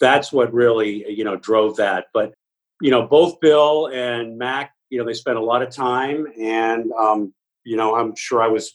That's 0.01 0.33
what 0.33 0.53
really 0.53 1.05
you 1.11 1.25
know 1.25 1.37
drove 1.37 1.77
that. 1.77 2.07
But 2.15 2.33
you 2.81 2.91
know, 2.91 3.07
both 3.07 3.39
Bill 3.41 3.89
and 3.93 4.39
Mac, 4.39 4.73
you 4.89 4.99
know, 4.99 5.05
they 5.05 5.13
spent 5.13 5.37
a 5.37 5.43
lot 5.43 5.61
of 5.61 5.69
time, 5.69 6.27
and 6.41 6.91
um, 6.99 7.35
you 7.65 7.77
know, 7.77 7.95
I'm 7.95 8.17
sure 8.17 8.43
I 8.43 8.49
was. 8.49 8.75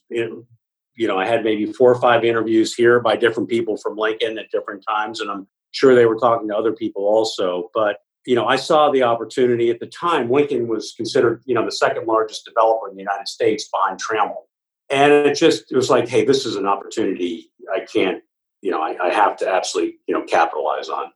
You 0.96 1.08
know, 1.08 1.18
I 1.18 1.26
had 1.26 1.44
maybe 1.44 1.66
four 1.66 1.92
or 1.92 2.00
five 2.00 2.24
interviews 2.24 2.74
here 2.74 3.00
by 3.00 3.16
different 3.16 3.50
people 3.50 3.78
from 3.78 3.98
Lincoln 3.98 4.38
at 4.38 4.52
different 4.52 4.84
times, 4.88 5.20
and 5.20 5.30
I'm 5.30 5.48
sure 5.72 5.94
they 5.94 6.06
were 6.06 6.18
talking 6.18 6.48
to 6.50 6.56
other 6.56 6.74
people 6.74 7.04
also. 7.04 7.70
But 7.74 7.98
you 8.26 8.36
know, 8.36 8.48
I 8.48 8.56
saw 8.56 8.90
the 8.90 9.04
opportunity 9.04 9.70
at 9.70 9.80
the 9.80 9.86
time. 9.86 10.32
Lincoln 10.32 10.68
was 10.68 10.94
considered, 10.98 11.44
you 11.46 11.54
know, 11.54 11.64
the 11.64 11.72
second 11.72 12.08
largest 12.08 12.46
developer 12.46 12.90
in 12.90 12.96
the 12.96 13.02
United 13.02 13.28
States 13.28 13.70
behind 13.70 14.00
Trammell. 14.02 14.46
And 14.90 15.12
it 15.12 15.36
just 15.36 15.72
it 15.72 15.76
was 15.76 15.90
like, 15.90 16.08
hey, 16.08 16.26
this 16.26 16.46
is 16.46 16.56
an 16.56 16.66
opportunity 16.66 17.52
I 17.74 17.82
can't, 17.82 18.22
you 18.62 18.72
know, 18.72 18.82
I, 18.82 18.98
I 19.02 19.14
have 19.14 19.38
to 19.38 19.50
absolutely, 19.50 19.98
you 20.08 20.14
know, 20.14 20.24
capitalize 20.24 20.90
on. 20.90 21.12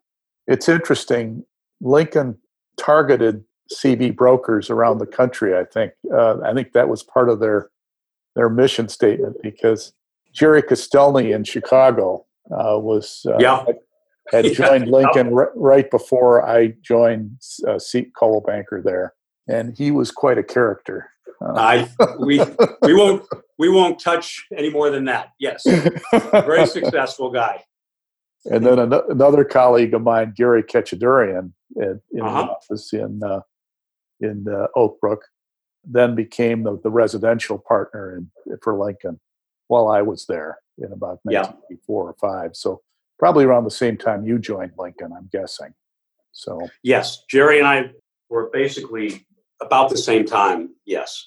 It's 0.48 0.70
interesting. 0.70 1.46
Lincoln 1.82 2.38
targeted 2.78 3.44
CB 3.74 4.16
brokers 4.16 4.70
around 4.70 4.98
the 4.98 5.06
country. 5.06 5.56
I 5.56 5.64
think 5.64 5.94
uh, 6.14 6.38
I 6.44 6.54
think 6.54 6.74
that 6.74 6.90
was 6.90 7.04
part 7.04 7.30
of 7.30 7.40
their 7.40 7.70
their 8.36 8.50
mission 8.50 8.90
statement 8.90 9.38
because 9.42 9.94
Jerry 10.34 10.62
Castelny 10.62 11.34
in 11.34 11.44
Chicago 11.44 12.26
uh, 12.52 12.80
was 12.80 13.26
uh, 13.28 13.38
yeah 13.40 13.66
had 14.32 14.46
joined 14.54 14.88
Lincoln 14.90 15.34
r- 15.34 15.52
right 15.56 15.90
before 15.90 16.48
I 16.48 16.76
joined 16.82 17.42
uh, 17.68 17.80
Seat 17.80 18.12
Banker 18.46 18.82
there, 18.84 19.14
and 19.48 19.78
he 19.78 19.92
was 19.92 20.12
quite 20.12 20.38
a 20.38 20.44
character. 20.44 21.10
Uh, 21.42 21.54
I 21.56 21.90
we 22.20 22.40
we 22.82 22.94
won't 22.94 23.26
we 23.58 23.70
won't 23.70 24.00
touch 24.00 24.46
any 24.56 24.70
more 24.70 24.90
than 24.90 25.06
that. 25.06 25.30
Yes, 25.40 25.64
very 26.32 26.66
successful 26.68 27.32
guy. 27.32 27.64
And 28.46 28.66
then 28.66 28.80
an- 28.80 29.02
another 29.10 29.44
colleague 29.44 29.94
of 29.94 30.02
mine, 30.02 30.34
Gary 30.36 30.64
Ketchadurian, 30.64 31.52
in, 31.76 32.02
in 32.14 32.22
uh-huh. 32.22 32.42
the 32.42 32.50
office 32.50 32.94
in 32.94 33.22
uh, 33.24 33.42
in 34.22 34.46
uh, 34.50 34.68
Oak 34.76 35.00
Brook, 35.00 35.22
then 35.84 36.16
became 36.16 36.64
the, 36.64 36.80
the 36.84 36.90
residential 36.90 37.58
partner 37.58 38.18
in, 38.18 38.58
for 38.62 38.78
Lincoln 38.78 39.20
while 39.68 39.88
I 39.88 40.02
was 40.02 40.26
there 40.26 40.60
in 40.78 40.92
about 40.92 41.20
1984 41.24 42.04
yeah. 42.04 42.10
or 42.10 42.16
five. 42.20 42.56
So 42.56 42.82
probably 43.18 43.46
around 43.46 43.66
the 43.66 43.72
same 43.72 43.98
time 43.98 44.26
you 44.26 44.40
joined 44.40 44.72
Lincoln, 44.78 45.12
I'm 45.16 45.30
guessing. 45.32 45.74
So 46.32 46.68
yes, 46.84 47.24
Jerry 47.30 47.60
and 47.60 47.68
I 47.68 47.92
were 48.30 48.50
basically 48.52 49.26
about 49.62 49.90
the 49.90 49.98
same 49.98 50.26
time. 50.26 50.76
Yes, 50.86 51.26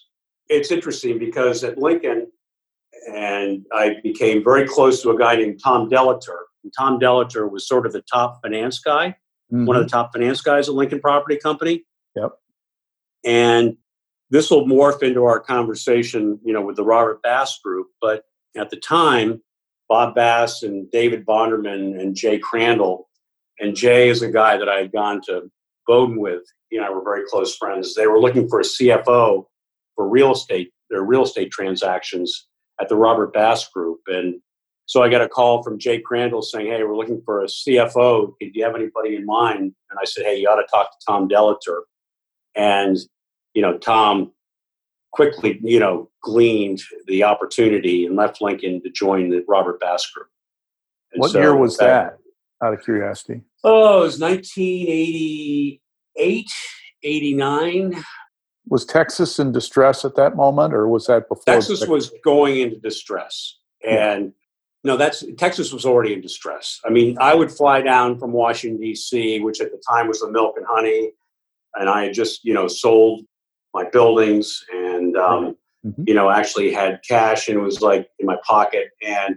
it's 0.49 0.71
interesting 0.71 1.19
because 1.19 1.65
at 1.65 1.79
Lincoln, 1.79 2.31
and 3.09 3.65
I 3.73 3.97
became 4.03 4.45
very 4.45 4.67
close 4.67 5.03
to 5.03 5.11
a 5.11 5.19
guy 5.19 5.37
named 5.37 5.61
Tom 5.63 5.91
Delator. 5.91 6.39
And 6.63 6.73
Tom 6.77 7.01
Delator 7.01 7.51
was 7.51 7.67
sort 7.67 7.87
of 7.87 7.93
the 7.93 8.03
top 8.03 8.41
finance 8.43 8.79
guy, 8.79 9.09
mm-hmm. 9.53 9.67
one 9.67 9.77
of 9.77 9.83
the 9.83 9.87
mm-hmm. 9.87 9.97
top 9.97 10.13
finance 10.13 10.41
guys 10.41 10.69
at 10.69 10.75
Lincoln 10.75 11.01
Property 11.01 11.37
Company. 11.37 11.85
Yep. 12.15 12.33
And 13.25 13.77
this 14.33 14.51
will 14.51 14.67
morph 14.67 15.03
into 15.03 15.25
our 15.25 15.39
conversation, 15.39 16.41
you 16.43 16.55
know, 16.55 16.63
with 16.63 16.77
the 16.77 16.83
Robert 16.83 17.21
Bass 17.23 17.61
Group. 17.63 17.89
But 18.01 18.25
at 18.57 18.71
the 18.71 18.79
time, 18.79 19.43
Bob 19.91 20.15
Bass 20.15 20.63
and 20.63 20.91
David 20.91 21.27
Bonderman 21.27 22.01
and 22.01 22.17
Jay 22.17 22.39
Crandall. 22.39 23.11
And 23.61 23.77
Jay 23.77 24.09
is 24.09 24.23
a 24.23 24.33
guy 24.33 24.57
that 24.57 24.71
I 24.71 24.79
had 24.79 24.91
gone 24.91 25.21
to 25.27 25.51
Bowdoin 25.87 26.19
with. 26.19 26.43
He 26.71 26.79
and 26.79 26.87
I 26.87 26.89
were 26.89 27.05
very 27.05 27.25
close 27.29 27.55
friends. 27.55 27.95
They 27.95 28.07
were 28.07 28.19
looking 28.19 28.49
for 28.49 28.61
a 28.61 28.65
CFO 28.65 29.45
for 29.95 30.09
real 30.09 30.33
estate, 30.33 30.73
their 30.89 31.03
real 31.03 31.25
estate 31.25 31.51
transactions 31.51 32.49
at 32.81 32.89
the 32.89 32.97
Robert 32.97 33.35
Bass 33.35 33.69
Group. 33.69 34.01
And 34.07 34.41
so 34.87 35.03
I 35.03 35.11
got 35.11 35.21
a 35.21 35.29
call 35.29 35.63
from 35.63 35.79
Jay 35.79 36.01
Crandall 36.01 36.41
saying, 36.41 36.69
Hey, 36.69 36.83
we're 36.85 36.97
looking 36.97 37.21
for 37.27 37.43
a 37.43 37.47
CFO. 37.47 38.33
Do 38.41 38.51
you 38.51 38.65
have 38.65 38.75
anybody 38.75 39.17
in 39.17 39.27
mind? 39.27 39.75
And 39.91 40.01
I 40.01 40.07
said, 40.07 40.25
Hey, 40.25 40.41
you 40.41 40.49
ought 40.49 40.57
to 40.57 40.67
talk 40.71 40.91
to 40.91 41.05
Tom 41.07 41.29
Delator. 41.29 41.83
And, 42.57 42.97
you 43.55 43.63
know, 43.63 43.79
Tom 43.79 44.33
quickly, 45.13 45.61
you 45.63 45.79
know, 45.79 46.11
gleaned 46.23 46.83
the 47.07 47.23
opportunity 47.23 48.05
and 48.07 48.17
left 48.17 48.41
Lincoln 48.41 48.83
to 48.83 48.91
join 48.91 49.31
the 49.31 49.45
Robert 49.47 49.79
Bass 49.81 50.11
Group. 50.11 50.27
And 51.13 51.21
what 51.21 51.31
so 51.33 51.41
year 51.41 51.55
was 51.55 51.77
that, 51.77 52.17
that, 52.61 52.67
out 52.67 52.75
of 52.75 52.83
curiosity? 52.83 53.43
Oh, 53.63 54.01
it 54.01 54.05
was 54.05 54.19
1988, 54.19 56.51
89. 57.03 58.03
Was 58.69 58.85
Texas 58.85 59.39
in 59.39 59.53
distress 59.53 60.05
at 60.05 60.17
that 60.17 60.37
moment, 60.37 60.73
or 60.73 60.89
was 60.89 61.07
that 61.07 61.29
before? 61.29 61.43
Texas 61.47 61.87
was 61.87 62.13
going 62.25 62.61
into 62.61 62.79
distress. 62.79 63.59
And 63.87 64.33
no, 64.85 64.97
that's 64.97 65.25
Texas 65.37 65.73
was 65.73 65.85
already 65.85 66.13
in 66.13 66.21
distress. 66.21 66.81
I 66.85 66.91
mean, 66.91 67.17
I 67.21 67.35
would 67.35 67.51
fly 67.51 67.83
down 67.83 68.19
from 68.19 68.33
Washington 68.33 68.81
D.C., 68.81 69.41
which 69.41 69.61
at 69.61 69.73
the 69.73 69.83
time 69.89 70.09
was 70.09 70.21
the 70.21 70.31
milk 70.31 70.55
and 70.57 70.67
honey, 70.69 71.11
and 71.75 71.91
I 71.91 72.05
had 72.05 72.15
just 72.15 72.45
you 72.45 72.55
know 72.55 72.69
sold 72.69 73.25
my 73.75 73.85
buildings 73.91 74.65
and 74.73 75.17
um, 75.17 75.57
mm-hmm. 75.85 76.05
you 76.07 76.15
know 76.15 76.31
actually 76.31 76.73
had 76.73 77.01
cash 77.07 77.49
and 77.49 77.59
it 77.59 77.63
was 77.63 77.81
like 77.81 78.09
in 78.19 78.27
my 78.27 78.37
pocket, 78.47 78.91
and 79.03 79.37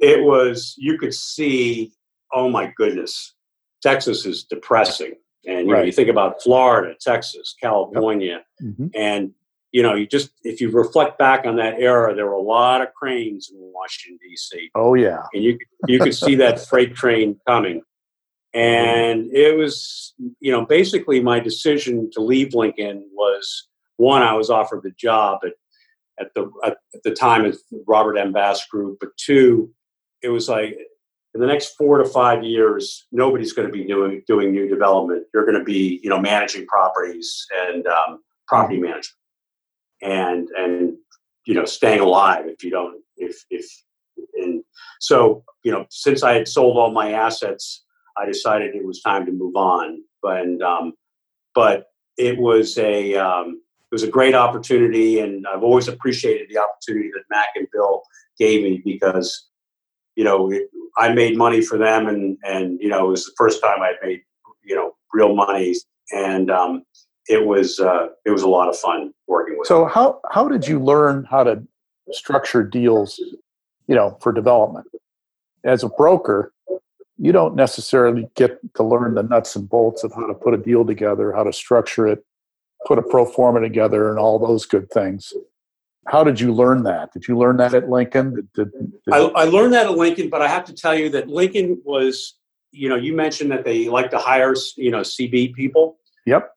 it 0.00 0.22
was 0.22 0.74
you 0.78 0.98
could 0.98 1.14
see, 1.14 1.92
oh 2.32 2.48
my 2.48 2.72
goodness, 2.76 3.34
Texas 3.82 4.26
is 4.26 4.44
depressing. 4.44 5.14
And 5.46 5.66
you 5.66 5.72
right. 5.72 5.80
know, 5.80 5.84
you 5.84 5.92
think 5.92 6.08
about 6.08 6.42
Florida, 6.42 6.94
Texas, 7.00 7.54
California, 7.60 8.42
yep. 8.60 8.70
mm-hmm. 8.70 8.86
and 8.94 9.32
you 9.72 9.82
know, 9.82 9.94
you 9.94 10.06
just 10.06 10.30
if 10.44 10.60
you 10.60 10.70
reflect 10.70 11.18
back 11.18 11.44
on 11.44 11.56
that 11.56 11.78
era, 11.78 12.14
there 12.14 12.26
were 12.26 12.32
a 12.32 12.40
lot 12.40 12.80
of 12.80 12.92
cranes 12.94 13.50
in 13.50 13.58
Washington 13.72 14.18
D.C. 14.22 14.70
Oh 14.74 14.94
yeah, 14.94 15.22
and 15.34 15.44
you 15.44 15.58
you 15.86 15.98
could 15.98 16.14
see 16.14 16.34
that 16.36 16.60
freight 16.68 16.94
train 16.94 17.38
coming, 17.46 17.82
and 18.58 19.30
it 19.32 19.56
was 19.56 20.14
you 20.40 20.50
know 20.50 20.66
basically 20.66 21.20
my 21.20 21.38
decision 21.38 22.10
to 22.12 22.20
leave 22.20 22.54
Lincoln 22.54 23.08
was 23.12 23.68
one 23.96 24.22
I 24.22 24.34
was 24.34 24.50
offered 24.50 24.82
the 24.82 24.90
job 24.90 25.40
at 25.44 25.52
at 26.20 26.34
the 26.34 26.50
at, 26.64 26.78
the 27.04 27.12
time 27.12 27.44
at 27.44 27.54
Robert 27.86 28.16
M. 28.16 28.32
Bass 28.32 28.66
Group, 28.66 28.98
but 29.00 29.16
two, 29.16 29.70
it 30.22 30.28
was 30.28 30.48
like 30.48 30.76
in 31.34 31.40
the 31.40 31.46
next 31.46 31.76
four 31.76 31.98
to 31.98 32.04
five 32.04 32.42
years, 32.42 33.06
nobody's 33.12 33.52
going 33.52 33.68
to 33.68 33.72
be 33.72 33.84
doing 33.84 34.22
doing 34.26 34.50
new 34.50 34.68
development. 34.68 35.26
You're 35.32 35.46
going 35.46 35.58
to 35.58 35.64
be 35.64 36.00
you 36.02 36.10
know 36.10 36.20
managing 36.20 36.66
properties 36.66 37.46
and 37.68 37.86
um, 37.86 38.20
property 38.46 38.78
management 38.78 39.14
and 40.02 40.48
and 40.56 40.96
you 41.44 41.54
know 41.54 41.64
staying 41.64 42.00
alive 42.00 42.46
if 42.46 42.64
you 42.64 42.70
don't 42.70 43.02
if 43.16 43.44
if 43.50 43.64
and 44.34 44.64
so 45.00 45.44
you 45.62 45.70
know 45.70 45.86
since 45.90 46.22
I 46.22 46.34
had 46.34 46.48
sold 46.48 46.76
all 46.76 46.90
my 46.90 47.12
assets, 47.12 47.84
I 48.20 48.26
decided 48.26 48.74
it 48.74 48.84
was 48.84 49.00
time 49.00 49.26
to 49.26 49.32
move 49.32 49.56
on. 49.56 50.02
But 50.22 50.60
um, 50.62 50.92
but 51.54 51.86
it 52.16 52.38
was 52.38 52.76
a 52.78 53.14
um, 53.16 53.60
it 53.90 53.94
was 53.94 54.02
a 54.02 54.10
great 54.10 54.34
opportunity, 54.34 55.20
and 55.20 55.46
I've 55.46 55.62
always 55.62 55.88
appreciated 55.88 56.48
the 56.50 56.58
opportunity 56.58 57.10
that 57.14 57.22
Mack 57.30 57.48
and 57.54 57.66
Bill 57.72 58.02
gave 58.38 58.62
me 58.62 58.82
because 58.84 59.48
you 60.16 60.24
know 60.24 60.50
it, 60.50 60.68
I 60.98 61.12
made 61.14 61.36
money 61.36 61.62
for 61.62 61.78
them, 61.78 62.06
and 62.06 62.36
and 62.44 62.78
you 62.80 62.88
know 62.88 63.06
it 63.06 63.10
was 63.10 63.24
the 63.26 63.32
first 63.36 63.62
time 63.62 63.80
I'd 63.82 63.96
made 64.02 64.20
you 64.64 64.74
know 64.74 64.92
real 65.12 65.34
money, 65.34 65.74
and 66.12 66.50
um, 66.50 66.82
it 67.28 67.46
was 67.46 67.78
uh, 67.78 68.08
it 68.24 68.30
was 68.30 68.42
a 68.42 68.48
lot 68.48 68.68
of 68.68 68.76
fun 68.76 69.12
working 69.26 69.56
with. 69.58 69.68
So 69.68 69.80
them. 69.80 69.90
how 69.90 70.20
how 70.30 70.48
did 70.48 70.66
you 70.66 70.80
learn 70.80 71.24
how 71.30 71.44
to 71.44 71.62
structure 72.10 72.62
deals, 72.62 73.18
you 73.86 73.94
know, 73.94 74.18
for 74.20 74.32
development? 74.32 74.86
As 75.64 75.82
a 75.82 75.88
broker, 75.88 76.52
you 77.18 77.32
don't 77.32 77.56
necessarily 77.56 78.28
get 78.36 78.58
to 78.74 78.82
learn 78.82 79.14
the 79.14 79.22
nuts 79.22 79.56
and 79.56 79.68
bolts 79.68 80.04
of 80.04 80.12
how 80.14 80.26
to 80.26 80.34
put 80.34 80.54
a 80.54 80.56
deal 80.56 80.84
together, 80.84 81.32
how 81.32 81.42
to 81.42 81.52
structure 81.52 82.06
it, 82.06 82.24
put 82.86 82.98
a 82.98 83.02
pro 83.02 83.24
forma 83.24 83.60
together, 83.60 84.10
and 84.10 84.18
all 84.18 84.38
those 84.38 84.64
good 84.66 84.90
things. 84.90 85.32
How 86.06 86.24
did 86.24 86.40
you 86.40 86.52
learn 86.54 86.84
that? 86.84 87.12
Did 87.12 87.28
you 87.28 87.36
learn 87.36 87.58
that 87.58 87.74
at 87.74 87.90
Lincoln? 87.90 88.34
Did, 88.34 88.52
did, 88.54 88.72
did 88.72 89.12
I, 89.12 89.18
I 89.18 89.44
learned 89.44 89.74
that 89.74 89.86
at 89.86 89.96
Lincoln, 89.96 90.30
but 90.30 90.40
I 90.40 90.48
have 90.48 90.64
to 90.66 90.72
tell 90.72 90.94
you 90.94 91.10
that 91.10 91.28
Lincoln 91.28 91.82
was, 91.84 92.38
you 92.70 92.88
know, 92.88 92.96
you 92.96 93.14
mentioned 93.14 93.50
that 93.50 93.64
they 93.64 93.88
like 93.88 94.10
to 94.10 94.18
hire, 94.18 94.54
you 94.76 94.90
know, 94.90 95.00
CB 95.00 95.54
people. 95.54 95.98
Yep 96.24 96.50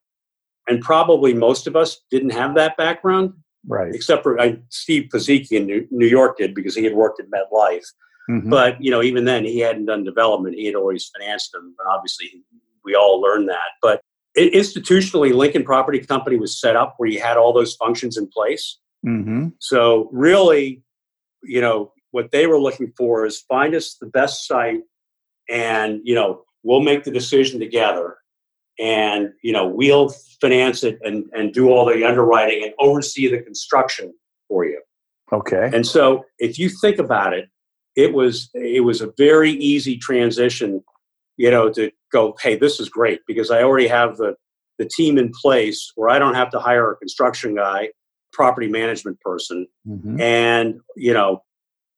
and 0.68 0.82
probably 0.82 1.34
most 1.34 1.68
of 1.68 1.76
us 1.76 2.01
didn't 2.09 2.32
have 2.32 2.55
that 2.55 2.78
background, 2.78 3.34
right? 3.68 3.93
Except 3.93 4.24
for 4.24 4.39
uh, 4.39 4.53
Steve 4.70 5.09
Pazicki 5.14 5.51
in 5.51 5.66
New, 5.66 5.88
New, 5.91 6.07
York 6.07 6.38
did 6.38 6.55
because 6.55 6.76
he 6.76 6.84
had 6.84 6.93
worked 6.93 7.20
at 7.20 7.28
MetLife. 7.30 7.86
Mm-hmm. 8.32 8.49
But 8.49 8.82
you 8.82 8.89
know, 8.89 9.03
even 9.03 9.25
then, 9.25 9.43
he 9.43 9.59
hadn't 9.59 9.86
done 9.86 10.03
development; 10.03 10.55
he 10.55 10.65
had 10.65 10.75
always 10.75 11.11
financed 11.17 11.51
them. 11.51 11.75
And 11.77 11.88
obviously, 11.89 12.43
we 12.86 12.95
all 12.95 13.19
learned 13.19 13.49
that. 13.49 13.71
But 13.82 14.01
it, 14.36 14.53
institutionally, 14.53 15.34
Lincoln 15.34 15.63
Property 15.63 15.99
Company 15.99 16.38
was 16.38 16.59
set 16.59 16.75
up 16.75 16.95
where 16.97 17.09
you 17.09 17.19
had 17.19 17.38
all 17.38 17.51
those 17.51 17.75
functions 17.75 18.17
in 18.17 18.27
place. 18.27 18.79
Mm-hmm. 19.05 19.49
So 19.59 20.09
really, 20.13 20.82
you 21.43 21.59
know, 21.59 21.91
what 22.11 22.32
they 22.32 22.47
were 22.47 22.59
looking 22.59 22.93
for 22.95 23.25
is 23.25 23.41
find 23.41 23.75
us 23.75 23.97
the 23.99 24.07
best 24.07 24.47
site, 24.47 24.79
and 25.49 25.99
you 26.03 26.15
know, 26.15 26.45
we'll 26.63 26.82
make 26.82 27.03
the 27.03 27.11
decision 27.11 27.59
together 27.59 28.17
and 28.79 29.32
you 29.41 29.51
know 29.51 29.67
we'll 29.67 30.09
finance 30.39 30.84
it 30.84 30.97
and, 31.03 31.25
and 31.34 31.53
do 31.53 31.69
all 31.69 31.86
the 31.86 32.05
underwriting 32.05 32.63
and 32.63 32.73
oversee 32.79 33.29
the 33.29 33.41
construction 33.41 34.13
for 34.47 34.65
you 34.65 34.82
okay 35.34 35.69
and 35.73 35.86
so 35.86 36.23
if 36.39 36.57
you 36.57 36.69
think 36.69 36.97
about 36.97 37.34
it 37.34 37.49
it 37.95 38.13
was 38.13 38.49
it 38.53 38.83
was 38.83 39.01
a 39.01 39.11
very 39.17 39.51
easy 39.51 39.97
transition 39.97 40.83
you 41.37 41.51
know 41.51 41.69
to 41.71 41.91
go 42.11 42.35
hey 42.41 42.55
this 42.55 42.79
is 42.79 42.89
great 42.89 43.19
because 43.27 43.51
i 43.51 43.61
already 43.61 43.87
have 43.87 44.17
the 44.17 44.35
the 44.77 44.85
team 44.85 45.17
in 45.17 45.31
place 45.41 45.91
where 45.95 46.09
i 46.09 46.19
don't 46.19 46.35
have 46.35 46.49
to 46.49 46.59
hire 46.59 46.91
a 46.91 46.95
construction 46.97 47.55
guy 47.55 47.89
property 48.33 48.67
management 48.67 49.19
person 49.21 49.67
mm-hmm. 49.87 50.19
and 50.19 50.79
you 50.95 51.13
know 51.13 51.43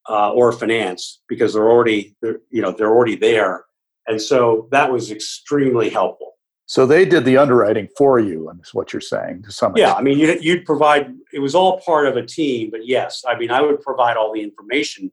uh, 0.10 0.32
or 0.32 0.52
finance 0.52 1.22
because 1.30 1.54
they're 1.54 1.70
already 1.70 2.16
they're, 2.22 2.40
you 2.50 2.62
know 2.62 2.72
they're 2.72 2.94
already 2.94 3.16
there 3.16 3.64
and 4.08 4.22
so 4.22 4.68
that 4.72 4.92
was 4.92 5.12
extremely 5.12 5.90
helpful 5.90 6.34
so 6.66 6.86
they 6.86 7.06
did 7.06 7.26
the 7.26 7.38
underwriting 7.38 7.90
for 7.98 8.20
you, 8.20 8.50
and 8.50 8.62
is 8.62 8.74
what 8.74 8.94
you're 8.94 9.02
saying 9.02 9.44
to 9.44 9.52
some 9.52 9.74
Yeah, 9.76 9.94
I 9.94 10.02
mean, 10.02 10.18
you'd, 10.18 10.44
you'd, 10.44 10.66
provide. 10.66 11.14
It 11.34 11.40
was 11.40 11.56
all 11.56 11.80
part 11.82 12.08
of 12.08 12.16
a 12.16 12.26
team, 12.26 12.72
but 12.72 12.88
yes, 12.88 13.24
I 13.28 13.38
mean, 13.38 13.52
I 13.52 13.62
would 13.62 13.82
provide 13.82 14.16
all 14.16 14.34
the 14.34 14.42
information 14.42 15.12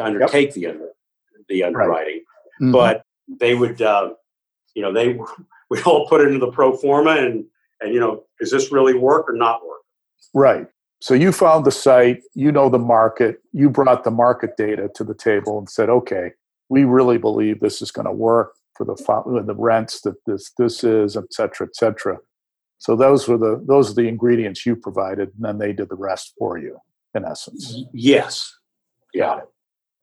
to 0.00 0.06
undertake 0.06 0.48
yep. 0.48 0.54
the 0.54 0.66
under, 0.66 0.88
the 1.48 1.64
underwriting, 1.64 2.14
right. 2.14 2.22
mm-hmm. 2.60 2.72
but 2.72 3.02
they 3.38 3.54
would, 3.54 3.80
uh, 3.80 4.10
you 4.74 4.82
know, 4.82 4.92
they 4.92 5.18
we 5.70 5.82
all 5.82 6.08
put 6.08 6.20
it 6.20 6.28
into 6.28 6.38
the 6.38 6.52
pro 6.52 6.76
forma, 6.76 7.12
and 7.12 7.44
and 7.80 7.94
you 7.94 8.00
know, 8.00 8.24
does 8.38 8.50
this 8.50 8.72
really 8.72 8.94
work 8.94 9.28
or 9.28 9.34
not 9.34 9.66
work? 9.66 9.80
Right. 10.34 10.66
So 11.02 11.14
you 11.14 11.32
found 11.32 11.64
the 11.64 11.70
site, 11.70 12.22
you 12.34 12.52
know 12.52 12.68
the 12.68 12.78
market, 12.78 13.40
you 13.52 13.70
brought 13.70 14.04
the 14.04 14.10
market 14.10 14.56
data 14.58 14.90
to 14.94 15.02
the 15.02 15.14
table 15.14 15.58
and 15.58 15.68
said, 15.68 15.88
okay, 15.88 16.32
we 16.68 16.84
really 16.84 17.16
believe 17.16 17.60
this 17.60 17.80
is 17.80 17.90
going 17.90 18.04
to 18.04 18.12
work 18.12 18.52
for 18.76 18.84
the 18.84 19.42
the 19.46 19.54
rents 19.54 20.02
that 20.02 20.16
this 20.26 20.52
this 20.58 20.84
is, 20.84 21.16
et 21.16 21.32
cetera, 21.32 21.66
et 21.66 21.74
cetera. 21.74 22.18
So 22.78 22.96
those 22.96 23.28
were 23.28 23.38
the 23.38 23.62
those 23.66 23.90
are 23.90 23.94
the 23.94 24.08
ingredients 24.08 24.64
you 24.64 24.76
provided, 24.76 25.28
and 25.34 25.44
then 25.44 25.58
they 25.58 25.72
did 25.72 25.88
the 25.88 25.96
rest 25.96 26.34
for 26.38 26.58
you, 26.58 26.78
in 27.14 27.24
essence. 27.24 27.76
Yes. 27.92 28.54
Got 29.16 29.38
it. 29.38 29.44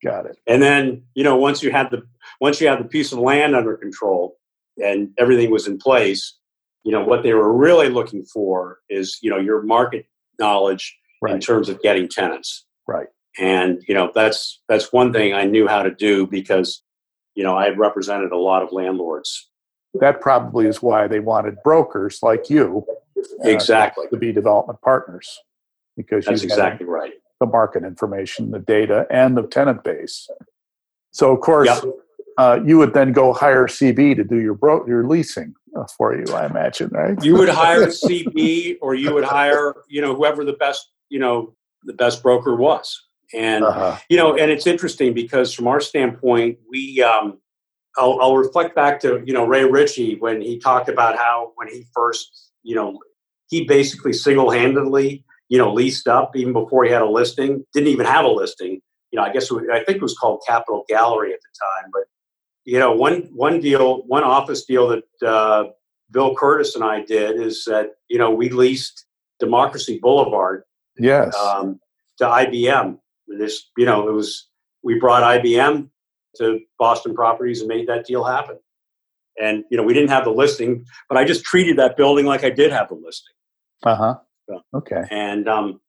Got 0.04 0.28
it. 0.28 0.38
And 0.48 0.62
then 0.62 1.04
you 1.16 1.24
know 1.24 1.36
once 1.36 1.64
you 1.64 1.72
had 1.72 1.90
the 1.92 2.04
once 2.40 2.62
you 2.62 2.68
had 2.68 2.80
the 2.80 2.86
piece 2.86 3.12
of 3.12 3.20
land 3.20 3.56
under 3.56 3.76
control 3.76 4.38
and 4.84 5.10
everything 5.18 5.52
was 5.52 5.68
in 5.68 5.78
place, 5.78 6.38
you 6.84 6.92
know 6.92 7.04
what 7.04 7.24
they 7.24 7.34
were 7.34 7.56
really 7.56 7.90
looking 7.90 8.24
for 8.24 8.80
is 8.90 9.18
you 9.22 9.30
know 9.30 9.38
your 9.40 9.62
market 9.62 10.06
knowledge 10.40 10.98
right. 11.22 11.34
in 11.34 11.40
terms 11.40 11.70
of 11.70 11.82
getting 11.82 12.08
tenants. 12.08 12.66
Right. 12.88 13.08
And 13.40 13.82
you 13.88 13.96
know 13.96 14.12
that's 14.14 14.62
that's 14.70 14.94
one 14.94 15.14
thing 15.14 15.34
I 15.34 15.46
knew 15.46 15.68
how 15.68 15.84
to 15.84 15.92
do 15.92 16.28
because 16.28 16.84
you 17.38 17.44
know, 17.44 17.56
I 17.56 17.66
had 17.66 17.78
represented 17.78 18.32
a 18.32 18.38
lot 18.38 18.64
of 18.64 18.72
landlords. 18.72 19.48
That 19.94 20.22
probably 20.22 20.66
is 20.66 20.82
why 20.82 21.08
they 21.08 21.20
wanted 21.20 21.58
brokers 21.64 22.20
like 22.24 22.50
you, 22.50 22.84
uh, 23.16 23.48
exactly, 23.48 24.08
to 24.10 24.18
be 24.18 24.34
development 24.34 24.82
partners, 24.82 25.40
because 25.96 26.26
that's 26.26 26.42
exactly 26.42 26.88
right. 26.88 27.14
The 27.40 27.46
market 27.46 27.84
information, 27.84 28.52
the 28.52 28.60
data, 28.60 29.06
and 29.10 29.38
the 29.38 29.44
tenant 29.44 29.84
base. 29.84 30.28
So, 31.12 31.32
of 31.32 31.42
course, 31.42 31.68
yep. 31.68 31.84
uh, 32.38 32.60
you 32.66 32.78
would 32.78 32.94
then 32.94 33.12
go 33.12 33.34
hire 33.34 33.68
CB 33.68 34.16
to 34.16 34.24
do 34.24 34.38
your 34.38 34.56
bro- 34.56 34.86
your 34.88 35.08
leasing 35.08 35.54
uh, 35.76 35.86
for 35.98 36.16
you. 36.16 36.34
I 36.34 36.46
imagine, 36.46 36.90
right? 36.90 37.22
You 37.24 37.36
would 37.36 37.50
hire 37.50 37.86
CB, 37.88 38.78
or 38.82 38.96
you 38.96 39.14
would 39.14 39.24
hire, 39.24 39.76
you 39.88 40.02
know, 40.02 40.16
whoever 40.16 40.44
the 40.44 40.54
best, 40.54 40.90
you 41.10 41.20
know, 41.20 41.56
the 41.84 41.94
best 41.94 42.24
broker 42.24 42.56
was. 42.56 43.04
And 43.34 43.64
uh-huh. 43.64 43.98
you 44.10 44.18
know, 44.18 44.38
and 44.38 44.50
it's 44.50 44.68
interesting 44.68 45.14
because 45.14 45.54
from 45.54 45.68
our 45.68 45.82
standpoint, 45.82 46.60
we 46.70 47.02
um, 47.02 47.40
I'll, 47.98 48.20
I'll, 48.22 48.38
reflect 48.38 48.76
back 48.76 49.00
to 49.02 49.22
you 49.26 49.34
know 49.34 49.46
Ray 49.46 49.66
Ritchie 49.66 50.16
when 50.20 50.40
he 50.40 50.60
talked 50.60 50.88
about 50.88 51.18
how 51.18 51.52
when 51.56 51.68
he 51.68 51.86
first 51.94 52.52
you 52.64 52.76
know 52.76 53.00
he 53.50 53.66
basically 53.66 54.14
single 54.14 54.50
handedly 54.50 55.26
you 55.50 55.58
know 55.58 55.74
leased 55.74 56.08
up 56.08 56.36
even 56.36 56.54
before 56.54 56.84
he 56.84 56.92
had 56.92 57.02
a 57.02 57.10
listing, 57.10 57.66
didn't 57.74 57.90
even 57.90 58.06
have 58.06 58.26
a 58.26 58.30
listing. 58.30 58.82
You 59.12 59.18
know, 59.18 59.24
I 59.24 59.32
guess 59.32 59.50
was, 59.52 59.64
I 59.72 59.84
think 59.84 59.98
it 59.98 60.02
was 60.02 60.18
called 60.18 60.44
Capital 60.48 60.84
Gallery 60.90 61.34
at 61.34 61.40
the 61.40 61.82
time, 61.82 61.92
but 61.94 62.04
you 62.66 62.80
know 62.80 62.94
one 62.94 63.30
one 63.34 63.60
deal, 63.60 64.04
one 64.08 64.24
office 64.24 64.66
deal 64.66 64.88
that 64.90 65.28
uh, 65.28 65.66
Bill 66.12 66.36
Curtis 66.36 66.76
and 66.76 66.84
I 66.84 67.04
did 67.04 67.40
is 67.40 67.64
that 67.66 67.92
you 68.10 68.18
know 68.18 68.32
we 68.32 68.50
leased 68.50 69.06
Democracy 69.40 70.00
Boulevard 70.02 70.64
Yes. 71.00 71.36
Um, 71.36 71.80
to 72.18 72.26
IBM. 72.26 72.98
This, 73.28 73.70
you 73.78 73.86
know, 73.86 74.08
it 74.08 74.12
was 74.12 74.48
we 74.84 75.00
brought 75.00 75.24
IBM 75.24 75.90
to 76.38 76.60
Boston 76.80 77.14
Properties 77.14 77.60
and 77.62 77.68
made 77.68 77.88
that 77.88 78.06
deal 78.06 78.24
happen. 78.24 78.58
And 79.42 79.64
you 79.70 79.78
know, 79.78 79.84
we 79.84 79.94
didn't 79.94 80.10
have 80.10 80.24
the 80.24 80.32
listing, 80.32 80.86
but 81.10 81.18
I 81.18 81.26
just 81.26 81.44
treated 81.44 81.78
that 81.78 81.98
building 81.98 82.26
like 82.26 82.44
I 82.44 82.50
did 82.50 82.72
have 82.72 82.90
the 82.90 82.96
listing. 82.96 83.34
Uh 83.84 83.96
huh. 83.96 84.16
Okay. 84.74 85.04
And 85.12 85.48
um, 85.48 85.82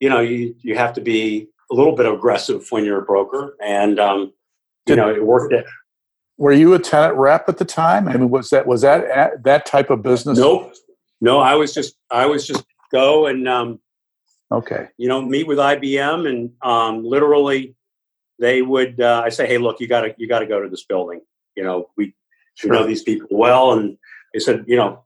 you 0.00 0.08
know, 0.08 0.20
you 0.20 0.54
you 0.60 0.76
have 0.76 0.92
to 0.94 1.00
be 1.00 1.48
a 1.70 1.74
little 1.74 1.94
bit 1.94 2.06
aggressive 2.06 2.66
when 2.70 2.84
you're 2.84 3.00
a 3.00 3.04
broker, 3.04 3.56
and 3.62 3.98
um, 3.98 4.32
you 4.86 4.96
know, 4.96 5.08
it 5.08 5.24
worked. 5.24 5.52
It. 5.52 5.64
Were 6.36 6.52
you 6.52 6.74
a 6.74 6.78
tenant 6.78 7.16
rep 7.16 7.48
at 7.48 7.58
the 7.58 7.64
time? 7.64 8.08
I 8.08 8.16
mean, 8.16 8.30
was 8.30 8.50
that 8.50 8.66
was 8.66 8.82
that 8.82 9.42
that 9.44 9.66
type 9.66 9.90
of 9.90 10.02
business? 10.02 10.38
Nope. 10.38 10.72
No, 11.20 11.38
I 11.38 11.54
was 11.54 11.72
just 11.72 11.96
I 12.10 12.26
was 12.26 12.46
just 12.46 12.64
go 12.92 13.26
and 13.26 13.48
um, 13.48 13.80
okay, 14.50 14.88
you 14.98 15.08
know, 15.08 15.22
meet 15.22 15.46
with 15.46 15.58
IBM 15.58 16.28
and 16.28 16.50
um, 16.62 17.04
literally 17.04 17.74
they 18.38 18.62
would 18.62 19.00
uh, 19.00 19.22
I 19.24 19.28
say, 19.28 19.46
hey, 19.46 19.58
look, 19.58 19.80
you 19.80 19.88
got 19.88 20.02
to 20.02 20.14
you 20.18 20.28
got 20.28 20.40
to 20.40 20.46
go 20.46 20.60
to 20.60 20.68
this 20.68 20.84
building. 20.84 21.20
You 21.56 21.62
know, 21.62 21.90
we, 21.96 22.14
sure. 22.54 22.70
we 22.70 22.76
know 22.76 22.86
these 22.86 23.02
people 23.02 23.28
well, 23.30 23.72
and 23.72 23.96
they 24.32 24.40
said, 24.40 24.64
you 24.66 24.76
know, 24.76 25.04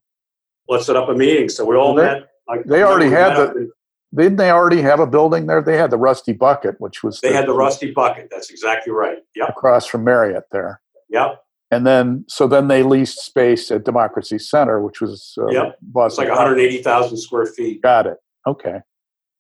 let's 0.68 0.86
set 0.86 0.96
up 0.96 1.08
a 1.08 1.14
meeting. 1.14 1.48
So 1.48 1.64
we 1.64 1.76
all 1.76 1.94
well, 1.94 2.04
met. 2.04 2.28
I, 2.48 2.58
they 2.64 2.82
already 2.82 3.10
had 3.10 3.34
the. 3.36 3.70
Didn't 4.14 4.36
they 4.36 4.50
already 4.50 4.80
have 4.80 5.00
a 5.00 5.06
building 5.06 5.46
there? 5.46 5.60
They 5.60 5.76
had 5.76 5.90
the 5.90 5.98
Rusty 5.98 6.32
Bucket, 6.32 6.76
which 6.78 7.02
was 7.02 7.20
they 7.20 7.28
the, 7.28 7.36
had 7.36 7.46
the 7.46 7.52
Rusty 7.52 7.90
Bucket. 7.90 8.28
That's 8.30 8.48
exactly 8.48 8.90
right. 8.90 9.18
Yep. 9.34 9.50
Across 9.50 9.86
from 9.86 10.04
Marriott 10.04 10.44
there. 10.50 10.80
Yep. 11.10 11.42
And 11.70 11.86
then, 11.86 12.24
so 12.26 12.46
then 12.46 12.68
they 12.68 12.82
leased 12.82 13.18
space 13.18 13.70
at 13.70 13.84
Democracy 13.84 14.38
Center, 14.38 14.80
which 14.80 15.02
was 15.02 15.34
uh, 15.36 15.48
yep. 15.48 15.78
It's 15.94 16.16
like 16.16 16.28
180,000 16.28 17.18
square 17.18 17.44
feet. 17.44 17.82
Got 17.82 18.06
it. 18.06 18.16
Okay. 18.46 18.80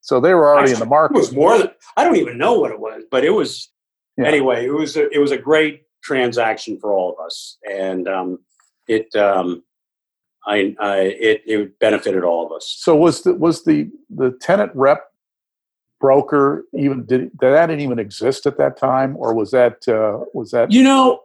So 0.02 0.20
they 0.20 0.34
were 0.34 0.48
already 0.48 0.70
Actually, 0.70 0.74
in 0.74 0.80
the 0.80 0.86
market. 0.86 1.16
It 1.16 1.20
was 1.20 1.32
more 1.32 1.58
than 1.58 1.70
I 1.96 2.04
don't 2.04 2.16
even 2.16 2.36
know 2.38 2.58
what 2.58 2.70
it 2.70 2.78
was, 2.78 3.04
but 3.10 3.24
it 3.24 3.30
was 3.30 3.70
yeah. 4.18 4.26
anyway. 4.26 4.66
It 4.66 4.72
was 4.72 4.96
a, 4.96 5.08
it 5.10 5.18
was 5.18 5.30
a 5.30 5.38
great 5.38 5.82
transaction 6.02 6.78
for 6.78 6.92
all 6.92 7.12
of 7.12 7.24
us, 7.24 7.56
and 7.70 8.06
um, 8.08 8.38
it 8.86 9.14
um, 9.16 9.62
I, 10.46 10.74
I 10.80 10.98
it, 11.00 11.42
it 11.46 11.78
benefited 11.78 12.24
all 12.24 12.46
of 12.46 12.52
us. 12.52 12.74
So 12.78 12.96
was 12.96 13.22
the 13.22 13.34
was 13.34 13.64
the 13.64 13.90
the 14.10 14.30
tenant 14.40 14.72
rep 14.74 15.04
broker 16.00 16.64
even 16.74 17.04
did, 17.04 17.30
did 17.38 17.40
that 17.40 17.70
even 17.70 17.98
exist 17.98 18.46
at 18.46 18.58
that 18.58 18.76
time, 18.76 19.16
or 19.16 19.34
was 19.34 19.50
that 19.50 19.86
uh, 19.88 20.24
was 20.32 20.50
that 20.52 20.70
you 20.70 20.82
know? 20.82 21.20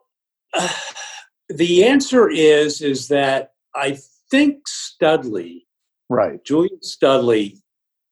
Uh, 0.53 0.69
the 1.49 1.85
answer 1.85 2.29
is 2.29 2.81
is 2.81 3.07
that 3.09 3.53
I 3.75 3.97
think 4.31 4.67
Studley, 4.67 5.67
right, 6.09 6.43
Julian 6.43 6.81
Studley, 6.81 7.61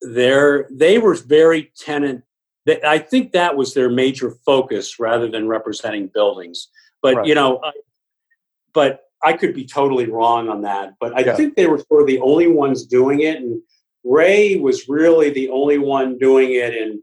there 0.01 0.67
they 0.71 0.97
were 0.97 1.15
very 1.15 1.71
tenant. 1.77 2.23
I 2.85 2.99
think 2.99 3.31
that 3.31 3.57
was 3.57 3.73
their 3.73 3.89
major 3.89 4.31
focus 4.45 4.99
rather 4.99 5.27
than 5.27 5.47
representing 5.47 6.07
buildings. 6.07 6.67
But 7.01 7.15
right. 7.15 7.25
you 7.25 7.33
know, 7.33 7.59
but 8.73 9.10
I 9.23 9.33
could 9.33 9.53
be 9.53 9.65
totally 9.65 10.07
wrong 10.07 10.49
on 10.49 10.61
that, 10.63 10.93
but 10.99 11.15
I 11.15 11.21
yeah. 11.21 11.35
think 11.35 11.55
they 11.55 11.67
were 11.67 11.79
sort 11.79 12.01
of 12.01 12.07
the 12.07 12.19
only 12.19 12.47
ones 12.47 12.85
doing 12.85 13.21
it, 13.21 13.37
and 13.37 13.61
Ray 14.03 14.57
was 14.57 14.87
really 14.89 15.29
the 15.29 15.49
only 15.49 15.77
one 15.77 16.17
doing 16.17 16.53
it 16.53 16.73
in, 16.75 17.01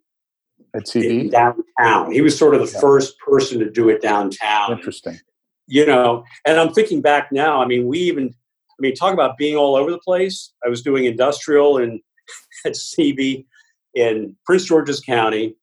in 0.95 1.31
downtown. 1.31 2.12
He 2.12 2.21
was 2.21 2.37
sort 2.37 2.55
of 2.55 2.61
the 2.61 2.73
yeah. 2.73 2.81
first 2.81 3.19
person 3.21 3.61
to 3.61 3.71
do 3.71 3.89
it 3.89 4.03
downtown. 4.03 4.73
Interesting. 4.73 5.19
You 5.66 5.87
know, 5.87 6.25
and 6.47 6.59
I'm 6.59 6.73
thinking 6.73 7.03
back 7.03 7.31
now. 7.31 7.62
I 7.62 7.66
mean, 7.66 7.87
we 7.87 7.99
even, 7.99 8.29
I 8.29 8.81
mean, 8.81 8.95
talk 8.95 9.12
about 9.12 9.37
being 9.37 9.55
all 9.55 9.77
over 9.77 9.91
the 9.91 9.99
place. 9.99 10.53
I 10.64 10.69
was 10.69 10.83
doing 10.83 11.05
industrial 11.05 11.79
and 11.79 12.01
at 12.64 12.73
CB 12.73 13.45
in 13.95 14.37
Prince 14.45 14.64
George's 14.64 15.01
County. 15.01 15.55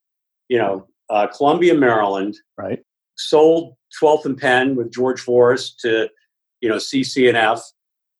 You 0.47 0.59
know, 0.59 0.87
uh, 1.09 1.27
Columbia, 1.27 1.73
Maryland. 1.73 2.37
Right. 2.57 2.79
Sold 3.17 3.75
12th 4.01 4.25
and 4.25 4.37
Penn 4.37 4.75
with 4.75 4.91
George 4.91 5.25
Voris 5.25 5.71
to 5.79 6.09
you 6.65 6.71
know, 6.71 6.77
CCNF, 6.77 7.61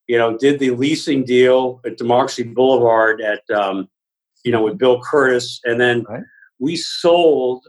you 0.06 0.20
know, 0.20 0.38
did 0.38 0.60
the 0.60 0.70
leasing 0.70 1.26
deal 1.26 1.82
at 1.84 1.98
Democracy 1.98 2.43
Boulevard 2.43 3.22
at, 3.22 3.41
um, 3.50 3.89
you 4.43 4.52
know, 4.52 4.62
with 4.62 4.78
Bill 4.78 5.02
Curtis. 5.02 5.60
And 5.64 5.82
then 5.82 6.04
right. 6.04 6.22
we 6.60 6.76
sold 6.76 7.66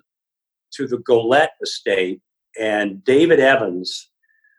to 0.72 0.86
the 0.86 0.98
Golette 0.98 1.56
estate, 1.62 2.20
and 2.60 3.02
David 3.04 3.40
Evans 3.40 4.10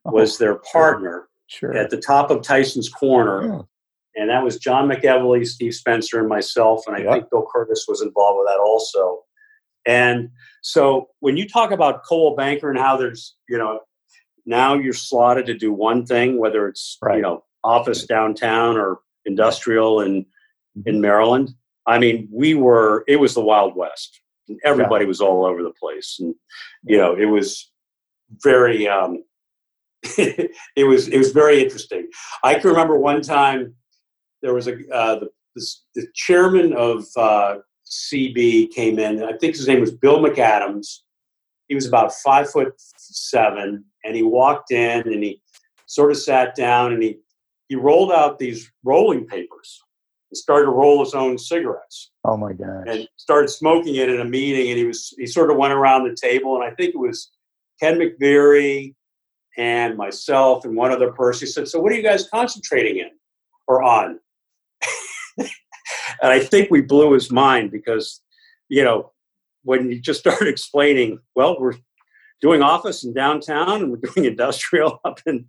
oh, 0.05 0.11
was 0.13 0.39
their 0.39 0.55
partner 0.55 1.29
sure. 1.45 1.77
at 1.77 1.91
the 1.91 1.97
top 1.97 2.31
of 2.31 2.41
Tyson's 2.41 2.89
Corner. 2.89 3.45
Yeah. 3.47 3.61
And 4.19 4.31
that 4.31 4.43
was 4.43 4.57
John 4.57 4.89
McEvely, 4.89 5.45
Steve 5.45 5.75
Spencer, 5.75 6.19
and 6.19 6.27
myself. 6.27 6.81
And 6.87 6.95
I 6.95 7.13
think 7.13 7.29
Bill 7.29 7.45
Curtis 7.53 7.85
was 7.87 8.01
involved 8.01 8.39
with 8.39 8.47
that 8.47 8.59
also. 8.59 9.19
And 9.85 10.31
so 10.63 11.09
when 11.19 11.37
you 11.37 11.47
talk 11.47 11.69
about 11.69 12.03
Coldwell 12.03 12.35
Banker 12.35 12.71
and 12.71 12.79
how 12.79 12.97
there's, 12.97 13.35
you 13.47 13.59
know, 13.59 13.81
now 14.47 14.73
you're 14.73 14.93
slotted 14.93 15.45
to 15.45 15.53
do 15.53 15.71
one 15.71 16.05
thing, 16.05 16.39
whether 16.39 16.67
it's 16.67 16.97
right. 17.01 17.17
you 17.17 17.21
know 17.21 17.43
office 17.63 18.05
downtown 18.05 18.77
or 18.77 18.99
industrial 19.25 20.01
in 20.01 20.25
in 20.85 20.95
mm-hmm. 20.95 21.01
Maryland. 21.01 21.53
I 21.85 21.99
mean, 21.99 22.27
we 22.31 22.55
were 22.55 23.03
it 23.07 23.17
was 23.17 23.35
the 23.35 23.41
Wild 23.41 23.75
West. 23.75 24.21
Everybody 24.63 25.03
yeah. 25.03 25.09
was 25.09 25.21
all 25.21 25.45
over 25.45 25.61
the 25.61 25.73
place, 25.79 26.17
and 26.19 26.33
you 26.83 26.97
know 26.97 27.15
it 27.15 27.25
was 27.25 27.69
very 28.41 28.87
um, 28.87 29.23
it 30.03 30.87
was 30.87 31.07
it 31.09 31.17
was 31.17 31.31
very 31.31 31.61
interesting. 31.61 32.07
I 32.43 32.55
can 32.55 32.69
remember 32.69 32.97
one 32.97 33.21
time 33.21 33.75
there 34.41 34.53
was 34.53 34.67
a 34.67 34.75
uh, 34.91 35.19
the, 35.19 35.29
this, 35.55 35.83
the 35.95 36.07
chairman 36.13 36.73
of 36.73 37.05
uh, 37.17 37.57
CB 37.85 38.71
came 38.71 38.99
in. 38.99 39.23
I 39.23 39.33
think 39.37 39.55
his 39.55 39.67
name 39.67 39.81
was 39.81 39.91
Bill 39.91 40.19
McAdams. 40.19 40.99
He 41.67 41.75
was 41.75 41.85
about 41.85 42.13
five 42.13 42.49
foot 42.49 42.73
seven, 42.77 43.83
and 44.03 44.15
he 44.15 44.23
walked 44.23 44.71
in 44.71 45.01
and 45.01 45.23
he 45.23 45.41
sort 45.85 46.11
of 46.11 46.17
sat 46.17 46.55
down 46.55 46.93
and 46.93 47.01
he 47.03 47.17
he 47.67 47.75
rolled 47.75 48.11
out 48.11 48.39
these 48.39 48.71
rolling 48.83 49.25
papers 49.25 49.81
and 50.31 50.37
started 50.37 50.65
to 50.65 50.71
roll 50.71 51.03
his 51.03 51.13
own 51.13 51.37
cigarettes. 51.37 52.11
Oh 52.25 52.37
my 52.37 52.53
gosh! 52.53 52.85
And 52.87 53.07
started 53.17 53.49
smoking 53.49 53.95
it 53.95 54.09
in 54.09 54.21
a 54.21 54.25
meeting, 54.25 54.69
and 54.69 54.77
he 54.77 54.85
was 54.85 55.13
he 55.17 55.25
sort 55.25 55.51
of 55.51 55.57
went 55.57 55.73
around 55.73 56.05
the 56.05 56.15
table, 56.15 56.55
and 56.55 56.63
I 56.63 56.73
think 56.75 56.95
it 56.95 56.99
was 56.99 57.31
Ken 57.79 57.99
McVeary 57.99 58.95
and 59.57 59.97
myself 59.97 60.65
and 60.65 60.75
one 60.75 60.91
other 60.91 61.11
person. 61.11 61.47
He 61.47 61.51
said, 61.51 61.67
"So 61.67 61.79
what 61.79 61.91
are 61.91 61.95
you 61.95 62.03
guys 62.03 62.29
concentrating 62.29 62.97
in 62.97 63.09
or 63.67 63.83
on?" 63.83 64.19
and 65.37 65.49
I 66.21 66.39
think 66.39 66.71
we 66.71 66.81
blew 66.81 67.13
his 67.13 67.31
mind 67.31 67.71
because 67.71 68.21
you 68.69 68.83
know 68.83 69.11
when 69.67 69.91
you 69.91 69.99
just 69.99 70.19
start 70.27 70.47
explaining, 70.47 71.19
well, 71.35 71.59
we're 71.59 71.75
doing 72.41 72.61
office 72.61 73.03
in 73.03 73.13
downtown 73.13 73.81
and 73.81 73.91
we're 73.91 74.09
doing 74.13 74.25
industrial 74.25 74.99
up 75.05 75.19
in 75.25 75.45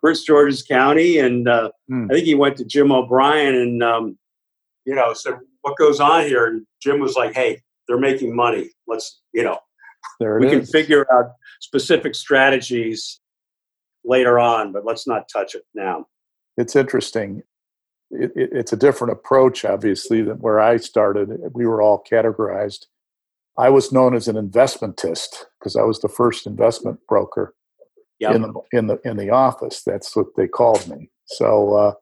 Prince 0.00 0.24
George's 0.24 0.62
County. 0.62 1.18
And 1.18 1.48
uh, 1.48 1.70
mm. 1.90 2.10
I 2.10 2.14
think 2.14 2.26
he 2.26 2.34
went 2.34 2.56
to 2.58 2.64
Jim 2.64 2.92
O'Brien 2.92 3.54
and, 3.54 3.82
um, 3.82 4.18
you 4.84 4.94
know, 4.94 5.12
said, 5.14 5.34
what 5.62 5.76
goes 5.78 6.00
on 6.00 6.24
here? 6.24 6.46
And 6.46 6.66
Jim 6.80 7.00
was 7.00 7.16
like, 7.16 7.34
hey, 7.34 7.62
they're 7.86 7.98
making 7.98 8.34
money. 8.34 8.70
Let's, 8.86 9.20
you 9.32 9.44
know, 9.44 9.58
we 10.20 10.46
is. 10.46 10.52
can 10.52 10.66
figure 10.66 11.06
out 11.12 11.32
specific 11.60 12.14
strategies 12.14 13.20
later 14.04 14.38
on, 14.38 14.72
but 14.72 14.84
let's 14.84 15.06
not 15.06 15.28
touch 15.32 15.54
it 15.54 15.62
now. 15.74 16.06
It's 16.56 16.74
interesting. 16.74 17.42
It, 18.10 18.32
it, 18.34 18.50
it's 18.52 18.72
a 18.72 18.76
different 18.76 19.12
approach, 19.12 19.64
obviously, 19.64 20.20
than 20.20 20.38
where 20.38 20.58
I 20.58 20.78
started. 20.78 21.30
We 21.52 21.66
were 21.66 21.80
all 21.80 22.04
categorized 22.10 22.86
I 23.58 23.68
was 23.68 23.92
known 23.92 24.14
as 24.14 24.28
an 24.28 24.36
investmentist 24.36 25.44
because 25.58 25.76
I 25.76 25.82
was 25.82 26.00
the 26.00 26.08
first 26.08 26.46
investment 26.46 26.98
broker 27.06 27.54
yep. 28.18 28.34
in 28.34 28.42
the 28.42 28.52
in 28.72 28.86
the 28.86 28.98
in 29.04 29.16
the 29.16 29.30
office. 29.30 29.82
That's 29.82 30.16
what 30.16 30.28
they 30.36 30.48
called 30.48 30.88
me. 30.88 31.10
So, 31.26 31.74
uh, 31.74 31.92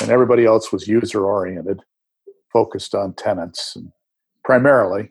and 0.00 0.10
everybody 0.10 0.44
else 0.44 0.72
was 0.72 0.88
user 0.88 1.24
oriented, 1.24 1.80
focused 2.52 2.94
on 2.94 3.14
tenants 3.14 3.74
and 3.76 3.90
primarily. 4.44 5.10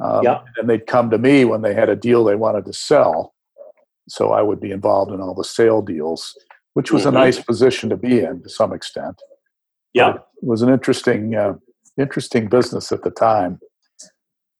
Um, 0.00 0.24
yep. 0.24 0.44
And 0.56 0.68
they'd 0.68 0.86
come 0.86 1.10
to 1.10 1.18
me 1.18 1.44
when 1.44 1.62
they 1.62 1.74
had 1.74 1.88
a 1.88 1.96
deal 1.96 2.24
they 2.24 2.34
wanted 2.34 2.64
to 2.66 2.72
sell. 2.72 3.34
So 4.08 4.32
I 4.32 4.42
would 4.42 4.60
be 4.60 4.72
involved 4.72 5.12
in 5.12 5.20
all 5.20 5.34
the 5.34 5.44
sale 5.44 5.80
deals, 5.80 6.36
which 6.74 6.90
was 6.90 7.04
mm-hmm. 7.04 7.16
a 7.16 7.20
nice 7.20 7.40
position 7.40 7.88
to 7.90 7.96
be 7.96 8.20
in 8.20 8.42
to 8.42 8.48
some 8.48 8.72
extent. 8.72 9.20
Yeah, 9.92 10.14
it 10.14 10.22
was 10.42 10.62
an 10.62 10.70
interesting, 10.70 11.36
uh, 11.36 11.54
interesting 11.96 12.48
business 12.48 12.90
at 12.90 13.04
the 13.04 13.12
time. 13.12 13.60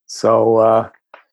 So, 0.07 0.57
uh, 0.59 0.91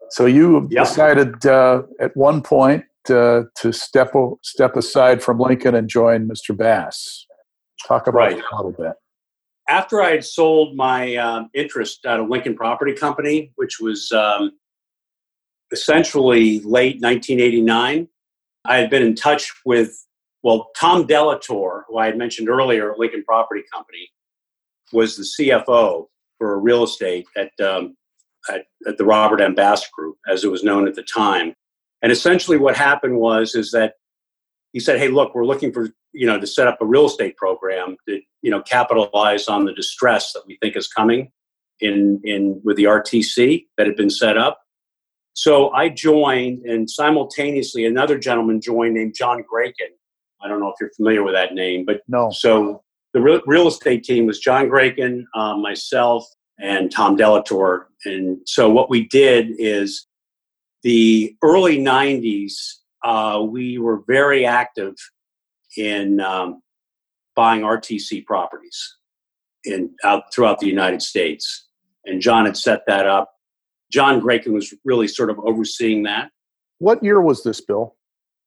so 0.10 0.26
you 0.26 0.68
yep. 0.72 0.86
decided 0.86 1.46
uh, 1.46 1.84
at 2.00 2.16
one 2.16 2.42
point 2.42 2.86
uh, 3.10 3.44
to 3.56 3.72
step 3.72 4.14
step 4.44 4.76
aside 4.76 5.24
from 5.24 5.40
Lincoln 5.40 5.76
and 5.76 5.90
join 5.90 6.28
Mr. 6.28 6.56
Bass. 6.56 7.26
Talk 7.88 8.08
about 8.08 8.20
right. 8.20 8.42
a 8.52 8.56
little 8.56 8.72
bit. 8.72 8.94
After 9.68 10.02
I 10.02 10.12
had 10.12 10.26
sold 10.26 10.76
my 10.76 11.16
um, 11.16 11.50
interest 11.54 12.06
at 12.06 12.20
a 12.20 12.24
Lincoln 12.24 12.56
Property 12.56 12.94
Company, 12.94 13.52
which 13.56 13.80
was 13.80 14.12
um, 14.12 14.52
essentially 15.72 16.60
late 16.60 17.02
1989, 17.02 18.08
I 18.66 18.78
had 18.78 18.90
been 18.90 19.02
in 19.02 19.16
touch 19.16 19.52
with 19.66 20.06
well 20.44 20.70
Tom 20.76 21.08
Delator, 21.08 21.84
who 21.88 21.98
I 21.98 22.08
had 22.08 22.18
mentioned 22.18 22.50
earlier, 22.50 22.94
Lincoln 22.98 23.24
Property 23.24 23.64
Company, 23.74 24.10
was 24.92 25.16
the 25.16 25.24
CFO 25.24 26.08
for 26.38 26.60
real 26.60 26.84
estate 26.84 27.26
at, 27.38 27.52
um, 27.60 27.96
at, 28.50 28.66
at 28.88 28.98
the 28.98 29.06
Robert 29.06 29.42
M. 29.42 29.56
Bass 29.56 29.88
Group, 29.89 30.18
as 30.30 30.44
it 30.44 30.52
was 30.52 30.64
known 30.64 30.88
at 30.88 30.96
the 30.96 31.04
time. 31.04 31.54
And 32.02 32.12
essentially, 32.12 32.58
what 32.58 32.76
happened 32.76 33.18
was 33.18 33.56
is 33.56 33.72
that 33.72 33.96
he 34.74 34.80
said, 34.80 35.00
"Hey, 35.00 35.10
look, 35.10 35.36
we're 35.36 35.46
looking 35.46 35.72
for 35.72 35.89
you 36.14 36.26
know 36.26 36.39
to 36.39 36.48
set 36.48 36.68
up 36.68 36.78
a 36.82 36.86
real 36.86 37.06
estate 37.06 37.38
program 37.38 37.96
to 38.08 38.22
you 38.42 38.52
know 38.52 38.62
capitalize 38.62 39.48
on 39.48 39.66
the 39.66 39.74
distress 39.74 40.34
that 40.34 40.44
we 40.48 40.58
think 40.62 40.76
is 40.76 40.88
coming 40.88 41.32
in 41.80 42.20
in 42.24 42.62
with 42.64 42.78
the 42.78 42.86
RTC 42.86 43.66
that 43.78 43.88
had 43.88 43.96
been 43.96 44.10
set 44.10 44.38
up." 44.38 44.62
So 45.34 45.72
I 45.72 45.89
joined, 45.89 46.66
and 46.66 46.89
simultaneously 46.89 47.86
another 47.86 48.18
gentleman 48.18 48.60
joined 48.60 48.96
named 48.96 49.16
John 49.16 49.44
Grayken. 49.48 49.88
I 50.44 50.48
don't 50.48 50.60
know 50.60 50.70
if 50.70 50.76
you're 50.82 50.92
familiar 50.96 51.24
with 51.24 51.36
that 51.36 51.54
name, 51.54 51.86
but 51.86 52.02
no. 52.08 52.32
So 52.32 52.84
the 53.14 53.22
real, 53.22 53.68
estate 53.68 54.04
team 54.04 54.26
was 54.26 54.39
John 54.39 54.70
Grayken, 54.70 55.26
uh, 55.36 55.56
myself, 55.58 56.26
and 56.62 56.91
Tom 56.91 57.18
Delator. 57.18 57.86
And 58.05 58.38
so 58.45 58.70
what 58.70 58.89
we 58.89 59.07
did 59.07 59.47
is 59.57 60.07
the 60.84 61.36
early 61.43 61.80
90s, 61.80 62.53
uh, 63.03 63.43
we 63.43 63.78
were 63.78 64.03
very 64.07 64.45
active 64.45 64.95
in 65.78 66.20
um, 66.20 66.62
buying 67.36 67.62
RTC 67.62 68.26
properties 68.26 68.97
in 69.64 69.91
out 70.03 70.34
throughout 70.34 70.59
the 70.59 70.68
United 70.68 71.01
States. 71.01 71.68
And 72.05 72.22
John 72.22 72.45
had 72.45 72.57
set 72.57 72.82
that 72.88 73.07
up. 73.07 73.32
John 73.91 74.20
Grayken 74.20 74.53
was 74.53 74.74
really 74.86 75.07
sort 75.07 75.30
of 75.30 75.39
overseeing 75.39 76.03
that. 76.03 76.32
What 76.80 77.03
year 77.03 77.22
was 77.22 77.43
this, 77.43 77.62
Bill? 77.62 77.95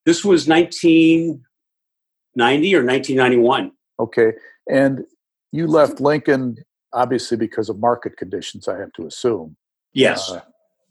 This 0.06 0.24
was 0.24 0.48
1990 0.48 2.74
or 2.74 2.84
1991. 2.84 3.72
Okay. 4.00 4.32
And 4.68 5.04
you 5.52 5.66
left 5.66 6.00
Lincoln 6.00 6.56
obviously 6.94 7.36
because 7.36 7.68
of 7.68 7.78
market 7.78 8.16
conditions, 8.16 8.68
I 8.68 8.78
have 8.78 8.92
to 8.94 9.06
assume. 9.06 9.56
Yes. 9.92 10.30
Uh, 10.30 10.40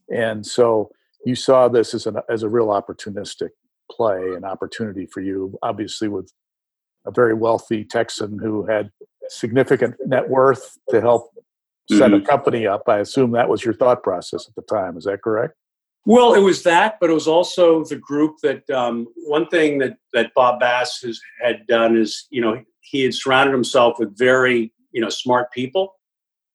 and 0.10 0.46
so 0.46 0.92
you 1.26 1.36
saw 1.36 1.68
this 1.68 1.94
as, 1.94 2.06
an, 2.06 2.18
as 2.30 2.44
a 2.44 2.50
real 2.50 2.68
opportunistic 2.68 3.50
play, 3.90 4.34
an 4.36 4.44
opportunity 4.44 5.06
for 5.06 5.22
you, 5.22 5.58
obviously, 5.64 6.08
with 6.08 6.32
a 7.06 7.12
very 7.12 7.34
wealthy 7.34 7.84
Texan 7.84 8.38
who 8.40 8.66
had 8.66 8.92
significant 9.30 9.96
net 10.06 10.30
worth 10.30 10.78
to 10.90 11.02
help 11.02 11.32
set 11.90 12.12
mm-hmm. 12.12 12.24
a 12.24 12.26
company 12.26 12.68
up. 12.68 12.84
I 12.88 13.00
assume 13.00 13.32
that 13.32 13.50
was 13.50 13.64
your 13.64 13.74
thought 13.74 14.04
process 14.04 14.48
at 14.48 14.56
the 14.56 14.62
time. 14.62 14.98
Is 14.98 15.06
that 15.06 15.22
correct? 15.22 15.54
Well, 16.06 16.34
it 16.34 16.42
was 16.42 16.64
that, 16.64 16.98
but 17.00 17.10
it 17.10 17.14
was 17.14 17.28
also 17.28 17.86
the 17.86 17.96
group 17.96 18.36
that 18.44 18.70
um, 18.70 19.08
one 19.16 19.48
thing 19.48 19.80
that, 19.80 19.98
that 20.12 20.34
Bob 20.36 20.60
Bass 20.60 21.02
has, 21.02 21.20
had 21.42 21.66
done 21.68 21.96
is, 21.96 22.28
you 22.30 22.42
know, 22.42 22.62
he 22.82 23.04
had 23.04 23.14
surrounded 23.14 23.54
himself 23.54 24.00
with 24.00 24.18
very, 24.18 24.74
you 24.94 25.02
know, 25.02 25.10
smart 25.10 25.52
people. 25.52 25.96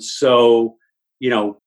So, 0.01 0.77
you 1.19 1.29
know, 1.29 1.59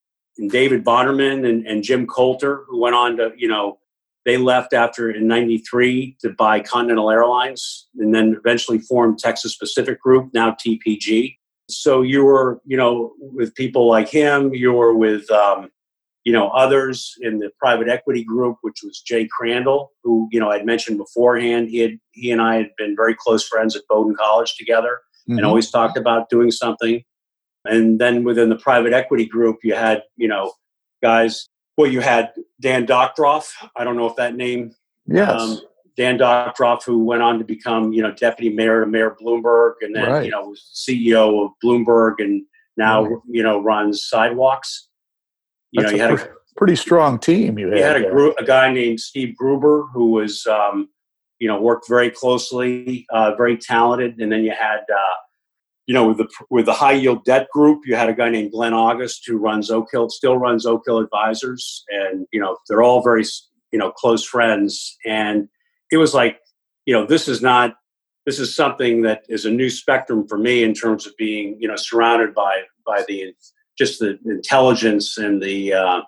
David 0.47 0.83
Bonderman 0.83 1.47
and, 1.47 1.67
and 1.67 1.83
Jim 1.83 2.07
Coulter, 2.07 2.63
who 2.67 2.79
went 2.79 2.95
on 2.95 3.17
to, 3.17 3.31
you 3.37 3.47
know, 3.47 3.77
they 4.25 4.37
left 4.37 4.73
after 4.73 5.09
in 5.11 5.27
93 5.27 6.17
to 6.21 6.29
buy 6.29 6.59
Continental 6.59 7.09
Airlines 7.09 7.87
and 7.97 8.13
then 8.13 8.35
eventually 8.37 8.79
formed 8.79 9.19
Texas 9.19 9.55
Pacific 9.55 9.99
Group, 9.99 10.29
now 10.33 10.51
TPG. 10.51 11.37
So 11.69 12.01
you 12.01 12.23
were, 12.23 12.61
you 12.65 12.77
know, 12.77 13.13
with 13.19 13.55
people 13.55 13.87
like 13.87 14.09
him, 14.09 14.53
you 14.53 14.73
were 14.73 14.95
with, 14.95 15.29
um, 15.31 15.69
you 16.23 16.31
know, 16.31 16.49
others 16.49 17.15
in 17.21 17.39
the 17.39 17.49
private 17.57 17.87
equity 17.87 18.23
group, 18.23 18.57
which 18.61 18.81
was 18.83 19.01
Jay 19.01 19.27
Crandall, 19.27 19.91
who, 20.03 20.27
you 20.31 20.39
know, 20.39 20.51
I'd 20.51 20.65
mentioned 20.65 20.97
beforehand. 20.97 21.69
He 21.69 21.79
had, 21.79 21.97
he 22.11 22.31
and 22.31 22.41
I 22.41 22.57
had 22.57 22.69
been 22.77 22.95
very 22.95 23.15
close 23.15 23.47
friends 23.47 23.75
at 23.75 23.81
Bowdoin 23.89 24.15
College 24.15 24.55
together 24.55 24.99
mm-hmm. 25.21 25.37
and 25.37 25.45
always 25.45 25.69
talked 25.69 25.97
about 25.97 26.29
doing 26.29 26.51
something. 26.51 27.03
And 27.65 27.99
then 27.99 28.23
within 28.23 28.49
the 28.49 28.55
private 28.55 28.93
equity 28.93 29.25
group, 29.25 29.59
you 29.63 29.75
had, 29.75 30.03
you 30.17 30.27
know, 30.27 30.53
guys, 31.03 31.47
well, 31.77 31.89
you 31.89 32.01
had 32.01 32.31
Dan 32.59 32.85
Doctoroff. 32.85 33.51
I 33.75 33.83
don't 33.83 33.95
know 33.95 34.07
if 34.07 34.15
that 34.15 34.35
name. 34.35 34.73
Yes. 35.05 35.41
Um, 35.41 35.59
Dan 35.97 36.17
Doctoroff, 36.17 36.83
who 36.83 37.03
went 37.03 37.21
on 37.21 37.37
to 37.37 37.45
become, 37.45 37.93
you 37.93 38.01
know, 38.01 38.11
deputy 38.13 38.49
mayor 38.53 38.81
to 38.81 38.87
Mayor 38.87 39.15
Bloomberg 39.21 39.73
and 39.81 39.95
then, 39.95 40.09
right. 40.09 40.25
you 40.25 40.31
know, 40.31 40.41
was 40.41 40.71
CEO 40.73 41.45
of 41.45 41.51
Bloomberg 41.63 42.15
and 42.19 42.43
now, 42.77 43.03
right. 43.03 43.21
you 43.29 43.43
know, 43.43 43.61
runs 43.61 44.05
sidewalks. 44.05 44.87
You 45.71 45.81
That's 45.81 45.93
know, 45.93 45.97
you 45.97 46.17
had 46.17 46.19
a 46.19 46.29
pretty 46.55 46.75
strong 46.75 47.19
team. 47.19 47.59
You 47.59 47.69
had, 47.69 47.77
you 47.77 47.83
had 47.83 47.97
a, 47.97 48.09
group, 48.09 48.35
a 48.39 48.45
guy 48.45 48.73
named 48.73 48.99
Steve 48.99 49.35
Gruber 49.35 49.87
who 49.93 50.11
was, 50.11 50.45
um, 50.47 50.89
you 51.41 51.47
know, 51.47 51.59
worked 51.59 51.89
very 51.89 52.11
closely, 52.11 53.07
uh, 53.09 53.33
very 53.35 53.57
talented. 53.57 54.19
And 54.19 54.31
then 54.31 54.43
you 54.43 54.51
had, 54.51 54.81
uh, 54.81 55.17
you 55.87 55.93
know, 55.95 56.07
with 56.07 56.19
the 56.19 56.27
with 56.51 56.67
the 56.67 56.73
high 56.73 56.91
yield 56.91 57.25
debt 57.25 57.47
group, 57.51 57.81
you 57.83 57.95
had 57.95 58.09
a 58.09 58.13
guy 58.13 58.29
named 58.29 58.51
Glenn 58.51 58.75
August 58.75 59.23
who 59.25 59.37
runs 59.37 59.71
Oak 59.71 59.87
Hill, 59.91 60.11
still 60.11 60.37
runs 60.37 60.67
Oak 60.67 60.83
Hill 60.85 60.99
Advisors, 60.99 61.83
and 61.89 62.27
you 62.31 62.39
know 62.39 62.57
they're 62.69 62.83
all 62.83 63.01
very 63.01 63.25
you 63.71 63.79
know 63.79 63.91
close 63.91 64.23
friends. 64.23 64.95
And 65.03 65.49
it 65.91 65.97
was 65.97 66.13
like, 66.13 66.37
you 66.85 66.93
know, 66.93 67.07
this 67.07 67.27
is 67.27 67.41
not 67.41 67.73
this 68.27 68.37
is 68.37 68.55
something 68.55 69.01
that 69.01 69.23
is 69.27 69.43
a 69.43 69.51
new 69.51 69.71
spectrum 69.71 70.27
for 70.27 70.37
me 70.37 70.63
in 70.63 70.75
terms 70.75 71.07
of 71.07 71.17
being 71.17 71.57
you 71.59 71.67
know 71.67 71.75
surrounded 71.75 72.35
by 72.35 72.61
by 72.85 73.03
the 73.07 73.33
just 73.79 73.97
the 73.97 74.19
intelligence 74.25 75.17
and 75.17 75.41
the 75.41 75.73
uh, 75.73 76.01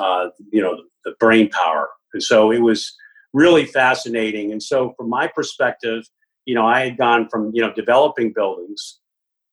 uh, 0.00 0.28
you 0.52 0.60
know 0.60 0.76
the 1.04 1.14
brain 1.20 1.48
power. 1.50 1.88
And 2.12 2.22
so 2.22 2.50
it 2.50 2.58
was 2.58 2.92
really 3.32 3.64
fascinating. 3.64 4.52
And 4.52 4.62
so 4.62 4.94
from 4.96 5.08
my 5.08 5.26
perspective, 5.26 6.04
you 6.44 6.54
know, 6.54 6.66
I 6.66 6.84
had 6.84 6.96
gone 6.96 7.28
from 7.28 7.50
you 7.54 7.62
know 7.62 7.72
developing 7.72 8.32
buildings 8.32 9.00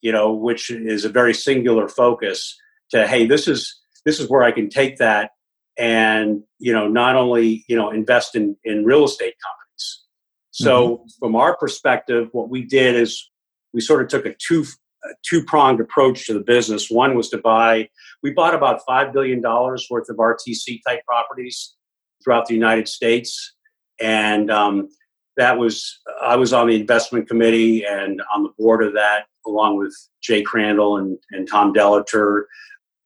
you 0.04 0.12
know, 0.12 0.34
which 0.34 0.70
is 0.70 1.06
a 1.06 1.10
very 1.10 1.34
singular 1.34 1.88
focus 1.88 2.56
to, 2.92 3.08
hey, 3.08 3.26
this 3.26 3.48
is 3.48 3.82
this 4.06 4.20
is 4.20 4.30
where 4.30 4.44
I 4.44 4.52
can 4.52 4.70
take 4.70 4.98
that 4.98 5.32
and 5.76 6.44
you 6.60 6.72
know 6.72 6.88
not 6.88 7.16
only 7.16 7.66
you 7.68 7.76
know 7.76 7.90
invest 7.90 8.36
in 8.36 8.56
in 8.64 8.86
real 8.86 9.06
estate 9.06 9.34
companies. 9.42 10.04
So 10.52 10.98
mm-hmm. 10.98 11.06
from 11.20 11.36
our 11.36 11.58
perspective, 11.58 12.28
what 12.34 12.50
we 12.50 12.64
did 12.64 12.96
is 12.96 13.32
we 13.74 13.82
sort 13.82 14.04
of 14.04 14.10
took 14.10 14.26
a 14.28 14.36
two 14.36 14.66
two 15.26 15.44
pronged 15.46 15.80
approach 15.80 16.28
to 16.28 16.34
the 16.34 16.42
business. 16.42 16.92
One 16.92 17.16
was 17.16 17.30
to 17.30 17.38
buy. 17.38 17.90
We 18.22 18.32
bought 18.32 18.54
about 18.54 18.82
five 18.86 19.14
billion 19.14 19.42
dollars 19.42 19.88
worth 19.90 20.10
of 20.10 20.18
RTC 20.18 20.82
type 20.86 21.06
properties 21.06 21.76
throughout 22.24 22.48
the 22.48 22.54
United 22.54 22.90
States, 22.90 23.54
and 24.04 24.52
um, 24.52 24.90
that 25.38 25.58
was 25.58 26.00
I 26.22 26.36
was 26.36 26.54
on 26.54 26.68
the 26.68 26.80
investment 26.80 27.28
committee 27.28 27.86
and 27.86 28.22
on 28.36 28.44
the 28.44 28.50
board 28.60 28.84
of 28.84 28.94
that, 28.94 29.26
along 29.48 29.78
with 29.78 29.96
Jay 30.22 30.44
Crandall 30.44 30.98
and, 30.98 31.18
and 31.32 31.48
Tom 31.50 31.74
Delator. 31.74 32.44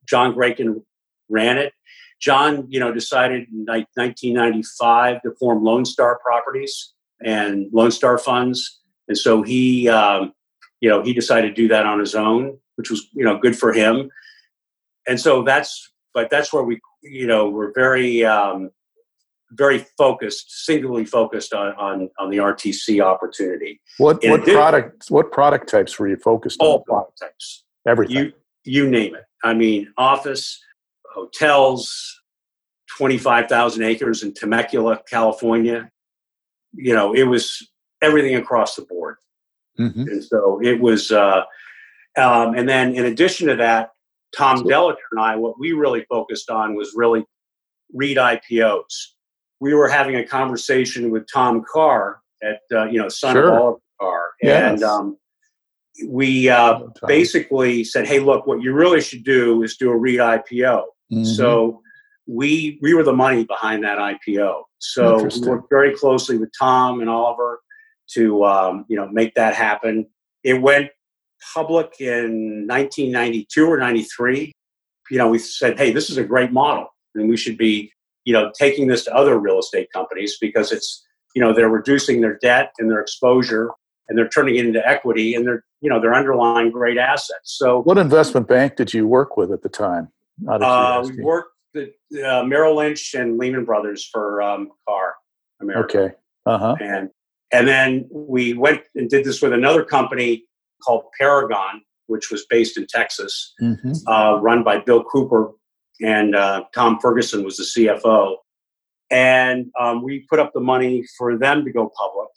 John 0.10 0.34
Grayken 0.34 0.84
ran 1.30 1.58
it. 1.58 1.74
John, 2.20 2.66
you 2.70 2.80
know, 2.80 2.92
decided 2.92 3.48
in 3.50 3.66
1995 3.66 5.22
to 5.22 5.32
form 5.40 5.64
Lone 5.64 5.86
Star 5.86 6.20
Properties 6.24 6.94
and 7.24 7.68
Lone 7.72 7.92
Star 7.92 8.18
Funds, 8.18 8.80
and 9.08 9.18
so 9.18 9.44
he, 9.44 9.88
um, 9.88 10.34
you 10.82 10.90
know, 10.90 11.04
he 11.04 11.14
decided 11.14 11.50
to 11.50 11.62
do 11.62 11.68
that 11.68 11.86
on 11.86 12.00
his 12.00 12.16
own, 12.16 12.58
which 12.76 12.90
was 12.90 13.08
you 13.14 13.24
know 13.24 13.38
good 13.38 13.58
for 13.58 13.72
him. 13.72 14.10
And 15.08 15.20
so 15.20 15.44
that's, 15.44 15.90
but 16.14 16.30
that's 16.30 16.52
where 16.52 16.64
we, 16.64 16.80
you 17.02 17.28
know, 17.28 17.50
we're 17.50 17.72
very 17.74 18.26
um, 18.26 18.72
very 19.52 19.86
focused, 19.98 20.66
singularly 20.66 21.06
focused 21.06 21.54
on 21.54 21.74
on, 21.76 22.10
on 22.20 22.30
the 22.30 22.38
RTC 22.38 23.02
opportunity. 23.04 23.80
What 23.98 24.24
what 24.24 24.44
product 24.44 25.06
what 25.10 25.32
product 25.32 25.70
types 25.70 25.98
were 25.98 26.08
you 26.08 26.18
focused 26.18 26.58
all 26.60 26.68
on? 26.68 26.74
All 26.74 26.84
product 26.84 27.20
types. 27.20 27.64
Everything. 27.88 28.16
You 28.16 28.34
you 28.64 28.90
name 28.90 29.16
it. 29.16 29.24
I 29.44 29.54
mean, 29.54 29.94
office, 29.98 30.60
hotels, 31.14 32.22
twenty 32.98 33.18
five 33.18 33.48
thousand 33.48 33.84
acres 33.84 34.24
in 34.24 34.34
Temecula, 34.34 35.02
California. 35.10 35.90
You 36.74 36.94
know, 36.94 37.14
it 37.14 37.24
was 37.24 37.66
everything 38.02 38.36
across 38.36 38.76
the 38.76 38.84
board. 38.84 39.18
Mm-hmm. 39.80 40.02
And 40.02 40.24
so 40.24 40.60
it 40.62 40.80
was. 40.80 41.12
Uh, 41.12 41.44
um, 42.18 42.56
and 42.56 42.68
then 42.68 42.96
in 42.96 43.06
addition 43.06 43.48
to 43.48 43.56
that, 43.58 43.92
Tom 44.36 44.64
Delator 44.64 44.96
and 45.12 45.22
I, 45.22 45.36
what 45.36 45.60
we 45.60 45.72
really 45.74 46.04
focused 46.10 46.50
on 46.50 46.76
was 46.76 46.94
really 46.96 47.24
REIT 47.94 48.18
IPOs 48.18 49.14
we 49.60 49.74
were 49.74 49.88
having 49.88 50.16
a 50.16 50.26
conversation 50.26 51.10
with 51.10 51.26
Tom 51.32 51.64
Carr 51.72 52.22
at 52.44 52.60
uh, 52.72 52.86
you 52.86 53.00
know 53.00 53.10
son 53.10 53.34
sure. 53.34 53.54
of 53.54 53.60
Oliver 53.62 53.80
Carr, 54.00 54.30
yes. 54.42 54.74
and 54.74 54.84
um, 54.84 55.18
we 56.06 56.50
uh, 56.50 56.80
basically 57.08 57.84
said, 57.84 58.08
"Hey, 58.08 58.20
look, 58.20 58.46
what 58.46 58.62
you 58.62 58.74
really 58.74 59.02
should 59.02 59.24
do 59.24 59.64
is 59.64 59.78
do 59.78 59.90
a 59.90 59.98
REIT 59.98 60.20
IPO." 60.20 60.84
Mm-hmm. 61.12 61.24
So 61.24 61.82
we 62.28 62.78
we 62.82 62.94
were 62.94 63.04
the 63.04 63.14
money 63.14 63.46
behind 63.46 63.84
that 63.84 63.98
IPO. 63.98 64.64
So 64.80 65.24
we 65.24 65.48
worked 65.48 65.70
very 65.70 65.96
closely 65.96 66.38
with 66.38 66.52
Tom 66.58 67.02
and 67.02 67.10
Oliver 67.10 67.62
to 68.12 68.46
um, 68.46 68.86
you 68.88 68.98
know 68.98 69.08
make 69.10 69.34
that 69.36 69.56
happen. 69.56 70.08
It 70.44 70.62
went 70.62 70.90
public 71.54 72.00
in 72.00 72.68
1992 72.68 73.66
or 73.66 73.78
93. 73.78 74.52
You 75.10 75.18
know, 75.18 75.30
we 75.30 75.40
said, 75.40 75.80
"Hey, 75.80 75.92
this 75.92 76.10
is 76.10 76.18
a 76.18 76.24
great 76.24 76.52
model, 76.52 76.88
and 77.16 77.28
we 77.30 77.38
should 77.38 77.58
be 77.58 77.92
you 78.28 78.34
know 78.34 78.52
taking 78.60 78.88
this 78.88 79.04
to 79.06 79.16
other 79.16 79.40
real 79.40 79.60
estate 79.60 79.88
companies 79.94 80.38
because 80.40 80.72
it's 80.72 80.90
you 81.36 81.42
know 81.42 81.54
they're 81.54 81.70
reducing 81.70 82.22
their 82.22 82.38
debt 82.40 82.72
and 82.80 82.90
their 82.92 83.02
exposure 83.02 83.72
and 84.08 84.18
they're 84.18 84.30
turning 84.30 84.56
it 84.56 84.66
into 84.66 84.88
equity 84.88 85.36
and 85.36 85.46
they're 85.46 85.64
you 85.82 85.90
know, 85.90 86.02
they're 86.02 86.16
underlying 86.16 86.72
great 86.72 86.98
assets. 86.98 87.56
So, 87.58 87.82
what 87.82 87.98
investment 87.98 88.48
bank 88.48 88.76
did 88.76 88.94
you 88.94 89.08
work 89.08 89.38
with 89.38 89.52
at 89.52 89.62
the 89.62 89.70
time? 89.70 90.10
Uh, 90.48 91.08
we 91.08 91.22
worked 91.22 91.52
at 91.76 91.90
uh, 92.24 92.44
Merrill 92.44 92.78
Lynch 92.78 93.14
and 93.14 93.38
Lehman 93.38 93.66
Brothers 93.66 94.08
for 94.12 94.42
um, 94.42 94.70
Car 94.88 95.16
America. 95.62 96.00
Okay. 96.00 96.16
Uh 96.46 96.58
huh. 96.58 96.76
And 96.82 97.10
and 97.52 97.68
then 97.68 98.08
we 98.12 98.54
went 98.54 98.82
and 98.96 99.10
did 99.10 99.26
this 99.26 99.42
with 99.42 99.54
another 99.54 99.84
company 99.84 100.46
called 100.84 101.06
Paragon, 101.20 101.82
which 102.08 102.32
was 102.32 102.46
based 102.50 102.78
in 102.78 102.88
Texas, 102.88 103.54
mm-hmm. 103.62 103.94
uh, 104.08 104.38
run 104.40 104.64
by 104.64 104.80
Bill 104.80 105.04
Cooper, 105.04 105.52
and 106.02 106.36
uh, 106.36 106.64
Tom 106.74 107.00
Ferguson 107.00 107.44
was 107.44 107.58
the 107.58 107.64
CFO. 107.64 108.38
And 109.10 109.68
um, 109.80 110.04
we 110.04 110.26
put 110.30 110.40
up 110.40 110.52
the 110.54 110.60
money 110.60 111.06
for 111.18 111.38
them 111.38 111.64
to 111.64 111.72
go 111.72 111.92
public. 111.98 112.28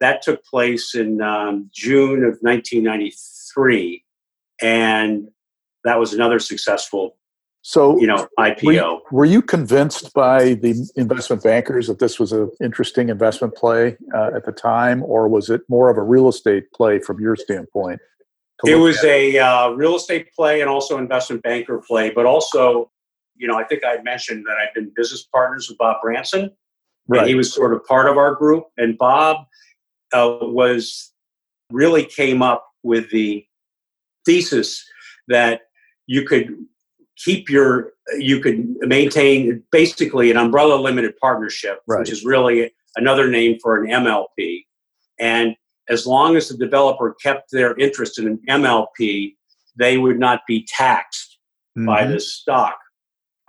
That 0.00 0.22
took 0.22 0.44
place 0.44 0.94
in 0.94 1.22
um, 1.22 1.70
June 1.72 2.24
of 2.24 2.38
1993, 2.40 4.04
and 4.60 5.28
that 5.84 5.98
was 5.98 6.12
another 6.12 6.38
successful 6.38 7.16
so, 7.68 7.98
you 7.98 8.06
know, 8.06 8.28
IPO. 8.38 8.62
Were 8.62 8.72
you, 8.72 9.00
were 9.10 9.24
you 9.24 9.42
convinced 9.42 10.14
by 10.14 10.54
the 10.54 10.88
investment 10.94 11.42
bankers 11.42 11.88
that 11.88 11.98
this 11.98 12.20
was 12.20 12.30
an 12.30 12.48
interesting 12.62 13.08
investment 13.08 13.56
play 13.56 13.96
uh, 14.14 14.30
at 14.36 14.44
the 14.44 14.52
time, 14.52 15.02
or 15.02 15.26
was 15.26 15.50
it 15.50 15.62
more 15.68 15.90
of 15.90 15.96
a 15.96 16.02
real 16.02 16.28
estate 16.28 16.70
play 16.72 17.00
from 17.00 17.20
your 17.20 17.34
standpoint? 17.34 18.00
It 18.64 18.76
was 18.76 19.02
a 19.04 19.38
uh, 19.38 19.70
real 19.70 19.96
estate 19.96 20.32
play 20.34 20.62
and 20.62 20.70
also 20.70 20.98
investment 20.98 21.42
banker 21.42 21.82
play, 21.86 22.10
but 22.10 22.24
also, 22.24 22.90
you 23.36 23.46
know, 23.46 23.58
I 23.58 23.64
think 23.64 23.82
I 23.84 24.00
mentioned 24.02 24.44
that 24.46 24.56
I've 24.56 24.72
been 24.74 24.90
business 24.96 25.24
partners 25.24 25.68
with 25.68 25.76
Bob 25.76 25.98
Branson, 26.02 26.50
right. 27.06 27.20
and 27.20 27.28
he 27.28 27.34
was 27.34 27.52
sort 27.52 27.74
of 27.74 27.84
part 27.84 28.08
of 28.08 28.16
our 28.16 28.34
group. 28.34 28.64
And 28.78 28.96
Bob 28.96 29.44
uh, 30.14 30.38
was 30.40 31.12
really 31.70 32.04
came 32.04 32.40
up 32.40 32.66
with 32.82 33.10
the 33.10 33.44
thesis 34.24 34.84
that 35.28 35.62
you 36.06 36.24
could 36.24 36.56
keep 37.16 37.48
your 37.48 37.92
you 38.18 38.40
could 38.40 38.76
maintain 38.82 39.62
basically 39.72 40.30
an 40.30 40.36
umbrella 40.36 40.74
limited 40.74 41.16
partnership 41.18 41.80
right. 41.86 42.00
which 42.00 42.10
is 42.10 42.24
really 42.24 42.72
another 42.96 43.28
name 43.28 43.58
for 43.60 43.82
an 43.82 43.90
mlp 43.90 44.64
and 45.18 45.56
as 45.88 46.06
long 46.06 46.36
as 46.36 46.48
the 46.48 46.56
developer 46.56 47.14
kept 47.22 47.50
their 47.50 47.76
interest 47.76 48.18
in 48.18 48.26
an 48.26 48.40
mlp 48.48 49.34
they 49.78 49.98
would 49.98 50.18
not 50.18 50.40
be 50.46 50.66
taxed 50.68 51.38
mm-hmm. 51.76 51.86
by 51.86 52.04
the 52.06 52.20
stock 52.20 52.78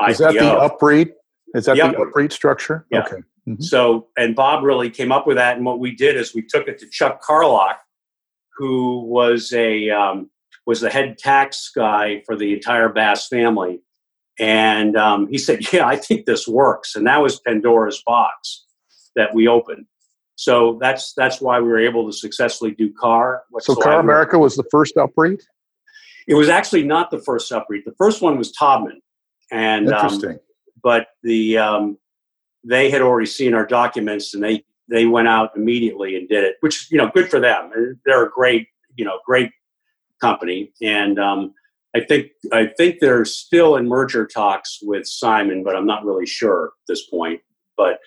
is 0.08 0.20
IPO. 0.20 0.20
that 0.20 0.34
the 0.34 0.76
UPREIT 0.76 1.12
is 1.56 1.66
that 1.66 1.78
yep. 1.78 1.96
the 1.96 2.04
UPREIT 2.04 2.32
structure 2.32 2.86
yeah. 2.92 3.00
okay 3.00 3.18
mm-hmm. 3.48 3.62
so 3.62 4.08
and 4.18 4.36
bob 4.36 4.64
really 4.64 4.90
came 4.90 5.12
up 5.12 5.26
with 5.26 5.38
that 5.38 5.58
and 5.58 5.66
what 5.66 5.80
we 5.80 5.96
did 5.96 6.16
is 6.16 6.36
we 6.36 6.42
took 6.42 6.68
it 6.68 6.78
to 6.80 6.90
chuck 6.90 7.22
carlock 7.22 7.80
who 8.58 9.02
was 9.02 9.54
a 9.54 9.90
um, 9.90 10.30
was 10.68 10.82
the 10.82 10.90
head 10.90 11.18
tax 11.18 11.72
guy 11.74 12.22
for 12.26 12.36
the 12.36 12.54
entire 12.54 12.90
Bass 12.90 13.28
family. 13.28 13.80
And 14.38 14.96
um, 14.98 15.28
he 15.30 15.40
said, 15.40 15.72
Yeah, 15.74 15.88
I 15.88 15.96
think 15.96 16.26
this 16.26 16.48
works. 16.48 16.96
And 16.96 17.08
that 17.08 17.22
was 17.22 17.40
Pandora's 17.40 18.04
box 18.06 18.66
that 19.16 19.34
we 19.34 19.48
opened. 19.48 19.86
So 20.38 20.78
that's 20.80 21.14
that's 21.14 21.42
why 21.42 21.60
we 21.60 21.68
were 21.68 21.80
able 21.80 22.06
to 22.06 22.14
successfully 22.14 22.72
do 22.72 22.94
Carr. 22.94 23.44
So 23.60 23.76
CarrAmerica 23.76 24.40
was 24.40 24.56
the 24.56 24.66
first 24.70 24.96
UPREIT? 24.96 25.42
It 26.28 26.36
was 26.36 26.48
actually 26.48 26.84
not 26.84 27.10
the 27.10 27.18
first 27.20 27.52
UPREIT. 27.52 27.86
The 27.86 27.96
first 27.98 28.22
one 28.22 28.38
was 28.38 28.54
Taubman. 28.54 29.00
And 29.52 29.88
um, 29.90 29.94
Interesting. 29.96 30.30
Um, 30.32 30.40
but 30.84 31.08
the 31.24 31.58
um, 31.58 31.98
they 32.64 32.92
had 32.92 33.02
already 33.02 33.26
seen 33.26 33.56
our 33.56 33.66
documents 33.66 34.36
and 34.36 34.44
they 34.44 34.64
they 34.90 35.08
went 35.08 35.28
out 35.28 35.52
immediately 35.56 36.16
and 36.16 36.30
did 36.30 36.44
it, 36.44 36.58
which 36.60 36.92
you 36.92 37.00
know, 37.00 37.10
good 37.10 37.32
for 37.32 37.40
them. 37.40 38.00
They're 38.06 38.26
a 38.26 38.30
great, 38.30 38.68
you 38.96 39.06
know, 39.06 39.20
great 39.26 39.52
company, 40.22 40.72
and 40.84 41.20
um, 41.20 41.56
I 41.96 42.02
think 42.02 42.28
I 42.54 42.68
think 42.78 43.00
they're 43.00 43.26
still 43.26 43.76
in 43.78 43.88
merger 43.88 44.28
talks 44.28 44.80
with 44.84 45.08
Simon, 45.08 45.64
but 45.64 45.76
I'm 45.76 45.88
not 45.88 46.06
really 46.06 46.28
sure 46.28 46.68
at 46.68 46.88
this 46.88 47.10
point. 47.10 47.42
But 47.76 48.00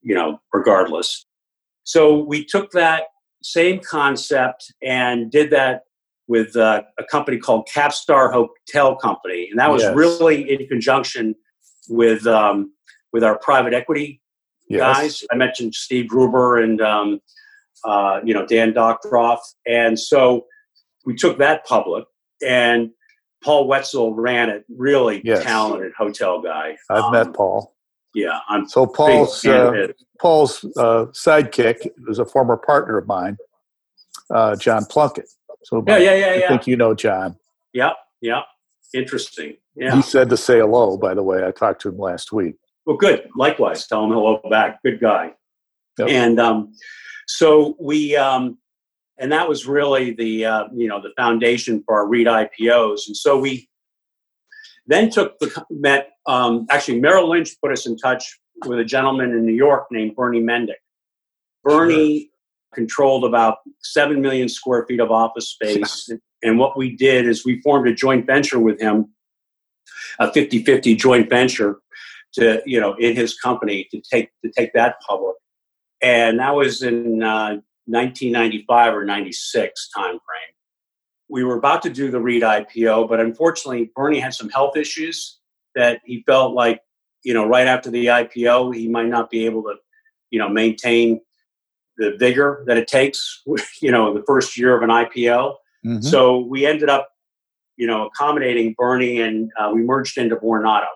you 0.00 0.14
know, 0.14 0.40
regardless, 0.52 1.26
so 1.84 2.18
we 2.22 2.44
took 2.44 2.70
that 2.72 3.04
same 3.42 3.80
concept 3.80 4.72
and 4.82 5.30
did 5.30 5.50
that 5.50 5.82
with 6.26 6.56
uh, 6.56 6.82
a 6.98 7.04
company 7.04 7.38
called 7.38 7.68
Capstar 7.72 8.32
Hotel 8.32 8.96
Company, 8.96 9.48
and 9.50 9.58
that 9.58 9.70
was 9.70 9.82
yes. 9.82 9.94
really 9.94 10.50
in 10.50 10.66
conjunction 10.66 11.34
with 11.88 12.26
um, 12.26 12.72
with 13.12 13.22
our 13.22 13.38
private 13.38 13.74
equity 13.74 14.22
yes. 14.68 14.80
guys. 14.80 15.22
I 15.30 15.36
mentioned 15.36 15.74
Steve 15.74 16.08
Gruber 16.08 16.58
and 16.58 16.80
um, 16.80 17.20
uh, 17.84 18.20
you 18.24 18.32
know 18.32 18.46
Dan 18.46 18.72
Doctoroff, 18.72 19.40
and 19.66 19.98
so 19.98 20.46
we 21.04 21.14
took 21.14 21.38
that 21.38 21.66
public, 21.66 22.04
and 22.42 22.90
Paul 23.42 23.68
Whetsell 23.68 24.14
ran 24.14 24.48
it. 24.48 24.64
Really 24.74 25.20
yes. 25.24 25.44
talented 25.44 25.92
hotel 25.96 26.40
guy. 26.40 26.76
I've 26.90 27.04
um, 27.04 27.12
met 27.12 27.34
Paul. 27.34 27.73
Yeah, 28.14 28.38
I'm 28.48 28.68
so 28.68 28.86
Paul's 28.86 29.44
uh, 29.44 29.88
Paul's 30.20 30.64
uh, 30.76 31.06
sidekick 31.12 31.88
was 32.06 32.18
a 32.18 32.24
former 32.24 32.56
partner 32.56 32.98
of 32.98 33.06
mine, 33.06 33.36
uh, 34.30 34.56
John 34.56 34.84
Plunkett. 34.84 35.28
So 35.64 35.82
yeah, 35.86 35.98
yeah, 35.98 36.14
yeah, 36.14 36.34
yeah. 36.34 36.44
I 36.44 36.48
think 36.48 36.66
you 36.66 36.76
know 36.76 36.94
John. 36.94 37.36
Yeah, 37.72 37.92
yeah. 38.20 38.42
Interesting. 38.92 39.56
Yeah. 39.74 39.96
He 39.96 40.02
said 40.02 40.28
to 40.30 40.36
say 40.36 40.60
hello. 40.60 40.96
By 40.96 41.14
the 41.14 41.22
way, 41.22 41.44
I 41.44 41.50
talked 41.50 41.82
to 41.82 41.88
him 41.88 41.98
last 41.98 42.32
week. 42.32 42.54
Well, 42.86 42.96
good. 42.96 43.28
Likewise, 43.34 43.86
tell 43.86 44.04
him 44.04 44.10
hello 44.10 44.40
back. 44.48 44.80
Good 44.84 45.00
guy. 45.00 45.32
Yep. 45.98 46.08
And 46.08 46.38
um, 46.38 46.72
so 47.26 47.76
we 47.80 48.14
um, 48.16 48.58
and 49.18 49.32
that 49.32 49.48
was 49.48 49.66
really 49.66 50.12
the 50.12 50.44
uh, 50.44 50.64
you 50.74 50.88
know 50.88 51.00
the 51.00 51.12
foundation 51.16 51.82
for 51.84 51.96
our 51.96 52.06
REIT 52.06 52.26
IPOs. 52.26 53.06
And 53.06 53.16
so 53.16 53.38
we 53.38 53.68
then 54.86 55.10
took 55.10 55.38
the 55.38 55.64
met 55.70 56.10
um, 56.26 56.66
actually 56.70 57.00
Merrill 57.00 57.28
Lynch 57.28 57.50
put 57.60 57.72
us 57.72 57.86
in 57.86 57.96
touch 57.96 58.38
with 58.66 58.78
a 58.78 58.84
gentleman 58.84 59.30
in 59.30 59.44
New 59.44 59.54
York 59.54 59.86
named 59.90 60.14
Bernie 60.16 60.40
Mendik. 60.40 60.74
Bernie 61.62 62.20
sure. 62.20 62.28
controlled 62.74 63.24
about 63.24 63.58
seven 63.82 64.20
million 64.20 64.48
square 64.48 64.84
feet 64.86 65.00
of 65.00 65.10
office 65.10 65.48
space, 65.48 66.10
and 66.42 66.58
what 66.58 66.76
we 66.76 66.96
did 66.96 67.26
is 67.26 67.44
we 67.44 67.60
formed 67.62 67.88
a 67.88 67.94
joint 67.94 68.26
venture 68.26 68.58
with 68.58 68.80
him, 68.80 69.06
a 70.18 70.28
50-50 70.28 70.96
joint 70.96 71.28
venture 71.28 71.78
to 72.34 72.62
you 72.66 72.80
know 72.80 72.94
in 72.94 73.16
his 73.16 73.38
company 73.38 73.88
to 73.90 74.00
take 74.10 74.30
to 74.44 74.50
take 74.56 74.72
that 74.74 74.96
public 75.06 75.36
and 76.04 76.38
that 76.38 76.54
was 76.54 76.82
in 76.82 77.22
uh, 77.22 77.56
1995 77.86 78.94
or 78.94 79.04
96 79.04 79.88
timeframe. 79.96 80.53
We 81.34 81.42
were 81.42 81.56
about 81.56 81.82
to 81.82 81.90
do 81.90 82.12
the 82.12 82.20
REIT 82.20 82.42
IPO, 82.42 83.08
but 83.08 83.18
unfortunately, 83.18 83.90
Bernie 83.96 84.20
had 84.20 84.34
some 84.34 84.48
health 84.50 84.76
issues 84.76 85.40
that 85.74 86.00
he 86.04 86.22
felt 86.28 86.54
like, 86.54 86.80
you 87.24 87.34
know, 87.34 87.44
right 87.44 87.66
after 87.66 87.90
the 87.90 88.06
IPO, 88.06 88.72
he 88.76 88.86
might 88.88 89.08
not 89.08 89.30
be 89.30 89.44
able 89.44 89.64
to, 89.64 89.74
you 90.30 90.38
know, 90.38 90.48
maintain 90.48 91.20
the 91.96 92.16
vigor 92.18 92.62
that 92.68 92.76
it 92.76 92.86
takes, 92.86 93.42
you 93.82 93.90
know, 93.90 94.14
the 94.14 94.22
first 94.28 94.56
year 94.56 94.76
of 94.76 94.82
an 94.82 94.90
IPO. 94.90 95.56
Mm-hmm. 95.84 96.02
So 96.02 96.38
we 96.38 96.66
ended 96.66 96.88
up, 96.88 97.08
you 97.76 97.88
know, 97.88 98.06
accommodating 98.06 98.76
Bernie 98.78 99.20
and 99.20 99.50
uh, 99.58 99.72
we 99.74 99.82
merged 99.82 100.16
into 100.16 100.36
Vornado 100.36 100.86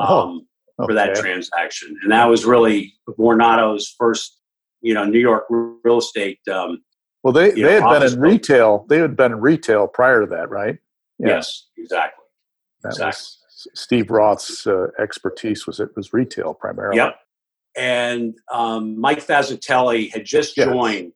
oh, 0.00 0.22
um, 0.22 0.46
oh, 0.80 0.82
okay. 0.82 0.90
for 0.90 0.94
that 0.94 1.14
transaction. 1.14 1.96
And 2.02 2.10
that 2.10 2.24
was 2.26 2.44
really 2.44 2.94
Vornado's 3.08 3.94
first 3.96 4.40
you 4.84 4.92
know 4.94 5.04
New 5.04 5.18
York 5.18 5.46
real 5.48 5.98
estate. 5.98 6.38
Um, 6.52 6.82
well, 7.24 7.32
they 7.32 7.52
they 7.52 7.62
know, 7.62 7.88
had 7.88 8.00
been 8.00 8.12
in 8.12 8.20
retail. 8.20 8.84
They 8.88 8.98
had 8.98 9.16
been 9.16 9.32
in 9.32 9.40
retail 9.40 9.88
prior 9.88 10.20
to 10.20 10.26
that, 10.26 10.50
right? 10.50 10.78
Yeah. 11.18 11.28
Yes, 11.28 11.68
exactly. 11.76 12.24
That 12.82 12.90
exactly. 12.90 13.24
Steve 13.74 14.10
Roth's 14.10 14.66
uh, 14.66 14.88
expertise 14.98 15.66
was 15.66 15.80
it 15.80 15.88
was 15.96 16.12
retail 16.12 16.52
primarily. 16.52 16.98
Yep. 16.98 17.16
And 17.76 18.34
um, 18.52 19.00
Mike 19.00 19.26
Fascitelli 19.26 20.12
had 20.12 20.26
just 20.26 20.56
yes. 20.56 20.68
joined. 20.68 21.12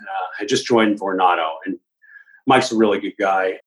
Uh, 0.00 0.26
had 0.38 0.48
just 0.48 0.64
joined 0.64 0.98
Vornado, 0.98 1.56
and 1.66 1.78
Mike's 2.46 2.72
a 2.72 2.76
really 2.76 3.00
good 3.00 3.16
guy, 3.18 3.58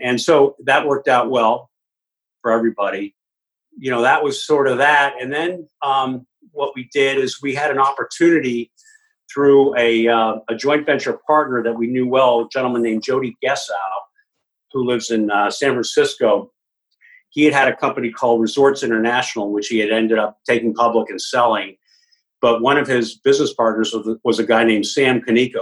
and 0.00 0.20
so 0.20 0.54
that 0.64 0.86
worked 0.86 1.08
out 1.08 1.30
well 1.30 1.70
for 2.42 2.52
everybody. 2.52 3.16
You 3.76 3.90
know, 3.90 4.02
that 4.02 4.22
was 4.22 4.46
sort 4.46 4.68
of 4.68 4.78
that, 4.78 5.14
and 5.20 5.32
then 5.32 5.66
um, 5.82 6.26
what 6.52 6.74
we 6.76 6.88
did 6.92 7.18
is 7.18 7.42
we 7.42 7.54
had 7.54 7.70
an 7.72 7.78
opportunity 7.78 8.70
through 9.32 9.76
a, 9.78 10.08
uh, 10.08 10.36
a 10.48 10.54
joint 10.54 10.86
venture 10.86 11.18
partner 11.26 11.62
that 11.62 11.74
we 11.74 11.86
knew 11.86 12.06
well, 12.06 12.40
a 12.40 12.48
gentleman 12.48 12.82
named 12.82 13.02
Jody 13.02 13.36
Gessow, 13.44 13.70
who 14.72 14.84
lives 14.84 15.10
in 15.10 15.30
uh, 15.30 15.50
San 15.50 15.72
Francisco. 15.72 16.52
He 17.30 17.44
had 17.44 17.54
had 17.54 17.68
a 17.68 17.76
company 17.76 18.10
called 18.10 18.40
Resorts 18.40 18.82
International, 18.82 19.52
which 19.52 19.68
he 19.68 19.78
had 19.78 19.90
ended 19.90 20.18
up 20.18 20.38
taking 20.46 20.74
public 20.74 21.08
and 21.10 21.20
selling. 21.20 21.76
But 22.40 22.60
one 22.60 22.76
of 22.76 22.88
his 22.88 23.14
business 23.14 23.54
partners 23.54 23.92
was, 23.92 24.18
was 24.24 24.38
a 24.38 24.44
guy 24.44 24.64
named 24.64 24.86
Sam 24.86 25.20
Kaneko. 25.20 25.60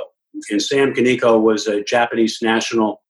And 0.50 0.62
Sam 0.62 0.94
Kaneko 0.94 1.40
was 1.40 1.66
a 1.66 1.82
Japanese 1.84 2.38
national. 2.42 3.02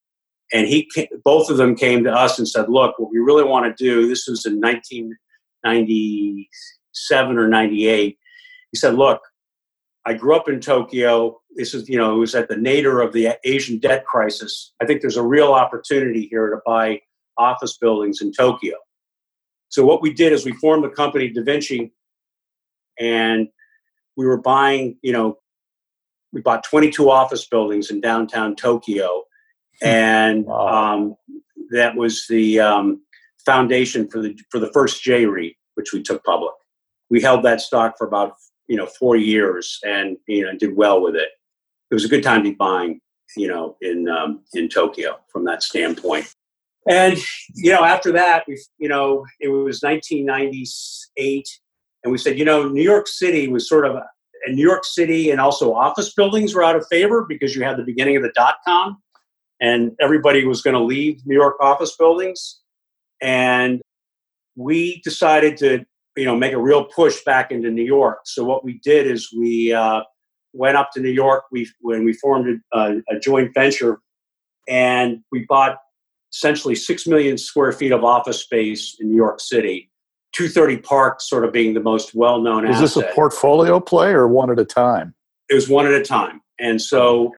And 0.53 0.67
he 0.67 0.91
both 1.25 1.49
of 1.49 1.59
them 1.59 1.77
came 1.77 2.03
to 2.05 2.13
us 2.13 2.39
and 2.39 2.49
said, 2.49 2.69
Look, 2.69 2.99
what 2.99 3.13
we 3.13 3.19
really 3.19 3.45
want 3.45 3.65
to 3.65 3.85
do, 3.85 4.09
this 4.09 4.27
was 4.27 4.45
in 4.45 4.61
1997 4.61 7.39
or 7.39 7.49
98, 7.49 8.19
he 8.73 8.77
said, 8.77 8.97
Look, 8.97 9.21
I 10.11 10.15
grew 10.15 10.35
up 10.35 10.49
in 10.49 10.59
Tokyo. 10.59 11.41
This 11.55 11.73
is, 11.73 11.89
you 11.89 11.97
know, 11.97 12.17
it 12.17 12.19
was 12.19 12.35
at 12.35 12.49
the 12.49 12.57
nadir 12.57 13.01
of 13.01 13.13
the 13.13 13.39
Asian 13.45 13.79
debt 13.79 14.05
crisis. 14.05 14.73
I 14.83 14.85
think 14.85 15.03
there's 15.03 15.17
a 15.17 15.23
real 15.23 15.53
opportunity 15.53 16.27
here 16.29 16.51
to 16.51 16.57
buy 16.67 17.03
office 17.39 17.79
buildings 17.79 18.21
in 18.21 18.33
Tokyo. 18.33 18.75
So 19.69 19.87
what 19.87 20.03
we 20.03 20.13
did 20.13 20.33
is 20.33 20.45
we 20.45 20.51
formed 20.55 20.83
the 20.83 20.89
company 20.89 21.29
Da 21.29 21.45
Vinci, 21.45 21.93
and 22.99 23.47
we 24.17 24.27
were 24.27 24.41
buying, 24.41 24.99
you 25.01 25.13
know, 25.13 25.39
we 26.33 26.41
bought 26.41 26.65
22 26.65 27.09
office 27.09 27.47
buildings 27.47 27.89
in 27.89 28.01
downtown 28.01 28.57
Tokyo, 28.57 29.23
hmm. 29.81 29.87
and 29.87 30.45
wow. 30.45 30.95
um, 30.95 31.15
that 31.71 31.95
was 31.95 32.27
the 32.29 32.59
um, 32.59 33.01
foundation 33.47 34.09
for 34.09 34.21
the 34.21 34.37
for 34.51 34.59
the 34.59 34.73
first 34.73 35.05
J 35.05 35.27
REIT, 35.27 35.55
which 35.75 35.93
we 35.93 36.03
took 36.03 36.25
public. 36.25 36.55
We 37.11 37.21
held 37.21 37.45
that 37.45 37.61
stock 37.61 37.95
for 37.97 38.09
about 38.09 38.33
you 38.71 38.77
know 38.77 38.87
four 38.87 39.17
years, 39.17 39.79
and 39.85 40.17
you 40.27 40.45
know 40.45 40.57
did 40.57 40.75
well 40.75 41.03
with 41.03 41.17
it. 41.17 41.29
It 41.91 41.95
was 41.95 42.05
a 42.05 42.09
good 42.09 42.23
time 42.23 42.45
to 42.45 42.51
be 42.51 42.55
buying, 42.55 43.01
you 43.37 43.49
know, 43.49 43.77
in 43.83 44.09
um, 44.09 44.43
in 44.55 44.69
Tokyo 44.71 45.19
from 45.31 45.45
that 45.45 45.63
standpoint. 45.63 46.35
And 46.89 47.19
you 47.55 47.73
know, 47.73 47.85
after 47.85 48.11
that, 48.13 48.45
we 48.49 48.59
you 48.79 48.89
know 48.89 49.27
it 49.41 49.49
was 49.49 49.83
1998, 49.83 51.47
and 52.05 52.13
we 52.13 52.17
said, 52.17 52.39
you 52.39 52.47
know, 52.47 52.69
New 52.69 52.83
York 52.83 53.09
City 53.09 53.49
was 53.49 53.69
sort 53.69 53.85
of 53.85 53.97
and 54.47 54.57
New 54.57 54.67
York 54.67 54.87
City 54.87 55.31
and 55.31 55.41
also 55.41 55.75
office 55.75 56.15
buildings 56.15 56.55
were 56.55 56.65
out 56.65 56.77
of 56.77 56.87
favor 56.89 57.27
because 57.29 57.55
you 57.55 57.63
had 57.63 57.77
the 57.77 57.83
beginning 57.83 58.17
of 58.17 58.23
the 58.23 58.33
dot 58.35 58.57
com 58.67 58.97
and 59.61 59.93
everybody 60.01 60.45
was 60.45 60.63
going 60.63 60.75
to 60.75 60.83
leave 60.83 61.21
New 61.27 61.35
York 61.35 61.57
office 61.61 61.97
buildings. 61.97 62.61
And 63.21 63.83
we 64.57 65.03
decided 65.03 65.57
to, 65.59 65.85
you 66.17 66.25
know, 66.25 66.37
make 66.37 66.53
a 66.53 66.61
real 66.61 66.85
push 66.85 67.23
back 67.25 67.51
into 67.51 67.71
New 67.71 67.85
York. 67.85 68.21
So 68.25 68.45
what 68.45 68.65
we 68.65 68.81
did 68.83 69.07
is 69.07 69.33
we 69.37 69.73
uh, 69.73 70.03
went 70.53 70.77
up 70.77 70.91
to 70.93 71.01
New 71.01 71.11
York. 71.11 71.45
We 71.53 71.71
when 71.81 72.05
we 72.05 72.13
formed 72.15 72.61
a, 72.73 72.97
a 73.09 73.19
joint 73.21 73.55
venture, 73.55 74.01
and 74.69 75.21
we 75.31 75.47
bought 75.49 75.79
essentially 76.33 76.75
six 76.75 77.07
million 77.07 77.39
square 77.39 77.73
feet 77.73 77.93
of 77.93 78.05
office 78.05 78.41
space 78.41 78.97
in 79.01 79.09
New 79.09 79.17
York 79.17 79.41
City 79.41 79.91
230 80.33 80.79
Park 80.79 81.21
sort 81.21 81.45
of 81.45 81.53
being 81.53 81.75
the 81.75 81.81
most 81.81 82.15
well 82.15 82.41
known 82.41 82.67
Is 82.67 82.81
this 82.81 82.97
a 82.97 83.03
portfolio 83.15 83.81
play 83.81 84.11
or 84.11 84.29
one 84.29 84.51
at 84.51 84.59
a 84.59 84.65
time? 84.65 85.15
It 85.49 85.55
was 85.55 85.69
one 85.69 85.87
at 85.87 85.93
a 85.93 86.03
time. 86.05 86.41
And 86.59 86.81
so 86.81 87.35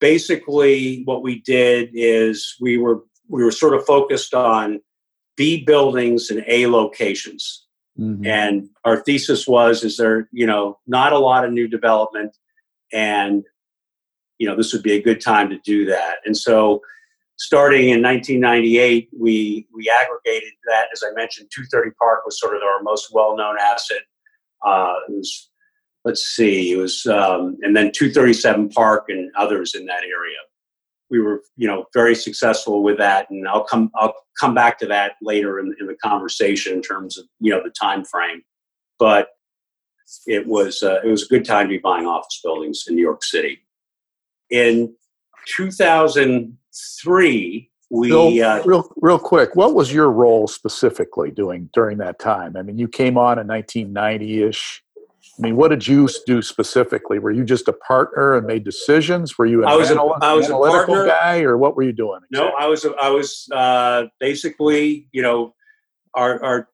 basically 0.00 1.02
what 1.04 1.22
we 1.22 1.40
did 1.42 1.90
is 1.92 2.56
we 2.60 2.78
were 2.78 3.00
we 3.28 3.44
were 3.44 3.52
sort 3.52 3.74
of 3.74 3.84
focused 3.84 4.34
on 4.34 4.80
B 5.36 5.64
buildings 5.64 6.30
and 6.30 6.42
A 6.48 6.66
locations. 6.66 7.66
Mm-hmm. 7.98 8.26
And 8.26 8.70
our 8.84 8.98
thesis 8.98 9.46
was 9.46 9.84
is 9.84 9.96
there, 9.96 10.28
you 10.32 10.46
know, 10.46 10.78
not 10.86 11.12
a 11.12 11.18
lot 11.18 11.44
of 11.44 11.52
new 11.52 11.68
development 11.68 12.36
and 12.92 13.44
you 14.40 14.48
know, 14.48 14.56
this 14.56 14.72
would 14.72 14.82
be 14.82 14.92
a 14.92 15.02
good 15.02 15.20
time 15.20 15.50
to 15.50 15.58
do 15.58 15.84
that. 15.84 16.16
And 16.24 16.34
so 16.34 16.80
starting 17.36 17.90
in 17.90 18.02
1998, 18.02 19.10
we 19.16 19.66
we 19.72 19.90
aggregated 19.90 20.52
that. 20.66 20.88
As 20.92 21.02
I 21.06 21.12
mentioned, 21.14 21.50
230 21.54 21.90
Park 22.00 22.24
was 22.24 22.40
sort 22.40 22.56
of 22.56 22.62
our 22.62 22.82
most 22.82 23.12
well-known 23.12 23.56
asset. 23.60 24.02
Uh, 24.66 24.94
it 25.08 25.12
was, 25.12 25.50
let's 26.04 26.22
see, 26.22 26.72
it 26.72 26.76
was, 26.76 27.06
um, 27.06 27.56
and 27.62 27.76
then 27.76 27.92
237 27.92 28.70
Park 28.70 29.04
and 29.08 29.30
others 29.36 29.74
in 29.74 29.86
that 29.86 30.02
area. 30.02 30.38
We 31.10 31.20
were, 31.20 31.42
you 31.56 31.66
know, 31.66 31.86
very 31.92 32.14
successful 32.14 32.82
with 32.82 32.98
that, 32.98 33.28
and 33.30 33.46
I'll 33.48 33.64
come 33.64 33.90
I'll 33.96 34.14
come 34.38 34.54
back 34.54 34.78
to 34.78 34.86
that 34.86 35.12
later 35.20 35.58
in, 35.58 35.74
in 35.80 35.86
the 35.86 35.96
conversation 35.96 36.72
in 36.72 36.82
terms 36.82 37.18
of 37.18 37.26
you 37.40 37.50
know 37.50 37.62
the 37.62 37.70
time 37.70 38.04
frame. 38.04 38.42
But 38.98 39.28
it 40.26 40.46
was 40.46 40.82
uh, 40.82 41.00
it 41.04 41.08
was 41.08 41.24
a 41.24 41.28
good 41.28 41.44
time 41.44 41.66
to 41.66 41.70
be 41.70 41.78
buying 41.78 42.06
office 42.06 42.40
buildings 42.42 42.84
in 42.88 42.94
New 42.94 43.02
York 43.02 43.24
City. 43.24 43.60
In 44.50 44.94
2000 45.56 46.56
three, 47.02 47.70
we 47.90 48.42
uh, 48.42 48.62
real 48.64 48.88
real 48.96 49.18
quick. 49.18 49.56
What 49.56 49.74
was 49.74 49.92
your 49.92 50.10
role 50.10 50.46
specifically 50.46 51.30
doing 51.30 51.68
during 51.72 51.98
that 51.98 52.18
time? 52.18 52.56
I 52.56 52.62
mean, 52.62 52.78
you 52.78 52.88
came 52.88 53.18
on 53.18 53.38
in 53.38 53.48
1990 53.48 54.42
ish. 54.44 54.82
I 55.40 55.42
mean, 55.42 55.56
what 55.56 55.68
did 55.68 55.86
you 55.86 56.08
do 56.26 56.42
specifically? 56.42 57.18
Were 57.18 57.30
you 57.30 57.44
just 57.44 57.66
a 57.66 57.72
partner 57.72 58.36
and 58.36 58.46
made 58.46 58.62
decisions? 58.62 59.38
Were 59.38 59.46
you 59.46 59.62
an 59.62 59.68
I 59.68 59.76
was 59.76 59.90
anal- 59.90 60.12
a, 60.14 60.24
I 60.24 60.34
was 60.34 60.46
analytical 60.46 60.94
a 60.94 60.96
partner. 60.98 61.06
guy, 61.06 61.40
or 61.40 61.56
what 61.56 61.76
were 61.76 61.82
you 61.82 61.92
doing? 61.92 62.20
Exactly? 62.30 62.50
No, 62.50 62.56
I 62.58 62.66
was. 62.66 62.86
I 63.02 63.08
was 63.08 63.48
uh, 63.52 64.04
basically, 64.18 65.08
you 65.12 65.22
know, 65.22 65.54
our, 66.14 66.42
our 66.44 66.68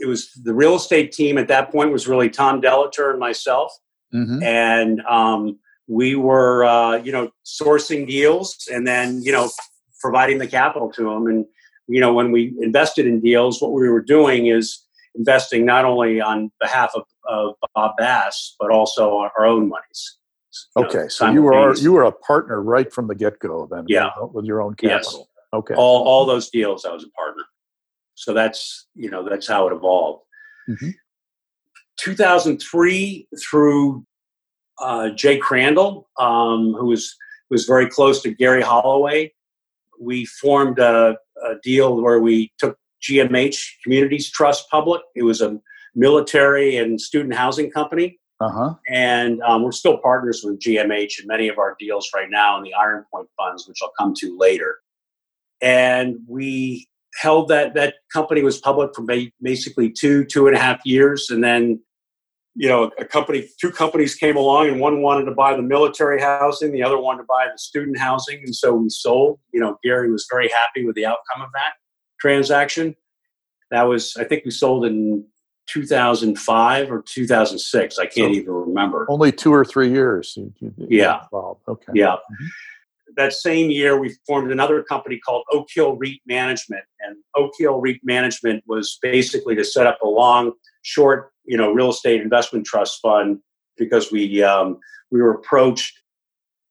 it 0.00 0.06
was 0.06 0.32
the 0.42 0.52
real 0.52 0.74
estate 0.74 1.12
team 1.12 1.38
at 1.38 1.48
that 1.48 1.70
point 1.70 1.92
was 1.92 2.08
really 2.08 2.28
Tom 2.28 2.60
Delator 2.60 3.10
and 3.10 3.20
myself, 3.20 3.72
mm-hmm. 4.12 4.42
and 4.42 5.00
um, 5.02 5.58
we 5.86 6.16
were 6.16 6.64
uh, 6.64 6.96
you 6.96 7.12
know 7.12 7.30
sourcing 7.44 8.06
deals 8.06 8.68
and 8.72 8.86
then 8.86 9.22
you 9.22 9.32
know 9.32 9.50
providing 10.00 10.38
the 10.38 10.46
capital 10.46 10.90
to 10.90 11.04
them 11.04 11.26
and 11.26 11.44
you 11.86 12.00
know 12.00 12.12
when 12.12 12.32
we 12.32 12.54
invested 12.60 13.06
in 13.06 13.20
deals 13.20 13.60
what 13.60 13.72
we 13.72 13.88
were 13.88 14.02
doing 14.02 14.46
is 14.46 14.81
investing 15.14 15.64
not 15.64 15.84
only 15.84 16.20
on 16.20 16.50
behalf 16.60 16.92
of, 16.94 17.02
of 17.28 17.54
bob 17.74 17.92
bass 17.98 18.54
but 18.58 18.70
also 18.70 19.16
our 19.16 19.46
own 19.46 19.68
monies 19.68 20.18
okay 20.76 20.98
know, 20.98 21.08
so 21.08 21.30
you 21.30 21.42
were 21.42 21.74
you 21.76 21.92
were 21.92 22.04
a 22.04 22.12
partner 22.12 22.62
right 22.62 22.92
from 22.92 23.08
the 23.08 23.14
get-go 23.14 23.68
then 23.70 23.84
yeah 23.88 24.10
with 24.32 24.44
your 24.44 24.60
own 24.60 24.74
capital 24.74 24.90
yes. 25.20 25.26
okay 25.52 25.74
all, 25.74 26.04
all 26.04 26.26
those 26.26 26.50
deals 26.50 26.84
i 26.84 26.92
was 26.92 27.04
a 27.04 27.10
partner 27.10 27.44
so 28.14 28.32
that's 28.32 28.86
you 28.94 29.10
know 29.10 29.26
that's 29.28 29.46
how 29.46 29.66
it 29.68 29.72
evolved 29.72 30.22
mm-hmm. 30.68 30.90
2003 31.98 33.28
through 33.40 34.04
uh, 34.80 35.10
Jay 35.10 35.38
Crandall, 35.38 36.08
um, 36.18 36.74
who 36.74 36.86
was 36.86 37.14
was 37.50 37.64
very 37.64 37.88
close 37.88 38.22
to 38.22 38.34
Gary 38.34 38.62
Holloway. 38.62 39.32
We 40.00 40.24
formed 40.24 40.78
a, 40.78 41.16
a, 41.46 41.54
deal 41.62 42.00
where 42.00 42.18
we 42.18 42.50
took 42.58 42.78
GMH 43.02 43.58
Communities 43.82 44.30
Trust 44.30 44.68
public. 44.70 45.02
It 45.14 45.22
was 45.22 45.40
a 45.40 45.58
military 45.94 46.76
and 46.76 47.00
student 47.00 47.34
housing 47.34 47.70
company. 47.70 48.18
Uh-huh. 48.40 48.74
And 48.88 49.40
um, 49.42 49.62
we're 49.62 49.72
still 49.72 49.98
partners 49.98 50.42
with 50.44 50.58
GMH 50.58 51.20
in 51.20 51.26
many 51.26 51.48
of 51.48 51.58
our 51.58 51.76
deals 51.78 52.10
right 52.14 52.28
now 52.28 52.56
in 52.58 52.64
the 52.64 52.74
Iron 52.74 53.04
Point 53.12 53.28
funds, 53.36 53.68
which 53.68 53.78
I'll 53.82 53.92
come 53.98 54.14
to 54.18 54.36
later. 54.36 54.78
And 55.60 56.16
we 56.26 56.88
held 57.20 57.48
that 57.48 57.74
that 57.74 57.94
company 58.12 58.42
was 58.42 58.58
public 58.58 58.94
for 58.96 59.04
basically 59.40 59.90
two 59.90 60.24
two 60.24 60.48
and 60.48 60.56
a 60.56 60.58
half 60.58 60.80
years, 60.84 61.30
and 61.30 61.44
then 61.44 61.80
you 62.54 62.68
know, 62.68 62.90
a 62.98 63.04
company, 63.04 63.48
two 63.60 63.70
companies 63.70 64.14
came 64.14 64.36
along, 64.36 64.68
and 64.68 64.80
one 64.80 65.00
wanted 65.00 65.24
to 65.24 65.30
buy 65.30 65.56
the 65.56 65.62
military 65.62 66.20
housing, 66.20 66.70
the 66.72 66.82
other 66.82 66.98
wanted 66.98 67.22
to 67.22 67.26
buy 67.28 67.46
the 67.50 67.58
student 67.58 67.98
housing, 67.98 68.40
and 68.44 68.54
so 68.54 68.74
we 68.74 68.90
sold. 68.90 69.38
You 69.52 69.60
know, 69.60 69.78
Gary 69.84 70.10
was 70.10 70.26
very 70.30 70.48
happy 70.48 70.84
with 70.84 70.96
the 70.96 71.06
outcome 71.06 71.42
of 71.42 71.48
that 71.54 71.74
transaction. 72.22 72.94
That 73.70 73.82
was, 73.82 74.16
I 74.16 74.24
think, 74.24 74.44
we 74.44 74.50
sold 74.50 74.84
in 74.84 75.26
2005 75.68 76.92
or 76.92 77.02
2006. 77.02 77.98
I 77.98 78.02
can't 78.04 78.14
so 78.14 78.28
even 78.28 78.52
remember. 78.52 79.06
Only 79.08 79.32
two 79.32 79.52
or 79.52 79.64
three 79.64 79.90
years. 79.90 80.38
Yeah. 80.76 81.22
Okay. 81.32 81.92
Yeah. 81.94 82.14
Mm-hmm. 82.14 82.46
That 83.16 83.32
same 83.32 83.70
year, 83.70 83.98
we 83.98 84.16
formed 84.26 84.50
another 84.52 84.82
company 84.82 85.18
called 85.18 85.44
Oak 85.52 85.68
Hill 85.74 85.96
REIT 85.96 86.20
Management, 86.26 86.84
and 87.00 87.16
Oak 87.36 87.52
Hill 87.58 87.78
REIT 87.78 88.00
Management 88.02 88.64
was 88.66 88.98
basically 89.02 89.54
to 89.56 89.64
set 89.64 89.86
up 89.86 89.98
a 90.02 90.08
long, 90.08 90.52
short 90.82 91.32
you 91.44 91.56
know 91.56 91.72
real 91.72 91.90
estate 91.90 92.20
investment 92.20 92.64
trust 92.64 93.00
fund 93.02 93.38
because 93.76 94.12
we 94.12 94.42
um, 94.42 94.78
we 95.10 95.20
were 95.20 95.32
approached 95.32 95.98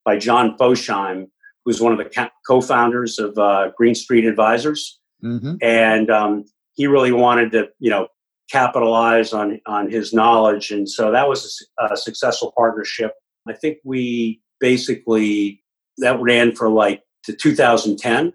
by 0.04 0.16
John 0.18 0.56
Fosheim, 0.58 1.28
who's 1.64 1.80
one 1.80 1.92
of 1.92 1.98
the 1.98 2.30
co-founders 2.46 3.18
of 3.20 3.38
uh, 3.38 3.70
Green 3.76 3.94
Street 3.94 4.24
Advisors, 4.24 5.00
mm-hmm. 5.24 5.54
and 5.60 6.10
um, 6.10 6.44
he 6.74 6.86
really 6.86 7.12
wanted 7.12 7.52
to 7.52 7.68
you 7.78 7.90
know 7.90 8.08
capitalize 8.50 9.32
on 9.32 9.60
on 9.66 9.90
his 9.90 10.12
knowledge, 10.12 10.70
and 10.70 10.88
so 10.88 11.10
that 11.10 11.28
was 11.28 11.66
a, 11.78 11.94
a 11.94 11.96
successful 11.96 12.52
partnership. 12.56 13.12
I 13.48 13.52
think 13.52 13.78
we 13.84 14.40
basically 14.60 15.62
that 15.98 16.20
ran 16.20 16.54
for 16.54 16.68
like 16.68 17.02
to 17.24 17.34
2010, 17.34 18.32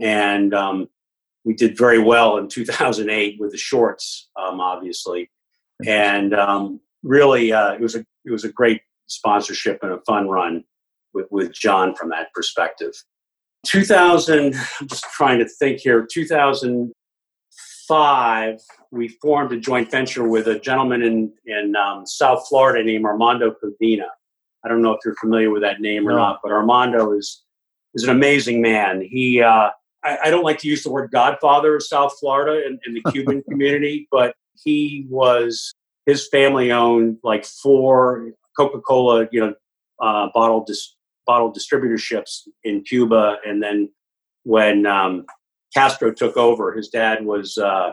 and 0.00 0.54
um, 0.54 0.88
we 1.44 1.54
did 1.54 1.76
very 1.76 1.98
well 1.98 2.36
in 2.38 2.48
2008 2.48 3.36
with 3.38 3.52
the 3.52 3.58
shorts, 3.58 4.28
um, 4.40 4.60
obviously 4.60 5.30
and 5.84 6.34
um, 6.34 6.80
really 7.02 7.52
uh, 7.52 7.72
it 7.72 7.80
was 7.80 7.94
a 7.94 8.00
it 8.24 8.30
was 8.30 8.44
a 8.44 8.52
great 8.52 8.80
sponsorship 9.06 9.80
and 9.82 9.92
a 9.92 10.00
fun 10.06 10.28
run 10.28 10.64
with 11.12 11.26
with 11.30 11.52
John 11.52 11.94
from 11.94 12.10
that 12.10 12.32
perspective. 12.34 12.92
2000, 13.66 14.54
I'm 14.54 14.88
just 14.88 15.04
trying 15.14 15.38
to 15.40 15.48
think 15.48 15.80
here. 15.80 16.06
2005, 16.10 18.60
we 18.90 19.08
formed 19.08 19.52
a 19.52 19.60
joint 19.60 19.90
venture 19.90 20.26
with 20.28 20.48
a 20.48 20.58
gentleman 20.58 21.02
in 21.02 21.32
in 21.46 21.76
um, 21.76 22.06
South 22.06 22.46
Florida 22.48 22.82
named 22.84 23.04
Armando 23.04 23.54
Codina. 23.62 24.06
I 24.64 24.68
don't 24.68 24.80
know 24.82 24.92
if 24.92 25.00
you're 25.04 25.14
familiar 25.20 25.50
with 25.50 25.62
that 25.62 25.80
name 25.80 26.08
or 26.08 26.12
no. 26.12 26.18
not, 26.18 26.40
but 26.42 26.52
Armando 26.52 27.12
is 27.12 27.42
is 27.94 28.04
an 28.04 28.10
amazing 28.10 28.62
man. 28.62 29.02
He 29.02 29.42
uh, 29.42 29.70
I, 30.04 30.18
I, 30.24 30.30
don't 30.30 30.44
like 30.44 30.58
to 30.58 30.68
use 30.68 30.82
the 30.82 30.90
word 30.90 31.10
Godfather 31.10 31.76
of 31.76 31.82
South 31.82 32.12
Florida 32.20 32.66
in, 32.66 32.78
in 32.86 32.94
the 32.94 33.02
Cuban 33.10 33.42
community, 33.48 34.06
but 34.10 34.34
he 34.64 35.06
was 35.08 35.74
his 36.06 36.28
family 36.28 36.70
owned 36.70 37.18
like 37.22 37.44
four 37.44 38.32
Coca-Cola, 38.56 39.28
you 39.32 39.40
know, 39.40 39.54
uh, 40.00 40.28
bottle 40.32 40.64
dis- 40.64 40.95
bottle 41.26 41.52
distributorships 41.52 42.42
in 42.64 42.82
Cuba, 42.82 43.36
and 43.44 43.62
then 43.62 43.90
when 44.44 44.86
um, 44.86 45.24
Castro 45.74 46.12
took 46.12 46.36
over, 46.36 46.72
his 46.72 46.88
dad 46.88 47.24
was 47.24 47.58
uh, 47.58 47.92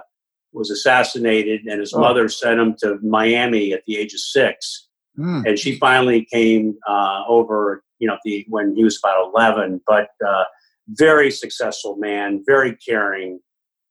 was 0.51 0.69
assassinated, 0.69 1.61
and 1.65 1.79
his 1.79 1.93
oh. 1.93 1.99
mother 1.99 2.29
sent 2.29 2.59
him 2.59 2.75
to 2.79 2.99
Miami 3.01 3.73
at 3.73 3.83
the 3.87 3.97
age 3.97 4.13
of 4.13 4.19
six. 4.19 4.87
Mm. 5.17 5.47
And 5.47 5.59
she 5.59 5.77
finally 5.77 6.25
came 6.31 6.75
uh, 6.87 7.23
over, 7.27 7.83
you 7.99 8.07
know, 8.07 8.17
the, 8.25 8.45
when 8.49 8.75
he 8.75 8.83
was 8.83 8.99
about 9.03 9.31
eleven. 9.33 9.81
But 9.85 10.09
uh, 10.25 10.45
very 10.89 11.31
successful 11.31 11.97
man, 11.97 12.43
very 12.45 12.75
caring, 12.75 13.39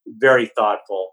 very 0.06 0.50
thoughtful, 0.56 1.10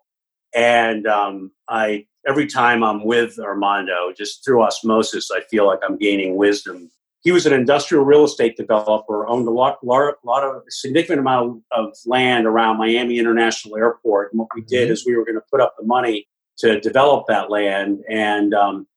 and 0.56 1.08
um, 1.08 1.52
I 1.68 2.06
every 2.28 2.48
time 2.48 2.84
I'm 2.84 3.06
with 3.06 3.40
Armando, 3.40 4.14
just 4.16 4.44
through 4.44 4.64
osmosis, 4.64 5.32
I 5.32 5.42
feel 5.50 5.66
like 5.66 5.80
I'm 5.84 5.98
gaining 5.98 6.36
wisdom. 6.36 6.92
He 7.22 7.32
was 7.32 7.46
an 7.46 7.54
industrial 7.54 8.06
real 8.06 8.24
estate 8.24 8.56
developer, 8.56 9.28
owned 9.28 9.48
a 9.48 9.52
lot, 9.52 9.84
lot, 9.84 10.16
lot 10.24 10.44
of 10.44 10.64
significant 10.70 11.20
amount 11.20 11.64
of 11.72 11.94
land 12.06 12.48
around 12.48 12.78
Miami 12.78 13.20
International 13.20 13.76
Airport. 13.76 14.32
And 14.32 14.40
what 14.40 14.48
we 14.56 14.62
did 14.62 14.86
mm-hmm. 14.86 14.94
is 14.94 15.06
we 15.06 15.16
were 15.16 15.26
going 15.26 15.36
to 15.36 15.44
put 15.52 15.60
up 15.60 15.76
the 15.78 15.86
money 15.86 16.28
to 16.60 16.80
develop 16.80 17.26
that 17.28 17.50
land. 17.50 18.00
And 18.10 18.54
um, 18.54 18.88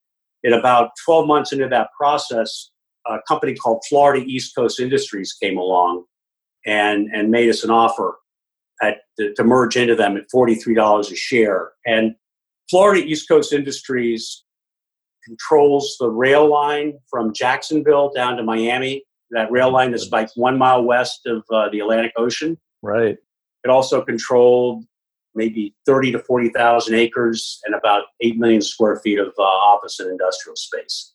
in 0.45 0.53
about 0.53 0.91
12 1.05 1.27
months 1.27 1.53
into 1.53 1.69
that 1.69 1.89
process, 1.99 2.71
a 3.07 3.19
company 3.27 3.55
called 3.55 3.83
Florida 3.89 4.25
East 4.25 4.55
Coast 4.55 4.79
Industries 4.79 5.33
came 5.33 5.59
along 5.59 6.05
and, 6.65 7.09
and 7.13 7.31
made 7.31 7.49
us 7.49 7.65
an 7.65 7.71
offer 7.71 8.17
at, 8.81 8.99
to, 9.19 9.35
to 9.35 9.45
merge 9.45 9.77
into 9.77 9.97
them 9.97 10.17
at 10.17 10.25
$43 10.33 11.11
a 11.11 11.17
share. 11.17 11.73
And 11.85 12.15
Florida 12.71 13.05
East 13.05 13.29
Coast 13.29 13.53
Industries 13.53 14.45
controls 15.25 15.97
the 16.01 16.09
rail 16.09 16.49
line 16.49 16.95
from 17.09 17.33
Jacksonville 17.33 18.13
down 18.15 18.37
to 18.37 18.43
Miami. 18.43 19.05
That 19.31 19.51
rail 19.51 19.73
line 19.73 19.95
is 19.95 20.11
like 20.11 20.29
one 20.35 20.59
mile 20.59 20.85
west 20.85 21.27
of 21.27 21.45
uh, 21.51 21.69
the 21.71 21.81
Atlantic 21.81 22.13
Ocean. 22.17 22.59
Right. 22.83 23.17
It 23.65 23.71
also 23.71 24.03
controlled 24.03 24.85
maybe 25.35 25.75
30 25.87 26.13
to 26.13 26.19
40,000 26.19 26.95
acres 26.95 27.61
and 27.65 27.75
about 27.75 28.05
8 28.21 28.39
million 28.39 28.61
square 28.61 28.97
feet 28.97 29.19
of 29.19 29.33
uh, 29.39 29.43
office 29.43 29.99
and 30.01 30.11
industrial 30.11 30.57
space. 30.57 31.15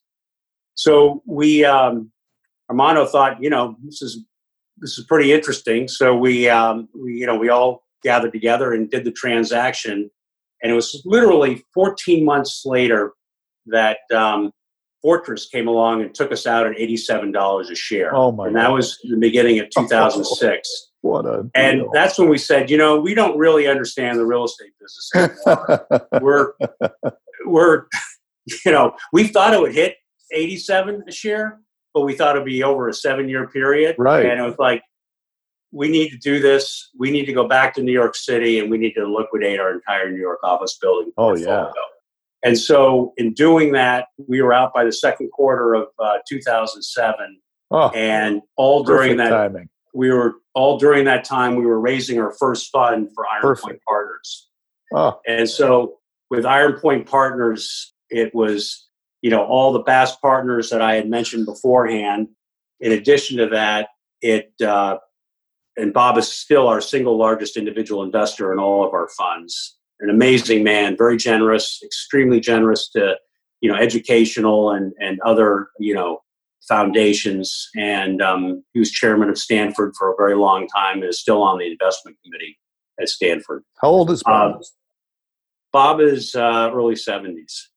So 0.73 1.21
we, 1.25 1.65
um, 1.65 2.11
Armando 2.69 3.05
thought, 3.05 3.41
you 3.41 3.49
know, 3.49 3.77
this 3.83 4.01
is 4.01 4.23
this 4.79 4.97
is 4.97 5.05
pretty 5.05 5.33
interesting. 5.33 5.87
So 5.87 6.15
we, 6.15 6.47
um, 6.47 6.87
we, 6.93 7.13
you 7.15 7.25
know, 7.25 7.35
we 7.35 7.49
all 7.49 7.83
gathered 8.03 8.31
together 8.31 8.73
and 8.73 8.89
did 8.89 9.05
the 9.05 9.11
transaction. 9.11 10.09
And 10.61 10.71
it 10.71 10.75
was 10.75 11.01
literally 11.03 11.63
14 11.73 12.23
months 12.23 12.63
later 12.65 13.13
that 13.67 13.99
um, 14.15 14.51
Fortress 15.01 15.47
came 15.47 15.67
along 15.67 16.01
and 16.01 16.13
took 16.13 16.31
us 16.31 16.47
out 16.47 16.65
at 16.65 16.75
$87 16.75 17.71
a 17.71 17.75
share. 17.75 18.15
Oh 18.15 18.31
my! 18.31 18.47
And 18.47 18.55
that 18.55 18.67
God. 18.67 18.73
was 18.73 18.97
the 19.03 19.17
beginning 19.17 19.59
of 19.59 19.69
2006. 19.77 20.91
What 21.01 21.25
a 21.25 21.43
deal. 21.43 21.51
and 21.53 21.85
that's 21.93 22.17
when 22.17 22.29
we 22.29 22.37
said, 22.37 22.69
you 22.69 22.77
know, 22.77 22.99
we 22.99 23.13
don't 23.13 23.37
really 23.37 23.67
understand 23.67 24.19
the 24.19 24.25
real 24.25 24.45
estate 24.45 24.71
business 24.81 25.37
anymore. 25.45 25.87
we're 26.21 26.53
we're 27.45 27.85
you 28.65 28.71
know, 28.71 28.95
we 29.13 29.27
thought 29.27 29.53
it 29.53 29.59
would 29.59 29.73
hit 29.73 29.95
87 30.31 31.03
a 31.07 31.11
share, 31.11 31.59
but 31.93 32.01
we 32.01 32.13
thought 32.13 32.35
it'd 32.35 32.45
be 32.45 32.63
over 32.63 32.89
a 32.89 32.93
seven 32.93 33.29
year 33.29 33.47
period. 33.47 33.95
Right. 33.97 34.25
And 34.25 34.39
it 34.39 34.43
was 34.43 34.57
like, 34.57 34.81
we 35.71 35.89
need 35.89 36.09
to 36.09 36.17
do 36.17 36.39
this. 36.39 36.89
We 36.97 37.11
need 37.11 37.25
to 37.25 37.33
go 37.33 37.47
back 37.47 37.73
to 37.75 37.83
New 37.83 37.91
York 37.91 38.15
City 38.15 38.59
and 38.59 38.71
we 38.71 38.77
need 38.77 38.93
to 38.93 39.05
liquidate 39.05 39.59
our 39.59 39.73
entire 39.73 40.09
New 40.09 40.19
York 40.19 40.39
office 40.43 40.77
building. 40.81 41.11
Oh, 41.17 41.35
yeah. 41.35 41.69
And 42.43 42.57
so, 42.57 43.13
in 43.17 43.33
doing 43.33 43.71
that, 43.73 44.07
we 44.27 44.41
were 44.41 44.53
out 44.53 44.73
by 44.73 44.83
the 44.83 44.91
second 44.91 45.31
quarter 45.31 45.73
of 45.73 45.87
uh, 45.99 46.17
2007. 46.27 47.39
Oh, 47.69 47.89
and 47.89 48.41
all 48.55 48.83
during 48.83 49.17
that 49.17 49.29
timing. 49.29 49.67
we 49.93 50.09
were 50.09 50.35
all 50.53 50.77
during 50.77 51.03
that 51.05 51.25
time 51.25 51.55
we 51.55 51.65
were 51.65 51.81
raising 51.81 52.17
our 52.17 52.33
first 52.39 52.71
fund 52.71 53.09
for 53.13 53.25
Iron 53.27 53.41
perfect. 53.41 53.65
Point 53.65 53.81
Partners. 53.87 54.49
Oh. 54.93 55.19
And 55.27 55.49
so, 55.49 55.97
with 56.29 56.45
Iron 56.45 56.79
Point 56.79 57.07
Partners, 57.07 57.93
it 58.09 58.33
was 58.33 58.87
you 59.21 59.29
know 59.29 59.43
all 59.43 59.73
the 59.73 59.79
Bass 59.79 60.15
partners 60.17 60.69
that 60.69 60.81
I 60.81 60.95
had 60.95 61.09
mentioned 61.09 61.45
beforehand. 61.45 62.29
In 62.79 62.91
addition 62.91 63.37
to 63.37 63.47
that, 63.47 63.89
it 64.21 64.53
uh, 64.61 64.97
and 65.77 65.93
Bob 65.93 66.17
is 66.17 66.31
still 66.31 66.67
our 66.67 66.81
single 66.81 67.17
largest 67.17 67.55
individual 67.57 68.03
investor 68.03 68.51
in 68.51 68.59
all 68.59 68.85
of 68.85 68.93
our 68.93 69.09
funds. 69.09 69.76
An 69.99 70.09
amazing 70.09 70.63
man, 70.63 70.95
very 70.95 71.17
generous, 71.17 71.81
extremely 71.83 72.39
generous 72.39 72.89
to 72.89 73.15
you 73.61 73.71
know 73.71 73.77
educational 73.77 74.71
and 74.71 74.93
and 74.99 75.19
other 75.21 75.69
you 75.79 75.93
know 75.93 76.21
foundations. 76.67 77.69
And 77.75 78.21
um, 78.21 78.63
he 78.73 78.79
was 78.79 78.91
chairman 78.91 79.29
of 79.29 79.37
Stanford 79.37 79.93
for 79.97 80.11
a 80.11 80.15
very 80.17 80.35
long 80.35 80.67
time 80.67 80.97
and 80.97 81.05
is 81.05 81.19
still 81.19 81.41
on 81.41 81.59
the 81.59 81.71
investment 81.71 82.17
committee 82.23 82.59
at 82.99 83.09
Stanford. 83.09 83.63
How 83.81 83.89
old 83.89 84.11
is 84.11 84.21
Bob? 84.23 84.57
Uh, 84.57 84.63
Bob 85.71 86.01
is 86.01 86.35
uh, 86.35 86.71
early 86.73 86.95
seventies. 86.95 87.69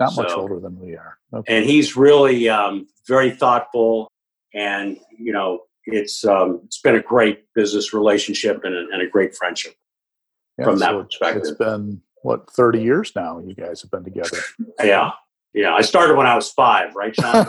Not 0.00 0.12
so, 0.12 0.22
much 0.22 0.32
older 0.32 0.58
than 0.60 0.78
we 0.80 0.96
are. 0.96 1.18
Okay. 1.32 1.56
And 1.56 1.64
he's 1.64 1.96
really 1.96 2.48
um, 2.48 2.88
very 3.06 3.30
thoughtful 3.30 4.10
and 4.54 4.96
you 5.18 5.32
know 5.32 5.60
it's 5.86 6.24
um, 6.24 6.62
it's 6.64 6.80
been 6.80 6.94
a 6.94 7.02
great 7.02 7.44
business 7.54 7.92
relationship 7.92 8.62
and 8.64 8.74
a, 8.74 8.86
and 8.92 9.02
a 9.02 9.06
great 9.06 9.34
friendship 9.34 9.74
yeah, 10.58 10.64
from 10.64 10.78
that 10.78 10.90
so 10.90 11.02
perspective. 11.04 11.42
It's 11.42 11.50
been 11.52 12.00
what 12.22 12.50
thirty 12.50 12.82
years 12.82 13.12
now. 13.14 13.38
You 13.38 13.54
guys 13.54 13.82
have 13.82 13.90
been 13.90 14.04
together. 14.04 14.38
yeah, 14.82 15.12
yeah. 15.52 15.74
I 15.74 15.82
started 15.82 16.16
when 16.16 16.26
I 16.26 16.34
was 16.34 16.50
five, 16.50 16.94
right, 16.94 17.14
Sean? 17.14 17.46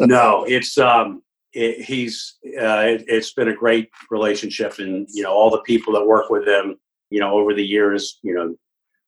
no, 0.00 0.44
it's 0.48 0.78
um, 0.78 1.22
it, 1.52 1.84
he's 1.84 2.36
uh, 2.46 2.84
it, 2.86 3.04
it's 3.06 3.32
been 3.32 3.48
a 3.48 3.54
great 3.54 3.90
relationship, 4.10 4.78
and 4.78 5.06
you 5.12 5.22
know 5.22 5.32
all 5.32 5.50
the 5.50 5.62
people 5.62 5.92
that 5.94 6.06
work 6.06 6.30
with 6.30 6.46
him, 6.46 6.76
you 7.10 7.20
know, 7.20 7.32
over 7.32 7.54
the 7.54 7.66
years, 7.66 8.18
you 8.22 8.34
know, 8.34 8.56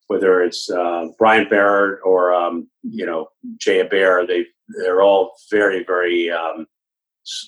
whether 0.09 0.43
it's 0.43 0.71
uh, 0.71 1.07
Brian 1.19 1.49
Barrett 1.49 2.01
or 2.05 2.35
um, 2.35 2.69
you 2.83 3.07
know 3.07 3.29
Jay 3.59 3.83
Bear, 3.83 4.27
they 4.27 4.47
they're 4.81 5.03
all 5.03 5.35
very 5.51 5.85
very 5.85 6.31
um, 6.31 6.67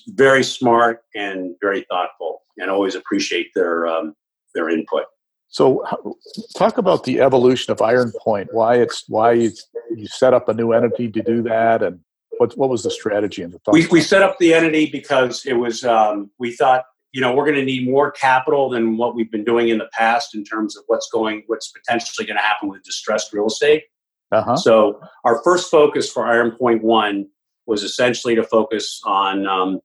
very 0.07 0.43
smart 0.43 1.03
and 1.15 1.55
very 1.61 1.85
thoughtful, 1.89 2.41
and 2.59 2.69
always 2.69 2.95
appreciate 2.95 3.51
their 3.55 3.87
um, 3.87 4.13
their 4.53 4.69
input. 4.69 5.05
So, 5.47 5.83
talk 6.55 6.77
about 6.77 7.05
the 7.05 7.21
evolution 7.21 7.71
of 7.71 7.81
Iron 7.81 8.11
Point. 8.23 8.49
Why 8.51 8.75
it's 8.75 9.03
why 9.07 9.33
you, 9.33 9.51
you 9.95 10.07
set 10.07 10.33
up 10.33 10.47
a 10.47 10.53
new 10.53 10.73
entity 10.73 11.09
to 11.09 11.23
do 11.23 11.41
that, 11.43 11.81
and 11.81 11.99
what 12.37 12.55
what 12.57 12.69
was 12.69 12.83
the 12.83 12.91
strategy 12.91 13.41
and 13.41 13.51
the 13.51 13.59
thought? 13.59 13.73
We 13.73 13.87
we 13.87 14.01
set 14.01 14.21
up 14.21 14.37
the 14.39 14.53
entity 14.53 14.87
because 14.91 15.45
it 15.45 15.53
was 15.53 15.83
um, 15.83 16.29
we 16.37 16.51
thought 16.51 16.85
you 17.11 17.21
know 17.21 17.33
we're 17.33 17.45
going 17.45 17.57
to 17.57 17.65
need 17.65 17.89
more 17.89 18.11
capital 18.11 18.69
than 18.69 18.97
what 18.97 19.15
we've 19.15 19.31
been 19.31 19.43
doing 19.43 19.69
in 19.69 19.77
the 19.77 19.89
past 19.97 20.35
in 20.35 20.43
terms 20.43 20.77
of 20.77 20.83
what's 20.87 21.09
going 21.09 21.43
what's 21.47 21.71
potentially 21.71 22.25
going 22.25 22.37
to 22.37 22.43
happen 22.43 22.69
with 22.69 22.83
distressed 22.83 23.33
real 23.33 23.47
estate 23.47 23.83
uh-huh. 24.31 24.55
so 24.55 25.01
our 25.25 25.41
first 25.43 25.71
focus 25.71 26.11
for 26.11 26.25
iron 26.25 26.51
point 26.51 26.83
one 26.83 27.27
was 27.65 27.83
essentially 27.83 28.35
to 28.35 28.43
focus 28.43 29.01
on 29.05 29.47
um, 29.47 29.79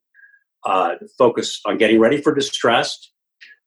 uh, 0.65 0.95
focus 1.19 1.61
on 1.67 1.79
getting 1.79 1.99
ready 1.99 2.21
for 2.21 2.35
distressed 2.35 3.13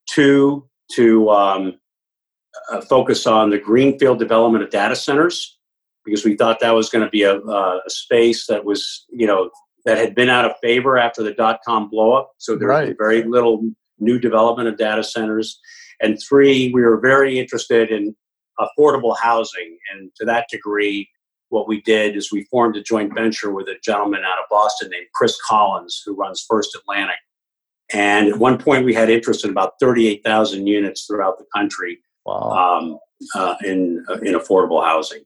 two 0.09 0.67
to 0.93 1.29
um, 1.29 1.79
uh, 2.71 2.81
focus 2.81 3.27
on 3.27 3.49
the 3.49 3.59
greenfield 3.59 4.19
development 4.19 4.63
of 4.63 4.69
data 4.69 4.95
centers 4.95 5.57
because 6.05 6.23
we 6.23 6.35
thought 6.35 6.59
that 6.59 6.71
was 6.71 6.89
going 6.89 7.03
to 7.03 7.09
be 7.09 7.23
a, 7.23 7.37
a 7.37 7.81
space 7.87 8.47
that 8.47 8.63
was 8.63 9.05
you 9.09 9.27
know 9.27 9.49
that 9.85 9.97
had 9.97 10.15
been 10.15 10.29
out 10.29 10.45
of 10.45 10.51
favor 10.61 10.97
after 10.97 11.23
the 11.23 11.33
dot 11.33 11.59
com 11.65 11.89
blowup. 11.89 12.27
So 12.37 12.55
there 12.55 12.69
right. 12.69 12.87
was 12.87 12.95
very 12.97 13.23
little 13.23 13.61
new 13.99 14.19
development 14.19 14.67
of 14.67 14.77
data 14.77 15.03
centers. 15.03 15.59
And 16.01 16.19
three, 16.21 16.71
we 16.73 16.81
were 16.81 16.99
very 16.99 17.39
interested 17.39 17.89
in 17.89 18.15
affordable 18.59 19.15
housing. 19.17 19.77
And 19.91 20.11
to 20.17 20.25
that 20.25 20.47
degree, 20.51 21.09
what 21.49 21.67
we 21.67 21.81
did 21.81 22.15
is 22.15 22.31
we 22.31 22.43
formed 22.45 22.75
a 22.75 22.81
joint 22.81 23.13
venture 23.13 23.51
with 23.51 23.67
a 23.67 23.75
gentleman 23.83 24.21
out 24.25 24.39
of 24.39 24.45
Boston 24.49 24.89
named 24.89 25.07
Chris 25.13 25.37
Collins, 25.47 26.01
who 26.05 26.15
runs 26.15 26.45
First 26.47 26.75
Atlantic. 26.75 27.17
And 27.93 28.27
at 28.27 28.37
one 28.37 28.57
point, 28.57 28.85
we 28.85 28.93
had 28.93 29.09
interest 29.09 29.45
in 29.45 29.51
about 29.51 29.73
38,000 29.79 30.67
units 30.67 31.05
throughout 31.05 31.37
the 31.37 31.45
country 31.55 31.99
wow. 32.25 32.79
um, 32.79 32.99
uh, 33.33 33.55
in, 33.63 34.03
uh, 34.09 34.17
in 34.19 34.33
affordable 34.33 34.83
housing. 34.83 35.23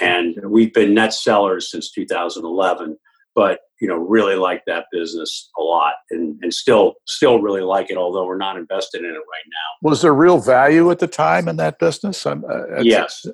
And 0.00 0.36
we've 0.50 0.74
been 0.74 0.92
net 0.92 1.14
sellers 1.14 1.70
since 1.70 1.90
2011 1.92 2.98
but 3.34 3.60
you 3.80 3.88
know 3.88 3.96
really 3.96 4.36
like 4.36 4.62
that 4.66 4.86
business 4.92 5.50
a 5.58 5.62
lot 5.62 5.94
and, 6.10 6.38
and 6.42 6.52
still 6.52 6.94
still 7.06 7.40
really 7.40 7.60
like 7.60 7.90
it 7.90 7.96
although 7.96 8.24
we're 8.24 8.36
not 8.36 8.56
invested 8.56 9.00
in 9.00 9.10
it 9.10 9.14
right 9.14 9.46
now 9.46 9.88
was 9.88 10.02
there 10.02 10.14
real 10.14 10.38
value 10.38 10.90
at 10.90 10.98
the 10.98 11.06
time 11.06 11.48
in 11.48 11.56
that 11.56 11.78
business 11.78 12.24
uh, 12.26 12.36
yes 12.82 13.26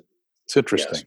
it's 0.45 0.57
interesting 0.57 0.95
yes. 0.95 1.05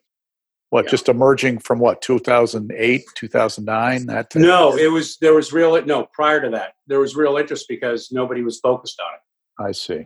What 0.74 0.86
yeah. 0.86 0.90
just 0.90 1.08
emerging 1.08 1.60
from 1.60 1.78
what 1.78 2.02
2008 2.02 3.04
2009 3.14 4.06
that 4.06 4.34
no 4.34 4.76
it 4.76 4.90
was 4.90 5.16
there 5.18 5.32
was 5.32 5.52
real 5.52 5.80
no 5.86 6.08
prior 6.12 6.40
to 6.40 6.50
that 6.50 6.72
there 6.88 6.98
was 6.98 7.14
real 7.14 7.36
interest 7.36 7.66
because 7.68 8.10
nobody 8.10 8.42
was 8.42 8.58
focused 8.58 9.00
on 9.00 9.14
it. 9.14 9.68
I 9.68 9.70
see. 9.70 10.04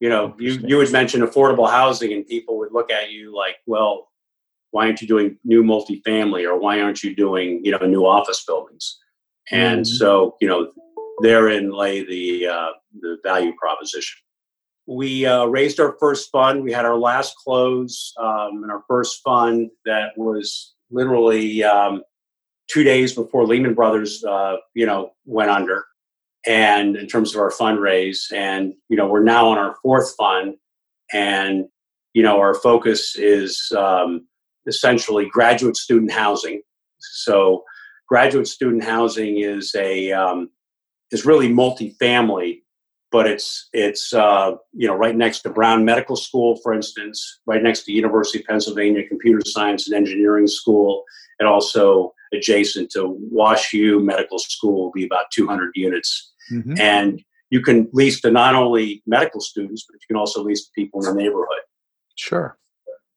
You 0.00 0.10
know 0.10 0.34
you 0.38 0.60
you 0.62 0.76
would 0.76 0.92
mention 0.92 1.22
affordable 1.22 1.70
housing 1.70 2.12
and 2.12 2.26
people 2.26 2.58
would 2.58 2.70
look 2.70 2.90
at 2.92 3.10
you 3.10 3.34
like 3.34 3.56
well 3.66 4.10
why 4.72 4.84
aren't 4.84 5.00
you 5.00 5.08
doing 5.08 5.38
new 5.42 5.62
multifamily 5.62 6.46
or 6.46 6.60
why 6.60 6.82
aren't 6.82 7.02
you 7.02 7.16
doing 7.16 7.64
you 7.64 7.72
know 7.72 7.78
new 7.78 8.04
office 8.04 8.44
buildings? 8.44 8.98
And 9.50 9.86
mm-hmm. 9.86 9.96
so 9.96 10.36
you 10.42 10.48
know 10.48 10.70
therein 11.22 11.72
lay 11.72 12.04
the 12.04 12.46
uh, 12.46 12.72
the 13.00 13.16
value 13.24 13.54
proposition 13.58 14.18
we 14.88 15.26
uh, 15.26 15.44
raised 15.44 15.78
our 15.80 15.96
first 16.00 16.30
fund 16.30 16.62
we 16.62 16.72
had 16.72 16.84
our 16.84 16.96
last 16.96 17.34
close 17.36 18.14
um, 18.18 18.62
in 18.64 18.70
our 18.70 18.82
first 18.88 19.20
fund 19.22 19.70
that 19.84 20.16
was 20.16 20.74
literally 20.90 21.62
um, 21.62 22.02
two 22.68 22.82
days 22.82 23.12
before 23.14 23.46
lehman 23.46 23.74
brothers 23.74 24.24
uh, 24.24 24.56
you 24.74 24.86
know 24.86 25.12
went 25.26 25.50
under 25.50 25.84
and 26.46 26.96
in 26.96 27.06
terms 27.06 27.34
of 27.34 27.40
our 27.40 27.50
fundraise 27.50 28.32
and 28.32 28.74
you 28.88 28.96
know 28.96 29.06
we're 29.06 29.22
now 29.22 29.48
on 29.48 29.58
our 29.58 29.76
fourth 29.82 30.14
fund 30.16 30.54
and 31.12 31.66
you 32.14 32.22
know 32.22 32.38
our 32.38 32.54
focus 32.54 33.16
is 33.16 33.72
um, 33.76 34.26
essentially 34.68 35.26
graduate 35.32 35.76
student 35.76 36.12
housing. 36.12 36.62
So, 37.00 37.64
graduate 38.08 38.46
student 38.46 38.84
housing 38.84 39.38
is 39.38 39.74
a 39.74 40.12
um, 40.12 40.50
is 41.10 41.26
really 41.26 41.48
multifamily, 41.48 42.60
but 43.10 43.26
it's 43.26 43.68
it's 43.72 44.12
uh, 44.12 44.52
you 44.72 44.86
know 44.86 44.94
right 44.94 45.16
next 45.16 45.40
to 45.40 45.50
Brown 45.50 45.84
Medical 45.84 46.16
School, 46.16 46.56
for 46.62 46.72
instance, 46.72 47.40
right 47.46 47.62
next 47.62 47.84
to 47.84 47.92
University 47.92 48.40
of 48.40 48.46
Pennsylvania 48.46 49.06
Computer 49.06 49.40
Science 49.44 49.86
and 49.86 49.96
Engineering 49.96 50.46
School, 50.46 51.04
and 51.38 51.48
also 51.48 52.12
adjacent 52.32 52.90
to 52.90 53.18
WashU 53.34 54.02
Medical 54.02 54.38
School 54.38 54.84
will 54.84 54.92
be 54.92 55.06
about 55.06 55.30
200 55.32 55.70
units, 55.74 56.32
mm-hmm. 56.52 56.78
and 56.78 57.22
you 57.50 57.62
can 57.62 57.88
lease 57.92 58.20
to 58.20 58.30
not 58.30 58.54
only 58.54 59.02
medical 59.06 59.40
students, 59.40 59.86
but 59.88 59.94
you 59.94 60.06
can 60.06 60.16
also 60.16 60.42
lease 60.42 60.66
to 60.66 60.70
people 60.74 61.00
in 61.00 61.16
the 61.16 61.22
neighborhood. 61.22 61.62
Sure. 62.16 62.58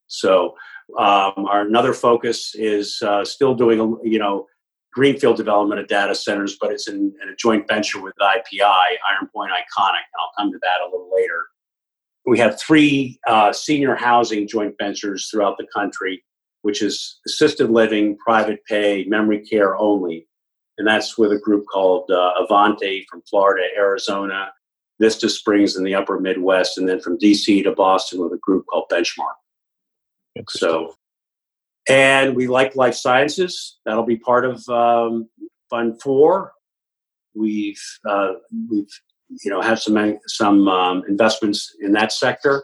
So 0.08 0.56
um, 0.98 1.46
our 1.50 1.62
another 1.62 1.94
focus 1.94 2.54
is 2.56 3.02
uh, 3.02 3.26
still 3.26 3.56
doing 3.56 3.98
you 4.04 4.20
know 4.20 4.48
greenfield 4.94 5.38
development 5.38 5.80
of 5.80 5.88
data 5.88 6.14
centers, 6.14 6.58
but 6.60 6.72
it's 6.72 6.88
in, 6.88 7.14
in, 7.22 7.30
a 7.30 7.36
joint 7.36 7.68
venture 7.68 8.02
with 8.02 8.14
IPI, 8.20 8.62
Iron 8.62 9.30
Point 9.34 9.52
Iconic. 9.52 10.04
And 10.04 10.20
I'll 10.20 10.32
come 10.38 10.52
to 10.52 10.60
that 10.62 10.82
a 10.82 10.86
little 10.86 11.10
later. 11.14 11.46
We 12.26 12.38
have 12.40 12.60
three 12.60 13.20
uh, 13.28 13.54
senior 13.54 13.96
housing 13.96 14.48
joint 14.48 14.76
ventures 14.80 15.30
throughout 15.30 15.58
the 15.58 15.68
country, 15.74 16.24
which 16.62 16.82
is 16.82 17.20
assisted 17.26 17.70
living, 17.70 18.18
private 18.18 18.64
pay, 18.66 19.06
memory 19.06 19.40
care 19.46 19.76
only. 19.78 20.28
And 20.78 20.88
that's 20.88 21.18
with 21.18 21.32
a 21.32 21.40
group 21.40 21.66
called 21.72 22.10
uh, 22.12 22.34
Avante 22.42 23.06
from 23.10 23.22
Florida, 23.30 23.68
Arizona, 23.76 24.52
Vista 25.00 25.30
Springs 25.30 25.76
in 25.76 25.84
the 25.84 25.96
upper 25.96 26.20
Midwest, 26.20 26.78
and 26.78 26.88
then 26.88 27.00
from 27.00 27.18
DC 27.18 27.64
to 27.64 27.72
Boston 27.72 28.22
with 28.22 28.34
a 28.34 28.38
group 28.38 28.66
called 28.68 28.86
Benchmark. 28.92 29.34
So, 30.50 30.96
and 31.90 32.36
we 32.36 32.48
like 32.48 32.76
life 32.76 32.96
sciences. 32.96 33.78
That'll 33.86 34.06
be 34.06 34.18
part 34.18 34.46
of 34.46 34.68
um, 34.70 35.30
Fund 35.70 36.02
Four. 36.02 36.54
We've 37.34 37.82
uh, 38.08 38.34
we've 38.70 38.90
you 39.44 39.52
know 39.52 39.62
have 39.62 39.82
some 39.82 40.20
some 40.28 40.68
um, 40.68 41.04
investments 41.08 41.76
in 41.80 41.94
that 41.94 42.12
sector, 42.12 42.64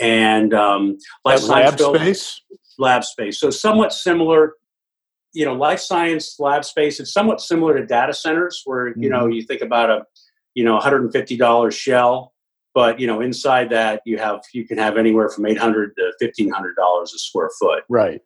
and 0.00 0.52
um, 0.54 0.98
life 1.24 1.40
science 1.40 1.80
lab 1.80 1.96
space. 1.96 2.40
Lab 2.78 3.04
space. 3.04 3.38
So 3.38 3.50
somewhat 3.50 3.92
similar. 3.92 4.54
You 5.34 5.46
know, 5.46 5.54
life 5.54 5.80
science 5.80 6.36
lab 6.38 6.62
space 6.64 7.00
is 7.00 7.10
somewhat 7.10 7.40
similar 7.40 7.78
to 7.78 7.86
data 7.86 8.12
centers, 8.12 8.62
where 8.64 8.90
mm-hmm. 8.90 9.02
you 9.02 9.10
know 9.10 9.24
mm-hmm. 9.24 9.32
you 9.32 9.42
think 9.42 9.62
about 9.62 9.90
a 9.90 10.04
you 10.54 10.64
know 10.64 10.78
$150 10.78 11.72
shell 11.72 12.32
but 12.74 12.98
you 13.00 13.06
know 13.06 13.20
inside 13.20 13.70
that 13.70 14.02
you 14.04 14.18
have 14.18 14.40
you 14.52 14.66
can 14.66 14.78
have 14.78 14.96
anywhere 14.96 15.28
from 15.28 15.46
800 15.46 15.94
to 15.96 16.12
1500 16.20 16.76
dollars 16.76 17.12
a 17.14 17.18
square 17.18 17.50
foot 17.58 17.84
right 17.88 18.20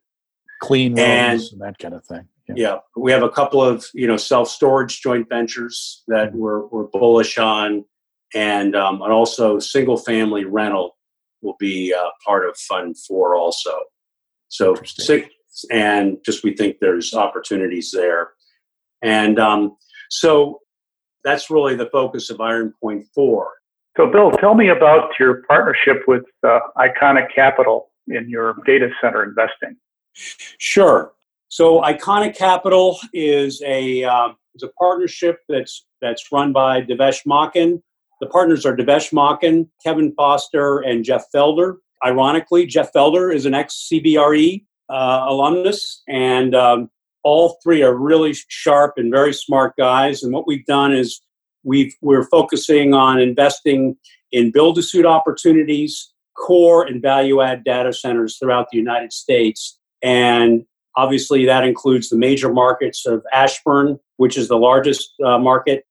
clean 0.61 0.93
rooms 0.93 1.01
and, 1.01 1.41
and 1.53 1.61
that 1.61 1.79
kind 1.79 1.95
of 1.95 2.05
thing 2.05 2.27
yeah. 2.49 2.55
yeah. 2.57 2.77
we 2.97 3.13
have 3.13 3.23
a 3.23 3.29
couple 3.29 3.63
of 3.63 3.87
you 3.95 4.07
know 4.07 4.17
self-storage 4.17 5.01
joint 5.01 5.29
ventures 5.29 6.03
that 6.09 6.31
mm-hmm. 6.31 6.39
we're, 6.39 6.67
we're 6.67 6.87
bullish 6.89 7.39
on 7.39 7.85
and 8.35 8.75
um, 8.75 9.03
and 9.03 9.13
also 9.13 9.59
single 9.59 9.97
family 9.97 10.45
rental 10.45 10.97
will 11.43 11.57
be 11.59 11.95
uh, 11.95 12.09
part 12.25 12.49
of 12.49 12.57
fund 12.57 12.97
four 12.99 13.37
also 13.37 13.79
so 14.49 14.75
six 14.85 15.29
and 15.71 16.19
just 16.25 16.45
we 16.45 16.55
think 16.55 16.77
there's 16.81 17.15
opportunities 17.15 17.91
there 17.93 18.31
and 19.03 19.39
um, 19.39 19.77
so 20.11 20.61
that's 21.25 21.51
really 21.51 21.75
the 21.75 21.89
focus 21.91 22.31
of 22.31 22.41
iron 22.41 22.73
point 22.81 23.05
four 23.15 23.57
so, 23.97 24.07
Bill, 24.07 24.31
tell 24.31 24.55
me 24.55 24.69
about 24.69 25.13
your 25.19 25.43
partnership 25.49 26.03
with 26.07 26.25
uh, 26.47 26.59
Iconic 26.77 27.35
Capital 27.35 27.91
in 28.09 28.29
your 28.29 28.57
data 28.67 28.91
center 29.01 29.25
investing. 29.25 29.77
Sure. 30.59 31.13
So, 31.49 31.81
Iconic 31.83 32.37
Capital 32.37 32.99
is 33.13 33.63
a 33.65 34.05
uh, 34.05 34.29
is 34.55 34.63
a 34.63 34.69
partnership 34.79 35.41
that's 35.49 35.87
that's 36.01 36.31
run 36.33 36.53
by 36.53 36.83
Devesh 36.83 37.25
Makan. 37.27 37.83
The 38.21 38.27
partners 38.27 38.65
are 38.65 38.77
Devesh 38.77 39.13
Makan, 39.13 39.69
Kevin 39.85 40.13
Foster, 40.17 40.81
and 40.81 41.05
Jeff 41.05 41.25
Felder. 41.35 41.77
Ironically, 42.05 42.67
Jeff 42.67 42.93
Felder 42.93 43.35
is 43.35 43.47
an 43.47 43.55
ex 43.55 43.89
CBRE 43.91 44.65
uh, 44.89 45.27
alumnus, 45.29 46.03
and 46.09 46.55
um, 46.55 46.91
all 47.23 47.59
three 47.63 47.83
are 47.83 47.95
really 47.95 48.35
sharp 48.49 48.95
and 48.97 49.13
very 49.13 49.33
smart 49.33 49.75
guys. 49.77 50.23
And 50.23 50.33
what 50.33 50.47
we've 50.47 50.67
done 50.67 50.93
is 50.93 51.21
we 51.65 51.95
are 52.07 52.25
focusing 52.25 52.95
on 52.95 53.21
investing 53.21 53.97
in 54.33 54.53
build 54.53 54.77
to 54.77 54.83
suit 54.83 55.05
opportunities, 55.05 56.13
core 56.37 56.87
and 56.87 57.03
value 57.03 57.41
add 57.41 57.65
data 57.65 57.93
centers 57.93 58.39
throughout 58.39 58.69
the 58.71 58.79
United 58.79 59.13
States. 59.13 59.79
And 60.03 60.65
obviously, 60.97 61.45
that 61.47 61.65
includes 61.65 62.09
the 62.09 62.17
major 62.17 62.53
markets 62.53 63.07
of 63.07 63.25
Ashburn, 63.33 63.99
which 64.17 64.37
is 64.37 64.49
the 64.49 64.59
largest 64.59 65.13
uh, 65.25 65.39
market 65.39 65.85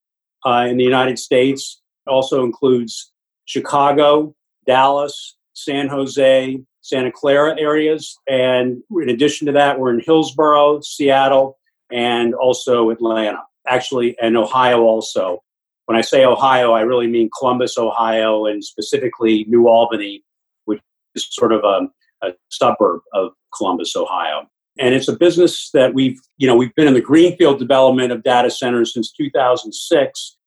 uh, 0.46 0.68
in 0.70 0.78
the 0.78 0.84
United 0.84 1.20
States. 1.20 1.82
It 2.06 2.10
also 2.10 2.44
includes 2.44 3.12
Chicago, 3.46 4.36
Dallas, 4.66 5.38
San 5.54 5.88
Jose, 5.88 6.60
Santa 6.82 7.12
Clara 7.12 7.60
areas. 7.60 8.16
And 8.28 8.84
in 9.02 9.10
addition 9.10 9.48
to 9.48 9.54
that, 9.54 9.80
we're 9.80 9.94
in 9.94 10.02
Hillsboro, 10.02 10.82
Seattle, 10.82 11.58
and 11.92 12.36
also 12.36 12.92
Atlanta, 12.92 13.42
actually, 13.68 14.16
and 14.22 14.38
Ohio 14.38 14.82
also. 14.82 15.42
When 15.86 15.98
I 15.98 16.02
say 16.02 16.26
Ohio, 16.26 16.74
I 16.74 16.82
really 16.82 17.08
mean 17.08 17.30
Columbus, 17.38 17.78
Ohio, 17.78 18.46
and 18.46 18.64
specifically 18.64 19.46
New 19.48 19.68
Albany, 19.68 20.24
which 20.66 20.82
is 21.16 21.28
sort 21.32 21.52
of 21.52 21.64
a, 21.64 21.88
a 22.26 22.34
suburb 22.50 23.02
of 23.14 23.32
Columbus, 23.56 23.96
Ohio. 23.96 24.48
And 24.78 24.94
it's 24.94 25.08
a 25.08 25.16
business 25.16 25.70
that 25.74 25.94
we've, 25.94 26.20
you 26.38 26.48
know, 26.48 26.56
we've 26.56 26.74
been 26.76 26.88
in 26.88 26.94
the 26.94 27.02
greenfield 27.02 27.60
development 27.60 28.12
of 28.12 28.24
data 28.24 28.52
centers 28.52 28.94
since 28.94 29.12
2006. 29.14 30.38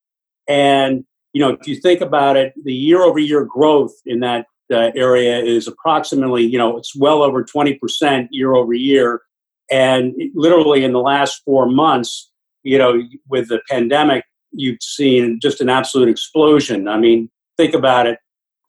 And, 0.49 1.05
you 1.33 1.41
know, 1.41 1.51
if 1.51 1.67
you 1.67 1.77
think 1.77 2.01
about 2.01 2.37
it, 2.37 2.53
the 2.63 2.75
year 2.75 3.03
over 3.03 3.19
year 3.19 3.45
growth 3.45 3.93
in 4.05 4.21
that 4.21 4.47
uh, 4.73 4.91
area 4.95 5.39
is 5.39 5.67
approximately, 5.67 6.45
you 6.45 6.59
know, 6.59 6.77
it's 6.77 6.95
well 6.95 7.23
over 7.23 7.43
20% 7.43 8.29
year 8.31 8.55
over 8.55 8.75
year. 8.75 9.23
And 9.71 10.15
literally 10.35 10.85
in 10.85 10.93
the 10.93 11.01
last 11.01 11.43
four 11.45 11.67
months, 11.67 12.31
you 12.63 12.77
know, 12.77 13.03
with 13.29 13.49
the 13.49 13.61
pandemic, 13.71 14.25
you've 14.53 14.83
seen 14.83 15.39
just 15.41 15.61
an 15.61 15.69
absolute 15.69 16.09
explosion. 16.09 16.89
I 16.89 16.99
mean, 16.99 17.31
think 17.57 17.75
about 17.75 18.07
it. 18.07 18.19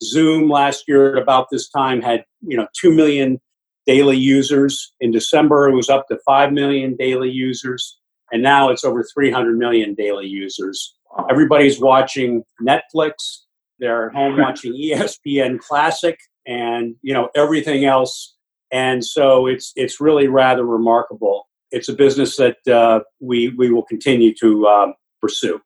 Zoom 0.02 0.48
last 0.48 0.84
year 0.88 1.16
at 1.16 1.22
about 1.22 1.48
this 1.50 1.68
time 1.68 2.00
had, 2.00 2.24
you 2.40 2.56
know, 2.56 2.66
2 2.80 2.94
million 2.94 3.40
daily 3.90 4.16
users. 4.16 4.92
In 5.00 5.10
December, 5.10 5.68
it 5.68 5.74
was 5.74 5.88
up 5.88 6.06
to 6.08 6.18
5 6.24 6.52
million 6.52 6.94
daily 6.96 7.28
users. 7.28 7.98
And 8.30 8.40
now 8.40 8.70
it's 8.70 8.84
over 8.84 9.02
300 9.02 9.58
million 9.58 9.94
daily 9.94 10.28
users. 10.28 10.94
Everybody's 11.28 11.80
watching 11.80 12.44
Netflix. 12.62 13.14
They're 13.80 14.10
at 14.10 14.14
home 14.14 14.38
watching 14.46 14.74
ESPN 14.74 15.58
Classic 15.58 16.16
and, 16.46 16.94
you 17.02 17.12
know, 17.12 17.30
everything 17.34 17.84
else. 17.84 18.36
And 18.70 19.04
so 19.04 19.48
it's, 19.48 19.72
it's 19.74 20.00
really 20.00 20.28
rather 20.28 20.64
remarkable. 20.64 21.48
It's 21.72 21.88
a 21.88 21.92
business 21.92 22.36
that 22.36 22.58
uh, 22.68 23.00
we, 23.18 23.48
we 23.58 23.72
will 23.72 23.84
continue 23.84 24.32
to 24.36 24.68
um, 24.68 24.94
pursue. 25.20 25.60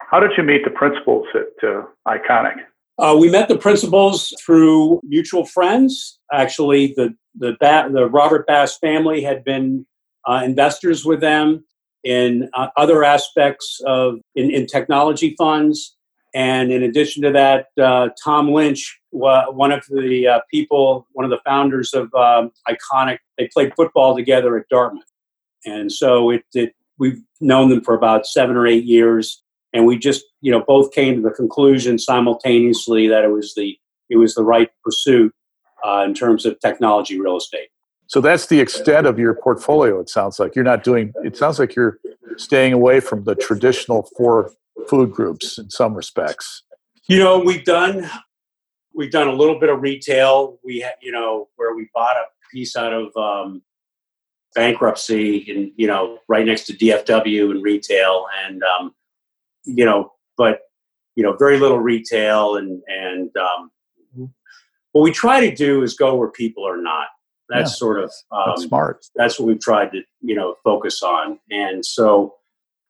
How 0.00 0.18
did 0.18 0.32
you 0.36 0.42
meet 0.42 0.64
the 0.64 0.70
principals 0.70 1.28
at 1.36 1.68
uh, 1.68 1.84
Iconic? 2.08 2.56
Uh, 2.98 3.16
we 3.18 3.30
met 3.30 3.48
the 3.48 3.56
principals 3.56 4.34
through 4.44 5.00
mutual 5.04 5.46
friends. 5.46 6.18
Actually, 6.32 6.92
the 6.96 7.14
the, 7.34 7.56
ba- 7.60 7.88
the 7.92 8.08
Robert 8.08 8.46
Bass 8.46 8.78
family 8.78 9.22
had 9.22 9.44
been 9.44 9.86
uh, 10.26 10.42
investors 10.44 11.04
with 11.04 11.20
them 11.20 11.64
in 12.04 12.48
uh, 12.54 12.68
other 12.76 13.04
aspects 13.04 13.80
of 13.86 14.18
in, 14.34 14.50
in, 14.50 14.66
technology 14.66 15.34
funds. 15.36 15.96
And 16.34 16.72
in 16.72 16.82
addition 16.82 17.22
to 17.24 17.32
that, 17.32 17.66
uh, 17.82 18.10
Tom 18.22 18.52
Lynch, 18.52 19.00
one 19.10 19.72
of 19.72 19.84
the 19.90 20.26
uh, 20.26 20.40
people, 20.50 21.06
one 21.12 21.24
of 21.24 21.30
the 21.30 21.40
founders 21.44 21.92
of 21.92 22.12
um, 22.14 22.52
Iconic, 22.68 23.18
they 23.36 23.48
played 23.52 23.72
football 23.76 24.16
together 24.16 24.56
at 24.56 24.68
Dartmouth. 24.70 25.02
And 25.66 25.90
so 25.90 26.30
it, 26.30 26.42
it, 26.54 26.74
we've 26.98 27.20
known 27.40 27.68
them 27.68 27.82
for 27.82 27.94
about 27.94 28.26
seven 28.26 28.56
or 28.56 28.66
eight 28.66 28.84
years 28.84 29.42
and 29.72 29.86
we 29.86 29.98
just 29.98 30.24
you 30.40 30.50
know 30.50 30.62
both 30.66 30.92
came 30.92 31.16
to 31.16 31.22
the 31.22 31.34
conclusion 31.34 31.98
simultaneously 31.98 33.08
that 33.08 33.24
it 33.24 33.30
was 33.30 33.54
the 33.54 33.76
it 34.08 34.16
was 34.16 34.34
the 34.34 34.44
right 34.44 34.70
pursuit 34.84 35.32
uh, 35.84 36.04
in 36.06 36.14
terms 36.14 36.46
of 36.46 36.58
technology 36.60 37.20
real 37.20 37.36
estate. 37.36 37.68
So 38.06 38.20
that's 38.20 38.46
the 38.46 38.60
extent 38.60 39.06
of 39.06 39.18
your 39.18 39.34
portfolio. 39.34 40.00
It 40.00 40.08
sounds 40.08 40.40
like 40.40 40.56
you're 40.56 40.64
not 40.64 40.82
doing. 40.82 41.12
It 41.24 41.36
sounds 41.36 41.58
like 41.58 41.76
you're 41.76 41.98
staying 42.36 42.72
away 42.72 43.00
from 43.00 43.24
the 43.24 43.36
traditional 43.36 44.08
four 44.16 44.52
food 44.88 45.12
groups 45.12 45.58
in 45.58 45.70
some 45.70 45.94
respects. 45.94 46.62
You 47.06 47.18
know, 47.18 47.38
we've 47.38 47.64
done 47.64 48.10
we've 48.94 49.12
done 49.12 49.28
a 49.28 49.32
little 49.32 49.60
bit 49.60 49.68
of 49.68 49.80
retail. 49.80 50.58
We 50.64 50.80
had, 50.80 50.94
you 51.00 51.12
know, 51.12 51.48
where 51.56 51.74
we 51.76 51.88
bought 51.94 52.16
a 52.16 52.24
piece 52.52 52.74
out 52.76 52.92
of 52.92 53.16
um, 53.16 53.62
bankruptcy 54.54 55.46
and 55.50 55.72
you 55.76 55.86
know 55.86 56.18
right 56.28 56.44
next 56.44 56.66
to 56.66 56.72
DFW 56.72 57.50
and 57.50 57.62
retail 57.62 58.26
and 58.44 58.62
um, 58.62 58.94
you 59.64 59.84
know 59.84 60.12
but 60.36 60.60
you 61.14 61.22
know 61.22 61.36
very 61.36 61.58
little 61.58 61.78
retail 61.78 62.56
and 62.56 62.82
and 62.88 63.30
um, 63.36 63.70
what 64.92 65.02
we 65.02 65.10
try 65.10 65.40
to 65.40 65.54
do 65.54 65.82
is 65.82 65.94
go 65.94 66.14
where 66.16 66.30
people 66.30 66.66
are 66.66 66.80
not 66.80 67.06
that's 67.48 67.72
yeah, 67.72 67.74
sort 67.74 67.98
of 67.98 68.10
um, 68.32 68.42
that's 68.46 68.62
smart 68.62 69.04
that's 69.16 69.38
what 69.38 69.46
we've 69.46 69.60
tried 69.60 69.90
to 69.92 70.02
you 70.20 70.34
know 70.34 70.54
focus 70.64 71.02
on 71.02 71.38
and 71.50 71.84
so 71.84 72.34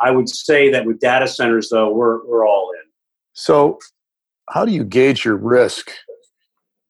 I 0.00 0.10
would 0.10 0.28
say 0.28 0.70
that 0.70 0.86
with 0.86 1.00
data 1.00 1.28
centers 1.28 1.68
though 1.70 1.92
we're 1.92 2.26
we're 2.26 2.46
all 2.46 2.70
in 2.72 2.90
so 3.32 3.78
how 4.50 4.64
do 4.64 4.72
you 4.72 4.84
gauge 4.84 5.24
your 5.24 5.36
risk 5.36 5.90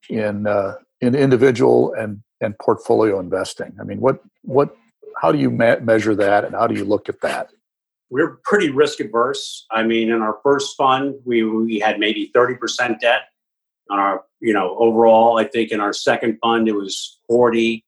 in 0.09 0.47
uh, 0.47 0.75
in 1.01 1.15
individual 1.15 1.95
and 1.95 2.23
and 2.41 2.59
portfolio 2.59 3.21
investing? 3.21 3.77
I 3.81 3.85
mean, 3.85 4.01
what 4.01 4.23
what 4.43 4.77
how 5.21 5.33
do 5.33 5.39
you 5.39 5.51
me- 5.51 5.81
measure 5.81 6.15
that, 6.15 6.45
and 6.45 6.55
how 6.55 6.67
do 6.67 6.75
you 6.75 6.85
look 6.85 7.09
at 7.09 7.21
that? 7.21 7.51
We're 8.11 8.39
pretty 8.45 8.71
risk 8.71 8.99
averse. 9.01 9.67
I 9.71 9.85
mean, 9.85 10.11
in 10.11 10.23
our 10.23 10.39
first 10.43 10.77
fund, 10.77 11.15
we 11.25 11.45
we 11.45 11.79
had 11.79 11.99
maybe 11.99 12.31
thirty 12.35 12.55
percent 12.55 13.01
debt 13.01 13.23
on 13.91 13.99
our 13.99 14.23
you 14.41 14.53
know 14.53 14.77
overall. 14.79 15.39
I 15.39 15.45
think 15.45 15.71
in 15.71 15.81
our 15.81 15.93
second 15.93 16.39
fund 16.43 16.69
it 16.69 16.75
was 16.75 17.19
forty. 17.29 17.85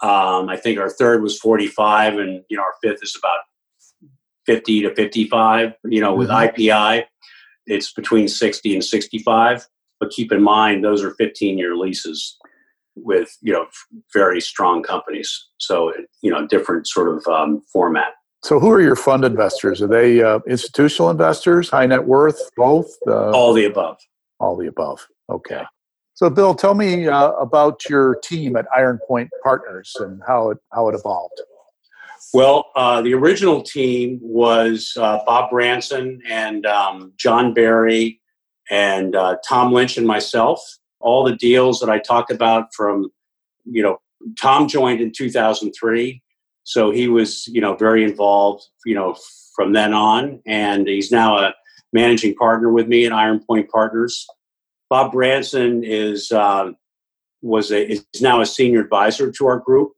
Um, 0.00 0.48
I 0.48 0.56
think 0.56 0.78
our 0.78 0.90
third 0.90 1.22
was 1.22 1.38
forty-five, 1.38 2.18
and 2.18 2.42
you 2.48 2.56
know 2.56 2.62
our 2.62 2.74
fifth 2.82 3.02
is 3.02 3.16
about 3.18 3.40
fifty 4.46 4.80
to 4.82 4.94
fifty-five. 4.94 5.74
You 5.84 6.00
know, 6.00 6.14
with 6.14 6.28
mm-hmm. 6.28 6.60
IPI, 6.60 7.04
it's 7.66 7.92
between 7.92 8.28
sixty 8.28 8.74
and 8.74 8.84
sixty-five. 8.84 9.66
But 10.00 10.10
keep 10.10 10.30
in 10.30 10.42
mind, 10.42 10.84
those 10.84 11.02
are 11.02 11.14
fifteen-year 11.14 11.76
leases 11.76 12.36
with 12.94 13.36
you 13.42 13.52
know 13.52 13.66
very 14.12 14.40
strong 14.40 14.82
companies. 14.82 15.46
So 15.58 15.92
you 16.22 16.30
know 16.30 16.46
different 16.46 16.86
sort 16.86 17.08
of 17.08 17.26
um, 17.26 17.62
format. 17.72 18.12
So 18.44 18.60
who 18.60 18.70
are 18.70 18.80
your 18.80 18.96
fund 18.96 19.24
investors? 19.24 19.82
Are 19.82 19.88
they 19.88 20.22
uh, 20.22 20.38
institutional 20.46 21.10
investors, 21.10 21.70
high 21.70 21.86
net 21.86 22.04
worth, 22.04 22.38
both? 22.56 22.86
Uh, 23.06 23.30
all 23.32 23.52
the 23.52 23.64
above. 23.64 23.98
All 24.40 24.56
the 24.56 24.68
above. 24.68 25.06
Okay. 25.30 25.62
So 26.14 26.28
Bill, 26.30 26.54
tell 26.54 26.74
me 26.74 27.06
uh, 27.06 27.30
about 27.32 27.88
your 27.88 28.16
team 28.16 28.56
at 28.56 28.66
Iron 28.76 28.98
Point 29.06 29.30
Partners 29.42 29.94
and 30.00 30.20
how 30.26 30.50
it 30.50 30.58
how 30.72 30.88
it 30.88 30.94
evolved. 30.94 31.40
Well, 32.34 32.66
uh, 32.76 33.00
the 33.00 33.14
original 33.14 33.62
team 33.62 34.18
was 34.20 34.92
uh, 34.98 35.20
Bob 35.24 35.50
Branson 35.50 36.20
and 36.28 36.66
um, 36.66 37.12
John 37.16 37.54
Barry 37.54 38.20
and 38.70 39.16
uh, 39.16 39.36
Tom 39.48 39.72
Lynch 39.72 39.96
and 39.96 40.06
myself 40.06 40.60
all 41.00 41.24
the 41.24 41.36
deals 41.36 41.80
that 41.80 41.90
I 41.90 41.98
talked 41.98 42.30
about 42.30 42.74
from, 42.74 43.10
you 43.64 43.82
know, 43.82 44.00
Tom 44.38 44.68
joined 44.68 45.00
in 45.00 45.12
2003. 45.12 46.22
So 46.64 46.90
he 46.90 47.08
was, 47.08 47.46
you 47.48 47.60
know, 47.60 47.76
very 47.76 48.04
involved, 48.04 48.64
you 48.84 48.94
know, 48.94 49.16
from 49.54 49.72
then 49.72 49.94
on. 49.94 50.42
And 50.46 50.86
he's 50.86 51.10
now 51.10 51.38
a 51.38 51.54
managing 51.92 52.34
partner 52.34 52.70
with 52.72 52.88
me 52.88 53.06
at 53.06 53.12
Iron 53.12 53.40
Point 53.46 53.70
Partners. 53.70 54.26
Bob 54.90 55.12
Branson 55.12 55.82
is, 55.84 56.32
uh, 56.32 56.72
was 57.42 57.70
a, 57.70 57.92
is 57.92 58.04
now 58.20 58.40
a 58.40 58.46
senior 58.46 58.80
advisor 58.80 59.30
to 59.30 59.46
our 59.46 59.58
group, 59.58 59.92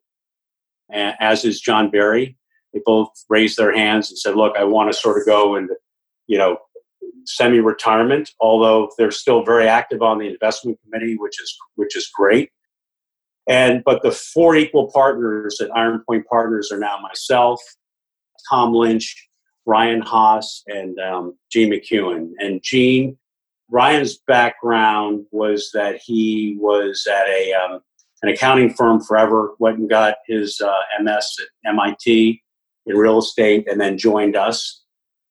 as 0.92 1.44
is 1.44 1.60
John 1.60 1.90
Barry. 1.90 2.36
They 2.72 2.80
both 2.84 3.10
raised 3.28 3.58
their 3.58 3.74
hands 3.74 4.10
and 4.10 4.18
said, 4.18 4.36
look, 4.36 4.56
I 4.56 4.64
want 4.64 4.92
to 4.92 4.98
sort 4.98 5.18
of 5.18 5.26
go 5.26 5.56
and, 5.56 5.70
you 6.26 6.38
know, 6.38 6.58
semi-retirement, 7.26 8.30
although 8.40 8.90
they're 8.96 9.10
still 9.10 9.44
very 9.44 9.68
active 9.68 10.02
on 10.02 10.18
the 10.18 10.26
investment 10.28 10.78
committee, 10.82 11.16
which 11.16 11.40
is 11.40 11.56
which 11.74 11.96
is 11.96 12.10
great. 12.12 12.50
And 13.48 13.82
but 13.84 14.02
the 14.02 14.10
four 14.10 14.56
equal 14.56 14.90
partners 14.92 15.60
at 15.60 15.70
Iron 15.76 16.02
Point 16.08 16.26
Partners 16.26 16.70
are 16.72 16.78
now 16.78 16.98
myself, 17.00 17.60
Tom 18.48 18.72
Lynch, 18.72 19.28
Ryan 19.66 20.00
Haas, 20.00 20.62
and 20.66 20.98
um, 21.00 21.36
Gene 21.50 21.70
McEwen. 21.72 22.32
And 22.38 22.62
Gene, 22.62 23.16
Ryan's 23.70 24.18
background 24.26 25.26
was 25.30 25.70
that 25.74 26.00
he 26.04 26.56
was 26.58 27.06
at 27.10 27.28
a 27.28 27.52
um, 27.52 27.80
an 28.22 28.28
accounting 28.28 28.74
firm 28.74 29.00
forever, 29.00 29.54
went 29.58 29.78
and 29.78 29.88
got 29.88 30.16
his 30.26 30.60
uh, 30.60 31.02
MS 31.02 31.36
at 31.40 31.70
MIT 31.70 32.42
in 32.86 32.96
real 32.96 33.18
estate, 33.18 33.66
and 33.70 33.80
then 33.80 33.96
joined 33.96 34.36
us 34.36 34.80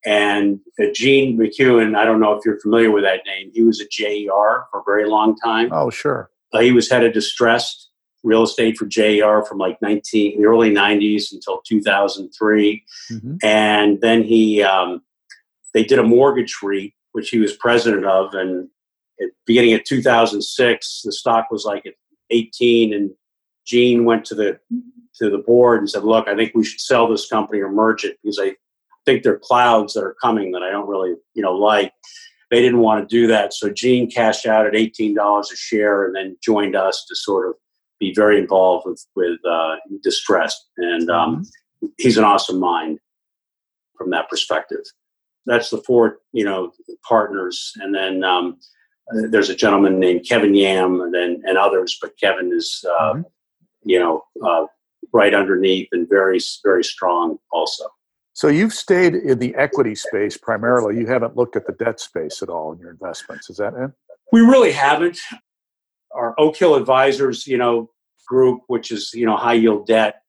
and 0.05 0.59
uh, 0.81 0.85
Gene 0.93 1.37
McEwen, 1.37 1.95
I 1.95 2.05
don't 2.05 2.19
know 2.19 2.33
if 2.33 2.45
you're 2.45 2.59
familiar 2.59 2.91
with 2.91 3.03
that 3.03 3.21
name. 3.25 3.51
He 3.53 3.63
was 3.63 3.81
at 3.81 3.91
JER 3.91 4.65
for 4.71 4.79
a 4.79 4.83
very 4.85 5.07
long 5.07 5.35
time. 5.35 5.69
Oh, 5.71 5.89
sure. 5.89 6.29
Uh, 6.53 6.59
he 6.59 6.71
was 6.71 6.89
head 6.89 7.03
of 7.03 7.13
distressed 7.13 7.88
real 8.23 8.43
estate 8.43 8.77
for 8.77 8.85
JER 8.85 9.43
from 9.45 9.57
like 9.57 9.81
19 9.81 10.41
the 10.41 10.45
early 10.45 10.71
90s 10.71 11.31
until 11.31 11.61
2003, 11.65 12.85
mm-hmm. 13.11 13.35
and 13.43 14.01
then 14.01 14.23
he 14.23 14.61
um, 14.61 15.01
they 15.73 15.83
did 15.83 15.99
a 15.99 16.03
mortgage 16.03 16.57
REIT, 16.61 16.93
which 17.13 17.29
he 17.29 17.39
was 17.39 17.55
president 17.55 18.05
of, 18.05 18.33
and 18.33 18.67
at 19.21 19.29
beginning 19.45 19.73
of 19.73 19.83
2006, 19.83 21.01
the 21.03 21.11
stock 21.11 21.47
was 21.51 21.65
like 21.65 21.85
at 21.85 21.93
18, 22.29 22.93
and 22.93 23.11
Gene 23.65 24.05
went 24.05 24.25
to 24.25 24.35
the 24.35 24.59
to 25.15 25.29
the 25.29 25.37
board 25.37 25.79
and 25.79 25.89
said, 25.89 26.03
"Look, 26.03 26.27
I 26.27 26.35
think 26.35 26.53
we 26.55 26.63
should 26.63 26.81
sell 26.81 27.07
this 27.07 27.27
company 27.27 27.59
or 27.59 27.71
merge 27.71 28.03
it 28.03 28.17
because 28.23 28.39
I 28.41 28.55
think 29.05 29.23
there 29.23 29.33
are 29.33 29.39
clouds 29.39 29.93
that 29.93 30.03
are 30.03 30.15
coming 30.21 30.51
that 30.51 30.63
I 30.63 30.69
don't 30.69 30.87
really, 30.87 31.15
you 31.33 31.41
know, 31.41 31.53
like. 31.53 31.93
They 32.51 32.63
didn't 32.63 32.79
want 32.79 33.07
to 33.07 33.15
do 33.15 33.27
that, 33.27 33.53
so 33.53 33.69
Gene 33.69 34.09
cashed 34.09 34.47
out 34.47 34.65
at 34.65 34.75
eighteen 34.75 35.13
dollars 35.13 35.51
a 35.51 35.55
share, 35.55 36.03
and 36.03 36.15
then 36.15 36.35
joined 36.43 36.75
us 36.75 37.05
to 37.07 37.15
sort 37.15 37.47
of 37.47 37.53
be 37.99 38.13
very 38.13 38.39
involved 38.39 38.85
with 38.87 39.05
with 39.15 39.39
uh, 39.45 39.75
distress. 40.01 40.55
And 40.77 41.09
um, 41.09 41.37
mm-hmm. 41.37 41.87
he's 41.97 42.17
an 42.17 42.23
awesome 42.23 42.59
mind 42.59 42.99
from 43.97 44.09
that 44.11 44.29
perspective. 44.29 44.83
That's 45.45 45.69
the 45.69 45.81
four, 45.81 46.19
you 46.31 46.45
know, 46.45 46.71
partners, 47.07 47.73
and 47.77 47.93
then 47.93 48.23
um, 48.23 48.59
there's 49.31 49.49
a 49.49 49.55
gentleman 49.55 49.99
named 49.99 50.25
Kevin 50.27 50.53
Yam, 50.53 51.01
and 51.01 51.13
then 51.13 51.41
and 51.45 51.57
others, 51.57 51.97
but 52.01 52.11
Kevin 52.21 52.51
is, 52.53 52.85
uh, 52.87 53.13
mm-hmm. 53.13 53.21
you 53.83 53.99
know, 53.99 54.23
uh, 54.45 54.65
right 55.13 55.33
underneath 55.33 55.87
and 55.91 56.07
very 56.07 56.39
very 56.63 56.83
strong 56.83 57.37
also. 57.51 57.85
So 58.33 58.47
you've 58.47 58.73
stayed 58.73 59.15
in 59.15 59.39
the 59.39 59.53
equity 59.55 59.95
space 59.95 60.37
primarily. 60.37 60.97
You 60.97 61.07
haven't 61.07 61.35
looked 61.35 61.55
at 61.55 61.67
the 61.67 61.73
debt 61.73 61.99
space 61.99 62.41
at 62.41 62.49
all 62.49 62.71
in 62.71 62.79
your 62.79 62.91
investments. 62.91 63.49
Is 63.49 63.57
that 63.57 63.73
it? 63.73 63.91
We 64.31 64.41
really 64.41 64.71
haven't. 64.71 65.19
Our 66.13 66.33
Oak 66.39 66.57
Hill 66.57 66.75
Advisors, 66.75 67.45
you 67.47 67.57
know, 67.57 67.89
group, 68.27 68.61
which 68.67 68.91
is 68.91 69.11
you 69.13 69.25
know 69.25 69.35
high 69.35 69.53
yield 69.53 69.87
debt, 69.87 70.21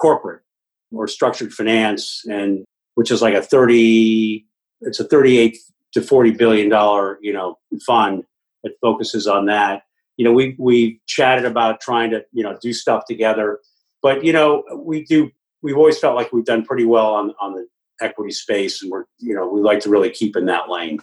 corporate 0.00 0.42
or 0.90 1.06
structured 1.06 1.52
finance, 1.52 2.22
and 2.28 2.64
which 2.94 3.10
is 3.10 3.22
like 3.22 3.34
a 3.34 3.42
thirty. 3.42 4.46
It's 4.80 4.98
a 4.98 5.04
thirty-eight 5.04 5.58
to 5.92 6.02
forty 6.02 6.30
billion 6.32 6.68
dollar 6.68 7.18
you 7.22 7.32
know 7.32 7.58
fund 7.86 8.24
that 8.64 8.72
focuses 8.80 9.26
on 9.26 9.46
that. 9.46 9.82
You 10.16 10.24
know, 10.24 10.32
we 10.32 10.56
we 10.58 11.00
chatted 11.06 11.44
about 11.44 11.80
trying 11.80 12.10
to 12.10 12.24
you 12.32 12.42
know 12.42 12.58
do 12.60 12.72
stuff 12.72 13.04
together, 13.06 13.60
but 14.02 14.24
you 14.24 14.32
know 14.32 14.64
we 14.76 15.04
do 15.04 15.30
we've 15.62 15.76
always 15.76 15.98
felt 15.98 16.16
like 16.16 16.32
we've 16.32 16.44
done 16.44 16.64
pretty 16.64 16.84
well 16.84 17.14
on 17.14 17.34
on 17.40 17.54
the 17.54 17.66
equity 18.00 18.32
space, 18.32 18.82
and 18.82 18.90
we're 18.90 19.04
you 19.18 19.34
know 19.34 19.46
we 19.46 19.60
like 19.60 19.80
to 19.80 19.90
really 19.90 20.10
keep 20.10 20.36
in 20.36 20.46
that 20.46 20.68
lane. 20.68 20.98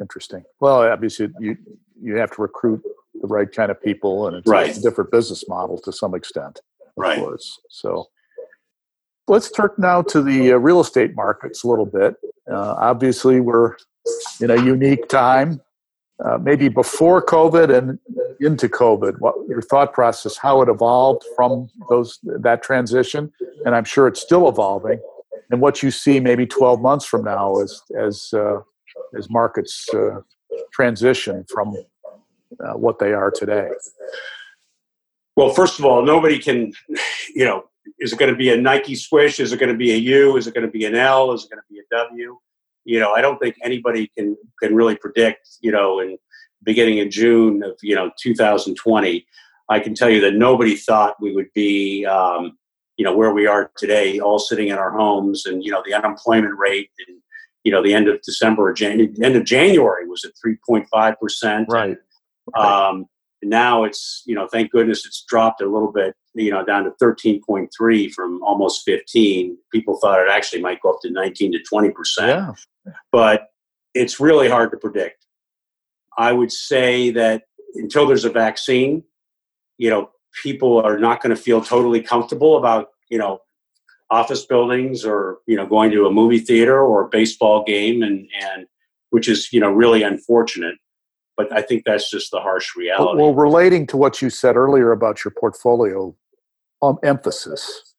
Interesting. 0.00 0.44
Well, 0.60 0.82
obviously 0.82 1.28
you 1.38 1.56
you 2.00 2.16
have 2.16 2.30
to 2.32 2.42
recruit 2.42 2.82
the 3.14 3.26
right 3.26 3.50
kind 3.50 3.70
of 3.70 3.82
people, 3.82 4.26
and 4.26 4.36
it's 4.36 4.48
right. 4.48 4.76
a 4.76 4.80
different 4.80 5.10
business 5.10 5.48
model 5.48 5.78
to 5.78 5.92
some 5.92 6.14
extent, 6.14 6.60
of 6.80 6.92
right. 6.96 7.18
course. 7.18 7.60
So 7.68 8.06
let's 9.28 9.50
turn 9.50 9.70
now 9.78 10.02
to 10.02 10.22
the 10.22 10.52
uh, 10.52 10.56
real 10.56 10.80
estate 10.80 11.14
markets 11.14 11.64
a 11.64 11.68
little 11.68 11.86
bit. 11.86 12.14
Uh, 12.50 12.74
obviously, 12.78 13.40
we're 13.40 13.76
in 14.40 14.50
a 14.50 14.62
unique 14.62 15.08
time. 15.08 15.60
Uh, 16.22 16.36
maybe 16.36 16.68
before 16.68 17.24
COVID 17.24 17.74
and 17.74 17.98
into 18.40 18.68
COVID, 18.68 19.20
what 19.20 19.34
your 19.48 19.62
thought 19.62 19.94
process, 19.94 20.36
how 20.36 20.60
it 20.60 20.68
evolved 20.68 21.24
from 21.34 21.70
those 21.88 22.18
that 22.22 22.62
transition, 22.62 23.32
and 23.64 23.74
I'm 23.74 23.84
sure 23.84 24.06
it's 24.06 24.20
still 24.20 24.46
evolving, 24.46 25.00
and 25.50 25.62
what 25.62 25.82
you 25.82 25.90
see 25.90 26.20
maybe 26.20 26.46
12 26.46 26.80
months 26.80 27.06
from 27.06 27.24
now 27.24 27.60
as 27.60 27.80
as 27.98 28.30
uh, 28.34 28.60
as 29.16 29.30
markets 29.30 29.88
uh, 29.94 30.20
transition 30.72 31.44
from 31.48 31.74
uh, 32.58 32.72
what 32.72 32.98
they 32.98 33.12
are 33.12 33.30
today. 33.30 33.70
Well, 35.36 35.50
first 35.50 35.78
of 35.78 35.84
all, 35.84 36.04
nobody 36.04 36.38
can, 36.38 36.72
you 37.34 37.44
know, 37.44 37.64
is 37.98 38.12
it 38.12 38.18
going 38.18 38.30
to 38.30 38.36
be 38.36 38.50
a 38.50 38.56
Nike 38.56 38.94
swish? 38.94 39.40
Is 39.40 39.52
it 39.52 39.58
going 39.58 39.72
to 39.72 39.78
be 39.78 39.92
a 39.92 39.96
U? 39.96 40.36
Is 40.36 40.46
it 40.46 40.54
going 40.54 40.66
to 40.66 40.70
be 40.70 40.84
an 40.84 40.94
L? 40.94 41.32
Is 41.32 41.44
it 41.44 41.50
going 41.50 41.60
to 41.60 41.72
be 41.72 41.78
a 41.78 42.04
W? 42.04 42.38
You 42.84 42.98
know, 42.98 43.12
I 43.12 43.20
don't 43.20 43.38
think 43.38 43.56
anybody 43.62 44.10
can 44.16 44.36
can 44.60 44.74
really 44.74 44.96
predict, 44.96 45.48
you 45.60 45.70
know, 45.70 46.00
in 46.00 46.18
beginning 46.62 46.98
in 46.98 47.10
June 47.10 47.62
of 47.62 47.72
you 47.82 47.94
know 47.94 48.10
2020. 48.20 49.26
I 49.68 49.80
can 49.80 49.94
tell 49.94 50.10
you 50.10 50.20
that 50.22 50.34
nobody 50.34 50.76
thought 50.76 51.20
we 51.20 51.32
would 51.32 51.52
be, 51.54 52.04
um, 52.04 52.58
you 52.96 53.04
know, 53.04 53.16
where 53.16 53.32
we 53.32 53.46
are 53.46 53.70
today, 53.76 54.18
all 54.18 54.38
sitting 54.38 54.68
in 54.68 54.78
our 54.78 54.90
homes, 54.90 55.46
and 55.46 55.64
you 55.64 55.70
know, 55.70 55.82
the 55.84 55.94
unemployment 55.94 56.58
rate, 56.58 56.90
and 57.06 57.18
you 57.64 57.70
know, 57.70 57.82
the 57.82 57.94
end 57.94 58.08
of 58.08 58.20
December 58.22 58.68
or 58.68 58.72
January, 58.72 59.14
end 59.22 59.36
of 59.36 59.44
January 59.44 60.08
was 60.08 60.24
at 60.24 60.32
three 60.40 60.56
point 60.66 60.86
five 60.92 61.18
percent. 61.20 61.66
Right. 61.68 61.96
Um, 62.54 63.06
now 63.42 63.84
it's, 63.84 64.22
you 64.26 64.34
know, 64.34 64.46
thank 64.46 64.70
goodness 64.70 65.06
it's 65.06 65.24
dropped 65.26 65.62
a 65.62 65.66
little 65.66 65.92
bit, 65.92 66.14
you 66.34 66.50
know, 66.50 66.64
down 66.64 66.84
to 66.84 66.90
13.3 67.02 68.12
from 68.12 68.42
almost 68.42 68.82
15. 68.84 69.56
People 69.72 69.98
thought 70.00 70.20
it 70.20 70.30
actually 70.30 70.60
might 70.60 70.80
go 70.82 70.90
up 70.90 71.00
to 71.02 71.10
19 71.10 71.52
to 71.52 71.58
20 71.62 71.90
percent. 71.90 72.58
Yeah. 72.86 72.92
But 73.10 73.48
it's 73.94 74.20
really 74.20 74.48
hard 74.48 74.70
to 74.72 74.76
predict. 74.76 75.26
I 76.18 76.32
would 76.32 76.52
say 76.52 77.10
that 77.12 77.44
until 77.74 78.06
there's 78.06 78.24
a 78.24 78.30
vaccine, 78.30 79.04
you 79.78 79.90
know, 79.90 80.10
people 80.42 80.80
are 80.80 80.98
not 80.98 81.22
going 81.22 81.34
to 81.34 81.40
feel 81.40 81.62
totally 81.62 82.02
comfortable 82.02 82.56
about, 82.56 82.88
you 83.08 83.18
know, 83.18 83.40
office 84.10 84.44
buildings 84.44 85.04
or, 85.04 85.38
you 85.46 85.56
know, 85.56 85.66
going 85.66 85.90
to 85.92 86.06
a 86.06 86.12
movie 86.12 86.40
theater 86.40 86.80
or 86.80 87.04
a 87.04 87.08
baseball 87.08 87.64
game 87.64 88.02
and, 88.02 88.28
and 88.42 88.66
which 89.10 89.28
is, 89.28 89.52
you 89.52 89.60
know, 89.60 89.70
really 89.70 90.02
unfortunate. 90.02 90.74
But 91.40 91.56
I 91.56 91.62
think 91.62 91.84
that's 91.86 92.10
just 92.10 92.30
the 92.30 92.40
harsh 92.40 92.76
reality. 92.76 93.18
Well, 93.18 93.34
relating 93.34 93.86
to 93.88 93.96
what 93.96 94.20
you 94.20 94.28
said 94.28 94.56
earlier 94.56 94.92
about 94.92 95.24
your 95.24 95.32
portfolio 95.32 96.14
um, 96.82 96.98
emphasis, 97.02 97.94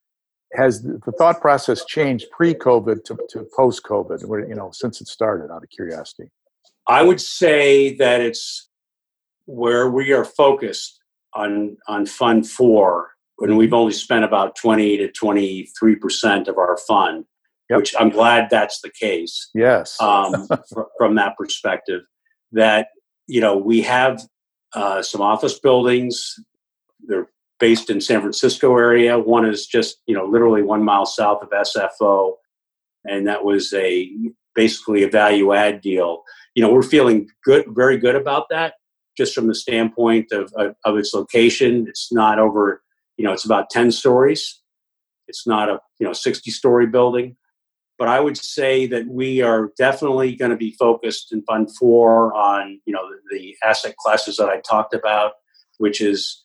has 0.53 0.83
the 0.83 1.13
thought 1.17 1.41
process 1.41 1.83
changed 1.85 2.27
pre-COVID 2.31 3.03
to, 3.05 3.17
to 3.29 3.47
post-COVID? 3.55 4.47
You 4.47 4.53
know, 4.53 4.69
since 4.73 5.01
it 5.01 5.07
started, 5.07 5.51
out 5.51 5.63
of 5.63 5.69
curiosity. 5.69 6.29
I 6.87 7.01
would 7.01 7.19
say 7.21 7.95
that 7.95 8.21
it's 8.21 8.69
where 9.45 9.89
we 9.89 10.11
are 10.13 10.25
focused 10.25 10.99
on 11.33 11.77
on 11.87 12.05
Fund 12.05 12.47
Four, 12.47 13.11
when 13.37 13.55
we've 13.55 13.73
only 13.73 13.93
spent 13.93 14.23
about 14.23 14.55
twenty 14.55 14.97
to 14.97 15.09
twenty 15.11 15.67
three 15.79 15.95
percent 15.95 16.47
of 16.47 16.57
our 16.59 16.77
fund, 16.87 17.25
Yep. 17.71 17.79
which 17.79 17.95
I'm 17.99 18.09
glad 18.09 18.49
that's 18.51 18.81
the 18.81 18.91
case. 18.91 19.49
Yes. 19.55 19.99
um, 19.99 20.47
fr- 20.73 20.81
from 20.97 21.15
that 21.15 21.37
perspective. 21.37 22.01
That 22.51 22.87
you 23.27 23.41
know 23.41 23.57
we 23.57 23.81
have 23.81 24.21
uh, 24.73 25.01
some 25.01 25.21
office 25.21 25.59
buildings. 25.59 26.35
They're 27.07 27.29
based 27.59 27.89
in 27.89 28.01
San 28.01 28.21
Francisco 28.21 28.75
area. 28.77 29.19
One 29.19 29.45
is 29.45 29.65
just 29.65 29.97
you 30.07 30.15
know 30.15 30.25
literally 30.25 30.61
one 30.61 30.83
mile 30.83 31.05
south 31.05 31.43
of 31.43 31.49
SFO, 31.49 32.33
and 33.05 33.27
that 33.27 33.43
was 33.43 33.73
a 33.73 34.11
basically 34.55 35.03
a 35.03 35.09
value 35.09 35.53
add 35.53 35.81
deal. 35.81 36.23
You 36.55 36.63
know 36.63 36.71
we're 36.71 36.83
feeling 36.83 37.29
good, 37.43 37.65
very 37.69 37.97
good 37.97 38.15
about 38.15 38.47
that, 38.49 38.75
just 39.17 39.33
from 39.33 39.47
the 39.47 39.55
standpoint 39.55 40.31
of 40.31 40.51
of, 40.53 40.75
of 40.85 40.97
its 40.97 41.13
location. 41.13 41.85
It's 41.87 42.11
not 42.11 42.39
over. 42.39 42.81
You 43.17 43.25
know 43.25 43.33
it's 43.33 43.45
about 43.45 43.69
ten 43.69 43.91
stories. 43.91 44.61
It's 45.27 45.45
not 45.45 45.69
a 45.69 45.79
you 45.99 46.05
know 46.05 46.13
sixty 46.13 46.51
story 46.51 46.87
building 46.87 47.37
but 48.01 48.07
I 48.07 48.19
would 48.19 48.35
say 48.35 48.87
that 48.87 49.05
we 49.07 49.43
are 49.43 49.69
definitely 49.77 50.35
going 50.35 50.49
to 50.49 50.57
be 50.57 50.71
focused 50.71 51.31
in 51.31 51.43
Fund 51.43 51.69
Four 51.77 52.33
on 52.33 52.81
you 52.85 52.93
know 52.93 53.03
the, 53.29 53.55
asset 53.63 53.95
classes 53.97 54.37
that 54.37 54.49
I 54.49 54.59
talked 54.61 54.95
about, 54.95 55.33
which 55.77 56.01
is 56.01 56.43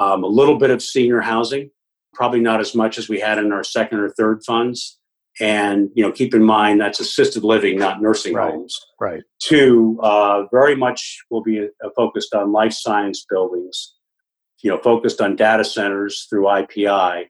um, 0.00 0.24
a 0.24 0.26
little 0.26 0.56
bit 0.56 0.70
of 0.70 0.80
senior 0.80 1.20
housing, 1.20 1.70
probably 2.14 2.40
not 2.40 2.58
as 2.58 2.74
much 2.74 2.96
as 2.96 3.06
we 3.06 3.20
had 3.20 3.36
in 3.36 3.52
our 3.52 3.62
second 3.62 3.98
or 3.98 4.08
third 4.08 4.40
funds. 4.46 4.98
And 5.42 5.90
you 5.94 6.02
know, 6.02 6.10
keep 6.10 6.34
in 6.34 6.42
mind 6.42 6.80
that's 6.80 7.00
assisted 7.00 7.44
living, 7.44 7.78
not 7.78 8.00
nursing 8.00 8.32
Right. 8.32 8.54
homes. 8.54 8.74
right. 8.98 9.22
Two, 9.42 10.00
uh, 10.02 10.44
very 10.50 10.74
much 10.74 11.18
will 11.30 11.42
be 11.42 11.68
uh, 11.84 11.88
focused 11.94 12.34
on 12.34 12.50
life 12.50 12.72
science 12.72 13.26
buildings, 13.28 13.94
you 14.62 14.70
know, 14.70 14.78
focused 14.78 15.20
on 15.20 15.36
data 15.36 15.64
centers 15.64 16.26
through 16.30 16.44
IPI. 16.44 17.26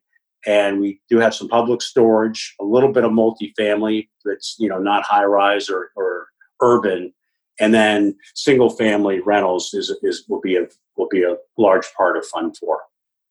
And 0.47 0.81
we 0.81 1.01
do 1.09 1.19
have 1.19 1.35
some 1.35 1.49
public 1.49 1.81
storage, 1.83 2.55
a 2.61 2.65
little 2.65 2.93
bit 2.93 3.05
of 3.05 3.13
multifamily 3.13 4.09
that's, 4.25 4.57
you 4.59 4.69
know, 4.69 4.79
not 4.79 5.05
high 5.05 5.25
rise 5.25 5.71
or, 5.71 5.91
or 5.97 6.27
urban. 6.63 7.13
And 7.61 7.73
then 7.73 8.17
single 8.35 8.71
family 8.71 9.21
rentals 9.21 9.73
is, 9.75 9.95
is 10.03 10.25
will 10.29 10.41
be 10.41 10.57
a 10.57 10.67
will 10.97 11.09
be 11.09 11.23
a 11.23 11.37
large 11.57 11.87
part 11.97 12.17
of 12.17 12.27
Fund 12.27 12.57
Four. 12.59 12.81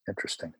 Interesting. 0.07 0.53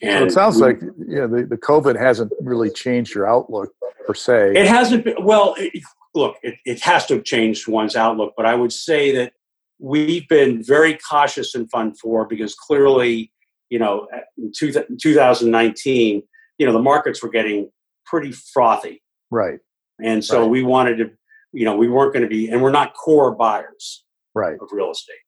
So 0.00 0.08
And 0.08 0.24
it 0.24 0.32
sounds 0.32 0.56
we- 0.56 0.62
like 0.62 0.80
yeah, 1.06 1.26
the, 1.26 1.46
the 1.48 1.58
COVID 1.58 1.98
hasn't 1.98 2.32
really 2.40 2.70
changed 2.70 3.14
your 3.14 3.28
outlook 3.28 3.72
per 4.06 4.14
se. 4.14 4.54
It 4.56 4.66
hasn't 4.66 5.04
been, 5.04 5.16
well, 5.24 5.54
it, 5.58 5.82
look, 6.14 6.36
it, 6.42 6.56
it 6.64 6.80
has 6.82 7.06
to 7.06 7.14
have 7.14 7.24
changed 7.24 7.68
one's 7.68 7.94
outlook, 7.96 8.34
but 8.36 8.46
I 8.46 8.54
would 8.54 8.72
say 8.72 9.14
that 9.16 9.32
we've 9.78 10.26
been 10.28 10.62
very 10.62 10.98
cautious 11.08 11.54
in 11.54 11.68
Fund 11.68 11.98
4 11.98 12.26
because 12.26 12.54
clearly, 12.54 13.32
you 13.72 13.78
know, 13.78 14.06
in 14.36 14.52
two, 14.54 14.70
2019, 14.70 16.22
you 16.58 16.66
know, 16.66 16.72
the 16.74 16.78
markets 16.82 17.22
were 17.22 17.30
getting 17.30 17.70
pretty 18.04 18.30
frothy. 18.32 19.02
right. 19.30 19.60
And 19.98 20.22
so 20.24 20.40
Right. 20.42 20.50
we 20.50 20.62
wanted 20.62 20.96
to, 20.98 21.10
you 21.52 21.64
know, 21.64 21.76
we 21.76 21.88
weren't 21.88 22.12
going 22.12 22.22
to 22.22 22.28
be, 22.28 22.48
and 22.50 22.62
we're 22.62 22.70
not 22.70 22.92
core 22.94 23.34
buyers 23.34 24.04
Right. 24.34 24.58
of 24.60 24.68
real 24.72 24.90
estate. 24.90 25.24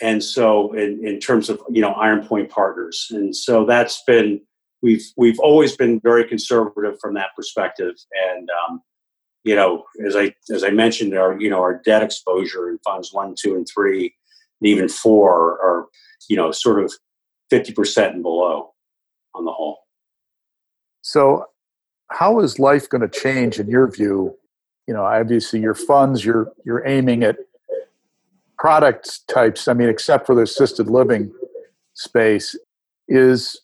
And 0.00 0.22
so 0.22 0.72
in, 0.72 1.06
in 1.06 1.20
terms 1.20 1.48
of, 1.48 1.60
you 1.70 1.80
know, 1.80 1.92
Iron 1.92 2.26
Point 2.26 2.50
Partners. 2.50 3.06
And 3.10 3.34
so 3.36 3.64
that's 3.64 4.02
been, 4.04 4.40
we've, 4.82 5.04
we've 5.16 5.38
always 5.38 5.76
been 5.76 6.00
very 6.00 6.24
conservative 6.24 6.94
from 7.00 7.14
that 7.14 7.30
perspective. 7.36 7.94
And, 8.30 8.48
um, 8.68 8.80
you 9.44 9.54
know, 9.54 9.84
as 10.06 10.16
I, 10.16 10.34
as 10.52 10.64
I 10.64 10.70
mentioned, 10.70 11.16
our, 11.16 11.38
you 11.40 11.50
know, 11.50 11.60
our 11.60 11.80
debt 11.84 12.02
exposure 12.02 12.68
in 12.68 12.78
funds 12.84 13.12
one, 13.12 13.34
two, 13.38 13.54
and 13.54 13.66
three, 13.72 14.12
and 14.60 14.68
even 14.68 14.88
four 14.88 15.34
are, 15.62 15.86
you 16.28 16.36
know, 16.36 16.50
sort 16.50 16.82
of 16.82 16.92
50% 17.52 18.14
and 18.14 18.22
below 18.22 18.72
on 19.34 19.44
the 19.44 19.52
whole. 19.52 19.78
So, 21.02 21.46
how 22.10 22.40
is 22.40 22.58
life 22.58 22.88
going 22.88 23.08
to 23.08 23.20
change 23.20 23.58
in 23.58 23.68
your 23.68 23.90
view? 23.90 24.36
You 24.86 24.94
know, 24.94 25.04
obviously 25.04 25.60
your 25.60 25.74
funds, 25.74 26.24
you're 26.24 26.52
you're 26.64 26.86
aiming 26.86 27.24
at 27.24 27.36
product 28.58 29.26
types. 29.28 29.68
I 29.68 29.74
mean, 29.74 29.88
except 29.88 30.26
for 30.26 30.34
the 30.34 30.42
assisted 30.42 30.88
living 30.88 31.32
space, 31.94 32.56
is 33.08 33.60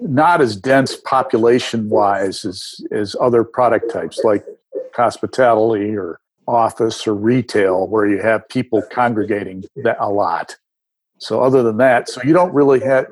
not 0.00 0.40
as 0.40 0.56
dense 0.56 0.96
population 0.96 1.88
wise 1.88 2.44
as 2.44 2.80
as 2.90 3.16
other 3.20 3.44
product 3.44 3.90
types 3.90 4.20
like 4.24 4.44
hospitality 4.94 5.96
or 5.96 6.20
office 6.48 7.06
or 7.06 7.14
retail, 7.14 7.86
where 7.86 8.06
you 8.06 8.20
have 8.20 8.48
people 8.48 8.82
congregating 8.90 9.64
a 10.00 10.10
lot. 10.10 10.56
So, 11.22 11.40
other 11.40 11.62
than 11.62 11.76
that, 11.76 12.08
so 12.08 12.20
you 12.24 12.32
don't 12.32 12.52
really 12.52 12.80
have 12.80 13.06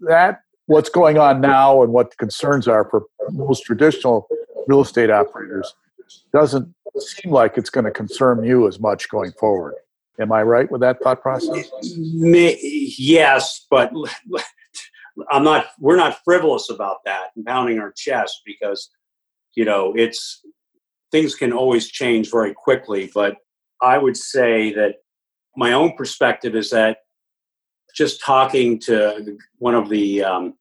that 0.00 0.40
what's 0.66 0.88
going 0.88 1.18
on 1.18 1.42
now 1.42 1.82
and 1.82 1.92
what 1.92 2.10
the 2.10 2.16
concerns 2.16 2.66
are 2.66 2.88
for 2.88 3.04
most 3.30 3.64
traditional 3.64 4.26
real 4.66 4.80
estate 4.80 5.10
operators 5.10 5.74
doesn't 6.32 6.74
seem 6.98 7.30
like 7.32 7.58
it's 7.58 7.68
going 7.68 7.84
to 7.84 7.90
concern 7.90 8.42
you 8.44 8.66
as 8.66 8.80
much 8.80 9.08
going 9.10 9.32
forward. 9.32 9.74
Am 10.18 10.32
I 10.32 10.42
right 10.42 10.70
with 10.70 10.80
that 10.80 11.02
thought 11.02 11.20
process? 11.20 11.68
Yes, 12.62 13.66
but 13.68 13.92
I'm 15.30 15.44
not. 15.44 15.66
We're 15.78 15.96
not 15.96 16.18
frivolous 16.24 16.70
about 16.70 17.04
that 17.04 17.28
and 17.36 17.44
pounding 17.44 17.78
our 17.78 17.92
chest 17.92 18.40
because 18.46 18.88
you 19.54 19.66
know 19.66 19.92
it's 19.94 20.40
things 21.10 21.34
can 21.34 21.52
always 21.52 21.88
change 21.88 22.30
very 22.30 22.54
quickly. 22.54 23.10
But 23.12 23.36
I 23.82 23.98
would 23.98 24.16
say 24.16 24.72
that 24.74 24.96
my 25.56 25.72
own 25.72 25.96
perspective 25.96 26.54
is 26.54 26.70
that 26.70 26.98
just 27.94 28.20
talking 28.20 28.78
to 28.80 29.38
one 29.58 29.74
of 29.74 29.88
the, 29.88 30.22
um, 30.24 30.54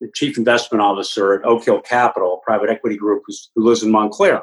the 0.00 0.10
chief 0.14 0.36
investment 0.38 0.82
officer 0.82 1.34
at 1.34 1.44
Oak 1.44 1.64
Hill 1.64 1.80
Capital, 1.80 2.40
private 2.44 2.70
equity 2.70 2.96
group 2.96 3.22
who 3.54 3.64
lives 3.64 3.82
in 3.82 3.90
Montclair, 3.90 4.42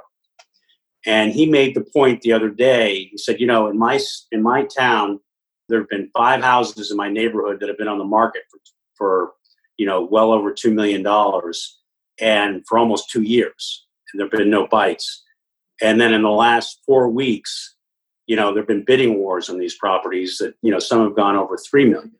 and 1.05 1.31
he 1.31 1.45
made 1.45 1.75
the 1.75 1.85
point 1.93 2.21
the 2.21 2.33
other 2.33 2.49
day. 2.49 3.09
He 3.11 3.17
said, 3.17 3.39
you 3.39 3.47
know, 3.47 3.67
in 3.67 3.77
my 3.77 3.99
in 4.31 4.43
my 4.43 4.65
town, 4.65 5.19
there 5.69 5.79
have 5.79 5.89
been 5.89 6.09
five 6.15 6.41
houses 6.41 6.91
in 6.91 6.97
my 6.97 7.09
neighborhood 7.09 7.59
that 7.59 7.69
have 7.69 7.77
been 7.77 7.87
on 7.87 7.97
the 7.97 8.03
market 8.03 8.43
for, 8.51 8.59
for 8.97 9.31
you 9.77 9.85
know 9.85 10.03
well 10.03 10.31
over 10.31 10.53
two 10.53 10.73
million 10.73 11.01
dollars, 11.03 11.79
and 12.19 12.63
for 12.67 12.77
almost 12.77 13.09
two 13.09 13.23
years, 13.23 13.85
and 14.11 14.19
there 14.19 14.25
have 14.25 14.31
been 14.31 14.49
no 14.49 14.67
bites. 14.67 15.23
And 15.81 16.01
then 16.01 16.13
in 16.13 16.23
the 16.23 16.29
last 16.29 16.81
four 16.85 17.07
weeks, 17.07 17.75
you 18.25 18.35
know, 18.35 18.51
there 18.51 18.61
have 18.63 18.67
been 18.67 18.83
bidding 18.83 19.19
wars 19.19 19.49
on 19.49 19.59
these 19.59 19.75
properties 19.75 20.37
that 20.39 20.55
you 20.61 20.71
know 20.71 20.79
some 20.79 21.03
have 21.03 21.15
gone 21.15 21.35
over 21.35 21.57
three 21.57 21.85
million. 21.85 22.13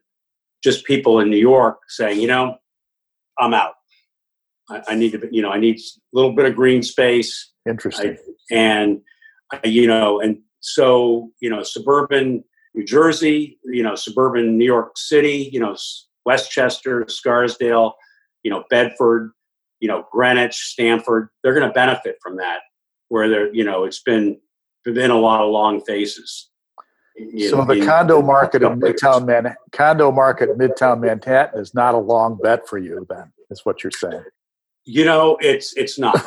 Just 0.62 0.84
people 0.84 1.20
in 1.20 1.30
New 1.30 1.38
York 1.38 1.78
saying, 1.88 2.20
you 2.20 2.26
know, 2.26 2.56
I'm 3.38 3.54
out. 3.54 3.74
I, 4.70 4.82
I 4.88 4.94
need 4.94 5.12
to, 5.12 5.28
you 5.30 5.42
know, 5.42 5.50
I 5.50 5.58
need 5.58 5.78
a 5.78 6.00
little 6.12 6.34
bit 6.34 6.46
of 6.46 6.56
green 6.56 6.82
space 6.82 7.52
Interesting. 7.66 8.16
and 8.50 9.00
uh, 9.52 9.58
you 9.64 9.86
know 9.86 10.20
and 10.20 10.38
so 10.60 11.30
you 11.40 11.48
know 11.48 11.62
suburban 11.62 12.44
new 12.74 12.84
jersey 12.84 13.58
you 13.64 13.82
know 13.82 13.94
suburban 13.94 14.58
new 14.58 14.64
york 14.64 14.96
city 14.96 15.48
you 15.52 15.60
know 15.60 15.76
westchester 16.24 17.04
scarsdale 17.08 17.94
you 18.42 18.50
know 18.50 18.64
bedford 18.70 19.32
you 19.80 19.88
know 19.88 20.06
greenwich 20.12 20.54
stamford 20.54 21.28
they're 21.42 21.54
going 21.54 21.66
to 21.66 21.72
benefit 21.72 22.16
from 22.22 22.36
that 22.36 22.60
where 23.08 23.28
they're 23.28 23.54
you 23.54 23.64
know 23.64 23.84
it's 23.84 24.02
been 24.02 24.38
been 24.84 25.10
a 25.10 25.18
lot 25.18 25.42
of 25.42 25.50
long 25.50 25.80
faces 25.82 26.48
So 27.48 27.64
the 27.64 27.74
in, 27.80 27.86
condo 27.86 28.22
market 28.22 28.62
in 28.62 28.80
Midtown 28.80 29.26
Man, 29.26 29.54
condo 29.72 30.12
market 30.12 30.56
Midtown 30.56 31.00
Manhattan 31.00 31.60
is 31.60 31.74
not 31.74 31.94
a 31.94 31.98
long 31.98 32.38
bet 32.40 32.68
for 32.68 32.78
you. 32.78 33.06
Then 33.08 33.32
is 33.50 33.64
what 33.64 33.82
you're 33.82 33.90
saying. 33.90 34.24
You 34.84 35.04
know, 35.04 35.36
it's 35.40 35.76
it's 35.76 35.98
not. 35.98 36.24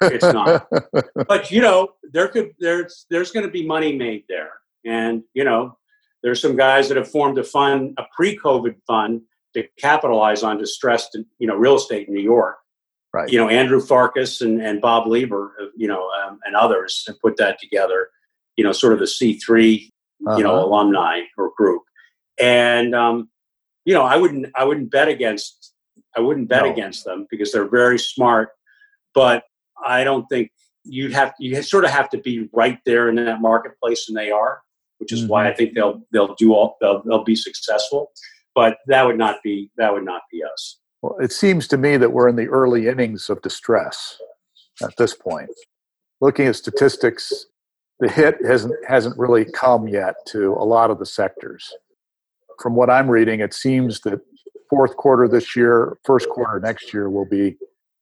it's 0.00 0.24
not. 0.24 0.68
But 1.28 1.50
you 1.50 1.60
know, 1.60 1.94
there 2.12 2.28
could 2.28 2.50
there's 2.58 3.06
there's 3.08 3.30
going 3.30 3.46
to 3.46 3.52
be 3.52 3.64
money 3.64 3.96
made 3.96 4.24
there, 4.28 4.50
and 4.84 5.22
you 5.32 5.44
know, 5.44 5.78
there's 6.22 6.40
some 6.40 6.56
guys 6.56 6.88
that 6.88 6.96
have 6.96 7.10
formed 7.10 7.38
a 7.38 7.44
fund, 7.44 7.94
a 7.98 8.04
pre-COVID 8.14 8.76
fund, 8.86 9.22
to 9.54 9.66
capitalize 9.78 10.42
on 10.42 10.58
distressed, 10.58 11.16
you 11.38 11.46
know, 11.46 11.54
real 11.54 11.76
estate 11.76 12.08
in 12.08 12.14
New 12.14 12.22
York. 12.22 12.56
Right. 13.12 13.30
You 13.30 13.38
know, 13.38 13.48
Andrew 13.48 13.80
Farkas 13.80 14.40
and, 14.40 14.60
and 14.62 14.80
Bob 14.80 15.06
Lieber, 15.06 15.52
you 15.76 15.86
know, 15.86 16.08
um, 16.10 16.38
and 16.44 16.56
others 16.56 17.04
have 17.06 17.20
put 17.20 17.36
that 17.36 17.58
together. 17.60 18.08
You 18.56 18.64
know, 18.64 18.72
sort 18.72 18.92
of 18.92 18.98
the 18.98 19.06
C 19.06 19.38
3 19.38 19.91
uh-huh. 20.26 20.36
you 20.36 20.44
know, 20.44 20.54
uh-huh. 20.56 20.66
alumni 20.66 21.20
or 21.38 21.52
group. 21.56 21.82
And 22.40 22.94
um, 22.94 23.28
you 23.84 23.94
know, 23.94 24.02
I 24.02 24.16
wouldn't 24.16 24.46
I 24.54 24.64
wouldn't 24.64 24.90
bet 24.90 25.08
against 25.08 25.74
I 26.16 26.20
wouldn't 26.20 26.48
bet 26.48 26.64
no. 26.64 26.72
against 26.72 27.04
them 27.04 27.26
because 27.30 27.52
they're 27.52 27.68
very 27.68 27.98
smart. 27.98 28.50
But 29.14 29.44
I 29.84 30.04
don't 30.04 30.26
think 30.26 30.50
you'd 30.84 31.12
have 31.12 31.34
you 31.38 31.60
sort 31.62 31.84
of 31.84 31.90
have 31.90 32.08
to 32.10 32.18
be 32.18 32.48
right 32.52 32.78
there 32.84 33.08
in 33.08 33.16
that 33.16 33.40
marketplace, 33.40 34.08
and 34.08 34.16
they 34.16 34.30
are, 34.30 34.62
which 34.98 35.12
is 35.12 35.20
mm-hmm. 35.20 35.28
why 35.28 35.48
I 35.48 35.54
think 35.54 35.74
they'll 35.74 36.02
they'll 36.12 36.34
do 36.34 36.52
all 36.52 36.76
they'll 36.80 37.02
they'll 37.02 37.24
be 37.24 37.36
successful. 37.36 38.10
But 38.54 38.78
that 38.86 39.06
would 39.06 39.18
not 39.18 39.38
be 39.42 39.70
that 39.76 39.92
would 39.92 40.04
not 40.04 40.22
be 40.30 40.42
us. 40.42 40.78
Well, 41.02 41.16
it 41.18 41.32
seems 41.32 41.66
to 41.68 41.76
me 41.76 41.96
that 41.96 42.12
we're 42.12 42.28
in 42.28 42.36
the 42.36 42.48
early 42.48 42.86
innings 42.86 43.28
of 43.28 43.42
distress 43.42 44.18
at 44.82 44.96
this 44.96 45.14
point. 45.14 45.50
Looking 46.20 46.46
at 46.46 46.54
statistics, 46.54 47.46
the 48.02 48.10
hit 48.10 48.44
hasn't 48.44 48.74
hasn't 48.84 49.16
really 49.16 49.44
come 49.44 49.86
yet 49.86 50.16
to 50.26 50.54
a 50.54 50.64
lot 50.64 50.90
of 50.90 50.98
the 50.98 51.06
sectors. 51.06 51.72
From 52.60 52.74
what 52.74 52.90
I'm 52.90 53.08
reading, 53.08 53.38
it 53.38 53.54
seems 53.54 54.00
that 54.00 54.20
fourth 54.68 54.96
quarter 54.96 55.28
this 55.28 55.54
year, 55.54 55.96
first 56.04 56.28
quarter 56.28 56.58
next 56.58 56.92
year 56.92 57.08
will 57.08 57.28
be 57.28 57.56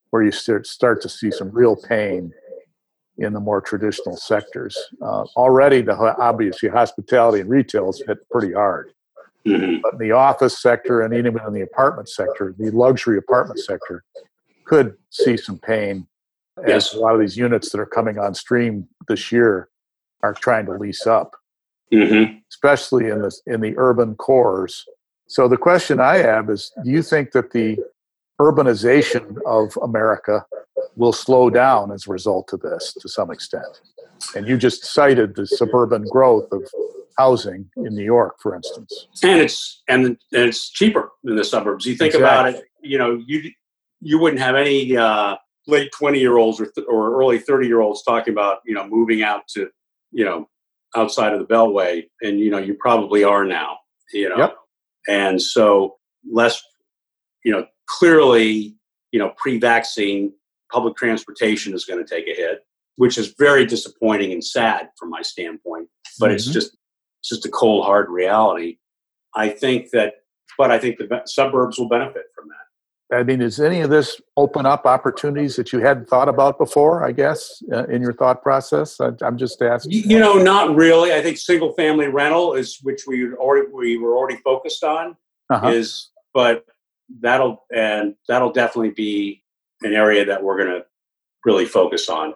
where 0.09 0.23
you 0.23 0.31
start 0.31 0.65
start 0.65 1.01
to 1.03 1.09
see 1.09 1.29
some 1.29 1.51
real 1.51 1.75
pain 1.75 2.33
in 3.19 3.31
the 3.33 3.39
more 3.39 3.61
traditional 3.61 4.17
sectors. 4.17 4.75
Uh, 5.03 5.23
already, 5.37 5.81
the 5.83 5.95
obviously 5.95 6.67
hospitality 6.67 7.39
and 7.39 7.49
retail 7.49 7.91
is 7.91 8.01
hit 8.07 8.27
pretty 8.31 8.53
hard. 8.53 8.91
Mm-hmm. 9.45 9.81
But 9.83 9.93
in 9.93 9.99
the 9.99 10.13
office 10.13 10.59
sector 10.59 11.01
and 11.01 11.13
even 11.13 11.39
in 11.45 11.53
the 11.53 11.61
apartment 11.61 12.09
sector, 12.09 12.55
the 12.57 12.71
luxury 12.71 13.19
apartment 13.19 13.59
sector 13.59 14.03
could 14.65 14.95
see 15.11 15.37
some 15.37 15.59
pain 15.59 16.07
yes. 16.65 16.87
as 16.87 16.93
a 16.95 16.99
lot 16.99 17.13
of 17.13 17.21
these 17.21 17.37
units 17.37 17.69
that 17.69 17.79
are 17.79 17.85
coming 17.85 18.17
on 18.17 18.33
stream 18.33 18.87
this 19.07 19.31
year 19.31 19.67
are 20.23 20.33
trying 20.33 20.65
to 20.67 20.73
lease 20.73 21.05
up, 21.07 21.35
mm-hmm. 21.93 22.37
especially 22.49 23.07
in 23.07 23.21
the 23.21 23.35
in 23.45 23.61
the 23.61 23.73
urban 23.77 24.15
cores. 24.15 24.85
So 25.27 25.47
the 25.47 25.57
question 25.57 25.99
I 25.99 26.17
have 26.17 26.49
is: 26.49 26.71
Do 26.83 26.89
you 26.89 27.01
think 27.01 27.31
that 27.31 27.51
the 27.51 27.77
urbanization 28.39 29.37
of 29.45 29.77
America 29.81 30.45
will 30.95 31.13
slow 31.13 31.49
down 31.49 31.91
as 31.91 32.07
a 32.07 32.11
result 32.11 32.53
of 32.53 32.61
this 32.61 32.93
to 32.99 33.07
some 33.07 33.31
extent? 33.31 33.81
And 34.35 34.47
you 34.47 34.57
just 34.57 34.85
cited 34.85 35.35
the 35.35 35.47
suburban 35.47 36.05
growth 36.05 36.51
of 36.51 36.63
housing 37.17 37.69
in 37.77 37.95
New 37.95 38.03
York, 38.03 38.35
for 38.41 38.55
instance. 38.55 39.07
And 39.23 39.41
it's 39.41 39.81
and, 39.87 40.05
and 40.05 40.17
it's 40.31 40.69
cheaper 40.69 41.11
in 41.23 41.35
the 41.35 41.43
suburbs. 41.43 41.85
You 41.85 41.95
think 41.95 42.13
exactly. 42.13 42.51
about 42.51 42.61
it, 42.61 42.65
you 42.81 42.97
know, 42.97 43.21
you 43.25 43.51
you 44.01 44.19
wouldn't 44.19 44.41
have 44.41 44.55
any 44.55 44.95
uh, 44.97 45.35
late 45.67 45.91
twenty 45.91 46.19
year 46.19 46.37
olds 46.37 46.59
or, 46.59 46.65
th- 46.65 46.87
or 46.89 47.19
early 47.19 47.39
thirty 47.39 47.67
year 47.67 47.81
olds 47.81 48.03
talking 48.03 48.33
about 48.33 48.59
you 48.65 48.73
know 48.73 48.87
moving 48.87 49.23
out 49.23 49.47
to 49.49 49.69
you 50.11 50.25
know 50.25 50.47
outside 50.95 51.33
of 51.33 51.39
the 51.39 51.45
Beltway, 51.45 52.03
and 52.21 52.39
you 52.39 52.49
know 52.49 52.57
you 52.57 52.75
probably 52.75 53.23
are 53.23 53.45
now. 53.45 53.77
You 54.13 54.29
know, 54.29 54.37
yep. 54.37 54.55
and 55.07 55.41
so 55.41 55.95
less, 56.29 56.61
you 57.45 57.51
know, 57.51 57.65
clearly, 57.87 58.75
you 59.11 59.19
know, 59.19 59.33
pre-vaccine 59.37 60.33
public 60.71 60.95
transportation 60.95 61.73
is 61.73 61.85
going 61.85 62.03
to 62.03 62.15
take 62.15 62.27
a 62.27 62.35
hit, 62.35 62.59
which 62.95 63.17
is 63.17 63.33
very 63.37 63.65
disappointing 63.65 64.31
and 64.31 64.43
sad 64.43 64.89
from 64.97 65.09
my 65.09 65.21
standpoint. 65.21 65.87
But 66.19 66.27
mm-hmm. 66.27 66.35
it's 66.35 66.45
just 66.45 66.77
it's 67.21 67.29
just 67.29 67.45
a 67.45 67.49
cold 67.49 67.85
hard 67.85 68.09
reality. 68.09 68.77
I 69.35 69.49
think 69.49 69.91
that, 69.91 70.15
but 70.57 70.71
I 70.71 70.79
think 70.79 70.97
the 70.97 71.21
suburbs 71.25 71.79
will 71.79 71.87
benefit 71.87 72.23
from 72.35 72.47
that. 72.49 72.60
I 73.11 73.23
mean, 73.23 73.39
does 73.39 73.59
any 73.59 73.81
of 73.81 73.89
this 73.89 74.21
open 74.37 74.65
up 74.65 74.85
opportunities 74.85 75.57
that 75.57 75.73
you 75.73 75.79
hadn't 75.79 76.07
thought 76.07 76.29
about 76.29 76.57
before? 76.57 77.05
I 77.05 77.11
guess 77.11 77.61
uh, 77.71 77.85
in 77.85 78.01
your 78.01 78.13
thought 78.13 78.41
process. 78.41 78.99
I, 79.01 79.11
am 79.21 79.37
just 79.37 79.61
asking. 79.61 79.91
You 79.91 80.19
know, 80.19 80.35
not 80.35 80.75
really. 80.75 81.13
I 81.13 81.21
think 81.21 81.37
single 81.37 81.73
family 81.73 82.07
rental 82.07 82.53
is 82.53 82.79
which 82.83 83.03
we 83.07 83.33
already 83.33 83.67
we 83.73 83.97
were 83.97 84.15
already 84.15 84.37
focused 84.37 84.83
on 84.83 85.17
uh-huh. 85.49 85.69
is, 85.69 86.09
but 86.33 86.65
that'll 87.19 87.65
and 87.73 88.15
that'll 88.27 88.53
definitely 88.53 88.91
be 88.91 89.43
an 89.81 89.93
area 89.93 90.23
that 90.25 90.41
we're 90.41 90.57
going 90.57 90.79
to 90.79 90.85
really 91.43 91.65
focus 91.65 92.07
on. 92.07 92.33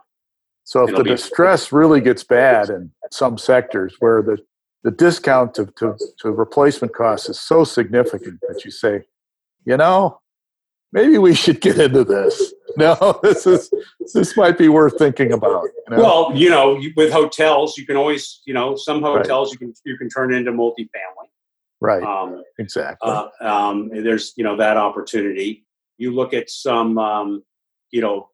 So 0.66 0.84
if 0.84 0.90
It'll 0.90 1.04
the 1.04 1.10
distress 1.12 1.72
really 1.72 2.02
gets 2.02 2.24
bad 2.24 2.70
in 2.70 2.92
some 3.12 3.38
sectors 3.38 3.96
where 4.00 4.22
the 4.22 4.40
the 4.84 4.92
discount 4.92 5.56
to, 5.56 5.66
to, 5.78 5.98
to 6.20 6.32
replacement 6.32 6.94
costs 6.94 7.28
is 7.28 7.40
so 7.40 7.64
significant 7.64 8.40
that 8.48 8.64
you 8.64 8.70
say, 8.70 9.02
you 9.66 9.78
know, 9.78 10.20
maybe 10.92 11.18
we 11.18 11.34
should 11.34 11.62
get 11.62 11.78
into 11.78 12.04
this. 12.04 12.54
No, 12.78 13.22
this 13.24 13.48
is 13.48 13.72
this 14.14 14.36
might 14.36 14.58
be 14.58 14.68
worth 14.68 14.98
thinking 14.98 15.32
about. 15.32 15.64
You 15.64 15.96
know? 15.96 16.04
Well, 16.04 16.32
you 16.36 16.50
know, 16.50 16.78
with 16.98 17.10
hotels, 17.10 17.78
you 17.78 17.86
can 17.86 17.96
always, 17.96 18.42
you 18.46 18.54
know, 18.54 18.76
some 18.76 19.02
hotels 19.02 19.48
right. 19.48 19.54
you 19.54 19.58
can 19.60 19.74
you 19.86 19.98
can 19.98 20.10
turn 20.10 20.34
into 20.34 20.52
multifamily. 20.52 21.30
Right. 21.80 22.04
Um, 22.04 22.44
exactly. 22.60 23.10
Uh, 23.10 23.28
um, 23.40 23.90
there's 23.94 24.34
you 24.36 24.44
know 24.44 24.58
that 24.58 24.76
opportunity. 24.76 25.66
You 25.98 26.14
look 26.14 26.34
at 26.34 26.50
some, 26.50 26.98
um, 26.98 27.44
you 27.92 28.02
know, 28.02 28.28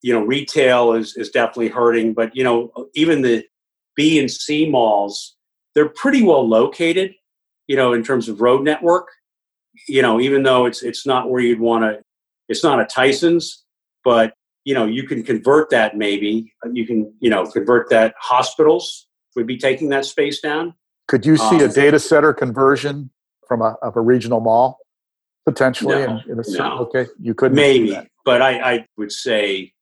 you 0.00 0.12
know, 0.12 0.24
retail 0.24 0.92
is 0.92 1.16
is 1.16 1.30
definitely 1.30 1.70
hurting, 1.70 2.14
but 2.14 2.36
you 2.36 2.44
know, 2.44 2.70
even 2.94 3.22
the 3.22 3.44
B 3.96 4.20
and 4.20 4.30
C 4.30 4.70
malls, 4.70 5.34
they're 5.74 5.88
pretty 5.88 6.22
well 6.22 6.46
located. 6.46 7.14
You 7.66 7.74
know, 7.74 7.92
in 7.92 8.04
terms 8.04 8.28
of 8.28 8.40
road 8.40 8.62
network 8.62 9.08
you 9.88 10.02
know, 10.02 10.20
even 10.20 10.42
though 10.42 10.66
it's 10.66 10.82
it's 10.82 11.06
not 11.06 11.30
where 11.30 11.40
you'd 11.40 11.60
want 11.60 11.84
to, 11.84 12.02
it's 12.48 12.62
not 12.62 12.80
a 12.80 12.86
Tyson's, 12.86 13.64
but 14.04 14.34
you 14.64 14.74
know, 14.74 14.84
you 14.84 15.04
can 15.04 15.22
convert 15.22 15.70
that 15.70 15.96
maybe. 15.96 16.52
You 16.72 16.86
can 16.86 17.12
you 17.20 17.30
know 17.30 17.46
convert 17.46 17.90
that. 17.90 18.14
Hospitals 18.20 19.06
would 19.34 19.46
be 19.46 19.56
taking 19.56 19.88
that 19.90 20.04
space 20.04 20.40
down. 20.40 20.74
Could 21.08 21.24
you 21.24 21.36
see 21.36 21.56
um, 21.56 21.60
a 21.60 21.68
data 21.68 21.98
center 21.98 22.32
conversion 22.32 23.10
from 23.46 23.62
a 23.62 23.76
of 23.82 23.96
a 23.96 24.00
regional 24.00 24.40
mall 24.40 24.78
potentially? 25.44 25.94
No, 25.94 26.20
in, 26.26 26.32
in 26.32 26.40
a 26.40 26.58
no. 26.58 26.78
Okay, 26.80 27.06
you 27.20 27.34
could 27.34 27.52
maybe, 27.52 27.96
but 28.24 28.42
I, 28.42 28.74
I 28.74 28.86
would 28.96 29.12
say, 29.12 29.72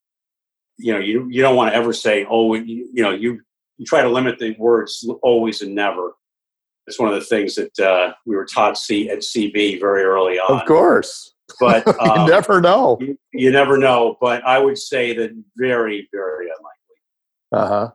you 0.77 0.93
know, 0.93 0.99
you 0.99 1.29
you 1.31 1.41
don't 1.41 1.57
want 1.57 1.73
to 1.73 1.77
ever 1.77 1.93
say, 1.93 2.27
oh, 2.29 2.55
you, 2.55 2.89
you 2.93 3.03
know, 3.03 3.11
you 3.11 3.41
you 3.79 3.87
try 3.87 4.03
to 4.03 4.09
limit 4.09 4.39
the 4.39 4.55
words 4.59 5.09
always 5.23 5.63
and 5.63 5.75
never 5.75 6.13
it's 6.87 6.99
one 6.99 7.09
of 7.09 7.15
the 7.15 7.25
things 7.25 7.55
that 7.55 7.79
uh, 7.79 8.13
we 8.27 8.37
were 8.37 8.45
taught 8.45 8.77
C- 8.77 9.09
at 9.11 9.21
CB 9.21 9.81
very 9.81 10.03
early 10.03 10.39
on. 10.39 10.61
Of 10.61 10.67
course. 10.67 11.35
But 11.61 11.87
um, 12.01 12.27
you 12.27 12.33
never 12.33 12.61
know. 12.61 12.99
You, 13.01 13.19
you, 13.33 13.51
never 13.51 13.79
know. 13.79 14.17
But 14.21 14.45
I 14.45 14.59
would 14.59 14.79
say 14.79 15.15
that 15.17 15.31
very, 15.57 16.09
very 16.13 16.47
unlikely. 16.47 17.53
Uh 17.53 17.69
huh. 17.69 17.91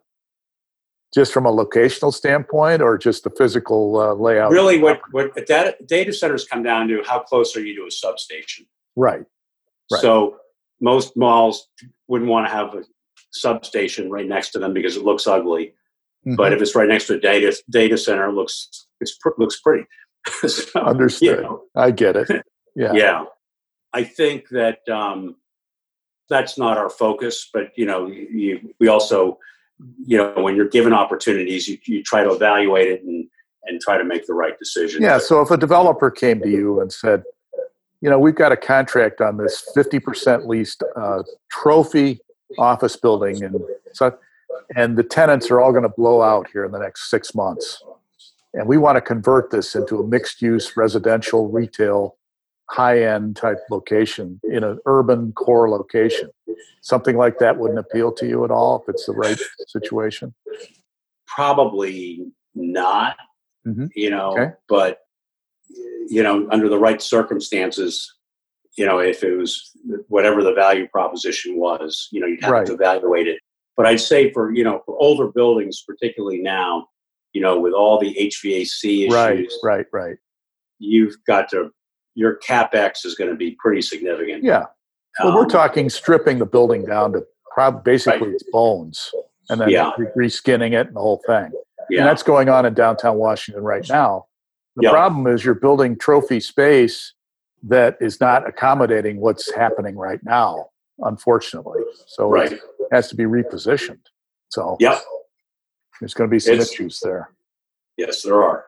Just 1.14 1.34
from 1.34 1.48
a 1.48 1.52
locational 1.52 2.14
standpoint, 2.14 2.84
or 2.84 2.98
just 2.98 3.24
the 3.24 3.32
physical 3.32 3.98
uh, 3.98 4.14
layout. 4.14 4.52
Really, 4.52 4.78
what 4.78 5.02
what 5.12 5.34
data, 5.48 5.76
data 5.88 6.14
centers 6.14 6.46
come 6.46 6.62
down 6.62 6.88
to: 6.88 7.02
how 7.04 7.20
close 7.20 7.56
are 7.58 7.62
you 7.62 7.76
to 7.78 7.88
a 7.88 7.92
substation? 7.92 8.68
Right. 8.96 9.24
right. 9.92 10.02
So 10.02 10.38
most 10.80 11.18
malls 11.18 11.68
wouldn't 12.08 12.30
want 12.30 12.48
to 12.48 12.54
have 12.54 12.76
a 12.76 12.84
substation 13.32 14.10
right 14.10 14.28
next 14.28 14.52
to 14.52 14.60
them 14.60 14.74
because 14.74 14.98
it 14.98 15.04
looks 15.04 15.26
ugly. 15.26 15.74
Mm-hmm. 16.30 16.36
But 16.36 16.54
if 16.54 16.62
it's 16.62 16.76
right 16.76 16.88
next 16.88 17.08
to 17.08 17.16
a 17.16 17.20
data 17.20 17.56
data 17.70 17.98
center, 17.98 18.30
it 18.30 18.34
looks 18.34 18.88
it 19.02 19.10
looks 19.38 19.60
pretty. 19.60 19.86
so, 20.48 20.80
Understood. 20.80 21.38
You 21.38 21.44
know, 21.44 21.64
I 21.76 21.92
get 21.92 22.16
it. 22.16 22.30
Yeah. 22.76 22.94
yeah. 22.94 23.24
I 23.94 24.04
think 24.06 24.48
that 24.50 24.88
um, 24.88 25.36
that's 26.30 26.58
not 26.58 26.78
our 26.78 26.90
focus, 26.90 27.50
but 27.52 27.72
you 27.76 27.86
know, 27.86 28.08
you, 28.08 28.74
we 28.80 28.88
also, 28.88 29.38
you 29.98 30.16
know, 30.16 30.34
when 30.38 30.56
you're 30.56 30.70
given 30.70 30.94
opportunities, 30.94 31.68
you, 31.68 31.78
you 31.86 32.04
try 32.04 32.24
to 32.24 32.32
evaluate 32.32 32.88
it 32.88 33.04
and 33.04 33.28
and 33.66 33.82
try 33.82 33.98
to 33.98 34.06
make 34.06 34.28
the 34.28 34.34
right 34.34 34.58
decision. 34.58 35.02
Yeah. 35.02 35.18
So 35.18 35.42
if 35.42 35.52
a 35.52 35.58
developer 35.58 36.10
came 36.10 36.40
to 36.42 36.50
you 36.50 36.80
and 36.80 36.94
said, 36.94 37.24
you 38.02 38.10
know, 38.10 38.18
we've 38.18 38.36
got 38.36 38.54
a 38.54 38.58
contract 38.58 39.20
on 39.20 39.36
this 39.36 39.62
50% 39.76 40.48
leased 40.48 40.84
uh, 40.96 41.24
trophy 41.52 42.22
office 42.58 42.96
building, 42.96 43.44
and 43.44 43.60
so 43.94 44.18
and 44.76 44.98
the 44.98 45.04
tenants 45.04 45.50
are 45.52 45.60
all 45.60 45.72
going 45.72 45.84
to 45.84 45.90
blow 45.90 46.22
out 46.22 46.48
here 46.52 46.66
in 46.66 46.72
the 46.72 46.80
next 46.80 47.10
six 47.10 47.34
months. 47.36 47.84
And 48.54 48.68
we 48.68 48.78
want 48.78 48.96
to 48.98 49.02
convert 49.02 49.52
this 49.52 49.76
into 49.76 50.00
a 50.00 50.08
mixed 50.08 50.42
use 50.42 50.76
residential, 50.76 51.50
retail, 51.50 52.18
high 52.70 53.04
end 53.04 53.36
type 53.36 53.60
location 53.70 54.40
in 54.44 54.64
an 54.64 54.80
urban 54.86 55.32
core 55.34 55.70
location. 55.70 56.30
Something 56.82 57.18
like 57.18 57.40
that 57.40 57.58
wouldn't 57.58 57.80
appeal 57.80 58.12
to 58.14 58.28
you 58.28 58.44
at 58.46 58.52
all 58.52 58.82
if 58.82 58.90
it's 58.90 59.06
the 59.06 59.14
right 59.14 59.40
situation? 59.68 60.34
Probably 61.28 62.26
not. 62.56 63.18
Mhm. 63.68 63.90
You 63.96 64.10
know, 64.12 64.32
Okay. 64.32 64.52
but 64.68 65.00
you 66.12 66.24
know, 66.24 66.48
under 66.50 66.68
the 66.68 66.78
right 66.80 67.00
circumstances, 67.04 68.16
you 68.76 68.84
know, 68.86 68.98
if 68.98 69.24
it 69.24 69.36
was 69.36 69.72
whatever 70.08 70.42
the 70.44 70.54
value 70.54 70.88
proposition 70.88 71.58
was, 71.60 72.08
you 72.12 72.20
know, 72.20 72.26
you'd 72.26 72.42
have 72.42 72.52
Right. 72.52 72.66
to 72.66 72.74
evaluate 72.74 73.28
it. 73.28 73.40
But 73.80 73.86
I'd 73.88 74.02
say 74.02 74.30
for 74.34 74.54
you 74.54 74.66
know, 74.66 74.82
for 74.86 74.98
older 75.02 75.28
buildings, 75.30 75.82
particularly 75.88 76.40
now, 76.42 76.88
you 77.32 77.40
know, 77.42 77.58
with 77.58 77.72
all 77.72 77.98
the 77.98 78.14
HVAC 78.14 79.08
issues, 79.08 79.14
Right, 79.14 79.50
right, 79.64 79.86
right. 79.94 80.18
you've 80.80 81.16
got 81.26 81.48
to 81.52 81.70
your 82.14 82.38
capex 82.46 83.06
is 83.06 83.16
going 83.16 83.30
to 83.30 83.38
be 83.38 83.56
pretty 83.58 83.82
significant. 83.82 84.44
Yeah. 84.44 84.66
Well, 85.24 85.34
we're 85.34 85.44
Um, 85.44 85.48
talking 85.50 85.90
stripping 85.90 86.40
the 86.40 86.46
building 86.46 86.84
down 86.84 87.14
to 87.14 87.26
prob- 87.54 87.86
basically 87.86 88.32
its 88.32 88.44
bones 88.52 89.12
and 89.50 89.62
then 89.62 89.70
Yeah. 89.70 89.92
reskinning 90.18 90.74
it 90.74 90.88
and 90.88 90.96
the 90.98 91.00
whole 91.00 91.22
thing. 91.26 91.50
Yeah, 91.90 92.02
And 92.02 92.10
that's 92.10 92.22
going 92.24 92.50
on 92.50 92.66
in 92.66 92.74
downtown 92.74 93.18
Washington 93.18 93.64
right 93.64 93.88
now. 93.88 94.26
The 94.76 94.84
Yeah. 94.84 94.92
problem 94.92 95.26
is 95.28 95.46
you're 95.46 95.56
building 95.56 95.98
trophy 95.98 96.42
space 96.42 97.14
that 97.64 97.96
is 98.02 98.20
not 98.20 98.46
accommodating 98.46 99.22
what's 99.22 99.50
happening 99.54 99.96
right 99.96 100.20
now, 100.26 100.70
unfortunately. 101.04 101.82
So 102.08 102.30
right. 102.30 102.52
it 102.52 102.62
has 102.92 103.08
to 103.10 103.16
be 103.16 103.24
repositioned. 103.24 104.02
So 104.50 104.78
yeah, 104.80 105.00
there's 106.00 106.14
going 106.14 106.30
to 106.30 106.34
be 106.34 106.40
some 106.40 106.56
It's- 106.56 106.72
issues 106.72 107.00
there. 107.02 107.32
Yes, 107.98 108.22
there 108.22 108.42
are. 108.42 108.66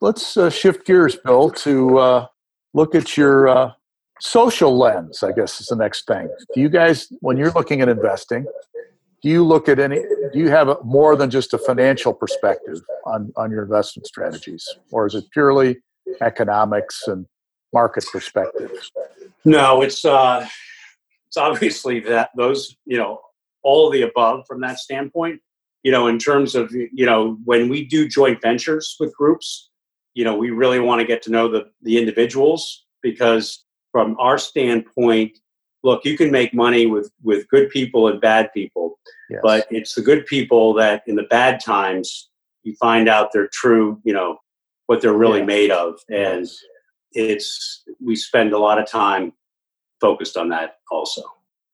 Let's 0.00 0.36
uh, 0.36 0.50
shift 0.50 0.84
gears, 0.84 1.16
Bill, 1.16 1.50
to 1.50 1.98
uh, 1.98 2.26
look 2.74 2.94
at 2.94 3.16
your 3.16 3.48
uh, 3.48 3.72
social 4.20 4.76
lens, 4.76 5.22
I 5.22 5.32
guess 5.32 5.60
is 5.60 5.68
the 5.68 5.76
next 5.76 6.06
thing. 6.06 6.28
Do 6.54 6.60
you 6.60 6.68
guys, 6.68 7.08
when 7.20 7.36
you're 7.36 7.52
looking 7.52 7.80
at 7.80 7.88
investing, 7.88 8.44
do 9.22 9.28
you 9.30 9.42
look 9.42 9.68
at 9.68 9.78
any, 9.78 10.00
do 10.32 10.38
you 10.38 10.50
have 10.50 10.68
a, 10.68 10.76
more 10.84 11.16
than 11.16 11.30
just 11.30 11.54
a 11.54 11.58
financial 11.58 12.12
perspective 12.12 12.78
on, 13.06 13.32
on 13.36 13.50
your 13.50 13.62
investment 13.62 14.06
strategies? 14.06 14.68
Or 14.90 15.06
is 15.06 15.14
it 15.14 15.24
purely 15.32 15.78
economics 16.20 17.06
and 17.06 17.26
market 17.72 18.04
perspectives? 18.12 18.90
No, 19.44 19.80
it's 19.80 20.04
uh, 20.04 20.46
it's 21.36 21.42
obviously 21.42 22.00
that 22.00 22.30
those 22.36 22.76
you 22.86 22.96
know 22.96 23.20
all 23.62 23.86
of 23.86 23.92
the 23.92 24.02
above 24.02 24.44
from 24.46 24.60
that 24.62 24.78
standpoint. 24.78 25.40
You 25.82 25.92
know, 25.92 26.08
in 26.08 26.18
terms 26.18 26.54
of 26.54 26.72
you 26.72 27.06
know 27.06 27.36
when 27.44 27.68
we 27.68 27.84
do 27.84 28.08
joint 28.08 28.40
ventures 28.40 28.96
with 28.98 29.14
groups, 29.14 29.70
you 30.14 30.24
know 30.24 30.36
we 30.36 30.50
really 30.50 30.80
want 30.80 31.00
to 31.00 31.06
get 31.06 31.22
to 31.22 31.30
know 31.30 31.48
the 31.48 31.66
the 31.82 31.98
individuals 31.98 32.84
because 33.02 33.64
from 33.92 34.16
our 34.18 34.36
standpoint, 34.38 35.38
look, 35.84 36.04
you 36.04 36.16
can 36.16 36.30
make 36.30 36.52
money 36.54 36.86
with 36.86 37.12
with 37.22 37.46
good 37.48 37.68
people 37.70 38.08
and 38.08 38.20
bad 38.20 38.50
people, 38.52 38.98
Yes. 39.30 39.40
but 39.42 39.66
it's 39.70 39.94
the 39.94 40.02
good 40.02 40.26
people 40.26 40.72
that 40.74 41.02
in 41.06 41.14
the 41.16 41.24
bad 41.24 41.60
times 41.60 42.30
you 42.64 42.74
find 42.80 43.08
out 43.08 43.32
their 43.32 43.48
true 43.52 44.00
you 44.04 44.12
know 44.14 44.38
what 44.86 45.00
they're 45.02 45.12
really 45.24 45.40
Yeah. 45.40 45.44
made 45.56 45.70
of 45.70 46.00
and 46.08 46.46
Yes. 46.46 46.58
it's 47.12 47.84
we 48.04 48.16
spend 48.16 48.52
a 48.52 48.58
lot 48.58 48.78
of 48.80 48.88
time 48.88 49.32
focused 50.00 50.36
on 50.36 50.48
that 50.50 50.76
also. 50.90 51.22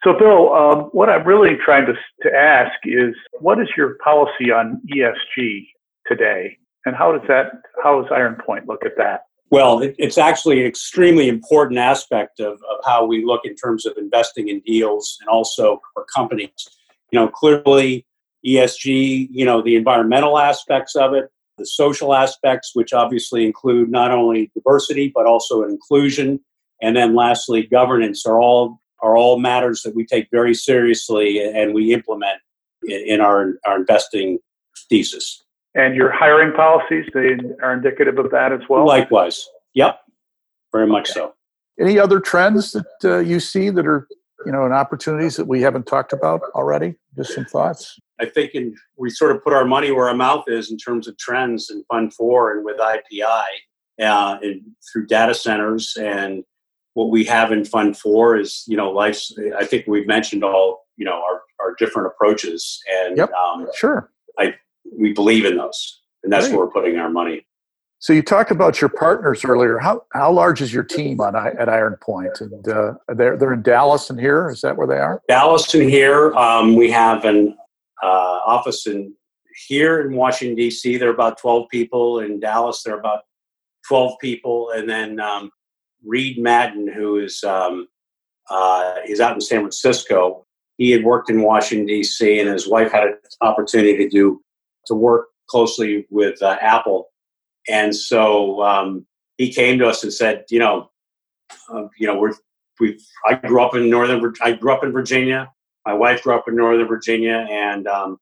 So, 0.05 0.13
Bill, 0.19 0.53
um, 0.53 0.79
what 0.93 1.09
I'm 1.09 1.25
really 1.25 1.57
trying 1.65 1.87
to, 1.87 1.93
to 1.93 2.35
ask 2.35 2.73
is, 2.85 3.15
what 3.41 3.61
is 3.61 3.69
your 3.77 3.97
policy 4.03 4.51
on 4.51 4.81
ESG 4.93 5.69
today, 6.07 6.57
and 6.87 6.97
how 6.97 7.13
does 7.13 7.27
that, 7.29 7.53
how 7.83 8.01
does 8.01 8.11
Iron 8.13 8.37
Point 8.45 8.67
look 8.67 8.85
at 8.85 8.97
that? 8.97 9.23
well 9.53 9.81
it, 9.81 9.95
it's 9.99 10.19
actually 10.19 10.61
an 10.61 10.67
extremely 10.67 11.29
important 11.29 11.79
aspect 11.79 12.41
of, 12.41 12.55
of 12.55 12.79
how 12.85 13.07
we 13.07 13.25
look 13.25 13.43
in 13.45 13.55
terms 13.55 13.87
of 13.87 13.93
investing 13.97 14.49
in 14.49 14.59
deals 14.61 15.19
and 15.21 15.29
also 15.29 15.81
for 15.95 16.05
companies. 16.13 16.51
You 17.13 17.21
know 17.21 17.29
clearly 17.29 18.05
esg 18.45 19.29
you 19.31 19.45
know 19.45 19.63
the 19.63 19.77
environmental 19.77 20.39
aspects 20.39 20.97
of 20.97 21.13
it 21.15 21.31
the 21.59 21.67
social 21.67 22.15
aspects 22.15 22.71
which 22.75 22.93
obviously 22.93 23.47
include 23.47 23.91
not 23.91 24.11
only 24.11 24.51
diversity 24.55 25.13
but 25.15 25.27
also 25.27 25.63
inclusion 25.63 26.41
and 26.83 26.95
then 26.97 27.15
lastly 27.15 27.63
governance 27.63 28.27
are 28.27 28.41
all 28.41 28.81
are 29.01 29.17
all 29.17 29.39
matters 29.39 29.83
that 29.83 29.97
we 29.97 30.05
take 30.05 30.29
very 30.31 30.55
seriously 30.55 31.43
and 31.43 31.75
we 31.75 31.95
implement 31.95 32.39
in, 32.85 33.01
in 33.07 33.21
our 33.21 33.55
our 33.67 33.77
investing 33.77 34.39
thesis 34.89 35.43
And 35.75 35.95
your 35.95 36.11
hiring 36.11 36.53
policies, 36.53 37.07
they 37.15 37.39
are 37.63 37.73
indicative 37.73 38.19
of 38.19 38.31
that 38.31 38.53
as 38.53 38.61
well? 38.69 38.87
Likewise. 38.87 39.47
Yep. 39.75 39.99
Very 40.73 40.87
much 40.87 41.09
so. 41.11 41.35
Any 41.81 41.99
other 41.99 42.21
trends 42.21 42.73
that 42.73 42.87
uh, 43.05 43.19
you 43.19 43.41
see 43.41 43.71
that 43.71 43.87
are, 43.87 44.07
you 44.45 44.53
know, 44.53 44.65
and 44.65 44.75
opportunities 44.75 45.37
that 45.37 45.47
we 45.47 45.63
haven't 45.63 45.87
talked 45.87 46.13
about 46.13 46.43
already? 46.55 46.95
Just 47.17 47.35
some 47.35 47.47
thoughts. 47.47 47.99
I 48.21 48.27
think 48.27 48.55
in, 48.55 48.75
we 48.99 49.09
sort 49.11 49.35
of 49.35 49.43
put 49.43 49.53
our 49.53 49.65
money 49.65 49.91
where 49.91 50.09
our 50.09 50.15
mouth 50.15 50.45
is 50.47 50.71
in 50.71 50.77
terms 50.77 51.09
of 51.09 51.17
trends 51.17 51.71
in 51.71 51.85
Fund 51.91 52.13
4 52.15 52.57
and 52.57 52.65
with 52.65 52.79
IPI 52.79 53.45
uh, 54.01 54.39
and 54.43 54.63
through 54.93 55.07
data 55.07 55.35
centers. 55.35 55.97
And 55.99 56.45
what 56.95 57.11
we 57.11 57.25
have 57.25 57.53
in 57.53 57.65
Fund 57.65 57.97
4 57.97 58.39
is, 58.39 58.65
you 58.67 58.77
know, 58.77 58.91
life's. 58.91 59.37
I 59.59 59.65
think 59.65 59.87
we've 59.87 60.07
mentioned 60.07 60.45
all, 60.45 60.87
you 60.97 61.05
know, 61.05 61.15
our, 61.23 61.41
our 61.61 61.75
different 61.79 62.09
approaches. 62.09 62.81
And 62.93 63.17
Yep. 63.17 63.33
um, 63.33 63.67
Sure. 63.75 64.11
I 64.39 64.55
we 64.99 65.13
believe 65.13 65.45
in 65.45 65.57
those. 65.57 66.01
And 66.23 66.33
that's 66.33 66.47
Great. 66.49 66.57
where 66.57 66.67
we're 66.67 66.73
putting 66.73 66.99
our 66.99 67.11
money. 67.11 67.47
So 67.99 68.13
you 68.13 68.23
talked 68.23 68.51
about 68.51 68.81
your 68.81 68.91
partners 68.91 69.45
earlier. 69.45 69.79
How 69.79 70.03
how 70.13 70.33
large 70.33 70.61
is 70.61 70.75
your 70.75 70.83
team 70.83 71.21
on 71.21 71.37
at 71.37 71.69
Iron 71.69 71.97
Point? 72.03 72.41
And 72.41 72.67
uh, 72.69 72.95
they're 73.15 73.37
they're 73.37 73.53
in 73.53 73.63
Dallas 73.63 74.11
and 74.11 74.19
here. 74.19 74.51
Is 74.51 74.61
that 74.63 74.77
where 74.77 74.89
they 74.89 74.99
are? 74.99 75.23
Dallas 75.29 75.73
and 75.75 75.89
here, 75.89 76.33
um, 76.35 76.75
we 76.75 76.91
have 76.91 77.25
an 77.25 77.57
uh, 78.03 78.41
office 78.45 78.89
in 78.89 79.15
here 79.69 80.01
in 80.01 80.17
Washington 80.17 80.57
D.C. 80.57 80.97
There 80.97 81.11
are 81.11 81.15
about 81.15 81.39
twelve 81.39 81.69
people. 81.69 82.19
In 82.19 82.41
Dallas, 82.41 82.83
there 82.83 82.97
are 82.97 82.99
about 82.99 83.21
twelve 83.87 84.15
people, 84.21 84.71
and 84.71 84.91
then 84.91 85.21
um, 85.21 85.53
Reed 86.05 86.39
Madden, 86.39 86.89
who 86.89 87.19
is 87.19 87.43
um, 87.45 87.89
uh, 88.51 88.95
he's 89.05 89.21
out 89.21 89.35
in 89.35 89.41
San 89.41 89.61
Francisco. 89.61 90.47
He 90.79 90.91
had 90.91 91.05
worked 91.05 91.31
in 91.31 91.43
Washington 91.43 91.87
D.C. 91.87 92.41
and 92.41 92.49
his 92.49 92.69
wife 92.69 92.91
had 92.91 93.05
an 93.05 93.17
opportunity 93.41 93.97
to 93.99 94.09
do 94.09 94.43
to 94.87 94.95
work 94.95 95.29
closely 95.49 96.07
with 96.11 96.43
uh, 96.43 96.57
Apple, 96.61 97.09
and 97.69 97.95
so 97.95 98.63
um, 98.63 99.07
he 99.39 99.53
came 99.53 99.79
to 99.79 99.87
us 99.87 100.03
and 100.03 100.13
said, 100.13 100.45
you 100.51 100.59
know, 100.59 100.91
uh, 101.73 101.85
you 101.99 102.07
know, 102.07 102.19
we're 102.19 102.33
we 102.81 102.99
I 103.27 103.35
grew 103.35 103.63
up 103.63 103.75
in 103.75 103.89
northern 103.91 104.33
I 104.43 104.53
grew 104.53 104.73
up 104.73 104.85
in 104.85 104.93
Virginia. 104.93 105.51
My 105.87 105.95
wife 105.95 106.23
grew 106.23 106.35
up 106.35 106.49
in 106.49 106.57
northern 106.57 106.87
Virginia, 106.87 107.47
and 107.51 107.87
um, 107.87 108.19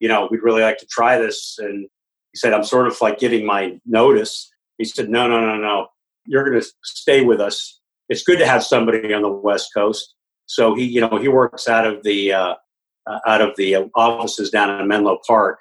you 0.00 0.08
know 0.08 0.28
we'd 0.30 0.42
really 0.42 0.62
like 0.62 0.78
to 0.78 0.86
try 0.86 1.18
this. 1.18 1.56
And 1.58 1.88
he 2.32 2.36
said, 2.36 2.52
"I'm 2.52 2.64
sort 2.64 2.86
of 2.86 3.00
like 3.00 3.18
giving 3.18 3.46
my 3.46 3.78
notice." 3.86 4.50
He 4.78 4.84
said, 4.84 5.08
"No, 5.08 5.26
no, 5.28 5.40
no, 5.40 5.56
no. 5.56 5.88
You're 6.26 6.48
going 6.48 6.60
to 6.60 6.66
stay 6.82 7.24
with 7.24 7.40
us. 7.40 7.80
It's 8.08 8.22
good 8.22 8.38
to 8.38 8.46
have 8.46 8.64
somebody 8.64 9.12
on 9.12 9.22
the 9.22 9.30
West 9.30 9.70
Coast." 9.74 10.14
So 10.46 10.74
he, 10.74 10.84
you 10.84 11.00
know, 11.00 11.16
he 11.18 11.28
works 11.28 11.68
out 11.68 11.86
of 11.86 12.02
the 12.02 12.32
uh, 12.32 12.54
uh, 13.06 13.18
out 13.26 13.40
of 13.40 13.56
the 13.56 13.76
offices 13.94 14.50
down 14.50 14.80
in 14.80 14.88
Menlo 14.88 15.18
Park 15.26 15.58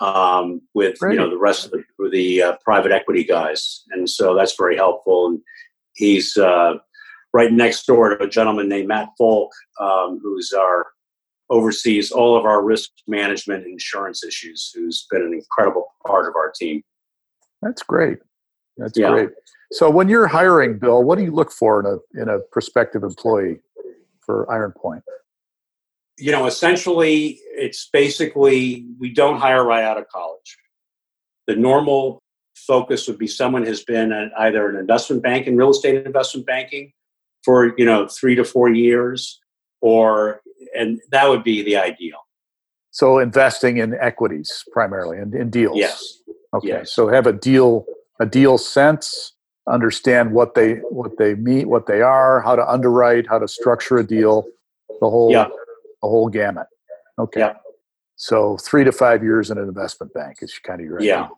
um, 0.00 0.60
with 0.74 0.96
you 1.02 1.16
know 1.16 1.30
the 1.30 1.38
rest 1.38 1.66
of 1.66 1.72
the 1.72 1.84
the 2.10 2.42
uh, 2.42 2.56
private 2.64 2.92
equity 2.92 3.24
guys, 3.24 3.82
and 3.90 4.08
so 4.08 4.34
that's 4.34 4.56
very 4.56 4.76
helpful. 4.76 5.26
And 5.28 5.40
he's 5.94 6.36
uh, 6.36 6.74
right 7.32 7.52
next 7.52 7.86
door 7.86 8.16
to 8.16 8.24
a 8.24 8.28
gentleman 8.28 8.68
named 8.68 8.88
Matt 8.88 9.08
Folk, 9.18 9.50
um, 9.80 10.20
who's 10.22 10.52
our 10.52 10.86
oversees 11.50 12.10
all 12.10 12.36
of 12.36 12.44
our 12.44 12.62
risk 12.64 12.90
management 13.06 13.66
insurance 13.66 14.24
issues. 14.24 14.72
Who's 14.74 15.06
been 15.10 15.22
an 15.22 15.34
incredible 15.34 15.86
part 16.06 16.28
of 16.28 16.34
our 16.36 16.52
team. 16.58 16.82
That's 17.62 17.82
great. 17.82 18.18
That's 18.76 18.98
Yeah. 18.98 19.10
great. 19.10 19.30
So 19.74 19.90
when 19.90 20.08
you're 20.08 20.28
hiring, 20.28 20.78
Bill, 20.78 21.02
what 21.02 21.18
do 21.18 21.24
you 21.24 21.32
look 21.32 21.50
for 21.50 21.80
in 21.80 21.86
a 21.86 22.22
in 22.22 22.28
a 22.28 22.38
prospective 22.52 23.02
employee 23.02 23.58
for 24.20 24.50
Iron 24.50 24.72
Point? 24.72 25.02
You 26.16 26.30
know, 26.30 26.46
essentially, 26.46 27.40
it's 27.56 27.88
basically 27.92 28.86
we 29.00 29.12
don't 29.12 29.40
hire 29.40 29.64
right 29.64 29.82
out 29.82 29.98
of 29.98 30.06
college. 30.08 30.56
The 31.48 31.56
normal 31.56 32.22
focus 32.54 33.08
would 33.08 33.18
be 33.18 33.26
someone 33.26 33.66
has 33.66 33.82
been 33.82 34.12
either 34.38 34.70
an 34.70 34.76
investment 34.76 35.24
bank 35.24 35.48
in 35.48 35.56
real 35.56 35.70
estate 35.70 36.06
investment 36.06 36.46
banking 36.46 36.92
for 37.42 37.76
you 37.76 37.84
know 37.84 38.06
three 38.06 38.36
to 38.36 38.44
four 38.44 38.70
years, 38.70 39.40
or 39.80 40.40
and 40.78 41.00
that 41.10 41.28
would 41.28 41.42
be 41.42 41.62
the 41.62 41.76
ideal. 41.76 42.18
So 42.92 43.18
investing 43.18 43.78
in 43.78 43.96
equities 44.00 44.62
primarily 44.72 45.18
and 45.18 45.34
in 45.34 45.50
deals. 45.50 45.76
Yes. 45.76 46.20
Okay. 46.54 46.68
yes. 46.68 46.92
So 46.92 47.08
have 47.08 47.26
a 47.26 47.32
deal 47.32 47.86
a 48.20 48.26
deal 48.26 48.56
sense, 48.56 49.33
understand 49.68 50.32
what 50.32 50.54
they 50.54 50.74
what 50.90 51.16
they 51.18 51.34
meet, 51.34 51.66
what 51.68 51.86
they 51.86 52.02
are, 52.02 52.40
how 52.42 52.54
to 52.56 52.68
underwrite, 52.68 53.26
how 53.28 53.38
to 53.38 53.48
structure 53.48 53.96
a 53.98 54.06
deal, 54.06 54.44
the 55.00 55.08
whole 55.08 55.30
Yeah. 55.30 55.48
the 55.48 56.08
whole 56.08 56.28
gamut. 56.28 56.66
Okay. 57.18 57.40
Yeah. 57.40 57.54
So 58.16 58.56
three 58.58 58.84
to 58.84 58.92
five 58.92 59.22
years 59.22 59.50
in 59.50 59.58
an 59.58 59.66
investment 59.68 60.12
bank 60.12 60.38
is 60.42 60.58
kind 60.58 60.80
of 60.80 60.86
your 60.86 61.00
Yeah. 61.00 61.24
idea. 61.24 61.30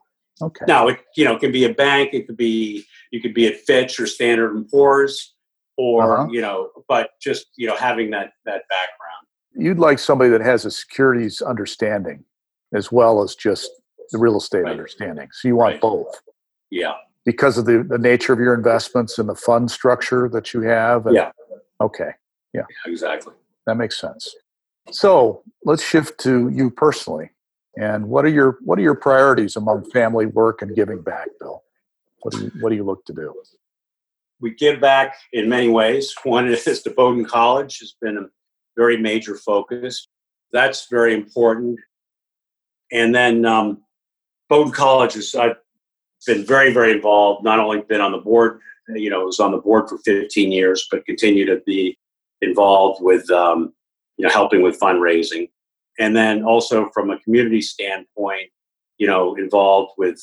Okay. 0.43 0.65
Now, 0.69 0.89
it 0.89 0.99
you 1.17 1.25
know 1.25 1.35
it 1.37 1.41
can 1.41 1.53
be 1.53 1.65
a 1.65 1.73
bank. 1.73 2.11
It 2.13 2.27
could 2.27 2.37
be 2.37 2.85
you 3.11 3.21
could 3.21 3.35
be 3.35 3.47
at 3.47 3.57
Fitch 3.61 3.99
or 4.01 4.07
Standard 4.07 4.55
and 4.55 4.69
Poor's, 4.69 5.35
or 5.77 6.03
Uh-huh. 6.03 6.29
you 6.31 6.41
know, 6.41 6.71
but 6.89 7.11
just 7.21 7.47
you 7.57 7.67
know 7.67 7.77
having 7.77 8.11
that 8.11 8.33
that 8.45 8.63
background. 8.69 9.27
You'd 9.55 9.79
like 9.79 9.99
somebody 9.99 10.31
that 10.31 10.43
has 10.43 10.67
a 10.67 10.71
securities 10.71 11.41
understanding 11.41 12.25
as 12.75 12.93
well 12.93 13.23
as 13.23 13.35
just 13.35 13.71
the 14.11 14.19
real 14.19 14.37
estate 14.37 14.65
right. 14.65 14.73
understanding. 14.73 15.29
So 15.33 15.49
you 15.49 15.57
want 15.57 15.75
right. 15.75 15.81
both. 15.81 16.21
Yeah. 16.71 16.95
Because 17.27 17.59
of 17.59 17.67
the, 17.67 17.85
the 17.87 17.99
nature 17.99 18.33
of 18.33 18.39
your 18.39 18.55
investments 18.55 19.19
and 19.19 19.29
the 19.29 19.35
fund 19.35 19.71
structure 19.71 20.31
that 20.31 20.55
you 20.55 20.63
have. 20.63 21.07
And, 21.07 21.17
yeah. 21.17 21.33
Okay. 21.81 22.13
Yeah. 22.55 22.63
yeah. 22.71 22.91
Exactly. 22.91 23.35
That 23.67 23.77
makes 23.77 24.01
sense. 24.01 24.35
So 24.91 25.43
let's 25.65 25.83
shift 25.83 26.19
to 26.21 26.49
you 26.49 26.71
personally. 26.71 27.31
And 27.77 28.09
what 28.09 28.25
are 28.25 28.29
your 28.29 28.59
what 28.65 28.79
are 28.79 28.83
your 28.83 28.95
priorities 28.95 29.57
among 29.57 29.91
family, 29.91 30.25
work, 30.27 30.63
and 30.63 30.75
giving 30.75 31.03
back, 31.03 31.29
Bill? 31.39 31.63
What 32.23 32.33
do 32.33 32.45
you 32.45 32.53
what 32.61 32.71
do 32.71 32.77
you 32.77 32.85
look 32.85 33.05
to 33.07 33.13
do? 33.13 33.35
We 34.41 34.55
give 34.55 34.81
back 34.81 35.17
in 35.33 35.49
many 35.49 35.69
ways. 35.69 36.15
One 36.25 36.49
is 36.49 36.83
to 36.83 36.91
Bowdoin 36.91 37.27
College 37.27 37.79
has 37.81 37.95
been 38.01 38.17
a 38.17 38.27
very 38.77 38.97
major 38.97 39.37
focus. 39.37 40.09
That's 40.53 40.87
very 40.91 41.15
important. 41.15 41.79
And 42.93 43.15
then 43.15 43.45
um, 43.45 43.83
Bowdoin 44.49 44.73
College 44.73 45.17
is 45.17 45.35
I've 45.35 45.57
been 46.27 46.45
very 46.45 46.73
very 46.73 46.93
involved. 46.93 47.45
Not 47.45 47.59
only 47.59 47.83
been 47.83 48.01
on 48.01 48.13
the 48.13 48.19
board, 48.19 48.61
you 48.89 49.11
know, 49.11 49.25
was 49.25 49.41
on 49.41 49.53
the 49.53 49.59
board 49.59 49.89
for 49.89 49.99
15 49.99 50.53
years, 50.53 50.87
but 50.91 51.05
continue 51.07 51.45
to 51.47 51.61
be 51.67 51.99
involved 52.41 53.03
with 53.03 53.31
um, 53.31 53.73
you 54.17 54.27
know 54.27 54.33
helping 54.33 54.63
with 54.63 54.79
fundraising 54.79 55.49
and 55.99 56.17
then 56.17 56.43
also 56.45 56.91
from 56.93 57.11
a 57.11 57.19
community 57.21 57.61
standpoint 57.61 58.51
you 58.99 59.07
know 59.07 59.35
involved 59.37 59.93
with 59.99 60.21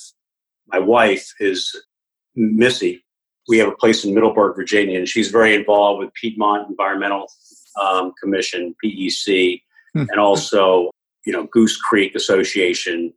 my 0.68 0.80
wife 0.80 1.34
is 1.40 1.76
missy 2.36 3.03
we 3.48 3.57
have 3.57 3.68
a 3.68 3.76
place 3.76 4.03
in 4.03 4.14
middleburg 4.14 4.56
virginia 4.56 4.98
and 4.98 5.07
she's 5.07 5.30
very 5.30 5.53
involved 5.56 5.99
with 5.99 6.14
piedmont 6.14 6.70
environmental 6.70 7.28
um, 7.82 8.14
commission 8.22 8.76
pec 8.84 9.61
hmm. 9.94 10.06
and 10.10 10.20
also 10.20 10.90
you 11.26 11.34
know 11.34 11.45
goose 11.52 11.78
creek 11.78 12.15
association 12.15 13.14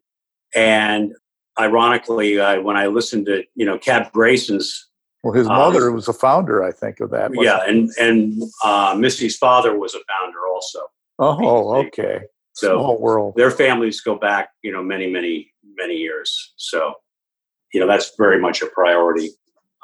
and 0.55 1.13
ironically 1.59 2.41
I, 2.41 2.59
when 2.59 2.77
i 2.77 2.87
listened 2.87 3.27
to 3.27 3.45
you 3.55 3.65
know 3.65 3.79
Cap 3.79 4.13
Grayson's 4.13 4.89
well 5.23 5.33
his 5.33 5.47
mother 5.47 5.89
um, 5.89 5.95
was 5.95 6.09
a 6.09 6.13
founder 6.13 6.63
i 6.63 6.73
think 6.73 7.01
of 7.01 7.11
that 7.11 7.31
yeah 7.35 7.61
and 7.67 7.91
and 8.01 8.43
uh, 8.65 8.95
missy's 8.99 9.37
father 9.37 9.79
was 9.79 9.95
a 9.95 10.01
founder 10.09 10.47
also 10.47 10.81
oh 11.19 11.77
okay 11.87 12.21
so 12.57 12.79
Small 12.79 12.99
world. 12.99 13.35
their 13.37 13.51
families 13.51 14.01
go 14.01 14.17
back, 14.17 14.49
you 14.63 14.73
know, 14.73 14.83
many, 14.83 15.11
many, 15.11 15.53
many 15.77 15.95
years. 15.95 16.55
So, 16.57 16.95
you 17.75 17.81
know, 17.81 17.87
that's 17.87 18.13
very 18.17 18.41
much 18.41 18.63
a 18.63 18.67
priority, 18.67 19.29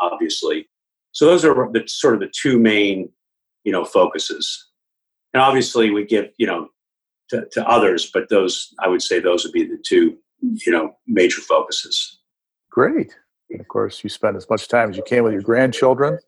obviously. 0.00 0.70
So 1.12 1.26
those 1.26 1.44
are 1.44 1.70
the 1.70 1.82
sort 1.86 2.14
of 2.14 2.20
the 2.20 2.32
two 2.34 2.58
main, 2.58 3.10
you 3.64 3.72
know, 3.72 3.84
focuses. 3.84 4.70
And 5.34 5.42
obviously 5.42 5.90
we 5.90 6.06
give, 6.06 6.30
you 6.38 6.46
know, 6.46 6.68
to, 7.28 7.46
to 7.52 7.68
others, 7.68 8.10
but 8.10 8.30
those, 8.30 8.72
I 8.78 8.88
would 8.88 9.02
say 9.02 9.20
those 9.20 9.44
would 9.44 9.52
be 9.52 9.64
the 9.64 9.82
two, 9.86 10.16
you 10.42 10.72
know, 10.72 10.96
major 11.06 11.40
focuses. 11.40 12.20
Great. 12.70 13.16
Of 13.58 13.68
course, 13.68 14.02
you 14.02 14.10
spend 14.10 14.36
as 14.36 14.48
much 14.48 14.68
time 14.68 14.90
as 14.90 14.96
you 14.96 15.02
can 15.02 15.24
with 15.24 15.32
your 15.32 15.42
grandchildren 15.42 16.18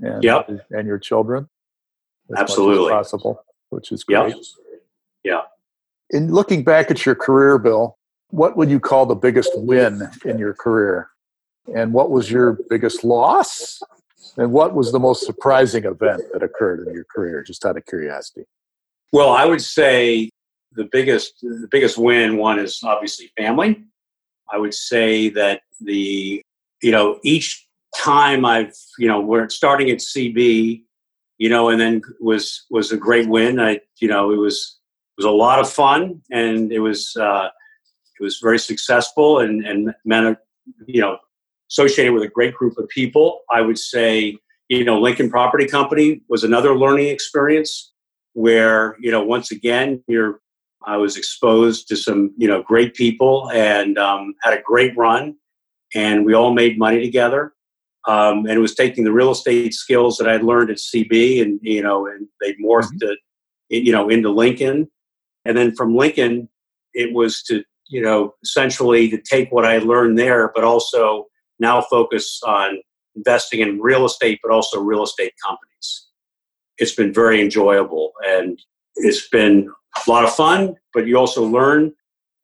and, 0.00 0.22
yep. 0.22 0.48
and 0.70 0.86
your 0.86 0.98
children. 0.98 1.48
Absolutely. 2.36 2.90
possible, 2.90 3.44
which 3.70 3.92
is 3.92 4.04
great. 4.04 4.34
Yep. 4.34 4.44
Yeah 5.24 5.40
in 6.12 6.32
looking 6.32 6.62
back 6.62 6.90
at 6.90 7.04
your 7.04 7.14
career, 7.14 7.58
Bill, 7.58 7.98
what 8.28 8.56
would 8.56 8.70
you 8.70 8.78
call 8.78 9.06
the 9.06 9.14
biggest 9.14 9.50
win 9.56 10.08
in 10.24 10.38
your 10.38 10.54
career? 10.54 11.08
And 11.74 11.92
what 11.92 12.10
was 12.10 12.30
your 12.30 12.58
biggest 12.68 13.02
loss? 13.02 13.80
And 14.36 14.52
what 14.52 14.74
was 14.74 14.92
the 14.92 14.98
most 14.98 15.24
surprising 15.26 15.84
event 15.84 16.22
that 16.32 16.42
occurred 16.42 16.86
in 16.86 16.94
your 16.94 17.04
career, 17.04 17.42
just 17.42 17.64
out 17.64 17.76
of 17.76 17.86
curiosity? 17.86 18.44
Well, 19.12 19.30
I 19.30 19.44
would 19.44 19.60
say 19.60 20.30
the 20.74 20.88
biggest 20.90 21.40
the 21.42 21.68
biggest 21.70 21.98
win 21.98 22.36
one 22.36 22.58
is 22.58 22.80
obviously 22.82 23.30
family. 23.36 23.84
I 24.52 24.58
would 24.58 24.74
say 24.74 25.28
that 25.30 25.62
the 25.80 26.42
you 26.82 26.90
know 26.90 27.18
each 27.22 27.66
time 27.96 28.44
I've 28.44 28.74
you 28.98 29.08
know 29.08 29.20
we're 29.20 29.48
starting 29.48 29.90
at 29.90 29.98
CB, 29.98 30.82
you 31.38 31.48
know, 31.48 31.68
and 31.68 31.80
then 31.80 32.02
was 32.20 32.64
was 32.70 32.92
a 32.92 32.96
great 32.96 33.28
win. 33.28 33.60
I 33.60 33.80
you 34.00 34.08
know 34.08 34.30
it 34.30 34.36
was 34.36 34.78
was 35.16 35.26
a 35.26 35.30
lot 35.30 35.58
of 35.58 35.68
fun, 35.68 36.22
and 36.30 36.72
it 36.72 36.80
was 36.80 37.16
uh, 37.16 37.48
it 38.18 38.22
was 38.22 38.38
very 38.42 38.58
successful, 38.58 39.40
and 39.40 39.64
and 39.64 39.94
meant 40.04 40.38
you 40.86 41.00
know 41.00 41.18
associated 41.70 42.12
with 42.12 42.22
a 42.22 42.28
great 42.28 42.54
group 42.54 42.76
of 42.78 42.88
people. 42.88 43.40
I 43.50 43.60
would 43.62 43.78
say 43.78 44.36
you 44.68 44.84
know 44.84 45.00
Lincoln 45.00 45.30
Property 45.30 45.66
Company 45.66 46.22
was 46.28 46.44
another 46.44 46.76
learning 46.76 47.08
experience 47.08 47.92
where 48.34 48.96
you 49.00 49.10
know 49.10 49.22
once 49.22 49.50
again 49.50 50.02
you're 50.06 50.41
I 50.86 50.96
was 50.96 51.16
exposed 51.16 51.88
to 51.88 51.96
some 51.96 52.32
you 52.36 52.48
know 52.48 52.62
great 52.62 52.94
people 52.94 53.50
and 53.52 53.98
um, 53.98 54.34
had 54.42 54.54
a 54.54 54.62
great 54.62 54.96
run, 54.96 55.36
and 55.94 56.24
we 56.24 56.34
all 56.34 56.52
made 56.52 56.78
money 56.78 57.00
together. 57.00 57.52
Um, 58.08 58.46
and 58.46 58.50
it 58.50 58.58
was 58.58 58.74
taking 58.74 59.04
the 59.04 59.12
real 59.12 59.30
estate 59.30 59.74
skills 59.74 60.16
that 60.16 60.28
I 60.28 60.32
had 60.32 60.42
learned 60.42 60.70
at 60.70 60.78
CB, 60.78 61.40
and 61.40 61.60
you 61.62 61.82
know, 61.82 62.06
and 62.06 62.26
they 62.40 62.54
morphed 62.54 62.98
mm-hmm. 63.02 63.12
it, 63.70 63.84
you 63.84 63.92
know, 63.92 64.08
into 64.08 64.30
Lincoln. 64.30 64.88
And 65.44 65.56
then 65.56 65.74
from 65.74 65.96
Lincoln, 65.96 66.48
it 66.94 67.12
was 67.12 67.42
to, 67.44 67.64
you 67.88 68.00
know, 68.00 68.34
essentially 68.42 69.08
to 69.10 69.18
take 69.18 69.50
what 69.50 69.64
I 69.64 69.78
learned 69.78 70.18
there, 70.18 70.52
but 70.54 70.64
also 70.64 71.26
now 71.58 71.80
focus 71.82 72.40
on 72.46 72.78
investing 73.16 73.60
in 73.60 73.80
real 73.80 74.04
estate, 74.04 74.40
but 74.42 74.52
also 74.52 74.80
real 74.80 75.02
estate 75.02 75.32
companies. 75.44 76.06
It's 76.78 76.94
been 76.94 77.12
very 77.12 77.40
enjoyable 77.40 78.12
and 78.26 78.58
it's 78.96 79.28
been 79.28 79.70
a 80.06 80.10
lot 80.10 80.24
of 80.24 80.34
fun, 80.34 80.74
but 80.94 81.06
you 81.06 81.16
also 81.16 81.44
learn. 81.44 81.92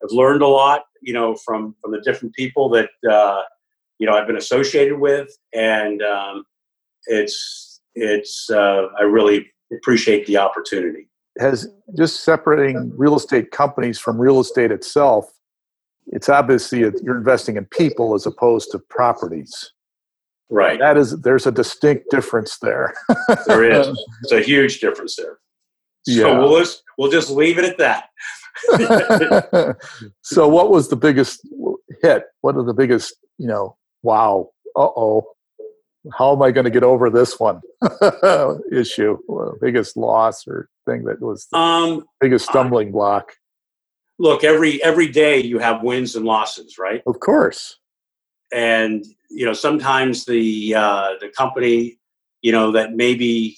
I've 0.03 0.11
learned 0.11 0.41
a 0.41 0.47
lot, 0.47 0.83
you 1.01 1.13
know, 1.13 1.35
from 1.35 1.75
from 1.81 1.91
the 1.91 2.01
different 2.01 2.33
people 2.35 2.69
that 2.69 2.89
uh, 3.09 3.41
you 3.97 4.07
know 4.07 4.13
I've 4.13 4.27
been 4.27 4.37
associated 4.37 4.99
with, 4.99 5.29
and 5.53 6.01
um, 6.01 6.43
it's 7.05 7.81
it's 7.95 8.49
uh, 8.49 8.87
I 8.97 9.03
really 9.03 9.51
appreciate 9.71 10.25
the 10.25 10.37
opportunity 10.37 11.09
has 11.39 11.67
just 11.97 12.23
separating 12.23 12.91
real 12.97 13.15
estate 13.15 13.51
companies 13.51 13.97
from 13.97 14.19
real 14.19 14.39
estate 14.39 14.71
itself. 14.71 15.31
It's 16.07 16.29
obviously 16.29 16.79
you're 16.79 17.17
investing 17.17 17.57
in 17.57 17.65
people 17.65 18.13
as 18.15 18.25
opposed 18.25 18.71
to 18.71 18.79
properties. 18.79 19.71
Right. 20.49 20.79
That 20.79 20.97
is, 20.97 21.21
there's 21.21 21.45
a 21.45 21.51
distinct 21.51 22.09
difference 22.09 22.57
there. 22.59 22.93
there 23.45 23.63
is. 23.63 23.87
It's 24.23 24.31
a 24.31 24.41
huge 24.41 24.79
difference 24.79 25.15
there. 25.15 25.37
So 26.07 26.27
yeah. 26.27 26.39
we'll 26.39 26.57
just 26.59 26.83
we'll 26.99 27.09
just 27.09 27.31
leave 27.31 27.57
it 27.57 27.65
at 27.65 27.77
that. 27.77 28.09
so, 30.21 30.47
what 30.47 30.69
was 30.69 30.89
the 30.89 30.97
biggest 30.97 31.47
hit? 32.03 32.25
What 32.41 32.57
are 32.57 32.63
the 32.63 32.73
biggest, 32.73 33.15
you 33.37 33.47
know, 33.47 33.77
wow, 34.03 34.49
uh 34.75 34.89
oh, 34.95 35.25
how 36.17 36.33
am 36.33 36.41
I 36.41 36.51
going 36.51 36.65
to 36.65 36.71
get 36.71 36.83
over 36.83 37.09
this 37.09 37.39
one 37.39 37.61
issue? 38.71 39.17
Well, 39.27 39.55
biggest 39.61 39.95
loss 39.95 40.45
or 40.45 40.69
thing 40.85 41.05
that 41.05 41.21
was 41.21 41.47
the 41.51 41.57
um, 41.57 42.05
biggest 42.19 42.49
stumbling 42.49 42.91
block? 42.91 43.31
Look, 44.17 44.43
every 44.43 44.83
every 44.83 45.07
day 45.07 45.41
you 45.41 45.59
have 45.59 45.81
wins 45.81 46.15
and 46.17 46.25
losses, 46.25 46.77
right? 46.77 47.01
Of 47.07 47.21
course. 47.21 47.77
And 48.51 49.05
you 49.29 49.45
know, 49.45 49.53
sometimes 49.53 50.25
the 50.25 50.75
uh, 50.75 51.11
the 51.21 51.29
company, 51.29 51.97
you 52.41 52.51
know, 52.51 52.73
that 52.73 52.93
maybe 52.93 53.57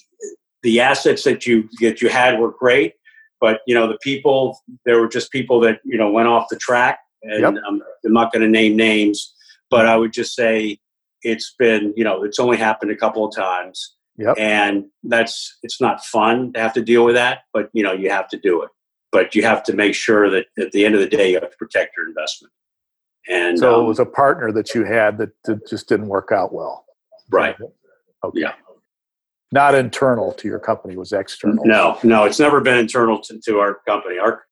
the 0.62 0.80
assets 0.80 1.24
that 1.24 1.44
you 1.44 1.68
that 1.80 2.00
you 2.00 2.08
had 2.08 2.38
were 2.38 2.52
great, 2.52 2.94
but 3.42 3.60
you 3.66 3.74
know, 3.74 3.86
the 3.86 3.98
people 4.00 4.58
there 4.86 4.98
were 4.98 5.08
just 5.08 5.30
people 5.30 5.60
that 5.60 5.80
you 5.84 5.98
know 5.98 6.10
went 6.10 6.28
off 6.28 6.46
the 6.48 6.56
track, 6.56 7.00
and 7.22 7.42
yep. 7.42 7.54
I'm, 7.66 7.82
I'm 8.04 8.12
not 8.12 8.32
going 8.32 8.42
to 8.42 8.48
name 8.48 8.76
names, 8.76 9.34
but 9.68 9.86
I 9.86 9.96
would 9.96 10.14
just 10.14 10.34
say 10.34 10.78
it's 11.22 11.54
been 11.58 11.92
you 11.96 12.04
know 12.04 12.22
it's 12.22 12.38
only 12.38 12.56
happened 12.56 12.90
a 12.90 12.96
couple 12.96 13.24
of 13.24 13.34
times 13.34 13.96
yep. 14.16 14.34
and 14.38 14.84
that's 15.04 15.58
it's 15.62 15.80
not 15.80 16.04
fun 16.04 16.52
to 16.52 16.60
have 16.60 16.72
to 16.72 16.82
deal 16.82 17.04
with 17.04 17.14
that 17.14 17.40
but 17.52 17.68
you 17.72 17.82
know 17.82 17.92
you 17.92 18.10
have 18.10 18.28
to 18.28 18.36
do 18.36 18.62
it 18.62 18.70
but 19.10 19.34
you 19.34 19.42
have 19.42 19.62
to 19.62 19.72
make 19.72 19.94
sure 19.94 20.30
that 20.30 20.46
at 20.58 20.72
the 20.72 20.84
end 20.84 20.94
of 20.94 21.00
the 21.00 21.06
day 21.06 21.30
you 21.30 21.38
have 21.40 21.50
to 21.50 21.56
protect 21.56 21.96
your 21.96 22.08
investment 22.08 22.52
and 23.28 23.58
so 23.58 23.76
um, 23.76 23.84
it 23.84 23.88
was 23.88 23.98
a 23.98 24.06
partner 24.06 24.50
that 24.50 24.74
you 24.74 24.84
had 24.84 25.16
that, 25.18 25.30
that 25.44 25.66
just 25.68 25.88
didn't 25.88 26.08
work 26.08 26.30
out 26.32 26.52
well 26.52 26.84
right 27.30 27.56
okay. 28.24 28.40
yeah 28.40 28.52
not 29.52 29.74
internal 29.74 30.32
to 30.32 30.48
your 30.48 30.58
company 30.58 30.96
was 30.96 31.12
external. 31.12 31.64
No 31.64 31.98
no 32.02 32.24
it's 32.24 32.38
never 32.38 32.60
been 32.60 32.78
internal 32.78 33.20
to, 33.20 33.40
to 33.46 33.58
our 33.58 33.80
company. 33.86 34.18
Our 34.18 34.44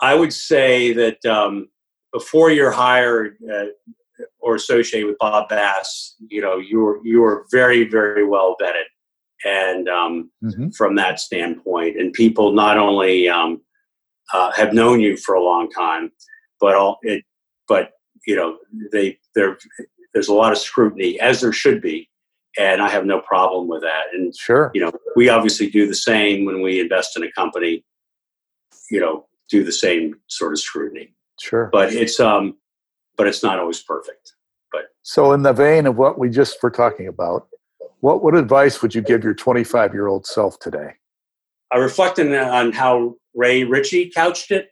i 0.00 0.14
would 0.14 0.32
say 0.32 0.92
that 0.92 1.24
um, 1.24 1.68
before 2.12 2.50
you're 2.50 2.70
hired 2.70 3.36
uh, 3.52 3.66
or 4.40 4.54
associated 4.54 5.06
with 5.06 5.18
Bob 5.18 5.48
Bass, 5.48 6.14
you 6.28 6.40
know, 6.40 6.56
you 6.58 6.80
were 6.80 7.00
you 7.04 7.20
were 7.20 7.46
very 7.50 7.88
very 7.88 8.26
well 8.26 8.56
vetted, 8.60 8.88
and 9.44 9.88
um, 9.88 10.30
mm-hmm. 10.42 10.70
from 10.70 10.94
that 10.96 11.20
standpoint, 11.20 12.00
and 12.00 12.12
people 12.12 12.52
not 12.52 12.78
only 12.78 13.28
um, 13.28 13.60
uh, 14.32 14.52
have 14.52 14.72
known 14.72 15.00
you 15.00 15.16
for 15.16 15.34
a 15.34 15.42
long 15.42 15.70
time, 15.70 16.10
but 16.60 16.74
all 16.74 16.98
it, 17.02 17.24
but 17.68 17.90
you 18.26 18.36
know, 18.36 18.58
they 18.92 19.18
there 19.34 19.58
there's 20.14 20.28
a 20.28 20.34
lot 20.34 20.52
of 20.52 20.58
scrutiny 20.58 21.20
as 21.20 21.40
there 21.40 21.52
should 21.52 21.82
be, 21.82 22.08
and 22.58 22.82
I 22.82 22.88
have 22.88 23.04
no 23.04 23.20
problem 23.20 23.68
with 23.68 23.82
that. 23.82 24.06
And 24.12 24.36
sure, 24.36 24.70
you 24.74 24.80
know, 24.80 24.92
we 25.14 25.28
obviously 25.28 25.70
do 25.70 25.86
the 25.86 25.94
same 25.94 26.44
when 26.44 26.62
we 26.62 26.80
invest 26.80 27.16
in 27.16 27.22
a 27.22 27.32
company. 27.32 27.84
You 28.90 29.00
know, 29.00 29.26
do 29.50 29.64
the 29.64 29.72
same 29.72 30.16
sort 30.28 30.52
of 30.52 30.60
scrutiny. 30.60 31.14
Sure, 31.40 31.68
but 31.72 31.92
it's 31.92 32.20
um 32.20 32.56
but 33.16 33.26
it's 33.26 33.42
not 33.42 33.58
always 33.58 33.82
perfect. 33.82 34.34
But 34.72 34.86
so, 35.02 35.32
in 35.32 35.42
the 35.42 35.52
vein 35.52 35.86
of 35.86 35.96
what 35.96 36.18
we 36.18 36.30
just 36.30 36.62
were 36.62 36.70
talking 36.70 37.08
about, 37.08 37.48
what 38.00 38.22
what 38.22 38.36
advice 38.36 38.82
would 38.82 38.94
you 38.94 39.02
give 39.02 39.24
your 39.24 39.34
25 39.34 39.92
year 39.92 40.06
old 40.06 40.26
self 40.26 40.58
today? 40.58 40.92
I 41.72 41.78
reflected 41.78 42.32
on 42.34 42.72
how 42.72 43.16
Ray 43.34 43.64
Ritchie 43.64 44.10
couched 44.10 44.50
it. 44.50 44.68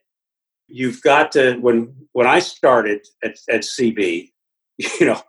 You've 0.69 1.02
got 1.02 1.32
to 1.32 1.56
when 1.56 1.94
when 2.12 2.27
I 2.27 2.39
started 2.39 3.06
at, 3.23 3.36
at 3.51 3.62
CB, 3.62 4.31
you 4.78 5.06
know, 5.06 5.20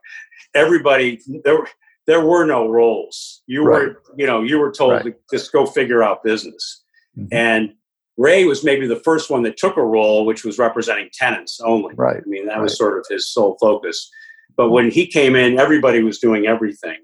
everybody 0.53 1.19
there 1.43 1.65
there 2.07 2.25
were 2.25 2.45
no 2.45 2.69
roles. 2.69 3.41
You 3.47 3.63
right. 3.63 3.87
were 3.87 4.01
you 4.15 4.25
know 4.25 4.41
you 4.41 4.59
were 4.59 4.71
told 4.71 4.93
right. 4.93 5.03
to 5.05 5.15
just 5.31 5.51
go 5.51 5.65
figure 5.65 6.03
out 6.03 6.23
business, 6.23 6.83
mm-hmm. 7.17 7.27
and 7.31 7.73
Ray 8.17 8.45
was 8.45 8.63
maybe 8.63 8.87
the 8.87 9.01
first 9.01 9.29
one 9.29 9.43
that 9.43 9.57
took 9.57 9.77
a 9.77 9.83
role, 9.83 10.25
which 10.25 10.45
was 10.45 10.57
representing 10.57 11.09
tenants 11.13 11.59
only. 11.63 11.93
Right. 11.95 12.17
I 12.17 12.27
mean 12.27 12.45
that 12.47 12.55
right. 12.55 12.63
was 12.63 12.77
sort 12.77 12.97
of 12.97 13.05
his 13.09 13.31
sole 13.31 13.57
focus. 13.59 14.09
But 14.57 14.69
when 14.69 14.89
he 14.89 15.05
came 15.05 15.35
in, 15.35 15.59
everybody 15.59 16.01
was 16.01 16.19
doing 16.19 16.47
everything. 16.47 16.97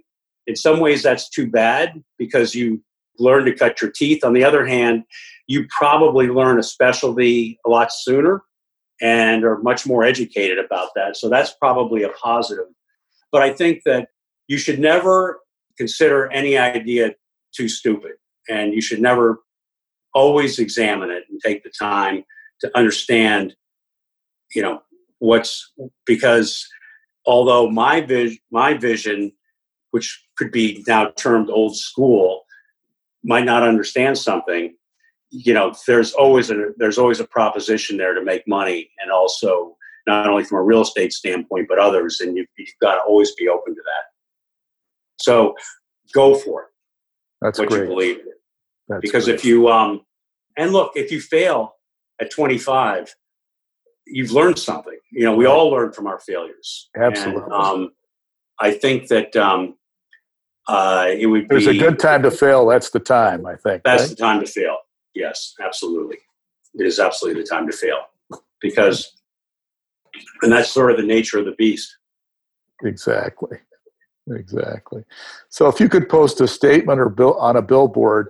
In 0.47 0.55
some 0.55 0.79
ways, 0.79 1.03
that's 1.03 1.29
too 1.29 1.49
bad 1.49 2.01
because 2.17 2.55
you 2.55 2.81
learn 3.19 3.45
to 3.45 3.53
cut 3.53 3.81
your 3.81 3.91
teeth. 3.91 4.23
On 4.23 4.33
the 4.33 4.43
other 4.43 4.65
hand, 4.65 5.03
you 5.47 5.67
probably 5.69 6.27
learn 6.27 6.59
a 6.59 6.63
specialty 6.63 7.59
a 7.65 7.69
lot 7.69 7.91
sooner 7.91 8.43
and 9.01 9.43
are 9.43 9.57
much 9.59 9.85
more 9.85 10.03
educated 10.03 10.59
about 10.59 10.89
that. 10.95 11.17
So 11.17 11.27
that's 11.27 11.53
probably 11.53 12.03
a 12.03 12.09
positive. 12.09 12.65
But 13.31 13.41
I 13.41 13.51
think 13.51 13.81
that 13.85 14.09
you 14.51 14.57
should 14.57 14.79
never 14.81 15.39
consider 15.77 16.29
any 16.29 16.57
idea 16.57 17.15
too 17.55 17.69
stupid, 17.69 18.15
and 18.49 18.73
you 18.73 18.81
should 18.81 19.01
never 19.01 19.39
always 20.13 20.59
examine 20.59 21.09
it 21.09 21.23
and 21.29 21.39
take 21.39 21.63
the 21.63 21.71
time 21.79 22.25
to 22.59 22.69
understand, 22.77 23.55
you 24.53 24.61
know, 24.61 24.81
what's 25.19 25.71
because 26.05 26.67
although 27.25 27.71
my 27.71 28.01
vision, 28.01 28.39
my 28.51 28.73
vision, 28.73 29.31
which 29.91 30.21
could 30.35 30.51
be 30.51 30.83
now 30.85 31.11
termed 31.11 31.49
old 31.49 31.77
school, 31.77 32.41
might 33.23 33.45
not 33.45 33.63
understand 33.63 34.17
something 34.17 34.75
you 35.29 35.53
know 35.53 35.73
there's 35.87 36.11
always 36.11 36.51
a 36.51 36.71
there's 36.75 36.97
always 36.97 37.21
a 37.21 37.27
proposition 37.37 37.95
there 37.95 38.13
to 38.13 38.21
make 38.21 38.45
money 38.49 38.89
and 39.01 39.11
also 39.11 39.77
not 40.05 40.27
only 40.27 40.43
from 40.43 40.57
a 40.57 40.61
real 40.61 40.81
estate 40.81 41.13
standpoint 41.13 41.69
but 41.69 41.79
others 41.79 42.19
and 42.19 42.35
you've, 42.35 42.49
you've 42.57 42.81
got 42.81 42.95
to 42.95 43.01
always 43.03 43.31
be 43.35 43.47
open 43.47 43.73
to 43.73 43.81
that 43.85 44.10
so 45.21 45.55
go 46.13 46.35
for 46.35 46.63
it 46.63 46.67
that's 47.41 47.59
what 47.59 47.69
great. 47.69 47.81
you 47.81 47.87
believe 47.87 48.17
in 48.19 48.25
that's 48.87 49.01
because 49.01 49.25
great. 49.25 49.35
if 49.35 49.45
you 49.45 49.69
um 49.69 50.01
and 50.57 50.71
look 50.71 50.91
if 50.95 51.11
you 51.11 51.21
fail 51.21 51.75
at 52.19 52.31
25 52.31 53.13
you've 54.07 54.31
learned 54.31 54.59
something 54.59 54.97
you 55.11 55.23
know 55.23 55.35
we 55.35 55.45
all 55.45 55.69
learn 55.69 55.91
from 55.91 56.07
our 56.07 56.19
failures 56.19 56.89
absolutely 56.97 57.43
and, 57.43 57.53
um, 57.53 57.89
i 58.59 58.71
think 58.71 59.07
that 59.07 59.35
um, 59.35 59.75
uh, 60.67 61.07
it 61.09 61.25
would 61.25 61.49
There's 61.49 61.67
be, 61.67 61.77
a 61.77 61.79
good 61.79 61.99
time 61.99 62.23
to 62.23 62.31
fail. 62.31 62.65
That's 62.65 62.91
the 62.91 62.99
time, 62.99 63.45
I 63.45 63.55
think. 63.55 63.83
That's 63.83 64.03
right? 64.03 64.09
the 64.09 64.15
time 64.15 64.39
to 64.39 64.45
fail. 64.45 64.77
Yes, 65.13 65.53
absolutely. 65.61 66.17
It 66.75 66.85
is 66.85 66.99
absolutely 66.99 67.41
the 67.41 67.47
time 67.47 67.69
to 67.69 67.75
fail 67.75 68.05
because, 68.61 69.11
and 70.41 70.51
that's 70.51 70.71
sort 70.71 70.91
of 70.91 70.97
the 70.97 71.03
nature 71.03 71.39
of 71.39 71.45
the 71.45 71.55
beast. 71.57 71.97
Exactly. 72.83 73.57
Exactly. 74.35 75.03
So 75.49 75.67
if 75.67 75.79
you 75.79 75.89
could 75.89 76.09
post 76.09 76.41
a 76.41 76.47
statement 76.47 76.99
or 76.99 77.09
bill 77.09 77.37
on 77.39 77.55
a 77.55 77.61
billboard 77.61 78.29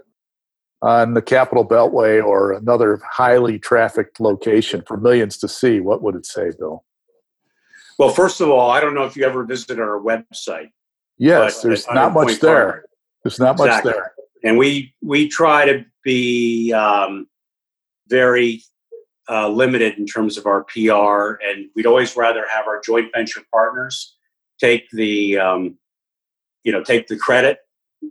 on 0.81 1.13
the 1.13 1.21
Capital 1.21 1.67
Beltway 1.67 2.23
or 2.23 2.53
another 2.53 2.99
highly 3.09 3.59
trafficked 3.59 4.19
location 4.19 4.83
for 4.87 4.97
millions 4.97 5.37
to 5.37 5.47
see, 5.47 5.79
what 5.79 6.01
would 6.01 6.15
it 6.15 6.25
say, 6.25 6.51
Bill? 6.57 6.83
Well, 7.99 8.09
first 8.09 8.41
of 8.41 8.49
all, 8.49 8.71
I 8.71 8.79
don't 8.79 8.95
know 8.95 9.03
if 9.03 9.15
you 9.15 9.25
ever 9.25 9.43
visited 9.43 9.79
our 9.79 9.99
website. 9.99 10.71
Yes, 11.17 11.61
there's 11.61 11.85
not 11.91 12.13
much 12.13 12.39
there. 12.39 12.85
There's 13.23 13.39
not 13.39 13.59
much 13.59 13.67
exactly. 13.67 13.91
there. 13.91 14.13
And 14.43 14.57
we 14.57 14.95
we 15.03 15.27
try 15.27 15.65
to 15.65 15.85
be 16.03 16.73
um, 16.73 17.27
very 18.09 18.63
uh, 19.29 19.49
limited 19.49 19.99
in 19.99 20.07
terms 20.07 20.39
of 20.39 20.47
our 20.47 20.63
PR, 20.63 21.39
and 21.45 21.69
we'd 21.75 21.85
always 21.85 22.17
rather 22.17 22.45
have 22.51 22.65
our 22.65 22.81
joint 22.83 23.11
venture 23.13 23.43
partners 23.53 24.15
take 24.59 24.89
the 24.91 25.37
um, 25.37 25.77
you 26.63 26.71
know 26.71 26.83
take 26.83 27.07
the 27.07 27.17
credit 27.17 27.59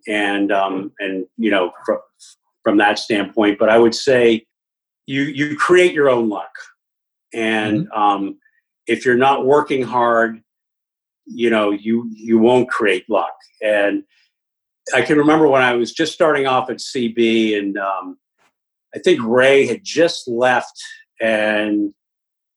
and 0.07 0.53
um, 0.53 0.93
and 0.99 1.27
you 1.37 1.51
know 1.51 1.73
from, 1.85 1.99
from 2.63 2.77
that 2.79 2.99
standpoint. 2.99 3.59
But 3.59 3.69
I 3.69 3.79
would 3.79 3.95
say 3.95 4.47
you 5.07 5.23
you 5.23 5.57
create 5.57 5.93
your 5.93 6.09
own 6.09 6.29
luck, 6.29 6.53
and 7.33 7.87
mm-hmm. 7.87 8.01
um, 8.01 8.39
if 8.87 9.05
you're 9.05 9.17
not 9.17 9.47
working 9.47 9.83
hard, 9.83 10.43
you 11.27 11.51
know 11.51 11.71
you 11.71 12.09
you 12.13 12.39
won't 12.39 12.69
create 12.69 13.09
luck. 13.09 13.35
And 13.63 14.05
I 14.95 15.03
can 15.03 15.19
remember 15.19 15.47
when 15.49 15.63
I 15.63 15.75
was 15.75 15.93
just 15.93 16.13
starting 16.13 16.47
off 16.47 16.71
at 16.71 16.79
CB, 16.79 17.59
and 17.59 17.77
um, 17.77 18.19
I 18.95 18.99
think 18.99 19.21
Ray 19.23 19.67
had 19.67 19.85
just 19.85 20.27
left, 20.29 20.83
and 21.21 21.93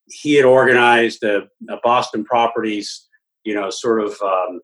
he 0.08 0.36
had 0.36 0.46
organized 0.46 1.24
a, 1.24 1.44
a 1.70 1.78
Boston 1.84 2.24
Properties, 2.24 3.08
you 3.44 3.54
know, 3.56 3.70
sort 3.70 4.04
of 4.04 4.20
um, 4.22 4.62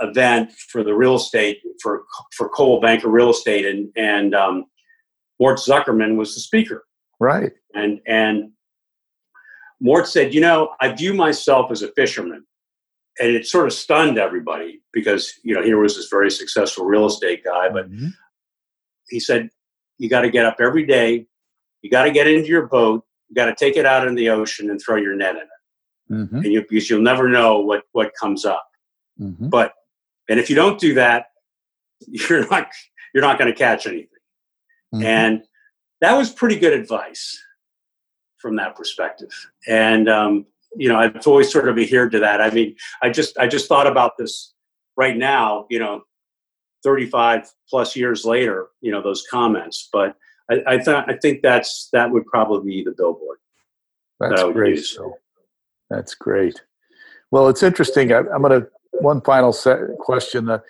event 0.00 0.52
for 0.52 0.82
the 0.82 0.94
real 0.94 1.16
estate 1.16 1.60
for 1.82 2.04
for 2.36 2.48
Coldwell 2.48 2.80
Banker 2.80 3.08
Real 3.08 3.30
Estate, 3.30 3.66
and 3.66 3.90
and 3.96 4.34
um, 4.34 4.64
Mort 5.40 5.58
Zuckerman 5.58 6.16
was 6.16 6.34
the 6.34 6.40
speaker. 6.40 6.84
Right. 7.20 7.52
And 7.74 8.00
and 8.06 8.50
Mort 9.80 10.08
said, 10.08 10.34
you 10.34 10.40
know, 10.40 10.70
I 10.80 10.92
view 10.92 11.14
myself 11.14 11.70
as 11.70 11.82
a 11.82 11.92
fisherman 11.92 12.46
and 13.18 13.30
it 13.30 13.46
sort 13.46 13.66
of 13.66 13.72
stunned 13.72 14.18
everybody 14.18 14.82
because 14.92 15.38
you 15.42 15.54
know 15.54 15.62
here 15.62 15.78
was 15.78 15.96
this 15.96 16.08
very 16.08 16.30
successful 16.30 16.84
real 16.84 17.06
estate 17.06 17.44
guy 17.44 17.68
but 17.68 17.90
mm-hmm. 17.90 18.08
he 19.08 19.20
said 19.20 19.48
you 19.98 20.08
got 20.08 20.22
to 20.22 20.30
get 20.30 20.44
up 20.44 20.56
every 20.60 20.84
day 20.84 21.26
you 21.82 21.90
got 21.90 22.04
to 22.04 22.10
get 22.10 22.26
into 22.26 22.48
your 22.48 22.66
boat 22.66 23.04
you 23.28 23.34
got 23.34 23.46
to 23.46 23.54
take 23.54 23.76
it 23.76 23.86
out 23.86 24.06
in 24.06 24.14
the 24.14 24.28
ocean 24.28 24.70
and 24.70 24.80
throw 24.80 24.96
your 24.96 25.14
net 25.14 25.36
in 25.36 25.42
it 25.42 26.12
mm-hmm. 26.12 26.36
and 26.36 26.46
you, 26.46 26.64
because 26.68 26.90
you'll 26.90 27.02
never 27.02 27.28
know 27.28 27.58
what 27.58 27.82
what 27.92 28.12
comes 28.20 28.44
up 28.44 28.66
mm-hmm. 29.20 29.48
but 29.48 29.72
and 30.28 30.40
if 30.40 30.50
you 30.50 30.56
don't 30.56 30.80
do 30.80 30.94
that 30.94 31.26
you're 32.06 32.46
not 32.48 32.68
you're 33.14 33.22
not 33.22 33.38
going 33.38 33.50
to 33.50 33.56
catch 33.56 33.86
anything 33.86 34.08
mm-hmm. 34.94 35.04
and 35.04 35.42
that 36.00 36.16
was 36.16 36.30
pretty 36.30 36.56
good 36.56 36.72
advice 36.72 37.38
from 38.38 38.56
that 38.56 38.76
perspective 38.76 39.30
and 39.66 40.08
um, 40.08 40.46
you 40.76 40.88
know, 40.88 40.96
I've 40.96 41.26
always 41.26 41.50
sort 41.50 41.68
of 41.68 41.78
adhered 41.78 42.12
to 42.12 42.18
that. 42.20 42.40
I 42.40 42.50
mean, 42.50 42.76
I 43.02 43.10
just 43.10 43.36
I 43.38 43.46
just 43.46 43.68
thought 43.68 43.86
about 43.86 44.12
this 44.18 44.52
right 44.96 45.16
now, 45.16 45.66
you 45.70 45.78
know, 45.78 46.02
35 46.84 47.50
plus 47.68 47.96
years 47.96 48.24
later, 48.24 48.68
you 48.80 48.92
know, 48.92 49.02
those 49.02 49.24
comments. 49.30 49.88
But 49.92 50.16
I, 50.50 50.62
I 50.66 50.78
thought 50.78 51.10
I 51.10 51.16
think 51.16 51.42
that's 51.42 51.88
that 51.92 52.10
would 52.10 52.26
probably 52.26 52.76
be 52.76 52.84
the 52.84 52.94
billboard. 52.96 53.38
That's 54.20 54.42
that 54.42 54.52
great. 54.52 54.84
That's 55.90 56.14
great. 56.14 56.60
Well, 57.30 57.48
it's 57.48 57.62
interesting. 57.62 58.12
I, 58.12 58.18
am 58.18 58.42
going 58.42 58.60
to 58.60 58.68
one 59.00 59.20
final 59.20 59.52
set 59.52 59.80
question. 59.98 60.48
Uh, 60.48 60.60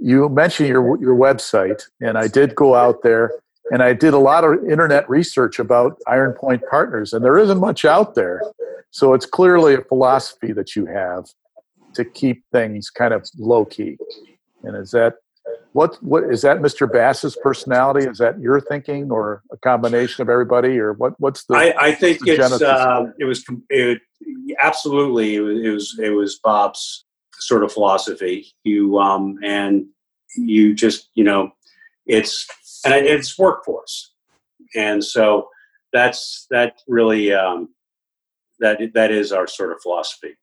you 0.00 0.28
mentioned 0.28 0.68
your 0.68 1.00
your 1.00 1.16
website, 1.16 1.82
and 2.00 2.18
I 2.18 2.28
did 2.28 2.54
go 2.54 2.74
out 2.74 3.02
there 3.02 3.30
and 3.70 3.82
I 3.82 3.92
did 3.92 4.14
a 4.14 4.18
lot 4.18 4.44
of 4.44 4.64
internet 4.64 5.08
research 5.08 5.58
about 5.58 5.98
Iron 6.06 6.32
Point 6.34 6.62
Partners, 6.68 7.12
and 7.12 7.24
there 7.24 7.38
isn't 7.38 7.58
much 7.58 7.84
out 7.84 8.14
there. 8.14 8.42
So 8.90 9.14
it's 9.14 9.26
clearly 9.26 9.74
a 9.74 9.82
philosophy 9.82 10.52
that 10.52 10.76
you 10.76 10.86
have 10.86 11.26
to 11.94 12.04
keep 12.04 12.44
things 12.52 12.90
kind 12.90 13.14
of 13.14 13.28
low 13.38 13.64
key. 13.64 13.96
And 14.62 14.76
is 14.76 14.90
that 14.90 15.14
what 15.72 15.96
what 16.02 16.24
is 16.24 16.42
that 16.42 16.58
Mr. 16.58 16.90
Bass's 16.90 17.36
personality? 17.42 18.06
Is 18.06 18.18
that 18.18 18.38
your 18.38 18.60
thinking, 18.60 19.10
or 19.10 19.42
a 19.50 19.56
combination 19.56 20.22
of 20.22 20.28
everybody, 20.28 20.78
or 20.78 20.92
what? 20.92 21.18
What's 21.18 21.44
the? 21.46 21.54
I, 21.54 21.74
I 21.78 21.94
think 21.94 22.20
it's 22.26 22.62
uh, 22.62 23.06
it 23.18 23.24
was 23.24 23.44
it, 23.70 24.00
absolutely 24.62 25.36
it 25.36 25.40
was, 25.40 25.58
it 25.64 25.70
was 25.70 25.98
it 26.00 26.10
was 26.10 26.38
Bob's 26.38 27.04
sort 27.40 27.64
of 27.64 27.72
philosophy. 27.72 28.46
You 28.64 28.98
um 28.98 29.38
and 29.42 29.86
you 30.36 30.74
just 30.74 31.08
you 31.14 31.24
know 31.24 31.52
it's 32.06 32.46
and 32.84 32.94
it's 32.94 33.38
workforce, 33.38 34.12
and 34.74 35.02
so 35.02 35.48
that's 35.92 36.46
that 36.50 36.82
really 36.86 37.32
um, 37.32 37.70
that 38.60 38.78
that 38.94 39.10
is 39.10 39.32
our 39.32 39.46
sort 39.46 39.72
of 39.72 39.80
philosophy. 39.80 40.36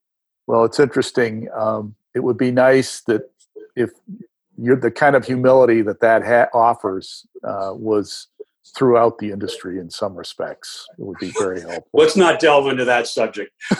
Well, 0.48 0.64
it's 0.66 0.80
interesting. 0.80 1.48
Um, 1.56 1.96
it 2.16 2.22
would 2.22 2.38
be 2.38 2.52
nice 2.52 3.02
that 3.02 3.30
if 3.76 3.92
you're 4.58 4.80
the 4.80 4.92
kind 4.92 5.16
of 5.16 5.26
humility 5.26 5.82
that 5.84 6.02
that 6.02 6.26
ha- 6.26 6.50
offers 6.54 7.28
uh, 7.44 7.72
was 7.74 8.28
throughout 8.78 9.18
the 9.18 9.32
industry 9.32 9.80
in 9.80 9.90
some 9.90 10.16
respects. 10.16 10.86
It 10.98 11.06
would 11.06 11.18
be 11.20 11.34
very 11.38 11.62
helpful. 11.62 11.90
Let's 11.94 12.16
not 12.16 12.40
delve 12.40 12.68
into 12.68 12.86
that 12.86 13.08
subject. 13.08 13.52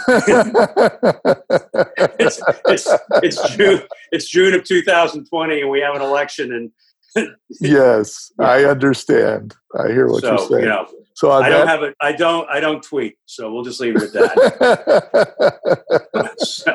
it's, 2.20 2.42
it's, 2.66 2.88
it's 3.24 3.56
June. 3.56 3.82
It's 4.12 4.28
June 4.28 4.54
of 4.54 4.64
2020, 4.64 5.62
and 5.62 5.70
we 5.70 5.82
have 5.82 5.96
an 5.96 6.02
election, 6.02 6.54
and 6.54 6.72
yes, 7.60 8.32
I 8.40 8.64
understand. 8.66 9.56
I 9.78 9.88
hear 9.88 10.08
what 10.08 10.22
so, 10.22 10.30
you're 10.30 10.40
saying. 10.40 10.64
You 10.64 10.70
know, 10.70 10.88
So 11.14 11.32
I 11.32 11.50
don't 11.50 11.68
have 11.68 11.84
it. 11.84 11.96
I 12.02 12.14
don't. 12.14 12.50
I 12.50 12.60
don't 12.60 12.82
tweet. 12.82 13.18
So 13.26 13.54
we'll 13.54 13.64
just 13.64 13.80
leave 13.80 13.98
it 13.98 14.04
at 14.04 14.14
that. 14.14 16.36
so. 16.40 16.74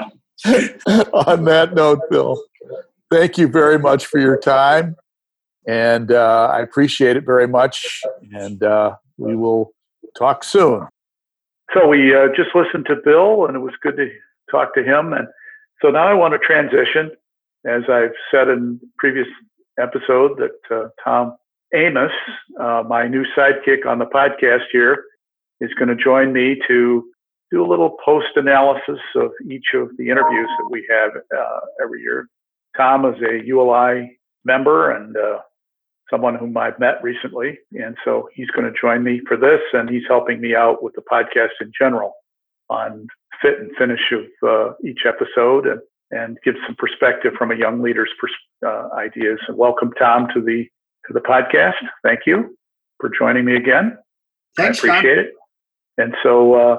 On 1.12 1.44
that 1.44 1.74
note, 1.74 2.00
Bill, 2.10 2.42
thank 3.10 3.38
you 3.38 3.48
very 3.48 3.78
much 3.78 4.04
for 4.06 4.20
your 4.20 4.36
time, 4.36 4.96
and 5.66 6.12
uh, 6.12 6.50
I 6.52 6.60
appreciate 6.60 7.16
it 7.16 7.24
very 7.24 7.48
much. 7.48 8.02
And 8.32 8.62
uh, 8.62 8.96
we 9.18 9.34
will 9.34 9.72
talk 10.16 10.44
soon. 10.44 10.86
So 11.74 11.88
we 11.88 12.14
uh, 12.14 12.28
just 12.36 12.50
listened 12.54 12.86
to 12.86 12.96
Bill, 13.04 13.46
and 13.46 13.56
it 13.56 13.60
was 13.60 13.74
good 13.82 13.96
to 13.96 14.08
talk 14.50 14.74
to 14.74 14.84
him. 14.84 15.12
And 15.12 15.26
so 15.82 15.90
now 15.90 16.06
I 16.06 16.14
want 16.14 16.32
to 16.32 16.38
transition, 16.38 17.10
as 17.66 17.82
I've 17.90 18.14
said 18.30 18.48
in 18.48 18.80
previous 18.98 19.26
episode, 19.78 20.38
that 20.38 20.74
uh, 20.74 20.88
Tom 21.02 21.36
Amos, 21.74 22.12
uh, 22.60 22.84
my 22.86 23.08
new 23.08 23.24
sidekick 23.36 23.84
on 23.86 23.98
the 23.98 24.06
podcast 24.06 24.64
here, 24.70 25.04
is 25.60 25.70
going 25.74 25.88
to 25.88 25.96
join 25.96 26.32
me 26.32 26.56
to 26.68 27.04
do 27.50 27.64
a 27.64 27.66
little 27.66 27.96
post 28.04 28.28
analysis 28.36 28.98
of 29.16 29.30
each 29.50 29.66
of 29.74 29.90
the 29.98 30.08
interviews 30.08 30.48
that 30.58 30.68
we 30.70 30.86
have 30.88 31.10
uh, 31.36 31.60
every 31.82 32.00
year. 32.02 32.28
Tom 32.76 33.04
is 33.06 33.20
a 33.22 33.44
ULI 33.44 34.18
member 34.44 34.92
and 34.92 35.16
uh, 35.16 35.38
someone 36.10 36.34
whom 36.36 36.56
I've 36.56 36.78
met 36.78 37.02
recently. 37.02 37.58
And 37.72 37.96
so 38.04 38.28
he's 38.34 38.50
going 38.50 38.70
to 38.70 38.80
join 38.80 39.02
me 39.02 39.20
for 39.26 39.36
this, 39.36 39.60
and 39.72 39.88
he's 39.88 40.04
helping 40.08 40.40
me 40.40 40.54
out 40.54 40.82
with 40.82 40.94
the 40.94 41.02
podcast 41.10 41.54
in 41.60 41.72
general 41.78 42.12
on 42.68 43.06
fit 43.42 43.58
and 43.58 43.70
finish 43.76 44.12
of 44.12 44.48
uh, 44.48 44.72
each 44.84 45.00
episode 45.06 45.66
and, 45.66 45.80
and 46.10 46.38
give 46.44 46.54
some 46.66 46.76
perspective 46.76 47.32
from 47.38 47.50
a 47.50 47.56
young 47.56 47.82
leader's 47.82 48.10
pers- 48.20 48.32
uh, 48.66 48.88
ideas. 48.94 49.38
And 49.48 49.56
welcome, 49.56 49.92
Tom, 49.98 50.28
to 50.34 50.40
the 50.40 50.66
to 51.06 51.12
the 51.12 51.20
podcast. 51.20 51.74
Thank 52.02 52.20
you 52.26 52.56
for 52.98 53.10
joining 53.16 53.44
me 53.44 53.56
again. 53.56 53.96
Thanks, 54.56 54.82
I 54.82 54.88
appreciate 54.88 55.14
Tom. 55.14 55.24
it. 55.24 55.32
And 55.98 56.14
so 56.22 56.54
uh, 56.54 56.78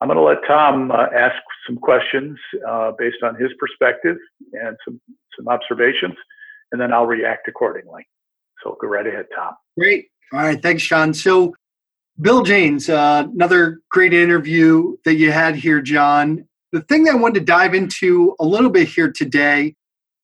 I'm 0.00 0.08
going 0.08 0.16
to 0.16 0.22
let 0.22 0.38
Tom 0.46 0.90
uh, 0.90 1.06
ask 1.14 1.36
some 1.66 1.76
questions 1.76 2.38
uh, 2.68 2.92
based 2.98 3.22
on 3.22 3.34
his 3.36 3.50
perspective 3.58 4.16
and 4.52 4.76
some 4.84 5.00
some 5.36 5.48
observations, 5.48 6.14
and 6.72 6.80
then 6.80 6.92
I'll 6.92 7.06
react 7.06 7.48
accordingly. 7.48 8.06
So 8.66 8.76
go 8.80 8.88
right 8.88 9.06
ahead, 9.06 9.26
Tom. 9.34 9.54
Great. 9.78 10.08
All 10.32 10.40
right. 10.40 10.60
Thanks, 10.60 10.82
Sean. 10.82 11.14
So, 11.14 11.54
Bill 12.20 12.42
Janes, 12.42 12.88
uh, 12.88 13.28
another 13.32 13.80
great 13.90 14.12
interview 14.12 14.96
that 15.04 15.16
you 15.16 15.30
had 15.30 15.54
here, 15.54 15.80
John. 15.80 16.48
The 16.72 16.80
thing 16.82 17.04
that 17.04 17.12
I 17.12 17.16
wanted 17.16 17.40
to 17.40 17.46
dive 17.46 17.74
into 17.74 18.34
a 18.40 18.44
little 18.44 18.70
bit 18.70 18.88
here 18.88 19.12
today 19.12 19.74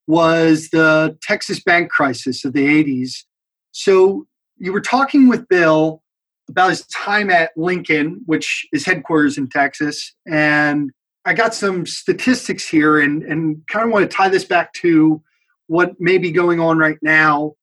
was 0.09 0.71
the 0.71 1.17
Texas 1.23 1.63
bank 1.63 1.91
crisis 1.91 2.45
of 2.45 2.53
the 2.53 2.67
80s. 2.67 3.25
So, 3.71 4.27
you 4.59 4.73
were 4.73 4.81
talking 4.81 5.29
with 5.29 5.49
Bill 5.49 6.03
about 6.49 6.71
his 6.71 6.85
time 6.87 7.31
at 7.31 7.53
Lincoln, 7.57 8.23
which 8.27 8.67
is 8.73 8.85
headquarters 8.85 9.39
in 9.39 9.49
Texas. 9.49 10.15
And 10.27 10.91
I 11.25 11.35
got 11.35 11.55
some 11.55 11.87
statistics 11.87 12.69
here 12.69 12.99
and, 12.99 13.23
and 13.23 13.63
kind 13.69 13.87
of 13.87 13.93
want 13.93 14.11
to 14.11 14.17
tie 14.17 14.29
this 14.29 14.45
back 14.45 14.73
to 14.75 15.23
what 15.69 15.93
may 16.01 16.19
be 16.19 16.33
going 16.33 16.59
on 16.59 16.79
right 16.79 16.99
now 17.03 17.55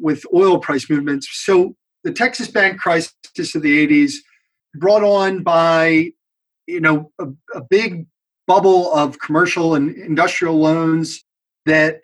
with 0.00 0.24
oil 0.34 0.58
price 0.58 0.88
movements. 0.90 1.28
So 1.44 1.76
the 2.02 2.12
Texas 2.12 2.48
bank 2.48 2.78
crisis 2.78 3.54
of 3.54 3.62
the 3.62 3.86
80s 3.86 4.14
brought 4.74 5.02
on 5.02 5.42
by 5.42 6.10
you 6.66 6.80
know 6.80 7.12
a, 7.20 7.26
a 7.54 7.62
big 7.68 8.06
bubble 8.46 8.92
of 8.94 9.18
commercial 9.18 9.74
and 9.74 9.94
industrial 9.96 10.58
loans 10.58 11.24
that 11.66 12.00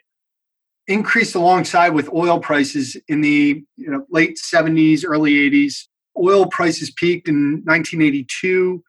increased 0.90 1.34
alongside 1.34 1.90
with 1.90 2.12
oil 2.12 2.40
prices 2.40 2.96
in 3.08 3.20
the 3.20 3.62
you 3.76 3.90
know, 3.90 4.04
late 4.10 4.38
70s, 4.38 5.04
early 5.06 5.34
80s. 5.50 5.86
Oil 6.18 6.46
prices 6.46 6.90
peaked 6.90 7.28
in 7.28 7.62
1982 7.64 8.82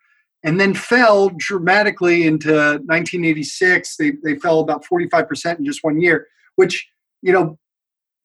and 0.44 0.60
then 0.60 0.74
fell 0.74 1.30
dramatically 1.38 2.26
into 2.26 2.52
1986. 2.52 3.96
They, 3.98 4.14
they 4.24 4.36
fell 4.36 4.60
about 4.60 4.84
45% 4.92 5.60
in 5.60 5.66
just 5.66 5.84
one 5.84 6.02
year, 6.02 6.28
which, 6.56 6.90
you 7.22 7.32
know, 7.32 7.60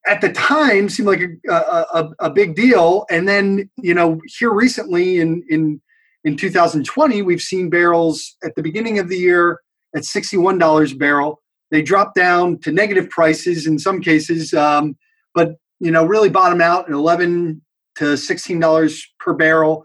at 0.06 0.20
the 0.20 0.32
time 0.32 0.88
seemed 0.88 1.08
like 1.08 1.20
a, 1.48 1.52
a, 1.52 2.10
a, 2.20 2.30
big 2.30 2.54
deal. 2.54 3.04
And 3.10 3.28
then, 3.28 3.68
you 3.76 3.92
know, 3.92 4.20
here 4.38 4.52
recently 4.52 5.18
in, 5.20 5.44
in, 5.48 5.80
in 6.24 6.36
2020, 6.36 7.22
we've 7.22 7.40
seen 7.40 7.68
barrels 7.68 8.36
at 8.44 8.54
the 8.54 8.62
beginning 8.62 8.98
of 8.98 9.08
the 9.08 9.16
year 9.16 9.60
at 9.94 10.02
$61 10.02 10.92
a 10.92 10.96
barrel. 10.96 11.42
They 11.70 11.82
dropped 11.82 12.14
down 12.14 12.60
to 12.60 12.70
negative 12.70 13.10
prices 13.10 13.66
in 13.66 13.78
some 13.78 14.00
cases, 14.00 14.54
um, 14.54 14.96
but, 15.34 15.56
you 15.80 15.90
know, 15.90 16.04
really 16.04 16.30
bottom 16.30 16.60
out 16.60 16.86
at 16.88 16.92
11 16.92 17.60
to 17.96 18.04
$16 18.04 19.02
per 19.18 19.34
barrel, 19.34 19.84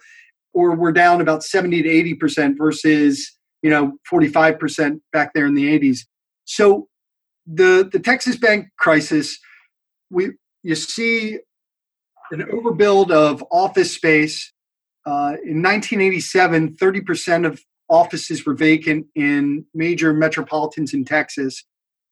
or 0.53 0.76
we're 0.76 0.91
down 0.91 1.22
about 1.22 1.43
70 1.43 1.81
to 1.81 1.89
80% 2.19 2.57
versus, 2.57 3.38
you 3.64 3.72
know, 3.72 3.93
45% 4.11 4.99
back 5.11 5.34
there 5.34 5.48
in 5.48 5.56
the 5.56 5.80
80s. 5.80 6.02
So 6.45 6.88
the, 7.48 7.89
the 7.91 7.99
Texas 7.99 8.35
bank 8.35 8.68
crisis– 8.77 9.39
we 10.12 10.32
you 10.64 10.76
see 10.76 11.40
an 12.32 12.42
overbuild 12.42 13.12
of 13.12 13.44
office 13.52 13.94
space. 13.94 14.52
Uh, 15.06 15.34
in 15.44 15.64
1987, 15.64 16.76
30% 16.76 17.48
of 17.48 17.60
offices 17.90 18.46
were 18.46 18.54
vacant 18.54 19.06
in 19.16 19.66
major 19.74 20.14
metropolitans 20.14 20.94
in 20.94 21.04
Texas. 21.04 21.64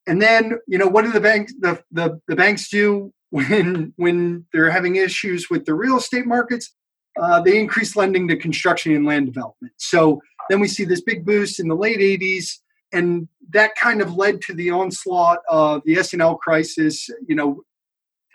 And 0.07 0.21
then, 0.21 0.57
you 0.67 0.77
know, 0.77 0.87
what 0.87 1.05
do 1.05 1.11
the 1.11 1.21
banks 1.21 1.53
the, 1.59 1.81
the, 1.91 2.19
the 2.27 2.35
banks 2.35 2.69
do 2.69 3.13
when 3.29 3.93
when 3.95 4.45
they're 4.51 4.71
having 4.71 4.95
issues 4.95 5.49
with 5.49 5.65
the 5.65 5.73
real 5.73 5.97
estate 5.97 6.25
markets? 6.25 6.73
Uh, 7.19 7.41
they 7.41 7.59
increase 7.59 7.95
lending 7.95 8.27
to 8.27 8.35
construction 8.35 8.95
and 8.95 9.05
land 9.05 9.25
development. 9.25 9.73
So 9.77 10.21
then 10.49 10.59
we 10.59 10.67
see 10.67 10.83
this 10.85 11.01
big 11.01 11.25
boost 11.25 11.59
in 11.59 11.67
the 11.67 11.75
late 11.75 11.99
80s, 11.99 12.59
and 12.93 13.27
that 13.51 13.75
kind 13.75 14.01
of 14.01 14.15
led 14.15 14.41
to 14.41 14.53
the 14.53 14.71
onslaught 14.71 15.39
of 15.49 15.81
the 15.85 15.95
S&L 15.95 16.37
crisis. 16.37 17.09
You 17.27 17.35
know, 17.35 17.63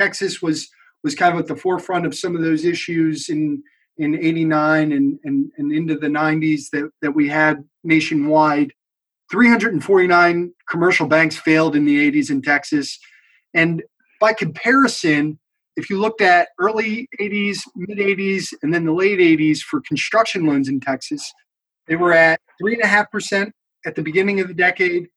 Texas 0.00 0.42
was 0.42 0.68
was 1.02 1.14
kind 1.14 1.34
of 1.34 1.40
at 1.40 1.46
the 1.46 1.56
forefront 1.56 2.06
of 2.06 2.14
some 2.14 2.34
of 2.34 2.42
those 2.42 2.64
issues 2.64 3.28
in 3.28 3.62
in 3.96 4.14
89 4.14 4.92
and, 4.92 5.18
and, 5.24 5.50
and 5.56 5.72
into 5.72 5.96
the 5.96 6.08
90s 6.08 6.70
that, 6.72 6.90
that 7.00 7.12
we 7.12 7.28
had 7.28 7.64
nationwide. 7.84 8.72
349 9.30 10.52
commercial 10.68 11.06
banks 11.06 11.36
failed 11.36 11.76
in 11.76 11.84
the 11.84 12.10
80s 12.10 12.30
in 12.30 12.42
Texas. 12.42 12.98
And 13.54 13.82
by 14.20 14.32
comparison, 14.32 15.38
if 15.76 15.90
you 15.90 15.98
looked 15.98 16.20
at 16.20 16.48
early 16.58 17.08
80s, 17.20 17.60
mid 17.76 17.98
80s, 17.98 18.52
and 18.62 18.72
then 18.72 18.84
the 18.84 18.92
late 18.92 19.18
80s 19.18 19.58
for 19.58 19.80
construction 19.80 20.46
loans 20.46 20.68
in 20.68 20.80
Texas, 20.80 21.32
they 21.86 21.96
were 21.96 22.12
at 22.12 22.40
3.5% 22.62 23.50
at 23.86 23.94
the 23.94 24.02
beginning 24.02 24.40
of 24.40 24.48
the 24.48 24.54
decade. 24.54 25.08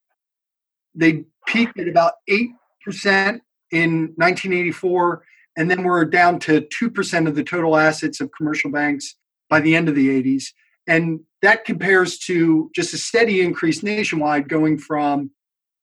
They 0.94 1.24
peaked 1.46 1.78
at 1.78 1.88
about 1.88 2.14
8% 2.28 3.40
in 3.70 4.12
1984, 4.16 5.22
and 5.56 5.70
then 5.70 5.82
we're 5.82 6.04
down 6.04 6.38
to 6.40 6.62
2% 6.62 7.28
of 7.28 7.34
the 7.34 7.44
total 7.44 7.76
assets 7.76 8.20
of 8.20 8.30
commercial 8.36 8.70
banks 8.70 9.16
by 9.50 9.60
the 9.60 9.74
end 9.74 9.88
of 9.88 9.94
the 9.94 10.08
80s. 10.08 10.44
And 10.86 11.20
that 11.42 11.64
compares 11.64 12.18
to 12.20 12.70
just 12.74 12.94
a 12.94 12.98
steady 12.98 13.40
increase 13.40 13.82
nationwide, 13.82 14.48
going 14.48 14.78
from 14.78 15.30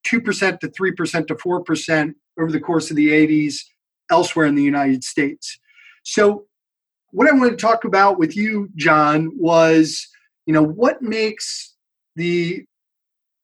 2% 0.07 0.59
to 0.59 0.67
3% 0.67 1.27
to 1.27 1.35
4% 1.35 2.13
over 2.39 2.51
the 2.51 2.59
course 2.59 2.89
of 2.89 2.95
the 2.95 3.09
80s 3.09 3.57
elsewhere 4.11 4.45
in 4.45 4.55
the 4.55 4.63
United 4.63 5.03
States. 5.03 5.59
So, 6.03 6.45
what 7.11 7.29
I 7.29 7.31
wanted 7.31 7.51
to 7.51 7.57
talk 7.57 7.85
about 7.85 8.19
with 8.19 8.35
you, 8.35 8.69
John, 8.75 9.31
was 9.35 10.07
you 10.45 10.53
know 10.53 10.63
what 10.63 11.01
makes 11.01 11.73
the 12.15 12.65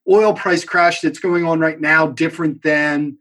oil 0.09 0.33
price 0.33 0.65
crash 0.65 1.01
that's 1.01 1.19
going 1.19 1.45
on 1.45 1.59
right 1.59 1.79
now 1.79 2.07
different 2.07 2.63
than 2.63 3.17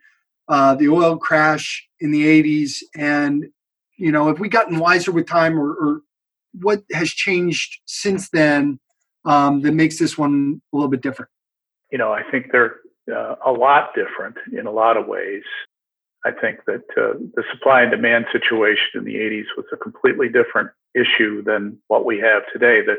uh, 0.50 0.74
the 0.74 0.88
oil 0.88 1.16
crash 1.16 1.88
in 2.00 2.10
the 2.10 2.24
80s 2.42 2.82
and 2.96 3.46
you 3.96 4.10
know 4.10 4.26
have 4.26 4.40
we 4.40 4.48
gotten 4.48 4.78
wiser 4.78 5.12
with 5.12 5.26
time 5.26 5.58
or, 5.58 5.70
or 5.70 6.00
what 6.60 6.82
has 6.92 7.10
changed 7.10 7.80
since 7.86 8.28
then 8.30 8.80
um, 9.24 9.62
that 9.62 9.72
makes 9.72 9.98
this 9.98 10.18
one 10.18 10.60
a 10.72 10.76
little 10.76 10.90
bit 10.90 11.00
different. 11.00 11.30
You 11.92 11.98
know 11.98 12.12
i 12.12 12.22
think 12.30 12.52
they're 12.52 12.76
uh, 13.10 13.36
a 13.46 13.52
lot 13.52 13.90
different 13.94 14.36
in 14.56 14.66
a 14.66 14.70
lot 14.70 14.96
of 14.96 15.06
ways. 15.06 15.42
I 16.24 16.32
think 16.32 16.60
that 16.66 16.84
uh, 16.98 17.18
the 17.34 17.42
supply 17.50 17.82
and 17.82 17.90
demand 17.90 18.26
situation 18.30 18.88
in 18.94 19.04
the 19.04 19.14
80s 19.14 19.46
was 19.56 19.64
a 19.72 19.76
completely 19.76 20.28
different 20.28 20.70
issue 20.94 21.42
than 21.42 21.78
what 21.88 22.04
we 22.04 22.18
have 22.18 22.42
today. 22.52 22.82
The, 22.84 22.96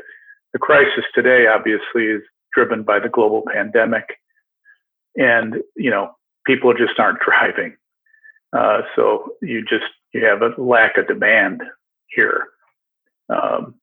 the 0.52 0.58
crisis 0.58 1.04
today 1.14 1.46
obviously 1.46 2.06
is 2.06 2.22
driven 2.52 2.82
by 2.82 2.98
the 2.98 3.08
global 3.08 3.44
pandemic. 3.52 4.18
And 5.16 5.56
you 5.76 5.90
know 5.90 6.14
people 6.46 6.72
just 6.74 6.98
aren't 6.98 7.20
driving. 7.26 7.76
Uh, 8.52 8.82
so 8.94 9.30
you 9.40 9.62
just 9.62 9.84
you 10.12 10.24
have 10.24 10.42
a 10.42 10.60
lack 10.60 10.98
of 10.98 11.08
demand 11.08 11.62
here. 12.08 12.48
Um, 13.28 13.76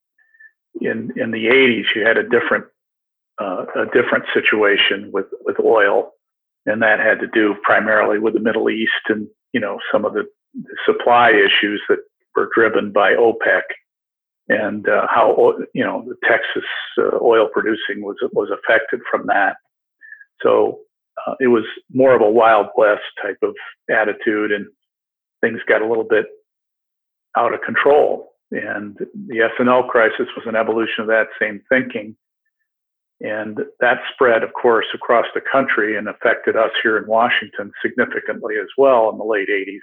in 0.79 1.11
in 1.17 1.31
the 1.31 1.45
80s, 1.45 1.95
you 1.95 2.05
had 2.05 2.17
a 2.17 2.23
different 2.23 2.65
uh, 3.41 3.65
a 3.75 3.85
different 3.85 4.25
situation 4.33 5.09
with 5.11 5.25
with 5.41 5.59
oil, 5.59 6.11
and 6.65 6.81
that 6.81 6.99
had 6.99 7.19
to 7.19 7.27
do 7.27 7.55
primarily 7.63 8.19
with 8.19 8.33
the 8.33 8.39
Middle 8.39 8.69
East 8.69 8.91
and 9.07 9.27
you 9.53 9.59
know 9.59 9.79
some 9.91 10.05
of 10.05 10.13
the, 10.13 10.25
supply 10.85 11.29
issues 11.29 11.81
that 11.87 11.99
were 12.35 12.49
driven 12.55 12.91
by 12.91 13.13
OPEC 13.13 13.61
and 14.49 14.89
uh, 14.89 15.05
how 15.07 15.53
you 15.73 15.83
know 15.83 16.03
the 16.07 16.15
Texas 16.27 16.67
uh, 16.97 17.17
oil 17.21 17.47
producing 17.53 18.01
was 18.01 18.17
was 18.33 18.49
affected 18.51 18.99
from 19.09 19.27
that. 19.27 19.57
So 20.41 20.79
uh, 21.27 21.35
it 21.39 21.47
was 21.47 21.63
more 21.93 22.15
of 22.15 22.21
a 22.21 22.29
wild 22.29 22.67
west 22.77 23.01
type 23.21 23.37
of 23.41 23.55
attitude, 23.89 24.51
and 24.51 24.65
things 25.41 25.59
got 25.67 25.81
a 25.81 25.87
little 25.87 26.07
bit 26.07 26.25
out 27.37 27.53
of 27.53 27.61
control. 27.61 28.33
And 28.51 28.97
the 29.27 29.41
S&L 29.41 29.83
crisis 29.83 30.27
was 30.35 30.45
an 30.45 30.55
evolution 30.55 31.01
of 31.01 31.07
that 31.07 31.27
same 31.39 31.61
thinking. 31.69 32.15
And 33.21 33.59
that 33.79 33.99
spread, 34.13 34.43
of 34.43 34.53
course, 34.53 34.87
across 34.93 35.25
the 35.35 35.41
country 35.41 35.97
and 35.97 36.07
affected 36.07 36.55
us 36.55 36.71
here 36.81 36.97
in 36.97 37.05
Washington 37.05 37.71
significantly 37.81 38.55
as 38.59 38.67
well 38.77 39.09
in 39.09 39.17
the 39.17 39.25
late 39.25 39.49
80s. 39.49 39.79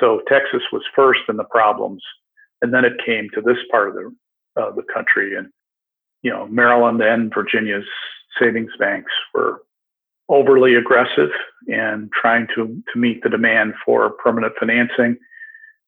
So 0.00 0.22
Texas 0.28 0.62
was 0.72 0.82
first 0.96 1.20
in 1.28 1.36
the 1.36 1.44
problems, 1.44 2.02
and 2.62 2.72
then 2.72 2.84
it 2.84 3.04
came 3.04 3.28
to 3.34 3.40
this 3.40 3.58
part 3.70 3.88
of 3.88 3.94
the 3.94 4.14
uh, 4.56 4.70
the 4.70 4.84
country, 4.92 5.36
and 5.36 5.48
you 6.22 6.30
know 6.30 6.46
Maryland 6.46 7.00
and 7.00 7.32
Virginia's 7.32 7.84
savings 8.40 8.72
banks 8.78 9.12
were 9.34 9.62
overly 10.28 10.74
aggressive 10.74 11.30
and 11.68 12.10
trying 12.12 12.46
to 12.54 12.82
to 12.92 12.98
meet 12.98 13.22
the 13.22 13.28
demand 13.28 13.74
for 13.84 14.10
permanent 14.10 14.54
financing, 14.58 15.16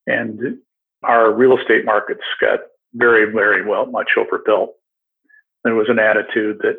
and 0.05 0.57
our 1.03 1.33
real 1.33 1.57
estate 1.57 1.85
markets 1.85 2.23
got 2.39 2.59
very 2.93 3.31
very 3.31 3.65
well 3.65 3.85
much 3.85 4.09
overbuilt. 4.17 4.73
There 5.63 5.75
was 5.75 5.89
an 5.89 5.99
attitude 5.99 6.59
that 6.61 6.77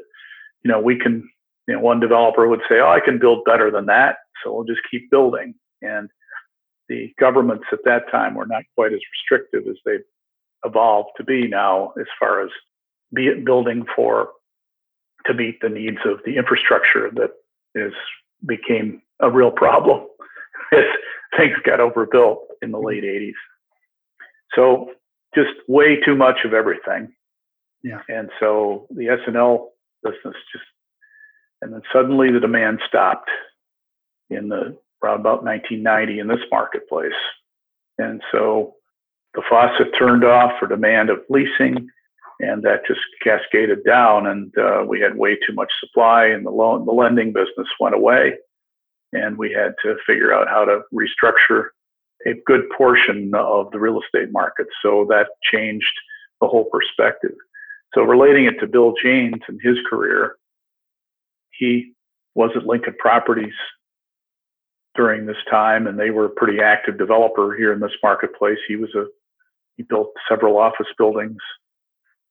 you 0.64 0.70
know 0.70 0.80
we 0.80 0.98
can 0.98 1.28
you 1.66 1.74
know 1.74 1.80
one 1.80 2.00
developer 2.00 2.48
would 2.48 2.62
say 2.68 2.80
oh 2.80 2.90
I 2.90 3.00
can 3.00 3.18
build 3.18 3.44
better 3.44 3.70
than 3.70 3.86
that 3.86 4.16
so 4.42 4.52
we'll 4.52 4.64
just 4.64 4.80
keep 4.90 5.10
building 5.10 5.54
and 5.82 6.08
the 6.88 7.12
governments 7.20 7.66
at 7.72 7.80
that 7.84 8.10
time 8.10 8.34
were 8.34 8.46
not 8.46 8.62
quite 8.74 8.92
as 8.92 9.00
restrictive 9.12 9.68
as 9.68 9.76
they've 9.84 10.04
evolved 10.64 11.10
to 11.16 11.24
be 11.24 11.46
now 11.46 11.92
as 12.00 12.06
far 12.18 12.42
as 12.42 12.50
be 13.14 13.32
building 13.44 13.84
for 13.94 14.30
to 15.26 15.34
meet 15.34 15.60
the 15.60 15.68
needs 15.68 15.98
of 16.04 16.20
the 16.24 16.36
infrastructure 16.36 17.10
that 17.14 17.30
is 17.74 17.92
became 18.46 19.02
a 19.20 19.30
real 19.30 19.50
problem 19.50 20.06
as 20.72 20.84
things 21.36 21.56
got 21.64 21.80
overbuilt 21.80 22.46
in 22.62 22.70
the 22.70 22.78
late 22.78 23.04
mm-hmm. 23.04 23.24
80s. 23.24 23.32
So 24.54 24.90
just 25.34 25.50
way 25.68 26.00
too 26.00 26.14
much 26.14 26.38
of 26.44 26.54
everything. 26.54 27.12
Yeah. 27.82 28.00
And 28.08 28.30
so 28.40 28.86
the 28.90 29.08
S&L 29.08 29.72
business 30.02 30.34
just, 30.52 30.64
and 31.62 31.72
then 31.72 31.82
suddenly 31.92 32.30
the 32.30 32.40
demand 32.40 32.80
stopped 32.86 33.28
in 34.30 34.48
the 34.48 34.76
around 35.02 35.20
about 35.20 35.44
1990 35.44 36.18
in 36.18 36.28
this 36.28 36.44
marketplace. 36.50 37.12
And 37.98 38.22
so 38.32 38.74
the 39.34 39.42
faucet 39.48 39.94
turned 39.96 40.24
off 40.24 40.52
for 40.58 40.66
demand 40.66 41.10
of 41.10 41.20
leasing, 41.28 41.88
and 42.40 42.62
that 42.62 42.86
just 42.86 43.00
cascaded 43.22 43.84
down. 43.84 44.26
And 44.26 44.56
uh, 44.58 44.84
we 44.86 45.00
had 45.00 45.16
way 45.16 45.36
too 45.36 45.54
much 45.54 45.70
supply, 45.80 46.26
and 46.26 46.46
the 46.46 46.50
loan, 46.50 46.86
the 46.86 46.92
lending 46.92 47.32
business 47.32 47.68
went 47.80 47.94
away. 47.94 48.34
And 49.12 49.38
we 49.38 49.52
had 49.52 49.74
to 49.82 49.96
figure 50.06 50.32
out 50.32 50.48
how 50.48 50.64
to 50.64 50.80
restructure 50.92 51.68
a 52.26 52.34
good 52.46 52.62
portion 52.76 53.32
of 53.34 53.70
the 53.70 53.78
real 53.78 54.00
estate 54.00 54.30
market. 54.32 54.66
So 54.82 55.06
that 55.08 55.28
changed 55.42 55.86
the 56.40 56.46
whole 56.46 56.66
perspective. 56.66 57.34
So 57.94 58.02
relating 58.02 58.44
it 58.44 58.60
to 58.60 58.66
Bill 58.66 58.92
Janes 59.02 59.42
and 59.48 59.58
his 59.62 59.76
career, 59.88 60.36
he 61.50 61.92
was 62.34 62.50
at 62.54 62.66
Lincoln 62.66 62.94
Properties 62.98 63.54
during 64.94 65.26
this 65.26 65.36
time, 65.50 65.86
and 65.86 65.98
they 65.98 66.10
were 66.10 66.26
a 66.26 66.30
pretty 66.30 66.60
active 66.60 66.98
developer 66.98 67.56
here 67.56 67.72
in 67.72 67.80
this 67.80 67.92
marketplace. 68.02 68.58
He 68.66 68.76
was 68.76 68.94
a 68.94 69.06
he 69.76 69.84
built 69.84 70.10
several 70.28 70.58
office 70.58 70.88
buildings 70.98 71.38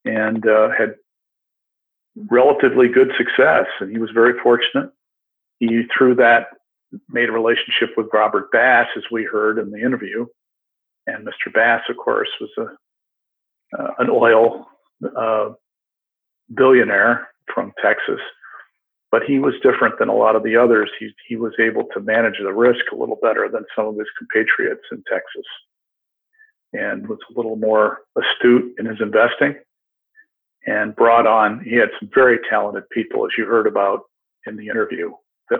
and 0.07 0.47
uh, 0.47 0.69
had 0.77 0.95
relatively 2.29 2.87
good 2.87 3.11
success, 3.17 3.65
and 3.79 3.91
he 3.91 3.97
was 3.97 4.09
very 4.13 4.39
fortunate. 4.41 4.91
He 5.59 5.83
through 5.95 6.15
that 6.15 6.47
made 7.09 7.29
a 7.29 7.33
relationship 7.33 7.89
with 7.97 8.07
Robert 8.13 8.51
Bass, 8.51 8.87
as 8.95 9.03
we 9.11 9.23
heard 9.23 9.59
in 9.59 9.71
the 9.71 9.79
interview, 9.79 10.25
and 11.05 11.27
Mr. 11.27 11.53
Bass, 11.53 11.81
of 11.89 11.97
course, 11.97 12.29
was 12.39 12.49
a 12.57 12.67
uh, 13.77 13.93
an 13.99 14.09
oil 14.09 14.65
uh, 15.17 15.49
billionaire 16.55 17.27
from 17.53 17.73
Texas 17.83 18.21
but 19.11 19.23
he 19.23 19.39
was 19.39 19.53
different 19.63 19.97
than 19.99 20.09
a 20.09 20.15
lot 20.15 20.35
of 20.35 20.43
the 20.43 20.55
others. 20.55 20.89
He 20.99 21.09
he 21.27 21.35
was 21.35 21.53
able 21.59 21.85
to 21.93 21.99
manage 21.99 22.37
the 22.39 22.53
risk 22.53 22.85
a 22.91 22.95
little 22.95 23.17
better 23.21 23.49
than 23.51 23.65
some 23.75 23.87
of 23.87 23.97
his 23.97 24.07
compatriots 24.17 24.83
in 24.91 25.03
Texas, 25.11 25.45
and 26.73 27.07
was 27.07 27.19
a 27.29 27.37
little 27.37 27.55
more 27.55 27.99
astute 28.17 28.73
in 28.77 28.85
his 28.85 28.99
investing, 28.99 29.55
and 30.67 30.95
brought 30.95 31.25
on. 31.25 31.63
He 31.63 31.75
had 31.75 31.89
some 31.99 32.09
very 32.13 32.37
talented 32.49 32.87
people, 32.89 33.25
as 33.25 33.31
you 33.37 33.45
heard 33.45 33.65
about 33.65 34.01
in 34.45 34.57
the 34.57 34.67
interview, 34.67 35.11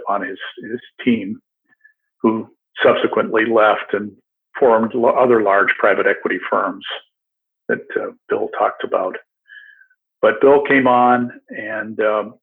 on 0.08 0.22
his 0.22 0.38
his 0.70 0.80
team, 1.04 1.42
who 2.22 2.48
subsequently 2.84 3.46
left 3.46 3.94
and 3.94 4.12
formed 4.60 4.94
other 4.96 5.42
large 5.42 5.70
private 5.80 6.06
equity 6.06 6.40
firms 6.50 6.86
that 7.68 7.86
uh, 8.00 8.12
Bill 8.30 8.50
talked 8.58 8.84
about. 8.84 9.16
But 10.22 10.42
Bill 10.42 10.64
came 10.64 10.88
on 10.88 11.32
and 11.50 12.00
um, 12.00 12.36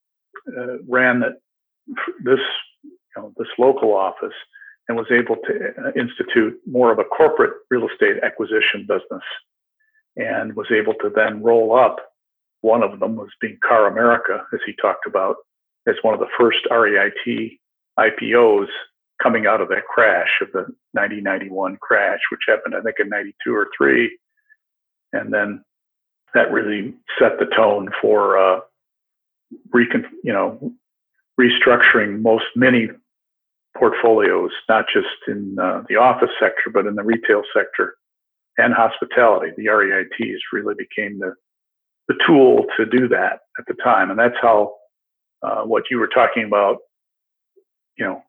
uh, 0.49 0.79
ran 0.89 1.21
that 1.21 1.41
this 2.25 2.41
you 2.85 2.93
know, 3.17 3.33
this 3.37 3.49
local 3.59 3.95
office 3.95 4.35
and 4.89 4.97
was 4.97 5.07
able 5.11 5.37
to 5.37 5.71
uh, 5.79 5.93
institute 5.99 6.59
more 6.67 6.93
of 6.93 6.99
a 6.99 7.05
corporate 7.05 7.53
real 7.71 7.89
estate 7.89 8.23
acquisition 8.23 8.87
business 8.87 9.23
and 10.17 10.55
was 10.55 10.67
able 10.71 10.95
to 10.95 11.11
then 11.15 11.43
roll 11.43 11.77
up 11.77 11.97
one 12.65 12.83
of 12.83 12.99
them 12.99 13.15
was 13.15 13.29
being 13.43 13.59
CarrAmerica, 13.63 14.41
as 14.55 14.61
he 14.65 14.73
talked 14.81 15.07
about, 15.07 15.37
as 15.87 15.97
one 16.01 16.15
of 16.15 16.21
the 16.21 16.33
first 16.39 16.67
REIT 16.71 17.59
IPOs 17.99 18.69
coming 19.23 19.47
out 19.47 19.61
of 19.61 19.69
that 19.69 19.85
crash 19.85 20.41
of 20.41 20.49
the 20.53 20.65
1991 20.93 21.77
crash, 21.83 22.21
which 22.33 22.41
happened, 22.49 22.75
I 22.75 22.81
think, 22.81 22.97
in 22.99 23.11
92 23.11 23.55
or 23.55 23.69
3. 23.77 24.19
And 25.13 25.33
then 25.33 25.63
that 26.33 26.51
really 26.51 26.95
set 27.19 27.39
the 27.39 27.55
tone 27.55 27.91
for 28.01 28.39
uh, 28.39 28.61
recon, 29.71 30.07
you 30.25 30.33
know, 30.33 30.73
restructuring 31.39 32.23
most 32.23 32.47
many 32.57 32.89
portfolios, 33.77 34.53
not 34.71 34.87
just 34.91 35.09
in 35.29 35.59
uh, 35.61 35.83
the 35.91 35.97
office 35.97 36.31
sector, 36.41 36.71
but 36.73 36.87
in 36.87 36.95
the 36.95 37.05
retail 37.05 37.43
sector 37.55 37.97
and 38.57 38.73
hospitality. 38.73 39.53
The 39.55 39.67
REITs 39.67 40.39
really 40.51 40.75
became 40.79 41.19
the 41.19 41.35
the 42.09 42.15
tool 42.27 42.67
to 42.77 42.87
do 42.87 43.09
that 43.09 43.41
at 43.59 43.67
the 43.67 43.75
time, 43.83 44.11
and 44.11 44.19
that's 44.19 44.37
how 44.41 44.75
uh, 45.43 45.63
what 45.63 45.85
you 45.91 45.99
were 45.99 46.09
talking 46.09 46.45
about, 46.45 46.79
you 47.97 48.05
know, 48.05 48.23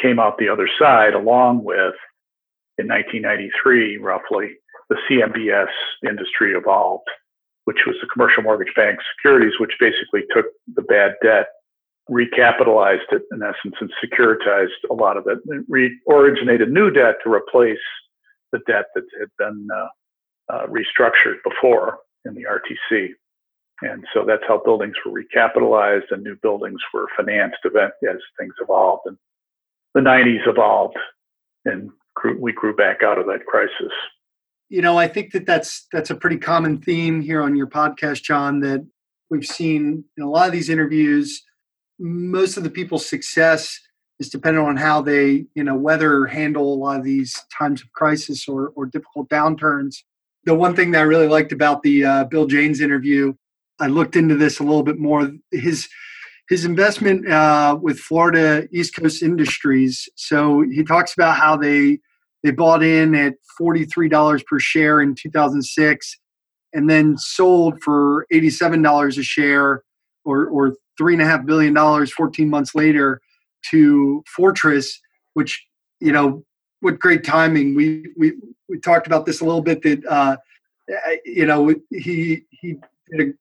came 0.00 0.18
out 0.18 0.38
the 0.38 0.48
other 0.48 0.68
side, 0.78 1.14
along 1.14 1.64
with 1.64 1.94
in 2.78 2.88
1993, 2.88 3.98
roughly, 3.98 4.52
the 4.88 4.96
CMBS 5.08 5.68
industry 6.08 6.52
evolved 6.54 7.08
which 7.70 7.86
was 7.86 7.96
the 8.00 8.08
commercial 8.08 8.42
mortgage 8.42 8.74
bank 8.74 8.98
securities, 9.16 9.52
which 9.60 9.72
basically 9.78 10.22
took 10.34 10.46
the 10.74 10.82
bad 10.82 11.14
debt, 11.22 11.46
recapitalized 12.10 13.12
it 13.12 13.22
in 13.30 13.42
essence, 13.42 13.76
and 13.80 13.92
securitized 14.02 14.80
a 14.90 14.94
lot 14.94 15.16
of 15.16 15.24
it, 15.28 15.38
re- 15.68 15.96
originated 16.08 16.72
new 16.72 16.90
debt 16.90 17.16
to 17.22 17.32
replace 17.32 17.78
the 18.50 18.58
debt 18.66 18.86
that 18.96 19.04
had 19.20 19.28
been 19.38 19.68
uh, 19.72 20.52
uh, 20.52 20.66
restructured 20.66 21.36
before 21.44 21.98
in 22.24 22.34
the 22.34 22.42
RTC. 22.42 23.10
And 23.82 24.04
so 24.12 24.24
that's 24.26 24.42
how 24.46 24.60
buildings 24.62 24.94
were 25.04 25.22
recapitalized 25.22 26.10
and 26.10 26.22
new 26.22 26.36
buildings 26.42 26.80
were 26.92 27.06
financed 27.16 27.58
as 27.64 28.16
things 28.38 28.54
evolved. 28.60 29.02
And 29.06 29.16
the 29.94 30.00
90s 30.00 30.46
evolved 30.46 30.96
and 31.64 31.90
grew, 32.14 32.38
we 32.38 32.52
grew 32.52 32.74
back 32.76 33.02
out 33.02 33.18
of 33.18 33.26
that 33.26 33.46
crisis 33.46 33.92
you 34.70 34.80
know, 34.80 34.96
I 34.96 35.08
think 35.08 35.32
that 35.32 35.46
that's 35.46 35.86
that's 35.92 36.10
a 36.10 36.14
pretty 36.14 36.38
common 36.38 36.80
theme 36.80 37.20
here 37.20 37.42
on 37.42 37.56
your 37.56 37.66
podcast, 37.66 38.22
John. 38.22 38.60
That 38.60 38.86
we've 39.28 39.44
seen 39.44 40.04
in 40.16 40.22
a 40.22 40.30
lot 40.30 40.46
of 40.46 40.52
these 40.52 40.70
interviews. 40.70 41.42
Most 41.98 42.56
of 42.56 42.62
the 42.62 42.70
people's 42.70 43.04
success 43.04 43.78
is 44.20 44.30
dependent 44.30 44.66
on 44.66 44.76
how 44.76 45.02
they, 45.02 45.46
you 45.54 45.64
know, 45.64 45.74
weather 45.74 46.24
handle 46.26 46.72
a 46.72 46.76
lot 46.76 46.98
of 46.98 47.04
these 47.04 47.36
times 47.56 47.82
of 47.82 47.92
crisis 47.92 48.48
or 48.48 48.72
or 48.76 48.86
difficult 48.86 49.28
downturns. 49.28 49.96
The 50.44 50.54
one 50.54 50.76
thing 50.76 50.92
that 50.92 51.00
I 51.00 51.02
really 51.02 51.28
liked 51.28 51.52
about 51.52 51.82
the 51.82 52.04
uh, 52.04 52.24
Bill 52.24 52.46
Janes 52.46 52.80
interview, 52.80 53.34
I 53.80 53.86
looked 53.86 54.16
into 54.16 54.36
this 54.36 54.60
a 54.60 54.62
little 54.62 54.82
bit 54.82 54.98
more. 54.98 55.32
His 55.50 55.88
his 56.48 56.64
investment 56.64 57.28
uh, 57.28 57.78
with 57.80 57.98
Florida 57.98 58.66
East 58.72 58.96
Coast 58.96 59.22
Industries. 59.22 60.08
So 60.16 60.62
he 60.62 60.84
talks 60.84 61.14
about 61.14 61.36
how 61.36 61.56
they 61.56 61.98
they 62.42 62.50
bought 62.50 62.82
in 62.82 63.14
at 63.14 63.34
$43 63.60 64.46
per 64.46 64.58
share 64.58 65.00
in 65.00 65.14
2006 65.14 66.18
and 66.72 66.88
then 66.88 67.18
sold 67.18 67.82
for 67.82 68.26
$87 68.32 69.18
a 69.18 69.22
share 69.22 69.82
or, 70.24 70.46
or 70.46 70.74
$3.5 70.98 71.44
billion 71.44 72.06
14 72.06 72.48
months 72.48 72.74
later 72.74 73.20
to 73.70 74.22
Fortress, 74.34 74.98
which, 75.34 75.62
you 76.00 76.12
know, 76.12 76.42
what 76.80 76.98
great 76.98 77.24
timing. 77.24 77.74
We, 77.74 78.06
we, 78.16 78.32
we 78.70 78.78
talked 78.78 79.06
about 79.06 79.26
this 79.26 79.42
a 79.42 79.44
little 79.44 79.60
bit 79.60 79.82
that 79.82 80.02
uh, 80.06 80.36
you 81.24 81.46
know, 81.46 81.74
he 81.90 82.42
he 82.50 82.76
did 83.10 83.28
a 83.28 83.32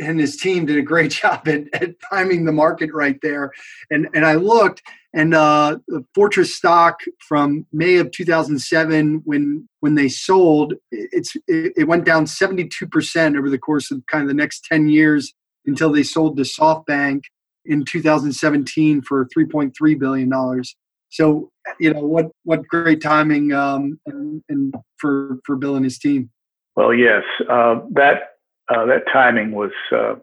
and 0.00 0.18
his 0.18 0.36
team 0.36 0.66
did 0.66 0.76
a 0.76 0.82
great 0.82 1.10
job 1.22 1.46
at, 1.48 1.62
at 1.74 1.94
timing 2.10 2.44
the 2.44 2.52
market 2.52 2.90
right 2.92 3.18
there. 3.22 3.52
And 3.90 4.08
and 4.14 4.24
I 4.26 4.34
looked, 4.34 4.82
and 5.14 5.34
uh, 5.34 5.78
the 5.88 6.04
Fortress 6.14 6.54
stock 6.54 7.00
from 7.26 7.66
May 7.72 7.96
of 7.96 8.10
2007, 8.10 9.22
when 9.24 9.68
when 9.80 9.94
they 9.94 10.08
sold, 10.08 10.74
it's 10.90 11.36
it, 11.46 11.72
it 11.76 11.88
went 11.88 12.04
down 12.04 12.26
72 12.26 12.86
percent 12.86 13.36
over 13.36 13.50
the 13.50 13.58
course 13.58 13.90
of 13.90 14.02
kind 14.10 14.22
of 14.22 14.28
the 14.28 14.34
next 14.34 14.64
10 14.64 14.88
years 14.88 15.32
until 15.66 15.92
they 15.92 16.02
sold 16.02 16.36
to 16.36 16.42
SoftBank 16.42 17.22
in 17.64 17.84
2017 17.84 19.02
for 19.02 19.26
3.3 19.36 19.98
billion 19.98 20.28
dollars. 20.28 20.76
So 21.10 21.50
you 21.78 21.94
know 21.94 22.00
what 22.00 22.30
what 22.42 22.66
great 22.66 23.00
timing 23.00 23.52
um, 23.52 24.00
and, 24.06 24.42
and 24.48 24.74
for 24.98 25.38
for 25.44 25.56
Bill 25.56 25.76
and 25.76 25.84
his 25.84 25.98
team. 25.98 26.30
Well, 26.76 26.92
yes, 26.92 27.22
uh, 27.48 27.80
that 27.92 28.33
uh, 28.68 28.86
that 28.86 29.04
timing 29.12 29.52
was 29.52 29.72
uh, 29.92 30.14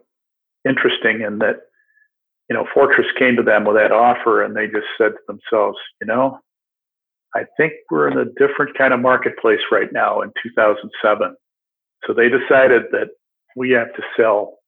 interesting 0.68 1.22
in 1.22 1.38
that 1.38 1.60
you 2.48 2.56
know 2.56 2.66
Fortress 2.74 3.06
came 3.18 3.36
to 3.36 3.42
them 3.42 3.64
with 3.64 3.76
that 3.76 3.92
offer, 3.92 4.42
and 4.42 4.56
they 4.56 4.66
just 4.66 4.86
said 4.98 5.12
to 5.12 5.20
themselves, 5.26 5.78
you 6.00 6.06
know, 6.06 6.38
I 7.34 7.44
think 7.56 7.72
we're 7.90 8.08
in 8.08 8.18
a 8.18 8.24
different 8.24 8.76
kind 8.76 8.92
of 8.92 9.00
marketplace 9.00 9.60
right 9.70 9.92
now 9.92 10.20
in 10.22 10.32
2007. 10.42 11.36
So 12.06 12.12
they 12.12 12.28
decided 12.28 12.82
that 12.92 13.08
we 13.56 13.70
have 13.70 13.94
to 13.94 14.02
sell 14.16 14.58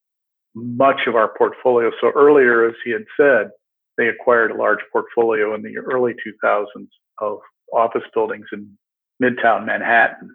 much 0.55 1.07
of 1.07 1.17
our 1.17 1.33
portfolio. 1.37 1.91
So 2.01 2.13
earlier, 2.15 2.69
as 2.69 2.75
he 2.85 2.93
had 2.93 3.05
said, 3.17 3.51
they 3.99 4.07
acquired 4.07 4.53
a 4.53 4.57
large 4.57 4.79
portfolio 4.93 5.55
in 5.55 5.63
the 5.63 5.77
early 5.79 6.15
2000s 6.45 6.87
of 7.19 7.39
office 7.73 8.03
buildings 8.15 8.47
in 8.53 8.71
Midtown 9.23 9.67
Manhattan, 9.67 10.35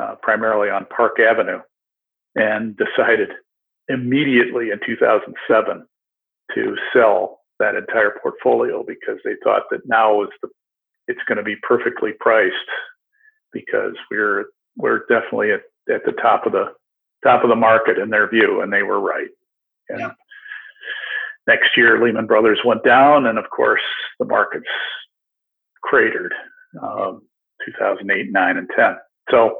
uh, 0.00 0.16
primarily 0.22 0.70
on 0.70 0.86
Park 0.86 1.18
Avenue 1.20 1.60
and 2.34 2.76
decided 2.76 3.30
immediately 3.88 4.70
in 4.70 4.80
2007 4.86 5.86
to 6.54 6.76
sell 6.92 7.40
that 7.58 7.74
entire 7.74 8.14
portfolio 8.22 8.84
because 8.86 9.18
they 9.24 9.34
thought 9.44 9.62
that 9.70 9.80
now 9.86 10.22
is 10.22 10.28
the 10.42 10.48
it's 11.08 11.20
going 11.26 11.38
to 11.38 11.42
be 11.42 11.56
perfectly 11.62 12.12
priced 12.20 12.54
because 13.52 13.94
we're 14.10 14.46
we're 14.76 15.00
definitely 15.08 15.50
at, 15.50 15.62
at 15.92 16.04
the 16.04 16.12
top 16.12 16.46
of 16.46 16.52
the 16.52 16.72
top 17.24 17.42
of 17.42 17.50
the 17.50 17.56
market 17.56 17.98
in 17.98 18.10
their 18.10 18.28
view 18.28 18.60
and 18.62 18.72
they 18.72 18.82
were 18.82 19.00
right 19.00 19.28
and 19.88 20.00
yeah. 20.00 20.10
next 21.46 21.76
year 21.76 22.02
lehman 22.02 22.26
brothers 22.26 22.60
went 22.64 22.82
down 22.84 23.26
and 23.26 23.38
of 23.38 23.44
course 23.50 23.82
the 24.18 24.24
markets 24.24 24.66
cratered 25.82 26.32
um, 26.82 27.22
2008 27.66 28.32
9 28.32 28.56
and 28.56 28.70
10 28.74 28.96
so 29.30 29.58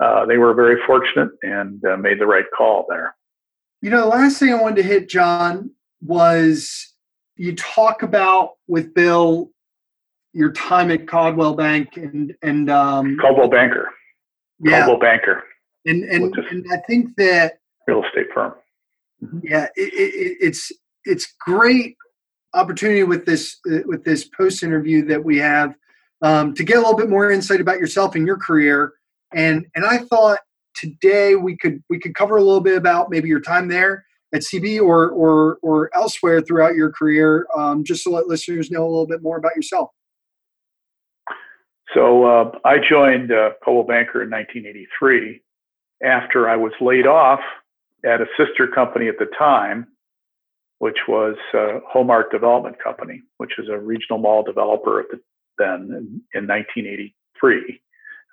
uh, 0.00 0.24
they 0.26 0.38
were 0.38 0.54
very 0.54 0.80
fortunate 0.86 1.30
and 1.42 1.84
uh, 1.84 1.96
made 1.96 2.18
the 2.18 2.26
right 2.26 2.46
call 2.56 2.86
there. 2.88 3.14
You 3.82 3.90
know, 3.90 4.00
the 4.00 4.06
last 4.06 4.38
thing 4.38 4.52
I 4.52 4.60
wanted 4.60 4.76
to 4.76 4.82
hit, 4.82 5.08
John, 5.08 5.70
was 6.02 6.94
you 7.36 7.54
talk 7.54 8.02
about 8.02 8.52
with 8.66 8.94
Bill 8.94 9.50
your 10.32 10.52
time 10.52 10.90
at 10.90 11.08
Coldwell 11.08 11.54
Bank 11.54 11.96
and 11.96 12.34
and 12.42 12.70
um, 12.70 13.18
Coldwell 13.20 13.48
Banker. 13.48 13.88
Yeah. 14.60 14.84
Coldwell 14.84 15.00
Banker. 15.00 15.44
And 15.86 16.04
and, 16.04 16.34
and 16.34 16.66
I 16.72 16.78
think 16.86 17.16
that 17.16 17.58
real 17.86 18.04
estate 18.04 18.28
firm. 18.34 18.54
Mm-hmm. 19.22 19.38
Yeah, 19.42 19.66
it, 19.76 19.92
it, 19.92 20.36
it's 20.40 20.72
it's 21.04 21.34
great 21.40 21.96
opportunity 22.54 23.02
with 23.02 23.26
this 23.26 23.58
uh, 23.70 23.78
with 23.86 24.04
this 24.04 24.28
post 24.28 24.62
interview 24.62 25.04
that 25.06 25.24
we 25.24 25.38
have 25.38 25.74
um, 26.22 26.54
to 26.54 26.64
get 26.64 26.76
a 26.76 26.80
little 26.80 26.96
bit 26.96 27.08
more 27.10 27.30
insight 27.30 27.60
about 27.60 27.78
yourself 27.78 28.14
and 28.14 28.26
your 28.26 28.36
career 28.36 28.92
and 29.32 29.66
and 29.74 29.84
I 29.84 29.98
thought 29.98 30.40
today 30.74 31.34
we 31.36 31.56
could 31.56 31.82
we 31.88 31.98
could 31.98 32.14
cover 32.14 32.36
a 32.36 32.42
little 32.42 32.60
bit 32.60 32.76
about 32.76 33.10
maybe 33.10 33.28
your 33.28 33.40
time 33.40 33.68
there 33.68 34.04
at 34.34 34.42
CB 34.42 34.80
or 34.80 35.10
or 35.10 35.58
or 35.62 35.90
elsewhere 35.94 36.40
throughout 36.40 36.74
your 36.74 36.90
career, 36.90 37.46
um, 37.56 37.84
just 37.84 38.02
to 38.04 38.10
let 38.10 38.26
listeners 38.26 38.70
know 38.70 38.82
a 38.82 38.88
little 38.88 39.06
bit 39.06 39.22
more 39.22 39.36
about 39.36 39.54
yourself. 39.56 39.90
So 41.94 42.24
uh, 42.24 42.52
I 42.64 42.76
joined 42.88 43.32
uh, 43.32 43.50
Banker 43.66 44.22
in 44.22 44.30
1983 44.30 45.42
after 46.04 46.48
I 46.48 46.54
was 46.56 46.72
laid 46.80 47.06
off 47.06 47.40
at 48.04 48.20
a 48.20 48.26
sister 48.38 48.68
company 48.68 49.08
at 49.08 49.18
the 49.18 49.26
time, 49.36 49.88
which 50.78 50.98
was 51.08 51.36
uh, 51.52 51.80
Homart 51.92 52.30
Development 52.30 52.76
Company, 52.82 53.22
which 53.38 53.52
was 53.58 53.68
a 53.68 53.78
regional 53.78 54.18
mall 54.18 54.44
developer 54.44 55.00
at 55.00 55.06
the, 55.10 55.20
then 55.58 56.22
in, 56.34 56.40
in 56.40 56.46
1983. 56.46 57.80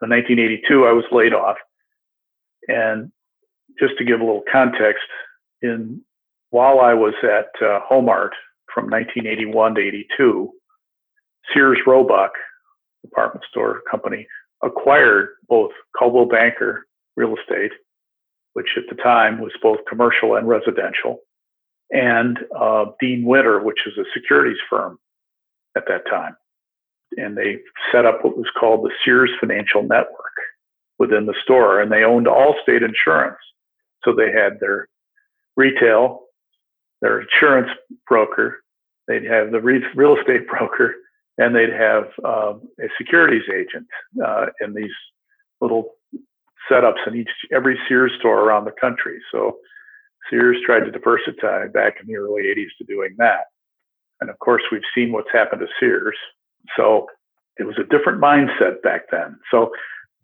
In 0.01 0.09
1982, 0.09 0.85
I 0.85 0.91
was 0.91 1.05
laid 1.11 1.33
off. 1.33 1.57
And 2.67 3.11
just 3.79 3.97
to 3.97 4.05
give 4.05 4.19
a 4.19 4.23
little 4.23 4.43
context, 4.51 5.05
in 5.61 6.01
while 6.51 6.79
I 6.79 6.93
was 6.93 7.13
at 7.23 7.49
uh, 7.61 7.79
Homart 7.89 8.31
from 8.73 8.89
1981 8.89 9.75
to 9.75 9.81
82, 9.81 10.51
Sears 11.53 11.79
Roebuck, 11.85 12.31
department 13.03 13.45
store 13.49 13.81
company, 13.89 14.27
acquired 14.63 15.29
both 15.49 15.71
Coldwell 15.97 16.25
Banker 16.25 16.87
Real 17.15 17.35
Estate, 17.35 17.71
which 18.53 18.67
at 18.77 18.83
the 18.89 19.01
time 19.01 19.39
was 19.39 19.51
both 19.61 19.79
commercial 19.89 20.35
and 20.35 20.47
residential, 20.47 21.19
and 21.91 22.39
uh, 22.57 22.85
Dean 22.99 23.25
Witter, 23.25 23.61
which 23.61 23.79
is 23.87 23.93
a 23.97 24.05
securities 24.13 24.59
firm 24.69 24.99
at 25.75 25.83
that 25.87 26.05
time 26.09 26.35
and 27.15 27.38
they 27.38 27.59
set 27.91 28.05
up 28.05 28.23
what 28.23 28.38
was 28.38 28.49
called 28.59 28.84
the 28.84 28.91
Sears 29.03 29.31
Financial 29.39 29.81
Network 29.81 30.34
within 30.99 31.25
the 31.25 31.35
store, 31.43 31.81
and 31.81 31.91
they 31.91 32.03
owned 32.03 32.27
Allstate 32.27 32.84
Insurance. 32.84 33.38
So 34.03 34.13
they 34.13 34.31
had 34.31 34.59
their 34.59 34.88
retail, 35.55 36.21
their 37.01 37.21
insurance 37.21 37.69
broker, 38.07 38.61
they'd 39.07 39.25
have 39.25 39.51
the 39.51 39.61
real 39.61 40.17
estate 40.17 40.47
broker, 40.49 40.95
and 41.38 41.55
they'd 41.55 41.73
have 41.73 42.05
um, 42.23 42.61
a 42.79 42.88
securities 42.97 43.49
agent 43.53 43.88
uh, 44.25 44.47
in 44.61 44.73
these 44.73 44.91
little 45.61 45.95
setups 46.69 47.07
in 47.07 47.15
each 47.15 47.29
every 47.53 47.77
Sears 47.88 48.11
store 48.19 48.41
around 48.41 48.65
the 48.65 48.73
country. 48.79 49.19
So 49.31 49.57
Sears 50.29 50.57
tried 50.65 50.81
to 50.81 50.91
diversify 50.91 51.67
back 51.67 51.97
in 52.01 52.07
the 52.07 52.17
early 52.17 52.43
80s 52.43 52.69
to 52.79 52.84
doing 52.85 53.15
that. 53.17 53.45
And 54.19 54.29
of 54.29 54.39
course, 54.39 54.63
we've 54.71 54.81
seen 54.95 55.11
what's 55.11 55.31
happened 55.31 55.61
to 55.61 55.67
Sears. 55.79 56.17
So 56.76 57.07
it 57.57 57.64
was 57.64 57.77
a 57.77 57.84
different 57.84 58.22
mindset 58.22 58.81
back 58.84 59.03
then. 59.11 59.38
So 59.52 59.72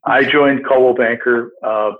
I 0.05 0.23
joined 0.23 0.65
Coldwell 0.65 0.95
Banker 0.95 1.51
uh, 1.63 1.91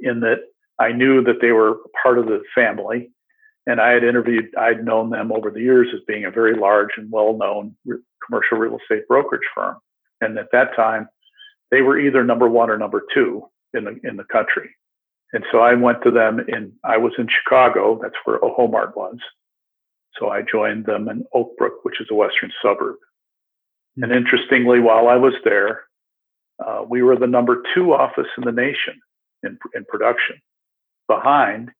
in 0.00 0.20
that 0.20 0.40
I 0.78 0.92
knew 0.92 1.22
that 1.24 1.40
they 1.40 1.52
were 1.52 1.78
part 2.02 2.18
of 2.18 2.26
the 2.26 2.42
family. 2.54 3.10
And 3.66 3.80
I 3.80 3.90
had 3.90 4.02
interviewed, 4.02 4.46
I'd 4.58 4.84
known 4.84 5.10
them 5.10 5.30
over 5.32 5.50
the 5.50 5.60
years 5.60 5.88
as 5.94 6.00
being 6.08 6.24
a 6.24 6.30
very 6.30 6.56
large 6.56 6.90
and 6.96 7.10
well 7.10 7.36
known 7.36 7.76
re- 7.84 7.98
commercial 8.26 8.58
real 8.58 8.78
estate 8.78 9.06
brokerage 9.06 9.46
firm. 9.54 9.76
And 10.20 10.38
at 10.38 10.48
that 10.52 10.74
time, 10.74 11.08
they 11.70 11.82
were 11.82 11.98
either 11.98 12.24
number 12.24 12.48
one 12.48 12.70
or 12.70 12.78
number 12.78 13.02
two 13.14 13.44
in 13.74 13.84
the, 13.84 14.00
in 14.02 14.16
the 14.16 14.24
country. 14.24 14.70
And 15.32 15.44
so 15.52 15.60
I 15.60 15.74
went 15.74 16.02
to 16.02 16.10
them 16.10 16.40
in, 16.40 16.72
I 16.84 16.96
was 16.96 17.12
in 17.18 17.28
Chicago, 17.28 17.98
that's 18.02 18.16
where 18.24 18.38
Homart 18.40 18.96
was. 18.96 19.18
So 20.18 20.30
I 20.30 20.42
joined 20.42 20.86
them 20.86 21.08
in 21.08 21.24
Oak 21.34 21.56
Brook, 21.56 21.84
which 21.84 22.00
is 22.00 22.08
a 22.10 22.14
western 22.14 22.50
suburb. 22.62 22.96
And 23.96 24.12
interestingly, 24.12 24.80
while 24.80 25.08
I 25.08 25.16
was 25.16 25.34
there, 25.44 25.82
uh, 26.64 26.84
we 26.88 27.02
were 27.02 27.16
the 27.16 27.26
number 27.26 27.62
two 27.74 27.92
office 27.92 28.28
in 28.36 28.44
the 28.44 28.52
nation 28.52 29.00
in, 29.42 29.58
in 29.74 29.84
production, 29.86 30.36
behind 31.08 31.70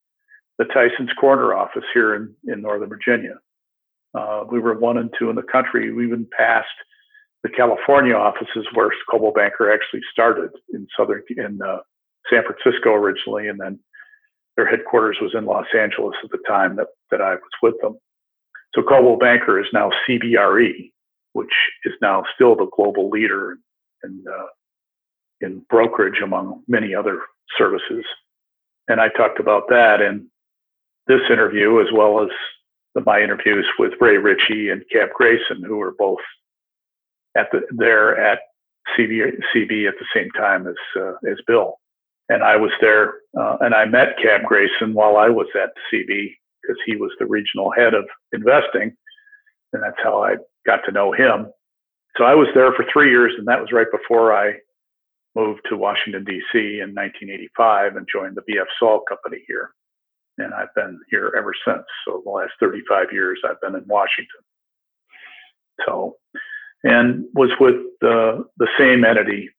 the 0.59 0.65
Tyson's 0.65 1.13
Corner 1.19 1.55
office 1.55 1.85
here 1.95 2.15
in, 2.15 2.35
in 2.47 2.63
Northern 2.63 2.89
Virginia. 2.89 3.37
Uh, 4.15 4.45
we 4.51 4.59
were 4.59 4.79
one 4.79 4.99
and 4.99 5.11
two 5.19 5.31
in 5.31 5.37
the 5.37 5.43
country. 5.43 5.93
We 5.93 6.07
even 6.07 6.27
passed 6.37 6.69
the 7.43 7.49
California 7.49 8.15
offices 8.15 8.67
where 8.75 8.91
Coldwell 9.11 9.33
Banker 9.33 9.73
actually 9.73 10.01
started 10.13 10.51
in 10.75 10.87
Southern 10.97 11.23
in 11.37 11.61
uh, 11.63 11.79
San 12.29 12.43
Francisco 12.43 12.93
originally, 12.93 13.49
and 13.49 13.59
then 13.59 13.79
their 14.57 14.67
headquarters 14.67 15.17
was 15.23 15.35
in 15.35 15.47
Los 15.47 15.67
Angeles 15.75 16.17
at 16.23 16.31
the 16.31 16.39
time 16.47 16.77
that, 16.77 16.89
that 17.11 17.23
I 17.23 17.35
was 17.35 17.41
with 17.63 17.75
them. 17.81 17.97
So 18.75 18.83
Coldwell 18.83 19.17
Banker 19.17 19.59
is 19.61 19.67
now 19.73 19.91
CBRE, 20.07 20.93
which 21.33 21.53
is 21.85 21.95
now 22.03 22.25
still 22.35 22.57
the 22.57 22.69
global 22.75 23.09
leader 23.11 23.59
in 24.05 24.25
uh, 24.29 24.47
in 25.41 25.65
brokerage 25.71 26.21
among 26.23 26.63
many 26.69 26.95
other 26.95 27.21
services. 27.57 28.05
And 28.89 29.01
I 29.01 29.09
talked 29.09 29.41
about 29.41 29.69
that 29.71 30.01
in 30.01 30.29
this 31.07 31.21
interview, 31.31 31.81
as 31.81 31.87
well 31.93 32.23
as 32.23 32.29
the, 32.95 33.03
my 33.07 33.21
interviews 33.21 33.67
with 33.79 33.93
Ray 34.01 34.17
Ritchie 34.17 34.69
and 34.71 34.83
Cap 34.93 35.11
Grayson, 35.15 35.63
who 35.65 35.77
were 35.77 35.95
both 35.99 36.19
at 37.37 37.49
the 37.53 37.63
there 37.71 38.19
at 38.19 38.41
CB, 38.99 39.41
CB 39.55 39.89
at 39.89 39.95
the 39.99 40.07
same 40.15 40.31
time 40.33 40.67
as 40.67 40.75
uh, 41.01 41.13
as 41.31 41.39
Bill. 41.47 41.77
And 42.29 42.45
I 42.45 42.57
was 42.57 42.71
there, 42.81 43.15
uh, 43.39 43.57
and 43.61 43.75
I 43.75 43.87
met 43.87 44.17
Cap 44.23 44.43
Grayson 44.47 44.95
while 44.95 45.17
I 45.17 45.29
was 45.29 45.49
at 45.61 45.71
CB 45.93 46.33
because 46.63 46.77
he 46.87 46.97
was 46.97 47.11
the 47.19 47.27
regional 47.27 47.73
head 47.73 47.93
of 47.93 48.05
investing, 48.33 48.95
and 49.73 49.83
that's 49.83 49.99
how 50.03 50.23
I 50.23 50.37
got 50.67 50.81
to 50.87 50.93
know 50.93 51.13
him. 51.13 51.47
So 52.17 52.25
I 52.25 52.35
was 52.35 52.49
there 52.55 52.73
for 52.73 52.85
three 52.93 53.11
years, 53.11 53.33
and 53.39 53.47
that 53.47 53.61
was 53.61 53.73
right 53.73 53.87
before 53.91 54.35
I 54.35 54.55
moved 55.37 55.61
to 55.69 55.77
Washington, 55.77 56.25
D.C. 56.25 56.59
in 56.59 56.95
1985 56.95 57.97
and 57.97 58.07
joined 58.13 58.37
the 58.37 58.43
BF 58.43 58.67
Saul 58.79 59.03
Company 59.09 59.43
here. 59.47 59.71
And 60.39 60.53
I've 60.55 60.75
been 60.75 60.99
here 61.11 61.33
ever 61.37 61.53
since. 61.67 61.85
So 62.05 62.23
the 62.25 62.31
last 62.31 62.53
35 62.59 63.13
years, 63.13 63.41
I've 63.49 63.61
been 63.61 63.75
in 63.75 63.87
Washington. 63.87 64.41
So, 65.87 66.17
and 66.83 67.25
was 67.35 67.51
with 67.61 67.77
the, 68.01 68.45
the 68.59 68.69
same 68.79 69.05
entity 69.05 69.51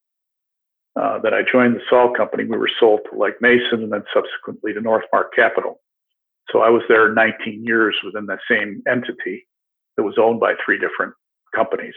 uh, 0.99 1.19
that 1.19 1.33
I 1.33 1.41
joined 1.49 1.75
the 1.75 1.81
Saul 1.89 2.13
Company. 2.13 2.43
We 2.43 2.57
were 2.57 2.69
sold 2.79 3.01
to 3.09 3.17
Legg 3.17 3.33
Mason 3.41 3.83
and 3.83 3.93
then 3.93 4.03
subsequently 4.13 4.73
to 4.73 4.81
NorthMarq 4.81 5.29
Capital. 5.35 5.79
So 6.51 6.61
I 6.61 6.69
was 6.69 6.81
there 6.89 7.13
19 7.13 7.63
years 7.63 7.95
within 8.03 8.25
that 8.25 8.39
same 8.49 8.83
entity 8.87 9.47
that 10.01 10.07
was 10.07 10.17
owned 10.17 10.39
by 10.39 10.53
three 10.65 10.79
different 10.79 11.13
companies 11.53 11.93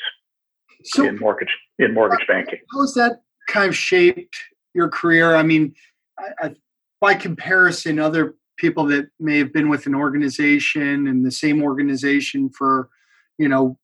so, 0.85 1.06
in 1.06 1.18
mortgage 1.18 1.56
in 1.78 1.94
mortgage 1.94 2.26
banking. 2.26 2.59
How 2.72 2.82
has 2.82 2.94
that 2.94 3.22
kind 3.48 3.68
of 3.68 3.76
shaped 3.76 4.36
your 4.74 4.89
career? 4.89 5.35
I 5.35 5.43
mean, 5.43 5.74
I, 6.18 6.47
I, 6.47 6.55
by 7.01 7.14
comparison, 7.14 7.98
other 7.98 8.35
people 8.59 8.85
that 8.86 9.09
may 9.18 9.39
have 9.39 9.52
been 9.52 9.68
with 9.68 9.86
an 9.86 9.94
organization 9.94 11.09
and 11.09 11.24
the 11.24 11.31
same 11.31 11.62
organization 11.62 12.51
for, 12.51 12.90
you 13.39 13.48
know, 13.48 13.78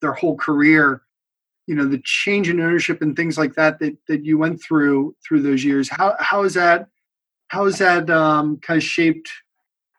their 0.00 0.12
whole 0.12 0.36
career, 0.36 1.02
you 1.66 1.74
know, 1.74 1.84
the 1.84 2.00
change 2.04 2.48
in 2.48 2.60
ownership 2.60 3.02
and 3.02 3.14
things 3.14 3.36
like 3.36 3.54
that 3.54 3.78
that 3.80 3.96
that 4.08 4.24
you 4.24 4.38
went 4.38 4.62
through 4.62 5.14
through 5.26 5.42
those 5.42 5.62
years. 5.64 5.90
How 5.90 6.16
how 6.18 6.44
is 6.44 6.54
that 6.54 6.88
how 7.48 7.66
has 7.66 7.78
that 7.78 8.08
um, 8.08 8.58
kind 8.58 8.78
of 8.78 8.84
shaped 8.84 9.30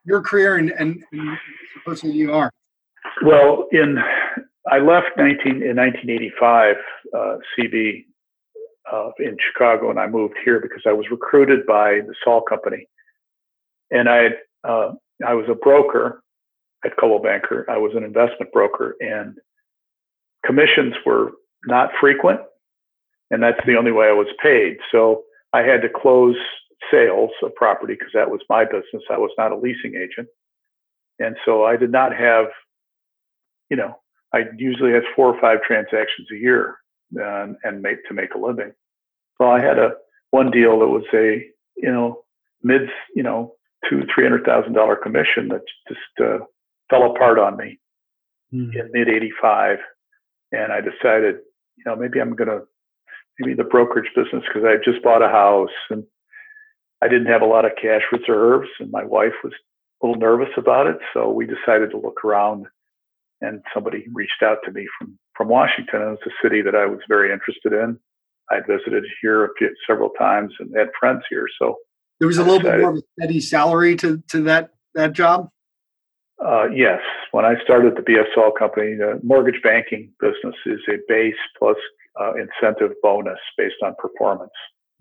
your 0.03 0.21
career 0.21 0.55
and, 0.55 0.71
and, 0.71 1.03
and 1.11 1.37
the 1.75 1.81
person 1.85 2.11
you 2.11 2.33
are? 2.33 2.51
Well, 3.23 3.67
in 3.71 3.97
I 4.69 4.79
left 4.79 5.17
19 5.17 5.63
in 5.63 5.77
1985 5.77 6.75
uh, 7.15 7.37
CB 7.57 8.05
uh, 8.91 9.09
in 9.19 9.37
Chicago, 9.51 9.89
and 9.89 9.99
I 9.99 10.07
moved 10.07 10.35
here 10.43 10.59
because 10.59 10.83
I 10.85 10.93
was 10.93 11.05
recruited 11.09 11.65
by 11.65 12.01
the 12.05 12.13
Saul 12.23 12.41
Company, 12.41 12.87
and 13.91 14.09
I 14.09 14.27
uh, 14.63 14.93
I 15.25 15.33
was 15.33 15.45
a 15.49 15.55
broker 15.55 16.21
at 16.85 16.97
Coldwell 16.97 17.21
Banker. 17.21 17.65
I 17.69 17.77
was 17.77 17.93
an 17.95 18.03
investment 18.03 18.51
broker, 18.51 18.95
and 18.99 19.37
commissions 20.45 20.93
were 21.05 21.31
not 21.65 21.91
frequent, 21.99 22.39
and 23.31 23.41
that's 23.41 23.59
the 23.65 23.77
only 23.77 23.91
way 23.91 24.07
I 24.07 24.13
was 24.13 24.27
paid. 24.41 24.77
So 24.91 25.23
I 25.53 25.61
had 25.61 25.81
to 25.81 25.89
close 25.89 26.35
sales 26.91 27.31
of 27.41 27.55
property 27.55 27.93
because 27.93 28.13
that 28.13 28.29
was 28.29 28.41
my 28.49 28.63
business. 28.63 29.03
I 29.09 29.17
was 29.17 29.31
not 29.37 29.51
a 29.51 29.57
leasing 29.57 29.95
agent, 29.95 30.27
and 31.19 31.35
so 31.45 31.65
I 31.65 31.77
did 31.77 31.91
not 31.91 32.15
have, 32.15 32.47
you 33.69 33.77
know, 33.77 33.99
I 34.33 34.43
usually 34.57 34.91
had 34.91 35.03
four 35.15 35.33
or 35.33 35.41
five 35.41 35.61
transactions 35.65 36.27
a 36.31 36.37
year 36.37 36.77
uh, 37.19 37.47
and 37.63 37.81
make 37.81 38.05
to 38.07 38.13
make 38.13 38.33
a 38.33 38.39
living. 38.39 38.73
Well, 39.39 39.51
I 39.51 39.61
had 39.61 39.79
a 39.79 39.91
one 40.31 40.51
deal 40.51 40.79
that 40.79 40.87
was 40.87 41.05
a 41.13 41.45
you 41.75 41.91
know 41.91 42.23
mid 42.63 42.89
you 43.15 43.23
know 43.23 43.53
two 43.89 44.03
three 44.13 44.23
hundred 44.23 44.45
thousand 44.45 44.73
dollar 44.73 44.95
commission 44.95 45.49
that 45.49 45.61
just 45.87 45.99
uh, 46.21 46.43
fell 46.89 47.11
apart 47.11 47.39
on 47.39 47.57
me 47.57 47.79
mm. 48.53 48.75
in 48.75 48.89
mid 48.91 49.09
'85, 49.09 49.77
and 50.51 50.71
I 50.71 50.81
decided 50.81 51.35
you 51.77 51.83
know 51.85 51.95
maybe 51.95 52.19
I'm 52.19 52.35
gonna 52.35 52.61
maybe 53.39 53.53
the 53.53 53.63
brokerage 53.63 54.11
business 54.15 54.43
because 54.47 54.63
I 54.65 54.75
just 54.83 55.03
bought 55.03 55.21
a 55.21 55.29
house 55.29 55.69
and 55.89 56.03
I 57.01 57.07
didn't 57.07 57.27
have 57.27 57.43
a 57.43 57.45
lot 57.45 57.65
of 57.65 57.71
cash 57.81 58.01
reserves, 58.11 58.69
and 58.79 58.91
my 58.91 59.03
wife 59.03 59.33
was 59.43 59.53
a 60.01 60.05
little 60.05 60.19
nervous 60.19 60.53
about 60.57 60.87
it, 60.87 60.97
so 61.13 61.31
we 61.31 61.45
decided 61.45 61.91
to 61.91 61.99
look 61.99 62.25
around 62.25 62.65
and 63.41 63.61
somebody 63.73 64.05
reached 64.13 64.43
out 64.43 64.57
to 64.65 64.71
me 64.71 64.87
from 64.97 65.17
from 65.35 65.47
Washington. 65.47 66.01
It 66.01 66.05
was 66.05 66.19
a 66.25 66.31
city 66.43 66.61
that 66.61 66.75
I 66.75 66.85
was 66.85 66.99
very 67.07 67.31
interested 67.31 67.73
in. 67.73 67.99
I'd 68.49 68.65
visited 68.65 69.03
here 69.21 69.49
few, 69.57 69.69
several 69.85 70.09
times 70.11 70.53
and 70.59 70.73
had 70.75 70.89
friends 70.99 71.23
here, 71.29 71.47
so 71.59 71.75
there 72.19 72.27
was 72.27 72.37
a 72.37 72.43
little 72.43 72.59
bit 72.59 72.79
more 72.79 72.91
of 72.91 72.97
a 72.97 73.01
steady 73.19 73.39
salary 73.39 73.95
to 73.97 74.23
to 74.29 74.43
that 74.43 74.71
that 74.95 75.13
job. 75.13 75.49
Uh, 76.43 76.67
yes, 76.73 76.99
when 77.31 77.45
I 77.45 77.55
started 77.63 77.95
the 77.95 78.01
BF 78.01 78.25
Saul 78.35 78.51
company, 78.51 78.93
the 78.95 79.19
mortgage 79.23 79.61
banking 79.63 80.11
business 80.19 80.55
is 80.67 80.79
a 80.87 80.97
base 81.07 81.33
plus 81.57 81.77
uh, 82.19 82.33
incentive 82.33 82.95
bonus 83.01 83.39
based 83.57 83.75
on 83.83 83.95
performance. 83.97 84.51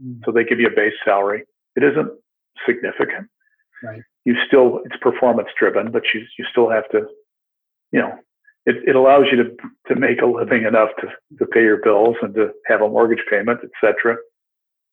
Mm. 0.03 0.21
So 0.25 0.33
they 0.33 0.45
give 0.45 0.61
you 0.61 0.67
a 0.67 0.75
base 0.75 0.95
salary. 1.05 1.45
It 1.77 1.83
isn't 1.83 2.09
significant. 2.67 3.29
Right. 3.83 4.01
You 4.25 4.35
still 4.47 4.81
it's 4.85 4.97
performance 5.01 5.49
driven, 5.59 5.91
but 5.91 6.03
you 6.15 6.23
you 6.39 6.45
still 6.51 6.71
have 6.71 6.89
to, 6.91 7.07
you 7.93 8.01
know, 8.01 8.19
it, 8.67 8.77
it 8.89 8.97
allows 8.97 9.27
you 9.31 9.37
to 9.43 9.51
to 9.87 9.99
make 9.99 10.21
a 10.21 10.27
living 10.27 10.65
enough 10.65 10.91
to 11.01 11.09
to 11.39 11.47
pay 11.47 11.63
your 11.63 11.81
bills 11.81 12.17
and 12.21 12.35
to 12.35 12.51
have 12.67 12.83
a 12.83 12.89
mortgage 12.89 13.25
payment, 13.31 13.61
etc. 13.63 14.17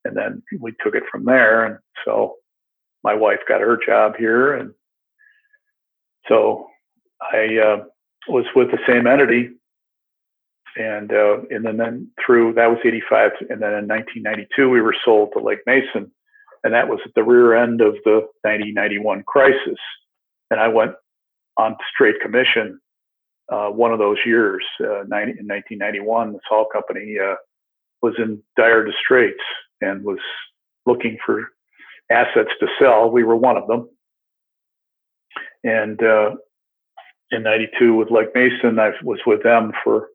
And 0.06 0.16
then 0.16 0.44
we 0.60 0.74
took 0.84 0.96
it 0.96 1.04
from 1.12 1.26
there. 1.26 1.66
And 1.66 1.78
so 2.06 2.36
my 3.04 3.16
wife 3.16 3.40
got 3.48 3.62
her 3.62 3.78
job 3.86 4.14
here, 4.18 4.54
and 4.54 4.72
so 6.28 6.68
I 7.22 7.58
uh, 7.58 7.84
was 8.30 8.46
with 8.56 8.72
the 8.72 8.80
same 8.88 9.08
entity. 9.08 9.50
And 10.76 11.12
uh, 11.12 11.42
and 11.50 11.66
then, 11.66 11.78
then 11.78 12.10
through 12.24 12.54
that 12.54 12.70
was 12.70 12.80
85, 12.84 13.32
and 13.50 13.62
then 13.62 13.74
in 13.74 13.88
1992 13.88 14.70
we 14.70 14.82
were 14.82 14.96
sold 15.06 15.30
to 15.34 15.40
Legg 15.40 15.60
Mason, 15.68 16.12
and 16.64 16.74
that 16.74 16.88
was 16.88 17.00
at 17.06 17.14
the 17.16 17.24
rear 17.24 17.56
end 17.56 17.82
of 17.82 17.96
the 18.06 18.22
1991 18.42 19.24
crisis. 19.28 19.78
And 20.50 20.60
I 20.60 20.68
went 20.68 20.94
on 21.58 21.76
straight 21.94 22.20
commission 22.22 22.80
uh, 23.54 23.70
one 23.70 23.94
of 23.94 24.00
those 24.00 24.18
years, 24.26 24.66
uh, 24.80 25.04
90, 25.08 25.40
in 25.40 25.48
1991, 25.48 26.34
the 26.34 26.40
Saul 26.50 26.66
Company 26.74 27.18
uh, 27.24 27.36
was 28.02 28.16
in 28.18 28.42
dire 28.58 28.88
straits 29.04 29.44
and 29.80 30.04
was 30.04 30.18
looking 30.88 31.18
for 31.24 31.50
assets 32.12 32.50
to 32.60 32.68
sell. 32.80 33.12
We 33.12 33.24
were 33.24 33.36
one 33.36 33.58
of 33.58 33.68
them. 33.68 33.90
And 35.64 36.02
uh, 36.02 36.32
in 37.32 37.44
92 37.44 37.94
with 37.94 38.10
Legg 38.10 38.28
Mason, 38.34 38.80
I 38.80 38.92
was 39.04 39.20
with 39.28 39.44
them 39.44 39.72
for 39.84 40.08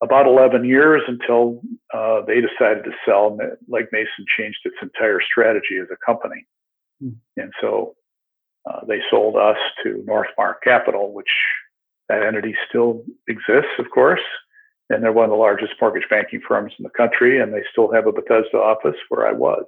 about 0.00 0.26
11 0.26 0.64
years 0.64 1.02
until 1.08 1.60
uh, 1.92 2.20
they 2.26 2.40
decided 2.40 2.84
to 2.84 2.92
sell. 3.04 3.36
Legg 3.66 3.86
Mason 3.90 4.24
changed 4.38 4.58
its 4.64 4.76
entire 4.80 5.20
strategy 5.20 5.78
as 5.82 5.88
a 5.92 5.96
company. 6.06 6.46
Mm. 7.02 7.16
And 7.36 7.52
so 7.60 7.96
uh, 8.70 8.84
they 8.86 9.00
sold 9.10 9.34
us 9.34 9.58
to 9.82 10.04
NorthMarq 10.08 10.54
Capital, 10.62 11.12
which 11.12 11.26
that 12.08 12.22
entity 12.22 12.54
still 12.68 13.02
exists, 13.28 13.78
of 13.78 13.90
course, 13.90 14.20
and 14.90 15.02
they're 15.02 15.12
one 15.12 15.24
of 15.24 15.30
the 15.30 15.36
largest 15.36 15.74
mortgage 15.80 16.08
banking 16.08 16.40
firms 16.46 16.72
in 16.78 16.82
the 16.82 16.90
country, 16.90 17.40
and 17.40 17.52
they 17.52 17.62
still 17.70 17.92
have 17.92 18.06
a 18.06 18.12
Bethesda 18.12 18.56
office 18.56 18.96
where 19.08 19.26
I 19.26 19.32
was. 19.32 19.64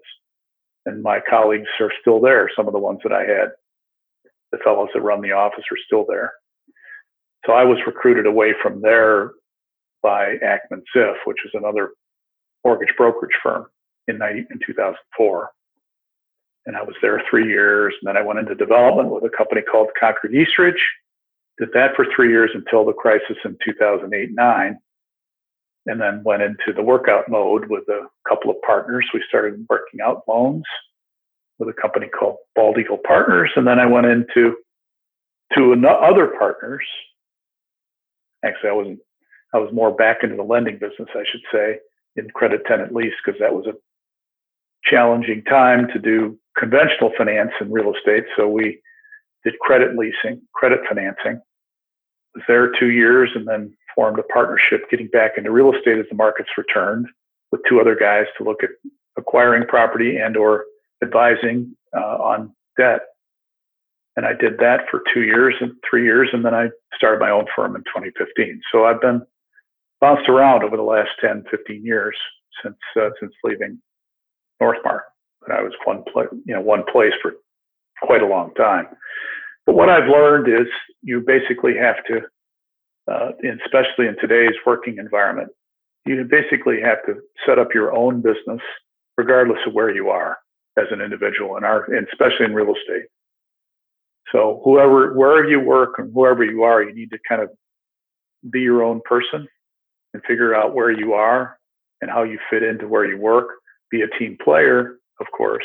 And 0.86 1.02
my 1.02 1.20
colleagues 1.20 1.68
are 1.80 1.92
still 2.00 2.20
there. 2.20 2.50
Some 2.56 2.66
of 2.66 2.72
the 2.72 2.78
ones 2.78 3.00
that 3.02 3.12
I 3.12 3.22
had, 3.22 3.50
the 4.50 4.58
fellows 4.64 4.88
that 4.94 5.02
run 5.02 5.20
the 5.20 5.32
office 5.32 5.64
are 5.70 5.76
still 5.86 6.06
there. 6.08 6.32
So 7.46 7.52
I 7.52 7.64
was 7.64 7.78
recruited 7.86 8.26
away 8.26 8.54
from 8.62 8.80
there 8.80 9.32
by 10.02 10.36
Ackman 10.42 10.82
Ziff, 10.96 11.16
which 11.26 11.38
is 11.44 11.50
another 11.54 11.90
mortgage 12.64 12.94
brokerage 12.96 13.36
firm 13.42 13.66
in, 14.08 14.18
90, 14.18 14.46
in 14.50 14.58
2004. 14.66 15.50
And 16.66 16.76
I 16.76 16.82
was 16.82 16.94
there 17.02 17.22
three 17.28 17.48
years. 17.48 17.94
And 18.00 18.08
then 18.08 18.16
I 18.16 18.26
went 18.26 18.38
into 18.38 18.54
development 18.54 19.10
with 19.10 19.24
a 19.24 19.36
company 19.36 19.62
called 19.62 19.88
Concord 19.98 20.34
Eastridge 20.34 20.82
did 21.58 21.70
that 21.74 21.94
for 21.96 22.06
three 22.14 22.30
years 22.30 22.50
until 22.54 22.84
the 22.84 22.92
crisis 22.92 23.36
in 23.44 23.56
2008 23.64 24.30
9 24.32 24.78
and 25.86 26.00
then 26.00 26.22
went 26.24 26.42
into 26.42 26.72
the 26.74 26.82
workout 26.82 27.28
mode 27.28 27.68
with 27.68 27.88
a 27.88 28.06
couple 28.28 28.50
of 28.50 28.60
partners. 28.62 29.06
We 29.14 29.22
started 29.28 29.66
working 29.68 30.00
out 30.00 30.22
loans 30.28 30.64
with 31.58 31.68
a 31.68 31.80
company 31.80 32.06
called 32.08 32.36
bald 32.54 32.78
eagle 32.78 32.98
partners 33.06 33.50
and 33.56 33.66
then 33.66 33.78
i 33.78 33.86
went 33.86 34.06
into 34.06 34.56
to 35.54 35.86
other 35.86 36.28
partners. 36.38 36.84
Actually 38.44 38.70
i 38.70 38.74
wasn't 38.74 39.00
i 39.54 39.58
was 39.58 39.72
more 39.72 39.94
back 39.94 40.18
into 40.22 40.36
the 40.36 40.42
lending 40.42 40.78
business 40.78 41.08
i 41.14 41.24
should 41.30 41.42
say 41.52 41.78
in 42.16 42.28
credit 42.30 42.62
tenant 42.66 42.94
lease 42.94 43.14
because 43.24 43.38
that 43.40 43.54
was 43.54 43.66
a 43.66 43.74
challenging 44.84 45.42
time 45.44 45.88
to 45.92 45.98
do 45.98 46.38
conventional 46.56 47.12
finance 47.16 47.52
in 47.60 47.70
real 47.70 47.92
estate. 47.94 48.24
So 48.36 48.48
we 48.48 48.80
did 49.44 49.58
credit 49.60 49.96
leasing 49.96 50.40
credit 50.54 50.80
financing 50.88 51.40
was 52.34 52.44
there 52.46 52.72
two 52.78 52.90
years 52.90 53.30
and 53.34 53.46
then 53.46 53.72
formed 53.94 54.18
a 54.18 54.22
partnership 54.24 54.88
getting 54.90 55.08
back 55.08 55.32
into 55.36 55.50
real 55.50 55.72
estate 55.74 55.98
as 55.98 56.06
the 56.08 56.16
markets 56.16 56.50
returned 56.56 57.06
with 57.50 57.60
two 57.68 57.80
other 57.80 57.96
guys 57.96 58.26
to 58.38 58.44
look 58.44 58.62
at 58.62 58.70
acquiring 59.16 59.66
property 59.66 60.16
and 60.16 60.36
or 60.36 60.64
advising 61.02 61.74
uh, 61.96 62.16
on 62.22 62.54
debt. 62.78 63.00
And 64.16 64.26
i 64.26 64.32
did 64.32 64.58
that 64.58 64.80
for 64.90 65.02
two 65.12 65.22
years 65.22 65.54
and 65.60 65.72
three 65.88 66.04
years 66.04 66.28
and 66.32 66.44
then 66.44 66.54
i 66.54 66.68
started 66.94 67.20
my 67.20 67.30
own 67.30 67.46
firm 67.56 67.74
in 67.76 67.82
2015 67.82 68.60
so 68.70 68.84
i've 68.84 69.00
been 69.00 69.22
bounced 70.00 70.28
around 70.28 70.62
over 70.62 70.76
the 70.76 70.82
last 70.82 71.10
10 71.20 71.44
15 71.50 71.84
years 71.84 72.16
since 72.62 72.76
uh, 73.00 73.10
since 73.20 73.32
leaving 73.44 73.80
NorthMarq. 74.60 75.00
But 75.40 75.52
i 75.52 75.62
was 75.62 75.72
one 75.84 76.02
place 76.12 76.28
you 76.44 76.54
know 76.54 76.60
one 76.60 76.84
place 76.90 77.12
for 77.22 77.34
quite 78.02 78.22
a 78.22 78.26
long 78.26 78.52
time 78.54 78.86
but 79.70 79.76
what 79.76 79.88
I've 79.88 80.08
learned 80.08 80.48
is 80.48 80.66
you 81.02 81.22
basically 81.24 81.76
have 81.76 81.96
to, 82.06 82.22
uh, 83.08 83.30
especially 83.64 84.08
in 84.08 84.16
today's 84.20 84.56
working 84.66 84.98
environment, 84.98 85.50
you 86.06 86.26
basically 86.28 86.80
have 86.80 87.04
to 87.06 87.20
set 87.46 87.60
up 87.60 87.68
your 87.72 87.94
own 87.94 88.20
business 88.20 88.60
regardless 89.16 89.60
of 89.66 89.74
where 89.74 89.94
you 89.94 90.08
are 90.08 90.38
as 90.76 90.86
an 90.90 91.00
individual 91.00 91.54
and 91.54 91.64
our 91.64 91.84
and 91.94 92.08
especially 92.10 92.46
in 92.46 92.54
real 92.54 92.74
estate. 92.74 93.06
So 94.32 94.60
whoever 94.64 95.14
wherever 95.14 95.48
you 95.48 95.60
work 95.60 95.94
and 95.98 96.12
whoever 96.12 96.44
you 96.44 96.64
are, 96.64 96.82
you 96.82 96.92
need 96.92 97.10
to 97.10 97.18
kind 97.28 97.40
of 97.40 97.50
be 98.50 98.62
your 98.62 98.82
own 98.82 99.00
person 99.04 99.46
and 100.14 100.22
figure 100.26 100.52
out 100.52 100.74
where 100.74 100.90
you 100.90 101.12
are 101.12 101.58
and 102.00 102.10
how 102.10 102.24
you 102.24 102.40
fit 102.50 102.64
into 102.64 102.88
where 102.88 103.04
you 103.04 103.18
work. 103.18 103.50
Be 103.90 104.02
a 104.02 104.18
team 104.18 104.36
player, 104.42 104.98
of 105.20 105.26
course, 105.36 105.64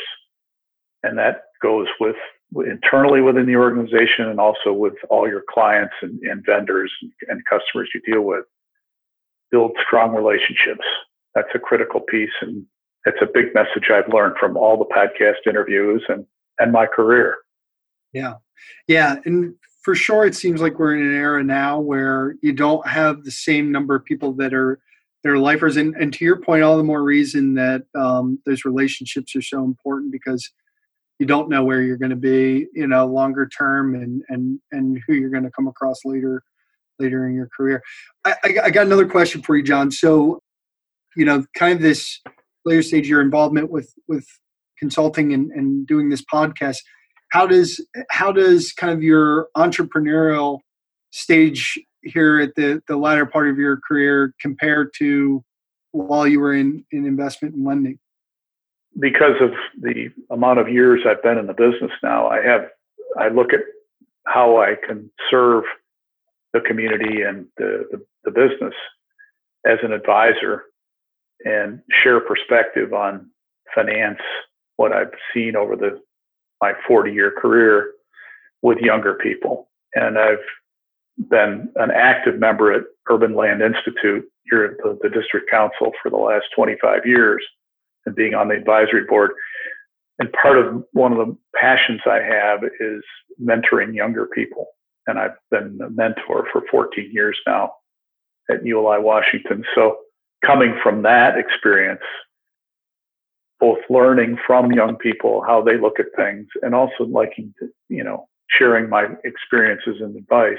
and 1.02 1.18
that 1.18 1.45
goes 1.62 1.86
with 2.00 2.16
internally 2.66 3.20
within 3.20 3.46
the 3.46 3.56
organization 3.56 4.26
and 4.28 4.38
also 4.40 4.72
with 4.72 4.94
all 5.10 5.28
your 5.28 5.42
clients 5.50 5.94
and, 6.02 6.20
and 6.20 6.44
vendors 6.46 6.92
and 7.28 7.42
customers 7.44 7.90
you 7.94 8.00
deal 8.00 8.22
with. 8.22 8.44
Build 9.50 9.72
strong 9.86 10.14
relationships. 10.14 10.84
That's 11.34 11.48
a 11.54 11.58
critical 11.58 12.00
piece, 12.00 12.30
and 12.40 12.64
it's 13.04 13.18
a 13.22 13.28
big 13.32 13.54
message 13.54 13.90
I've 13.92 14.12
learned 14.12 14.36
from 14.40 14.56
all 14.56 14.76
the 14.76 14.84
podcast 14.84 15.48
interviews 15.48 16.02
and 16.08 16.26
and 16.58 16.72
my 16.72 16.86
career. 16.86 17.36
Yeah, 18.12 18.34
yeah, 18.88 19.16
and 19.24 19.54
for 19.82 19.94
sure, 19.94 20.24
it 20.24 20.34
seems 20.34 20.60
like 20.60 20.80
we're 20.80 20.96
in 20.96 21.02
an 21.06 21.14
era 21.14 21.44
now 21.44 21.78
where 21.78 22.34
you 22.42 22.52
don't 22.52 22.86
have 22.88 23.22
the 23.22 23.30
same 23.30 23.70
number 23.70 23.94
of 23.94 24.04
people 24.04 24.32
that 24.32 24.52
are 24.52 24.80
that 25.22 25.30
are 25.30 25.38
lifers, 25.38 25.76
and 25.76 25.94
and 25.94 26.12
to 26.14 26.24
your 26.24 26.40
point, 26.40 26.64
all 26.64 26.76
the 26.76 26.82
more 26.82 27.04
reason 27.04 27.54
that 27.54 27.84
um, 27.94 28.40
those 28.46 28.64
relationships 28.64 29.36
are 29.36 29.42
so 29.42 29.62
important 29.62 30.10
because 30.10 30.50
you 31.18 31.26
don't 31.26 31.48
know 31.48 31.64
where 31.64 31.82
you're 31.82 31.96
going 31.96 32.10
to 32.10 32.16
be, 32.16 32.66
you 32.74 32.86
know, 32.86 33.06
longer 33.06 33.48
term, 33.48 33.94
and 33.94 34.22
and 34.28 34.60
and 34.72 35.00
who 35.06 35.14
you're 35.14 35.30
going 35.30 35.44
to 35.44 35.50
come 35.50 35.66
across 35.66 36.00
later 36.04 36.42
later 36.98 37.26
in 37.26 37.34
your 37.34 37.48
career. 37.54 37.82
I, 38.24 38.34
I, 38.64 38.70
got 38.70 38.86
another 38.86 39.06
question 39.06 39.42
for 39.42 39.54
you, 39.54 39.62
John. 39.62 39.90
So, 39.90 40.40
you 41.14 41.26
know, 41.26 41.44
kind 41.54 41.74
of 41.74 41.82
this 41.82 42.20
later 42.64 42.82
stage, 42.82 43.08
your 43.08 43.20
involvement 43.20 43.70
with 43.70 43.92
with 44.08 44.26
consulting 44.78 45.32
and, 45.32 45.50
and 45.52 45.86
doing 45.86 46.08
this 46.08 46.22
podcast. 46.22 46.78
How 47.32 47.46
does 47.46 47.84
how 48.10 48.32
does 48.32 48.72
kind 48.72 48.92
of 48.92 49.02
your 49.02 49.48
entrepreneurial 49.56 50.60
stage 51.10 51.78
here 52.02 52.38
at 52.38 52.54
the 52.54 52.82
the 52.88 52.96
latter 52.96 53.26
part 53.26 53.48
of 53.48 53.58
your 53.58 53.80
career 53.86 54.34
compare 54.40 54.88
to 54.98 55.42
while 55.92 56.26
you 56.26 56.40
were 56.40 56.54
in 56.54 56.84
in 56.92 57.06
investment 57.06 57.54
and 57.54 57.64
lending? 57.64 57.98
Because 58.98 59.40
of 59.40 59.50
the 59.80 60.10
amount 60.30 60.58
of 60.58 60.68
years 60.68 61.02
I've 61.06 61.22
been 61.22 61.38
in 61.38 61.46
the 61.46 61.52
business 61.52 61.92
now, 62.02 62.28
I 62.28 62.42
have 62.42 62.68
I 63.18 63.28
look 63.28 63.52
at 63.52 63.60
how 64.26 64.58
I 64.58 64.74
can 64.86 65.10
serve 65.30 65.64
the 66.52 66.60
community 66.60 67.22
and 67.22 67.46
the, 67.56 67.86
the, 67.90 68.04
the 68.24 68.30
business 68.30 68.74
as 69.66 69.78
an 69.82 69.92
advisor 69.92 70.64
and 71.44 71.80
share 72.02 72.20
perspective 72.20 72.92
on 72.92 73.30
finance, 73.74 74.20
what 74.76 74.92
I've 74.92 75.12
seen 75.34 75.56
over 75.56 75.76
the 75.76 76.00
my 76.62 76.72
40 76.88 77.12
year 77.12 77.32
career 77.36 77.92
with 78.62 78.78
younger 78.78 79.14
people. 79.14 79.68
And 79.94 80.18
I've 80.18 80.38
been 81.28 81.70
an 81.76 81.90
active 81.90 82.38
member 82.38 82.72
at 82.72 82.84
Urban 83.10 83.34
Land 83.34 83.62
Institute 83.62 84.24
here 84.50 84.64
at 84.64 84.78
the, 84.78 84.98
the 85.02 85.10
district 85.10 85.50
council 85.50 85.92
for 86.02 86.10
the 86.10 86.16
last 86.16 86.46
25 86.54 87.04
years 87.04 87.44
and 88.06 88.14
being 88.14 88.34
on 88.34 88.48
the 88.48 88.54
advisory 88.54 89.04
board. 89.04 89.32
And 90.18 90.32
part 90.32 90.58
of 90.58 90.84
one 90.92 91.12
of 91.12 91.18
the 91.18 91.36
passions 91.54 92.00
I 92.06 92.20
have 92.22 92.60
is 92.64 93.02
mentoring 93.42 93.94
younger 93.94 94.26
people. 94.26 94.68
And 95.06 95.18
I've 95.18 95.36
been 95.50 95.78
a 95.84 95.90
mentor 95.90 96.46
for 96.52 96.62
14 96.70 97.10
years 97.12 97.38
now 97.46 97.72
at 98.50 98.64
ULI 98.64 99.00
Washington. 99.00 99.64
So 99.74 99.98
coming 100.44 100.78
from 100.82 101.02
that 101.02 101.36
experience, 101.36 102.00
both 103.60 103.78
learning 103.88 104.38
from 104.46 104.72
young 104.72 104.96
people 104.96 105.42
how 105.46 105.62
they 105.62 105.78
look 105.78 105.98
at 105.98 106.06
things 106.16 106.46
and 106.62 106.74
also 106.74 107.04
liking 107.04 107.54
to, 107.58 107.68
you 107.88 108.04
know, 108.04 108.28
sharing 108.50 108.88
my 108.88 109.06
experiences 109.24 109.96
and 110.00 110.16
advice, 110.16 110.58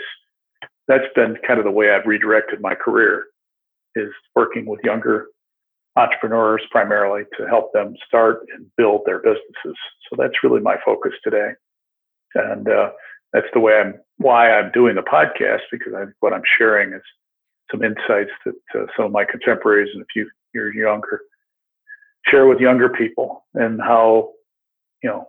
that's 0.88 1.06
been 1.16 1.38
kind 1.46 1.60
of 1.60 1.66
the 1.66 1.72
way 1.72 1.92
I've 1.92 2.06
redirected 2.06 2.62
my 2.62 2.76
career 2.76 3.26
is 3.96 4.10
working 4.36 4.66
with 4.66 4.80
younger 4.84 5.28
entrepreneurs 5.98 6.62
primarily 6.72 7.24
to 7.38 7.48
help 7.48 7.74
them 7.74 7.96
start 8.08 8.42
and 8.54 8.66
build 8.78 9.02
their 9.06 9.20
businesses. 9.20 9.76
So 10.10 10.16
that's 10.18 10.44
really 10.44 10.62
my 10.62 10.76
focus 10.86 11.14
today, 11.24 11.52
and 12.36 12.70
uh, 12.70 12.92
that's 13.34 13.48
the 13.54 13.60
way 13.60 13.80
I'm 13.80 13.96
why 14.18 14.52
I'm 14.52 14.72
doing 14.72 14.96
the 14.96 15.02
podcast 15.02 15.62
because 15.72 15.94
I 15.96 16.06
what 16.20 16.34
I'm 16.34 16.44
sharing 16.58 16.94
is 16.94 17.02
some 17.72 17.84
insights 17.84 18.32
that 18.46 18.56
uh, 18.76 18.86
some 18.96 19.08
of 19.08 19.12
my 19.12 19.26
contemporaries 19.26 19.90
and 19.94 20.02
a 20.02 20.06
few 20.14 20.30
years 20.54 20.76
younger 20.76 21.22
share 22.26 22.48
with 22.48 22.60
younger 22.60 22.90
people 22.90 23.46
and 23.54 23.82
how 23.82 24.32
you 25.04 25.10
know 25.10 25.28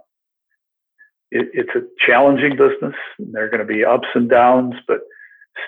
it, 1.30 1.48
it's 1.52 1.74
a 1.74 1.82
challenging 2.04 2.56
business. 2.56 2.94
And 3.18 3.32
there 3.32 3.44
are 3.44 3.50
going 3.50 3.66
to 3.66 3.72
be 3.72 3.84
ups 3.84 4.08
and 4.14 4.28
downs, 4.28 4.74
but 4.86 5.00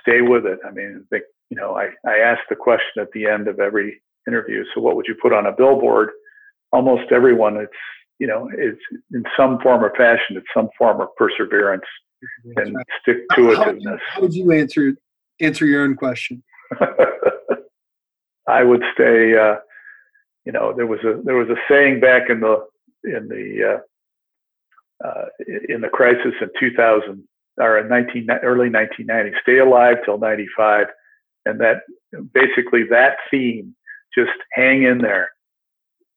stay 0.01 0.21
with 0.23 0.47
it. 0.47 0.59
I 0.67 0.71
mean, 0.71 1.05
I 1.05 1.09
think 1.15 1.25
you 1.51 1.57
know 1.57 1.77
I 1.77 1.89
I 2.07 2.19
ask 2.19 2.41
the 2.49 2.57
question 2.57 3.01
at 3.01 3.13
the 3.13 3.27
end 3.27 3.49
of 3.49 3.61
every 3.61 4.01
interviews. 4.27 4.69
So 4.75 4.81
what 4.81 4.97
would 4.97 5.07
you 5.07 5.17
put 5.21 5.33
on 5.33 5.47
a 5.47 5.53
billboard? 5.53 6.11
Almost 6.73 7.13
everyone, 7.13 7.57
it's 7.57 7.73
you 8.19 8.27
know, 8.27 8.49
it's 8.53 8.81
in 9.13 9.25
some 9.37 9.59
form 9.61 9.83
or 9.83 9.95
fashion, 9.97 10.37
it's 10.37 10.47
some 10.55 10.69
form 10.77 11.01
of 11.01 11.09
perseverance 11.17 11.85
and 12.57 12.75
right. 12.75 12.87
stick 13.01 13.17
to 13.35 13.41
itiveness. 13.41 13.99
How, 14.09 14.17
how 14.17 14.21
would 14.21 14.35
you 14.35 14.53
answer 14.53 14.95
answer 15.41 15.67
your 15.67 15.83
own 15.83 15.97
question? 15.97 16.43
I 18.47 18.63
would 18.63 18.83
say, 18.97 19.35
uh, 19.35 19.57
you 20.45 20.53
know, 20.53 20.73
there 20.77 20.87
was 20.87 21.01
a 21.01 21.21
there 21.25 21.37
was 21.37 21.49
a 21.49 21.57
saying 21.69 22.01
back 22.01 22.29
in 22.29 22.41
the 22.41 22.67
in 23.05 23.29
the 23.29 23.81
uh, 25.03 25.07
uh, 25.07 25.25
in 25.69 25.81
the 25.81 25.89
crisis 25.89 26.35
in 26.41 26.49
2000 26.59 27.27
or 27.59 27.79
in 27.79 27.89
19 27.89 28.29
early 28.43 28.71
1990, 28.71 29.37
stay 29.43 29.59
alive 29.59 29.97
till 30.05 30.19
95, 30.19 30.87
and 31.47 31.61
that 31.61 31.83
basically 32.33 32.85
that 32.91 33.17
theme 33.31 33.75
just 34.17 34.31
hang 34.53 34.83
in 34.83 34.99
there 34.99 35.31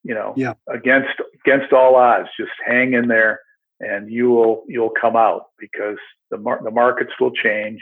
you 0.03 0.13
know 0.13 0.33
yeah. 0.35 0.53
against 0.69 1.13
against 1.45 1.73
all 1.73 1.95
odds 1.95 2.29
just 2.37 2.51
hang 2.65 2.93
in 2.93 3.07
there 3.07 3.39
and 3.79 4.11
you 4.11 4.29
will 4.29 4.63
you'll 4.67 4.93
come 4.99 5.15
out 5.15 5.47
because 5.59 5.97
the 6.31 6.37
mar- 6.37 6.61
the 6.63 6.71
markets 6.71 7.11
will 7.19 7.31
change 7.31 7.79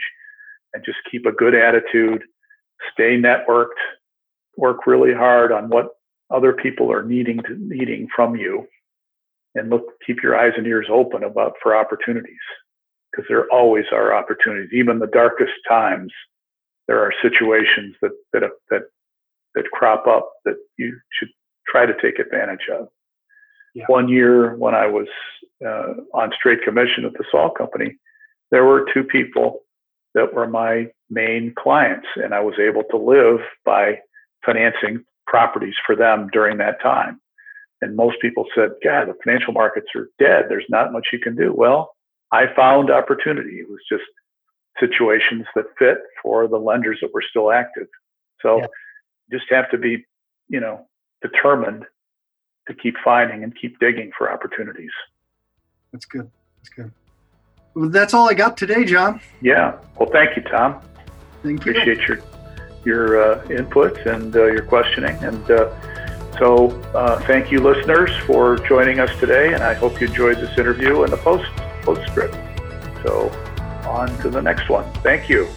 and 0.74 0.84
just 0.84 0.98
keep 1.10 1.26
a 1.26 1.32
good 1.32 1.54
attitude 1.54 2.22
stay 2.92 3.16
networked 3.16 3.80
work 4.56 4.86
really 4.86 5.14
hard 5.14 5.52
on 5.52 5.68
what 5.68 5.90
other 6.30 6.52
people 6.52 6.90
are 6.90 7.02
needing 7.02 7.38
to 7.42 7.56
needing 7.58 8.08
from 8.14 8.36
you 8.36 8.66
and 9.54 9.70
look 9.70 9.84
keep 10.06 10.22
your 10.22 10.38
eyes 10.38 10.52
and 10.56 10.66
ears 10.66 10.86
open 10.90 11.24
about 11.24 11.54
for 11.62 11.76
opportunities 11.76 12.34
because 13.10 13.26
there 13.28 13.46
always 13.50 13.84
are 13.92 14.14
opportunities 14.14 14.70
even 14.72 14.98
the 14.98 15.06
darkest 15.08 15.52
times 15.68 16.12
there 16.88 17.00
are 17.00 17.12
situations 17.22 17.94
that 18.00 18.12
that 18.32 18.42
that 18.70 18.82
that 19.54 19.64
crop 19.72 20.06
up 20.06 20.30
that 20.44 20.56
you 20.76 20.98
should 21.18 21.28
try 21.66 21.86
to 21.86 21.94
take 22.00 22.18
advantage 22.18 22.68
of. 22.72 22.88
Yeah. 23.74 23.84
One 23.88 24.08
year 24.08 24.54
when 24.56 24.74
I 24.74 24.86
was 24.86 25.06
uh, 25.64 25.94
on 26.14 26.32
straight 26.38 26.62
commission 26.62 27.04
at 27.04 27.12
the 27.14 27.24
Saul 27.30 27.50
company, 27.50 27.98
there 28.50 28.64
were 28.64 28.86
two 28.92 29.04
people 29.04 29.60
that 30.14 30.34
were 30.34 30.46
my 30.46 30.88
main 31.08 31.54
clients, 31.58 32.06
and 32.16 32.34
I 32.34 32.40
was 32.40 32.54
able 32.58 32.82
to 32.90 32.98
live 32.98 33.40
by 33.64 33.98
financing 34.44 35.04
properties 35.26 35.74
for 35.86 35.96
them 35.96 36.28
during 36.32 36.58
that 36.58 36.82
time. 36.82 37.18
And 37.80 37.96
most 37.96 38.16
people 38.20 38.44
said, 38.54 38.70
God, 38.84 39.08
the 39.08 39.14
financial 39.24 39.54
markets 39.54 39.86
are 39.96 40.08
dead. 40.18 40.44
There's 40.48 40.66
not 40.68 40.92
much 40.92 41.08
you 41.12 41.18
can 41.18 41.34
do. 41.34 41.52
Well, 41.54 41.94
I 42.30 42.44
found 42.54 42.90
opportunity. 42.90 43.56
It 43.56 43.70
was 43.70 43.80
just 43.90 44.04
situations 44.78 45.46
that 45.54 45.64
fit 45.78 45.98
for 46.22 46.46
the 46.46 46.58
lenders 46.58 46.98
that 47.00 47.12
were 47.14 47.24
still 47.28 47.50
active. 47.50 47.86
So 48.42 48.58
yeah 48.58 48.66
just 49.32 49.44
have 49.50 49.70
to 49.70 49.78
be, 49.78 50.04
you 50.48 50.60
know, 50.60 50.86
determined 51.22 51.84
to 52.68 52.74
keep 52.74 52.94
finding 53.04 53.42
and 53.42 53.56
keep 53.60 53.78
digging 53.80 54.10
for 54.16 54.30
opportunities. 54.30 54.90
That's 55.92 56.04
good. 56.04 56.30
That's 56.58 56.68
good. 56.68 56.92
Well, 57.74 57.88
that's 57.88 58.14
all 58.14 58.28
I 58.28 58.34
got 58.34 58.56
today, 58.56 58.84
John. 58.84 59.20
Yeah. 59.40 59.78
Well, 59.98 60.10
thank 60.12 60.36
you, 60.36 60.42
Tom. 60.42 60.80
Thank 61.42 61.64
you. 61.64 61.72
Appreciate 61.72 62.06
your 62.06 62.18
your 62.84 63.22
uh, 63.22 63.48
input 63.48 63.96
and 64.06 64.34
uh, 64.34 64.46
your 64.46 64.62
questioning. 64.62 65.16
And 65.22 65.50
uh, 65.50 66.38
so, 66.38 66.70
uh, 66.94 67.20
thank 67.26 67.52
you, 67.52 67.60
listeners, 67.60 68.10
for 68.26 68.58
joining 68.58 68.98
us 68.98 69.10
today. 69.20 69.54
And 69.54 69.62
I 69.62 69.74
hope 69.74 70.00
you 70.00 70.08
enjoyed 70.08 70.38
this 70.38 70.58
interview 70.58 71.02
and 71.02 71.12
the 71.12 71.18
post 71.18 71.48
postscript. 71.82 72.34
So, 73.04 73.30
on 73.86 74.08
to 74.18 74.30
the 74.30 74.42
next 74.42 74.68
one. 74.68 74.90
Thank 74.94 75.28
you. 75.28 75.48